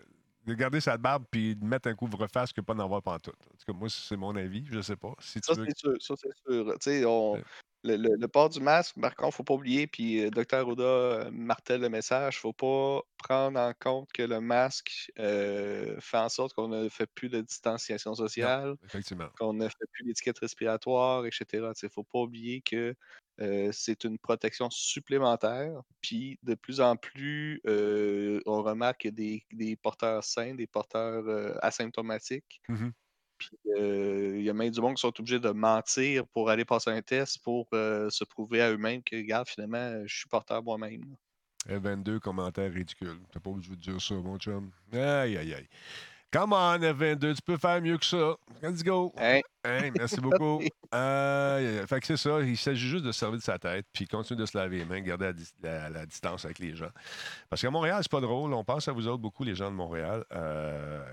de 0.45 0.53
garder 0.55 0.81
sa 0.81 0.97
barbe 0.97 1.23
puis 1.31 1.55
de 1.55 1.63
mettre 1.63 1.87
un 1.87 1.95
couvre-face 1.95 2.51
que 2.51 2.59
pas 2.59 2.73
d'en 2.73 2.83
avoir 2.83 3.01
pantoute. 3.01 3.33
En 3.33 3.55
tout 3.57 3.65
cas, 3.65 3.73
moi, 3.73 3.87
c'est 3.89 4.17
mon 4.17 4.35
avis. 4.35 4.65
Je 4.69 4.81
sais 4.81 4.97
pas. 4.97 5.13
Si 5.19 5.39
ça, 5.41 5.53
c'est 5.55 5.77
sûr. 5.77 5.95
Ça, 6.01 6.15
c'est 6.17 6.91
sûr. 6.91 7.07
On, 7.09 7.37
le, 7.83 8.27
port 8.27 8.49
du 8.49 8.59
masque, 8.59 8.95
par 8.99 9.15
contre, 9.15 9.27
il 9.27 9.27
ne 9.27 9.31
faut 9.31 9.43
pas 9.43 9.53
oublier, 9.53 9.87
puis 9.87 10.21
euh, 10.21 10.29
Dr. 10.29 10.67
Oda 10.67 10.83
euh, 10.83 11.31
martèle 11.31 11.81
le 11.81 11.89
message, 11.89 12.35
il 12.35 12.37
ne 12.37 12.41
faut 12.41 12.53
pas 12.53 13.01
prendre 13.17 13.59
en 13.59 13.73
compte 13.77 14.11
que 14.13 14.23
le 14.23 14.39
masque 14.39 15.11
euh, 15.19 15.95
fait 15.99 16.17
en 16.17 16.29
sorte 16.29 16.53
qu'on 16.53 16.67
ne 16.67 16.89
fait 16.89 17.07
plus 17.07 17.29
de 17.29 17.41
distanciation 17.41 18.15
sociale, 18.15 18.75
qu'on 19.37 19.53
ne 19.53 19.67
fait 19.67 19.85
plus 19.91 20.05
d'étiquette 20.05 20.39
respiratoire, 20.39 21.25
etc. 21.25 21.45
Il 21.53 21.85
ne 21.85 21.89
faut 21.89 22.03
pas 22.03 22.19
oublier 22.19 22.61
que 22.61 22.95
c'est 23.71 24.03
une 24.03 24.19
protection 24.19 24.69
supplémentaire, 24.69 25.81
puis 26.01 26.39
de 26.43 26.53
plus 26.53 26.79
en 26.79 26.95
plus, 26.95 27.61
on 27.65 28.61
remarque 28.61 29.07
des, 29.07 29.43
des 29.51 29.75
porteurs 29.75 30.23
sains, 30.23 30.53
des 30.53 30.67
porteurs 30.67 31.57
asymptomatiques. 31.63 32.61
Mmh 32.69 32.89
il 33.65 34.41
y 34.41 34.49
a 34.49 34.53
même 34.53 34.69
du 34.69 34.81
monde 34.81 34.95
qui 34.95 35.01
sont 35.01 35.19
obligés 35.19 35.39
de 35.39 35.49
mentir 35.49 36.25
pour 36.27 36.49
aller 36.49 36.65
passer 36.65 36.89
un 36.89 37.01
test 37.01 37.39
pour 37.43 37.67
se 37.71 38.23
prouver 38.23 38.61
à 38.61 38.71
eux-mêmes 38.71 39.03
que, 39.03 39.15
regarde, 39.15 39.47
finalement, 39.47 40.05
je 40.05 40.15
suis 40.15 40.27
porteur 40.27 40.63
moi-même. 40.63 41.03
22 41.67 42.19
commentaires 42.19 42.71
ridicules. 42.71 43.19
T'as 43.31 43.39
pas 43.39 43.49
obligé 43.49 43.71
de 43.71 43.75
dire 43.75 44.01
ça, 44.01 44.15
mon 44.15 44.37
chum. 44.37 44.71
Aïe, 44.91 45.37
aïe, 45.37 45.53
aïe. 45.53 45.67
Come 46.33 46.51
on, 46.51 46.79
F22, 46.79 47.35
tu 47.35 47.41
peux 47.43 47.57
faire 47.57 47.79
mieux 47.79 47.95
que 47.95 48.05
ça. 48.05 48.35
Let's 48.63 48.83
go. 48.83 49.13
merci 49.63 50.17
beaucoup. 50.21 50.61
fait 50.61 51.99
que 51.99 52.07
c'est 52.07 52.17
ça, 52.17 52.41
il 52.41 52.57
s'agit 52.57 52.87
juste 52.87 53.05
de 53.05 53.11
servir 53.11 53.37
de 53.37 53.43
sa 53.43 53.59
tête, 53.59 53.85
puis 53.93 54.07
continuer 54.07 54.41
de 54.41 54.47
se 54.47 54.57
laver 54.57 54.79
les 54.79 54.85
mains, 54.85 55.01
garder 55.01 55.31
la, 55.61 56.05
distance 56.07 56.43
avec 56.43 56.57
les 56.57 56.75
gens. 56.75 56.89
Parce 57.51 57.61
qu'à 57.61 57.69
Montréal, 57.69 57.99
c'est 58.01 58.11
pas 58.11 58.19
drôle. 58.19 58.51
On 58.51 58.63
pense 58.63 58.87
à 58.87 58.93
vous 58.93 59.07
autres 59.07 59.21
beaucoup, 59.21 59.43
les 59.43 59.53
gens 59.53 59.69
de 59.69 59.75
Montréal. 59.75 60.25
Euh, 60.31 61.05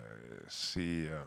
c'est. 0.48 1.10
Euh, 1.10 1.20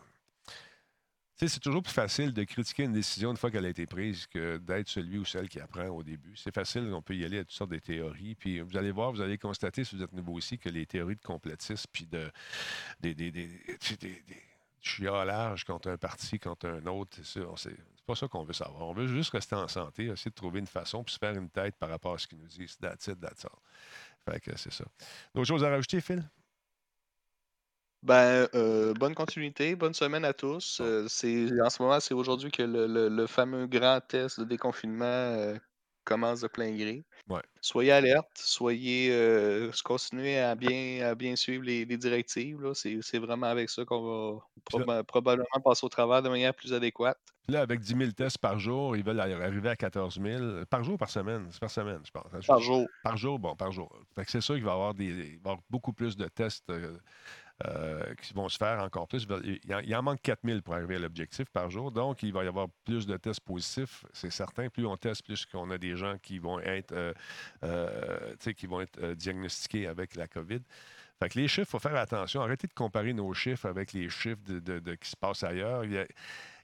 c'est 1.36 1.60
toujours 1.60 1.82
plus 1.84 1.94
facile 1.94 2.34
de 2.34 2.44
critiquer 2.44 2.84
une 2.84 2.94
décision 2.94 3.32
une 3.32 3.38
fois 3.38 3.52
qu'elle 3.52 3.66
a 3.66 3.70
été 3.70 3.86
prise 3.86 4.28
que 4.28 4.58
d'être 4.58 4.88
celui 4.88 5.18
ou 5.18 5.26
celle 5.26 5.50
qui 5.50 5.60
apprend 5.60 5.88
au 5.88 6.04
début. 6.04 6.36
C'est 6.36 6.54
facile, 6.54 6.92
on 6.94 7.02
peut 7.02 7.16
y 7.16 7.26
aller 7.26 7.40
à 7.40 7.44
toutes 7.44 7.54
sortes 7.54 7.72
de 7.72 7.80
théories. 7.80 8.36
Puis 8.36 8.60
vous 8.62 8.78
allez 8.78 8.92
voir, 8.92 9.12
vous 9.12 9.22
allez 9.22 9.38
constater, 9.38 9.84
si 9.84 9.96
vous 9.96 10.04
êtes 10.04 10.14
nouveau 10.14 10.38
ici, 10.40 10.58
que 10.58 10.70
les 10.70 10.86
théories 10.86 11.16
de 11.16 11.22
complotisme, 11.22 11.90
puis 11.92 12.06
de, 12.06 12.32
des, 13.00 13.14
des, 13.14 13.32
des, 13.32 13.50
large 15.26 15.64
contre 15.64 15.90
un 15.90 15.98
parti, 15.98 16.40
contre 16.40 16.68
un 16.68 16.86
autre, 16.86 17.18
c'est 17.24 17.76
pas 18.06 18.16
ça 18.16 18.28
qu'on 18.28 18.44
veut 18.44 18.54
savoir. 18.54 18.88
On 18.88 18.94
veut 18.94 19.08
juste 19.08 19.32
rester 19.32 19.56
en 19.56 19.68
santé, 19.68 20.06
essayer 20.06 20.32
de 20.32 20.36
trouver 20.36 20.60
une 20.60 20.68
façon, 20.68 21.04
puis 21.04 21.14
se 21.14 21.20
faire 21.20 21.34
une 21.34 21.50
tête 21.50 21.76
par 21.76 21.90
rapport 21.90 22.14
à 22.14 22.18
ce 22.18 22.28
qu'ils 22.28 22.38
nous 22.38 22.48
disent. 22.48 22.78
That's 22.78 23.08
it, 23.08 23.20
that's. 23.20 23.46
Fait 24.26 24.40
que 24.40 24.58
c'est 24.58 24.74
ça. 24.74 24.86
D'autres 25.34 25.48
choses 25.48 25.64
à 25.64 25.70
rajouter, 25.70 26.00
Phil? 26.00 26.24
Ben, 28.04 28.50
euh, 28.54 28.94
bonne 28.96 29.16
continuité, 29.16 29.78
bonne 29.78 29.94
semaine 29.94 30.26
à 30.26 30.34
tous. 30.34 30.82
Euh, 30.82 31.06
c'est, 31.08 31.48
en 31.62 31.70
ce 31.70 31.82
moment, 31.82 32.02
c'est 32.02 32.14
aujourd'hui 32.14 32.52
que 32.52 32.62
le, 32.62 33.28
fameux 33.28 33.66
grand 33.66 34.02
test 34.02 34.42
de 34.42 34.46
déconfinement 34.46 35.06
euh, 35.06 35.58
commence 36.04 36.42
de 36.42 36.50
plein 36.50 36.76
gré. 36.76 37.06
Soyez 37.62 37.94
alerte, 37.94 38.28
soyez, 38.36 39.10
continuez 39.86 40.38
à 40.38 40.54
bien, 40.54 41.08
à 41.08 41.16
bien 41.16 41.38
suivre 41.38 41.64
les, 41.64 41.86
directives. 41.86 42.74
C'est, 42.74 43.20
vraiment 43.20 43.48
avec 43.48 43.70
ça 43.70 43.86
qu'on 43.86 44.42
va 44.86 45.04
probablement 45.06 45.62
passer 45.64 45.86
au 45.86 45.90
travers 45.90 46.22
de 46.22 46.28
manière 46.28 46.54
plus 46.54 46.74
adéquate. 46.74 47.18
Là, 47.48 47.62
avec 47.62 47.80
10 47.80 47.96
000 47.98 48.12
tests 48.12 48.38
par 48.38 48.60
jour, 48.60 48.98
ils 48.98 49.04
veulent 49.04 49.20
arriver 49.20 49.70
à 49.70 49.78
14 49.78 50.20
000. 50.22 50.66
Par 50.70 50.84
jour, 50.84 50.98
par 50.98 51.10
semaine? 51.10 51.48
C'est 51.52 51.60
par 51.60 51.72
semaine, 51.72 52.02
je 52.06 52.12
pense. 52.12 52.46
Par 52.46 52.60
jour. 52.60 52.86
Par 53.02 53.16
jour, 53.16 53.40
bon, 53.40 53.56
par 53.56 53.72
jour. 53.72 53.90
c'est 54.28 54.42
sûr 54.42 54.56
qu'il 54.56 54.64
va 54.66 54.72
y 54.72 54.74
avoir, 54.74 54.94
des, 54.94 55.06
il 55.06 55.14
va 55.16 55.22
y 55.22 55.36
avoir 55.36 55.60
beaucoup 55.70 55.94
plus 55.94 56.18
de 56.18 56.26
tests 56.28 56.70
euh, 57.66 58.16
qui 58.16 58.34
vont 58.34 58.50
se 58.50 58.58
faire 58.58 58.82
encore 58.82 59.08
plus. 59.08 59.28
Il, 59.44 59.96
en, 59.96 60.02
manque 60.02 60.22
4000 60.24 60.64
pour 60.64 60.74
arriver 60.74 60.96
à 60.96 61.00
l'objectif 61.00 61.46
par 61.52 61.70
jour. 61.70 61.92
Donc, 61.92 62.24
il 62.24 62.34
va 62.34 62.44
y 62.44 62.48
avoir 62.48 62.68
plus 62.84 63.06
de 63.06 63.16
tests 63.16 63.42
positifs, 63.42 64.04
c'est 64.12 64.32
certain. 64.32 64.70
Plus 64.70 64.88
on 64.88 64.98
teste, 64.98 65.24
plus 65.24 65.46
qu'on 65.46 65.70
a 65.70 65.78
des 65.78 65.96
gens 65.96 66.18
qui 66.18 66.40
vont 66.40 66.60
être, 66.60 66.94
euh, 66.94 67.14
euh, 67.64 68.36
qui 68.58 68.66
vont 68.66 68.82
être 68.82 69.14
diagnostiqués 69.14 69.86
avec 69.86 70.16
la 70.16 70.28
COVID. 70.28 70.62
Fait 71.22 71.30
que 71.30 71.40
les 71.40 71.48
chiffres, 71.48 71.68
il 71.70 71.72
faut 71.72 71.80
faire 71.80 71.96
attention. 71.96 72.42
Arrêtez 72.42 72.68
de 72.68 72.74
comparer 72.74 73.14
nos 73.14 73.32
chiffres 73.36 73.68
avec 73.68 73.94
les 73.94 74.10
chiffres 74.10 74.42
de, 74.48 74.96
qui 74.96 75.10
se 75.10 75.16
passent 75.16 75.44
ailleurs. 75.44 75.86
Il 75.86 75.94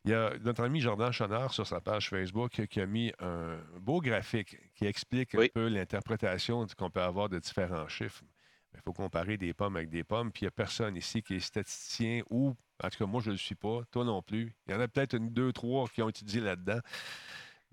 y, 0.06 0.14
a, 0.14 0.38
notre 0.40 0.64
ami 0.64 0.82
Jordan 0.82 1.12
Chonard 1.12 1.54
sur 1.54 1.68
sa 1.68 1.80
page 1.80 2.10
Facebook 2.10 2.66
qui 2.66 2.82
a 2.82 2.88
mis 2.88 3.14
un 3.20 3.60
beau 3.80 4.02
graphique 4.02 4.58
qui 4.74 4.88
explique 4.88 5.36
un 5.36 5.46
peu 5.54 5.68
l'interprétation 5.68 6.66
qu'on 6.78 6.90
peut 6.90 7.02
avoir 7.02 7.30
de 7.30 7.38
différents 7.38 7.88
chiffres. 7.88 8.24
Il 8.74 8.82
faut 8.82 8.94
comparer 8.94 9.38
des 9.38 9.54
pommes 9.54 9.76
avec 9.76 9.90
des 9.90 10.04
pommes, 10.04 10.32
puis 10.32 10.42
il 10.42 10.46
n'y 10.46 10.50
a 10.50 10.52
personne 10.52 10.96
ici 10.96 11.22
qui 11.22 11.36
est 11.36 11.40
statisticien 11.40 12.22
ou, 12.30 12.56
en 12.84 12.90
tout 12.90 12.98
cas, 12.98 13.06
moi, 13.06 13.22
je 13.22 13.28
ne 13.28 13.34
le 13.34 13.38
suis 13.38 13.56
pas, 13.56 13.82
toi 13.92 14.06
non 14.06 14.22
plus. 14.22 14.54
Il 14.68 14.74
y 14.74 14.76
en 14.76 14.80
a 14.80 14.88
peut-être 14.88 15.16
une, 15.16 15.30
deux, 15.30 15.52
trois 15.52 15.88
qui 15.88 16.02
ont 16.02 16.10
étudié 16.10 16.42
là-dedans. 16.42 16.80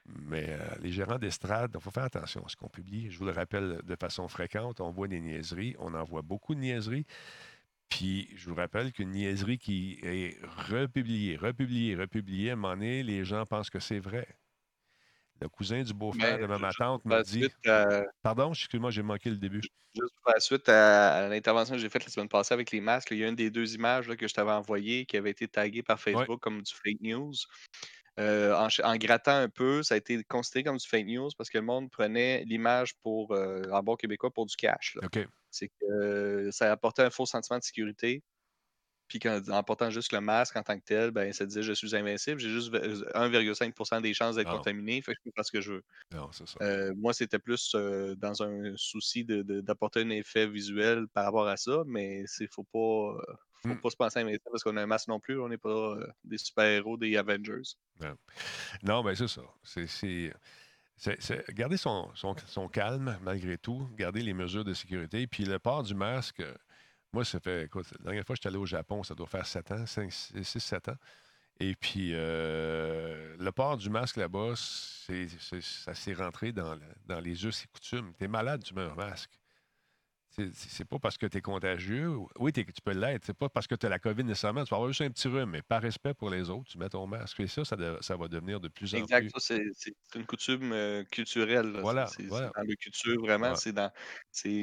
Mais 0.06 0.46
euh, 0.48 0.58
les 0.80 0.92
gérants 0.92 1.18
d'estrade, 1.18 1.72
il 1.74 1.80
faut 1.80 1.90
faire 1.90 2.04
attention 2.04 2.44
à 2.44 2.48
ce 2.48 2.56
qu'on 2.56 2.68
publie. 2.68 3.10
Je 3.10 3.18
vous 3.18 3.24
le 3.24 3.32
rappelle 3.32 3.80
de 3.84 3.96
façon 3.96 4.28
fréquente, 4.28 4.80
on 4.80 4.90
voit 4.90 5.08
des 5.08 5.20
niaiseries, 5.20 5.74
on 5.78 5.94
en 5.94 6.04
voit 6.04 6.22
beaucoup 6.22 6.54
de 6.54 6.60
niaiseries. 6.60 7.06
Puis 7.88 8.28
je 8.36 8.48
vous 8.48 8.54
rappelle 8.54 8.92
qu'une 8.92 9.10
niaiserie 9.10 9.58
qui 9.58 9.98
est 10.02 10.38
republiée, 10.44 11.36
republiée, 11.36 11.94
republiée, 11.94 12.50
à 12.50 12.52
un 12.54 12.56
moment 12.56 12.74
donné, 12.74 13.02
les 13.02 13.24
gens 13.24 13.46
pensent 13.46 13.70
que 13.70 13.80
c'est 13.80 14.00
vrai. 14.00 14.26
Le 15.40 15.48
cousin 15.48 15.82
du 15.82 15.92
beau-frère 15.92 16.38
de 16.38 16.46
ma 16.46 16.70
tante 16.72 17.04
m'a 17.04 17.22
dit. 17.22 17.48
Pardon, 18.22 18.52
excuse-moi, 18.52 18.90
j'ai 18.90 19.02
manqué 19.02 19.30
le 19.30 19.36
début. 19.36 19.60
Juste 19.94 20.14
pour 20.22 20.32
la 20.32 20.40
suite 20.40 20.68
à, 20.68 21.28
l'intervention 21.28 21.74
que 21.74 21.80
j'ai 21.80 21.88
faite 21.88 22.04
la 22.04 22.10
semaine 22.10 22.28
passée 22.28 22.52
avec 22.52 22.70
les 22.70 22.80
masques, 22.80 23.10
il 23.12 23.18
y 23.18 23.24
a 23.24 23.28
une 23.28 23.34
des 23.34 23.50
deux 23.50 23.74
images 23.74 24.08
que 24.08 24.28
je 24.28 24.34
t'avais 24.34 24.52
envoyées 24.52 25.06
qui 25.06 25.16
avait 25.16 25.30
été 25.30 25.48
taguée 25.48 25.82
par 25.82 25.98
Facebook 25.98 26.40
comme 26.40 26.62
du 26.62 26.74
fake 26.74 27.00
news. 27.00 27.32
Euh, 28.18 28.54
en, 28.54 28.96
grattant 28.96 29.36
un 29.36 29.48
peu, 29.48 29.82
ça 29.82 29.94
a 29.94 29.98
été 29.98 30.22
considéré 30.24 30.64
comme 30.64 30.78
du 30.78 30.86
fake 30.86 31.06
news 31.06 31.28
parce 31.36 31.50
que 31.50 31.58
le 31.58 31.64
monde 31.64 31.90
prenait 31.90 32.44
l'image 32.44 32.94
pour, 33.02 33.32
euh, 33.32 33.62
en 33.70 33.82
bon 33.82 33.96
québécois, 33.96 34.30
pour 34.30 34.46
du 34.46 34.56
cash. 34.56 34.98
C'est 35.50 35.68
que 35.68 35.84
euh, 35.84 36.50
ça 36.50 36.72
apportait 36.72 37.02
un 37.02 37.10
faux 37.10 37.26
sentiment 37.26 37.58
de 37.58 37.64
sécurité. 37.64 38.22
Puis 39.08 39.20
en 39.26 39.62
portant 39.62 39.90
juste 39.90 40.12
le 40.12 40.20
masque 40.20 40.56
en 40.56 40.62
tant 40.62 40.78
que 40.78 40.84
tel, 40.84 41.10
ben, 41.12 41.32
ça 41.32 41.46
disait 41.46 41.62
je 41.62 41.72
suis 41.72 41.94
invincible, 41.94 42.40
j'ai 42.40 42.50
juste 42.50 42.72
1,5% 42.72 44.00
des 44.00 44.14
chances 44.14 44.34
d'être 44.36 44.50
contaminé, 44.50 45.00
fait 45.00 45.12
que 45.12 45.18
je 45.20 45.24
peux 45.24 45.34
faire 45.34 45.44
ce 45.44 45.52
que 45.52 45.60
je 45.60 45.72
veux. 45.74 45.84
Euh, 46.60 46.92
moi, 46.96 47.12
c'était 47.12 47.38
plus 47.38 47.72
euh, 47.74 48.16
dans 48.16 48.42
un 48.42 48.72
souci 48.76 49.24
d'apporter 49.24 50.00
un 50.00 50.10
effet 50.10 50.46
visuel 50.46 51.06
par 51.08 51.24
rapport 51.24 51.46
à 51.46 51.56
ça, 51.56 51.82
mais 51.86 52.24
il 52.40 52.48
faut 52.48 52.64
pas. 52.64 53.22
Faut 53.62 53.68
mmh. 53.68 53.80
pas 53.80 53.90
se 53.90 53.96
penser 53.96 54.20
invincible 54.20 54.44
parce 54.50 54.62
qu'on 54.62 54.76
a 54.76 54.82
un 54.82 54.86
masque 54.86 55.08
non 55.08 55.18
plus, 55.18 55.40
on 55.40 55.48
n'est 55.48 55.56
pas 55.56 55.70
euh, 55.70 56.06
des 56.24 56.38
super-héros 56.38 56.96
des 56.98 57.16
Avengers. 57.16 57.62
Non, 58.82 59.02
ben 59.02 59.14
c'est 59.14 59.28
ça. 59.28 59.42
C'est. 59.64 60.32
garder 61.54 61.76
son, 61.76 62.10
son, 62.14 62.68
calme 62.68 63.18
malgré 63.22 63.56
tout, 63.56 63.88
garder 63.96 64.20
les 64.20 64.34
mesures 64.34 64.64
de 64.64 64.74
sécurité. 64.74 65.26
Puis 65.26 65.44
le 65.44 65.58
port 65.58 65.82
du 65.82 65.94
masque, 65.94 66.42
moi, 67.12 67.24
ça 67.24 67.40
fait, 67.40 67.64
écoute, 67.64 67.86
la 67.98 68.04
dernière 68.04 68.24
fois 68.24 68.34
que 68.34 68.38
je 68.38 68.42
suis 68.42 68.48
allé 68.48 68.58
au 68.58 68.66
Japon, 68.66 69.02
ça 69.02 69.14
doit 69.14 69.26
faire 69.26 69.46
7 69.46 69.72
ans, 69.72 69.86
5, 69.86 70.12
6, 70.12 70.44
7 70.44 70.88
ans. 70.90 70.96
Et 71.58 71.74
puis, 71.74 72.10
euh, 72.12 73.34
le 73.38 73.52
port 73.52 73.76
du 73.78 73.88
masque 73.88 74.16
là-bas, 74.16 74.54
ça 74.56 75.94
s'est 75.94 76.14
rentré 76.14 76.52
dans, 76.52 76.78
dans 77.06 77.20
les 77.20 77.46
us 77.46 77.64
et 77.64 77.68
coutumes. 77.68 78.12
T'es 78.18 78.28
malade, 78.28 78.62
tu 78.62 78.74
mets 78.74 78.82
un 78.82 78.94
masque. 78.94 79.30
C'est 80.54 80.84
pas 80.84 80.98
parce 80.98 81.16
que 81.16 81.26
tu 81.26 81.38
es 81.38 81.40
contagieux. 81.40 82.10
Oui, 82.38 82.52
tu 82.52 82.64
peux 82.84 82.92
l'être. 82.92 83.24
C'est 83.24 83.36
pas 83.36 83.48
parce 83.48 83.66
que 83.66 83.74
tu 83.74 83.86
as 83.86 83.88
la 83.88 83.98
COVID 83.98 84.24
nécessairement. 84.24 84.64
Tu 84.64 84.70
vas 84.70 84.76
avoir 84.76 84.90
juste 84.90 85.02
un 85.02 85.10
petit 85.10 85.28
rhume, 85.28 85.50
mais 85.50 85.62
par 85.62 85.80
respect 85.80 86.14
pour 86.14 86.30
les 86.30 86.50
autres, 86.50 86.70
tu 86.70 86.78
mets 86.78 86.88
ton 86.88 87.06
masque. 87.06 87.40
Et 87.40 87.46
ça, 87.46 87.62
ça, 87.64 88.16
va 88.16 88.28
devenir 88.28 88.60
de 88.60 88.68
plus 88.68 88.94
en 88.94 89.04
plus. 89.04 89.14
Exact. 89.14 89.30
C'est 89.38 89.94
une 90.14 90.26
coutume 90.26 90.72
euh, 90.72 91.04
culturelle. 91.04 91.78
Voilà. 91.80 92.06
C'est 92.06 92.26
dans 92.26 92.40
la 92.40 92.76
culture, 92.76 93.20
vraiment. 93.20 93.54
C'est 93.54 93.72
dans 93.72 93.90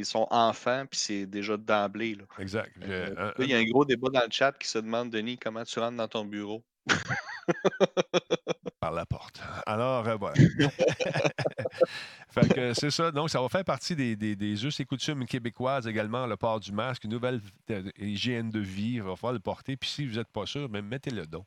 son 0.04 0.28
enfant, 0.30 0.86
puis 0.90 1.00
c'est 1.00 1.26
déjà 1.26 1.58
d'emblée. 1.58 2.18
Exact. 2.40 2.72
Euh, 2.84 3.32
il 3.40 3.48
y 3.48 3.54
a 3.54 3.58
un 3.58 3.66
gros 3.66 3.86
débat 3.86 4.10
dans 4.10 4.24
le 4.26 4.32
chat 4.32 4.52
qui 4.58 4.68
se 4.68 4.78
demande, 4.78 5.10
Denis, 5.10 5.38
comment 5.38 5.64
tu 5.64 5.80
rentres 5.80 5.98
dans 5.98 6.08
ton 6.08 6.26
bureau? 6.26 6.64
La 8.94 9.06
porte. 9.06 9.42
Alors, 9.66 10.08
euh, 10.08 10.16
voilà. 10.16 10.36
fait 12.30 12.54
que 12.54 12.74
c'est 12.74 12.92
ça. 12.92 13.12
Donc, 13.12 13.30
ça 13.30 13.42
va 13.42 13.50
faire 13.50 13.64
partie 13.64 13.96
des, 13.96 14.66
us 14.66 14.80
et 14.80 14.86
coutumes 14.86 15.26
québécoises 15.26 15.88
également, 15.88 16.28
le 16.28 16.38
port 16.38 16.60
du 16.60 16.72
masque, 16.72 17.04
une 17.06 17.12
nouvelle 17.12 17.42
euh, 17.72 17.90
hygiène 17.98 18.50
de 18.50 18.60
vie. 18.60 18.96
Il 18.96 19.04
va 19.04 19.16
falloir 19.16 19.34
le 19.34 19.40
porter. 19.40 19.76
Puis 19.78 19.90
si 19.90 20.06
vous 20.06 20.16
n'êtes 20.16 20.32
pas 20.32 20.46
sûr, 20.46 20.70
mettez-le 20.70 21.26
donc. 21.26 21.46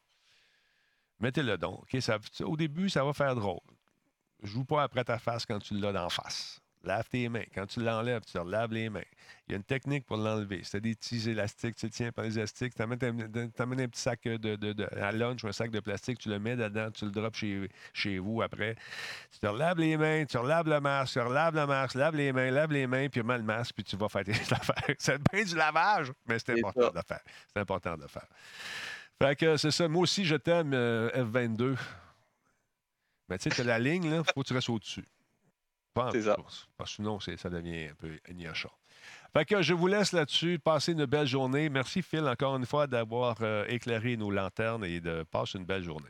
Mettez-le 1.21 1.57
donc. 1.57 1.85
au 2.41 2.57
début, 2.57 2.89
ça 2.89 3.05
va 3.05 3.13
faire 3.13 3.35
drôle. 3.35 3.61
Joue 4.43 4.65
pas 4.65 4.83
après 4.83 5.05
ta 5.05 5.19
face 5.19 5.47
quand 5.47 5.59
tu 5.59 5.75
l'as 5.75 5.93
d'en 5.93 6.09
face. 6.09 6.61
Lave 6.85 7.09
tes 7.09 7.29
mains. 7.29 7.45
Quand 7.55 7.67
tu 7.67 7.81
l'enlèves, 7.81 8.23
tu 8.25 8.33
te 8.33 8.39
laves 8.39 8.73
les 8.73 8.89
mains. 8.89 9.03
Il 9.47 9.53
y 9.53 9.55
a 9.55 9.57
une 9.57 9.65
technique 9.65 10.07
pour 10.07 10.17
l'enlever. 10.17 10.63
As 10.73 10.81
des 10.81 10.95
petits 10.95 11.29
élastiques, 11.29 11.77
tu 11.77 11.91
tiens 11.91 12.13
par 12.13 12.25
les 12.25 12.39
élastiques, 12.39 12.75
tu 12.75 12.83
amènes, 12.83 12.99
un 13.03 13.89
petit 13.89 14.01
sac 14.01 14.23
de, 14.25 14.57
de, 14.57 14.87
à 15.01 15.13
lunch 15.13 15.43
ou 15.43 15.49
un 15.49 15.53
sac 15.53 15.71
de 15.71 15.81
plastique, 15.81 16.19
tu 16.19 16.29
le 16.29 16.39
mets 16.39 16.57
dedans, 16.57 16.91
tu 16.91 17.05
le 17.05 17.11
drops 17.11 17.39
chez, 17.39 17.69
chez 17.93 18.19
vous 18.19 18.43
après. 18.43 18.77
Tu 19.33 19.41
te 19.41 19.47
laves 19.47 19.79
les 19.79 19.97
mains, 19.97 20.25
tu 20.27 20.37
relaves 20.37 20.69
le 20.69 20.81
masque, 20.81 21.15
tu 21.15 21.21
relaves 21.21 21.55
le 21.55 21.67
masque, 21.67 21.95
lave 21.95 22.15
les 22.15 22.33
mains, 22.33 22.51
lave 22.51 22.73
les 22.73 22.87
mains, 22.87 23.09
puis 23.09 23.23
mets 23.23 23.39
le 23.39 23.45
masque, 23.45 23.75
puis 23.75 23.85
tu 23.85 23.97
vas 23.97 24.09
faire 24.09 24.25
tes 24.25 24.33
affaires. 24.51 24.95
C'est 24.99 25.21
bien 25.33 25.45
du 25.45 25.57
lavage, 25.57 26.13
mais 26.27 26.39
c'est 26.39 26.53
important 26.59 26.91
de 26.91 26.97
le 26.97 27.03
faire. 27.07 27.23
C'est 27.53 27.61
important 27.61 27.97
de 27.97 28.03
le 28.03 28.09
faire. 28.09 28.29
Fait 29.21 29.35
que 29.35 29.57
c'est 29.57 29.71
ça. 29.71 29.89
Moi 29.89 30.03
aussi, 30.03 30.25
je 30.25 30.37
t'aime, 30.37 30.73
euh, 30.75 31.11
F22. 31.11 31.77
Mais 33.29 33.39
tu 33.39 33.45
sais, 33.45 33.51
tu 33.51 33.61
as 33.63 33.65
la 33.65 33.79
ligne, 33.79 34.11
là, 34.11 34.23
faut 34.23 34.43
que 34.43 34.47
tu 34.47 34.55
restes 34.55 34.69
au-dessus. 34.69 35.05
Ça. 35.97 36.37
Parce 36.77 36.91
que 36.91 36.97
sinon, 36.97 37.19
ça 37.21 37.51
devient 37.51 37.89
un 37.89 37.95
peu 37.95 38.19
ignochant. 38.29 38.73
Fait 39.33 39.45
que 39.45 39.63
je 39.63 39.75
vous 39.75 39.87
laisse 39.87 40.13
là-dessus. 40.13 40.59
Passez 40.59 40.93
une 40.93 41.05
belle 41.05 41.27
journée. 41.27 41.69
Merci, 41.69 42.03
Phil, 42.03 42.27
encore 42.27 42.57
une 42.57 42.67
fois, 42.67 42.87
d'avoir 42.87 43.37
euh, 43.43 43.65
éclairé 43.69 44.17
nos 44.17 44.31
lanternes 44.31 44.85
et 44.85 45.01
de 45.01 45.25
passer 45.25 45.59
une 45.59 45.67
belle 45.67 45.83
journée. 45.83 46.09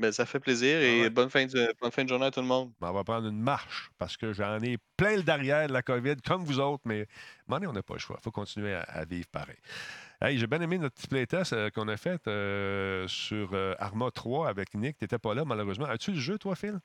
Ben, 0.00 0.10
ça 0.10 0.26
fait 0.26 0.40
plaisir 0.40 0.80
et 0.80 1.08
bonne, 1.08 1.30
fin 1.30 1.46
de, 1.46 1.72
bonne 1.80 1.92
fin 1.92 2.02
de 2.02 2.08
journée 2.08 2.26
à 2.26 2.32
tout 2.32 2.40
le 2.40 2.46
monde. 2.46 2.72
Ben, 2.80 2.90
on 2.90 2.92
va 2.92 3.04
prendre 3.04 3.28
une 3.28 3.40
marche 3.40 3.90
parce 3.98 4.16
que 4.16 4.32
j'en 4.32 4.60
ai 4.60 4.78
plein 4.96 5.16
le 5.16 5.22
derrière 5.22 5.68
de 5.68 5.72
la 5.72 5.82
COVID, 5.82 6.16
comme 6.26 6.44
vous 6.44 6.58
autres, 6.58 6.82
mais 6.84 7.06
on 7.48 7.72
n'a 7.72 7.82
pas 7.84 7.94
le 7.94 8.00
choix. 8.00 8.16
Il 8.18 8.24
faut 8.24 8.32
continuer 8.32 8.74
à, 8.74 9.04
vivre 9.04 9.28
pareil. 9.30 9.58
Hey, 10.20 10.36
j'ai 10.36 10.48
bien 10.48 10.60
aimé 10.60 10.78
notre 10.78 10.96
petit 10.96 11.06
playtest 11.06 11.52
euh, 11.52 11.70
qu'on 11.70 11.86
a 11.86 11.96
fait 11.96 12.26
euh, 12.26 13.06
sur 13.06 13.56
Arma 13.78 14.10
3 14.10 14.48
avec 14.48 14.74
Nick. 14.74 14.98
Tu 14.98 15.04
n'étais 15.04 15.18
pas 15.18 15.34
là, 15.34 15.44
malheureusement. 15.44 15.86
As-tu 15.86 16.10
le 16.10 16.18
jeu, 16.18 16.38
toi, 16.38 16.56
Phil? 16.56 16.80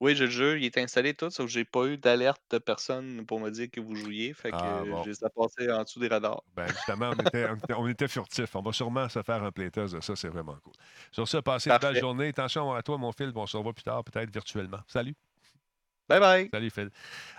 Oui, 0.00 0.16
j'ai 0.16 0.24
le 0.24 0.30
jeu, 0.30 0.58
il 0.58 0.64
est 0.64 0.78
installé 0.78 1.12
tout, 1.12 1.28
sauf 1.28 1.46
que 1.46 1.52
j'ai 1.52 1.66
pas 1.66 1.84
eu 1.84 1.98
d'alerte 1.98 2.40
de 2.50 2.58
personne 2.58 3.26
pour 3.26 3.38
me 3.38 3.50
dire 3.50 3.70
que 3.70 3.80
vous 3.80 3.94
jouiez. 3.94 4.32
Fait 4.32 4.50
que 4.50 4.56
ah, 4.56 4.82
j'ai 5.04 5.12
ça 5.12 5.28
passé 5.28 5.70
en 5.70 5.82
dessous 5.82 6.00
des 6.00 6.08
radars. 6.08 6.42
Ben, 6.56 6.66
justement, 6.68 7.12
on 7.76 7.86
était, 7.86 8.08
furtifs. 8.08 8.56
On 8.56 8.62
va 8.62 8.72
sûrement 8.72 9.10
se 9.10 9.22
faire 9.22 9.42
un 9.44 9.52
playtest 9.52 9.94
de 9.94 10.00
ça, 10.00 10.16
c'est 10.16 10.28
vraiment 10.28 10.56
cool. 10.64 10.72
Sur 11.12 11.28
ce, 11.28 11.36
passez 11.36 11.70
une 11.70 11.78
belle 11.78 11.98
journée. 11.98 12.28
Attention 12.28 12.72
à 12.72 12.82
toi, 12.82 12.96
mon 12.96 13.12
fil. 13.12 13.30
On 13.34 13.46
se 13.46 13.58
revoit 13.58 13.74
plus 13.74 13.84
tard, 13.84 14.02
peut-être 14.02 14.32
virtuellement. 14.32 14.80
Salut. 14.86 15.14
Bye 16.10 16.18
bye. 16.18 16.48
Salut 16.52 16.70
Phil. 16.70 16.90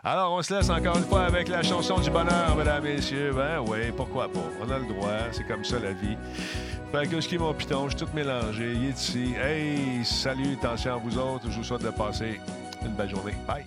Alors, 0.02 0.32
on 0.32 0.42
se 0.42 0.54
laisse 0.54 0.70
encore 0.70 0.96
une 0.96 1.04
fois 1.04 1.24
avec 1.24 1.50
la 1.50 1.62
chanson 1.62 2.00
du 2.00 2.10
bonheur, 2.10 2.56
mesdames 2.56 2.84
messieurs. 2.84 3.34
Ben 3.36 3.60
oui, 3.68 3.92
pourquoi 3.98 4.32
pas? 4.32 4.40
On 4.62 4.72
a 4.72 4.80
le 4.80 4.86
droit, 4.86 5.10
c'est 5.34 5.46
comme 5.46 5.66
ça 5.66 5.78
la 5.78 5.92
vie. 5.92 6.16
Fait 6.94 7.06
que 7.06 7.20
ce 7.20 7.28
qui 7.28 7.38
mon 7.38 7.54
piton, 7.54 7.90
je 7.90 7.98
suis 7.98 8.06
tout 8.06 8.12
mélangé. 8.16 8.72
Il 8.74 8.86
est 8.86 8.98
ici. 8.98 9.34
Hey, 9.36 10.06
salut, 10.06 10.54
attention 10.54 10.94
à 10.94 10.98
vous 10.98 11.18
autres. 11.18 11.52
Je 11.52 11.58
vous 11.58 11.64
souhaite 11.66 11.84
de 11.84 11.90
passer 11.90 12.40
une 12.82 12.94
belle 12.94 13.10
journée. 13.10 13.36
Bye. 13.46 13.66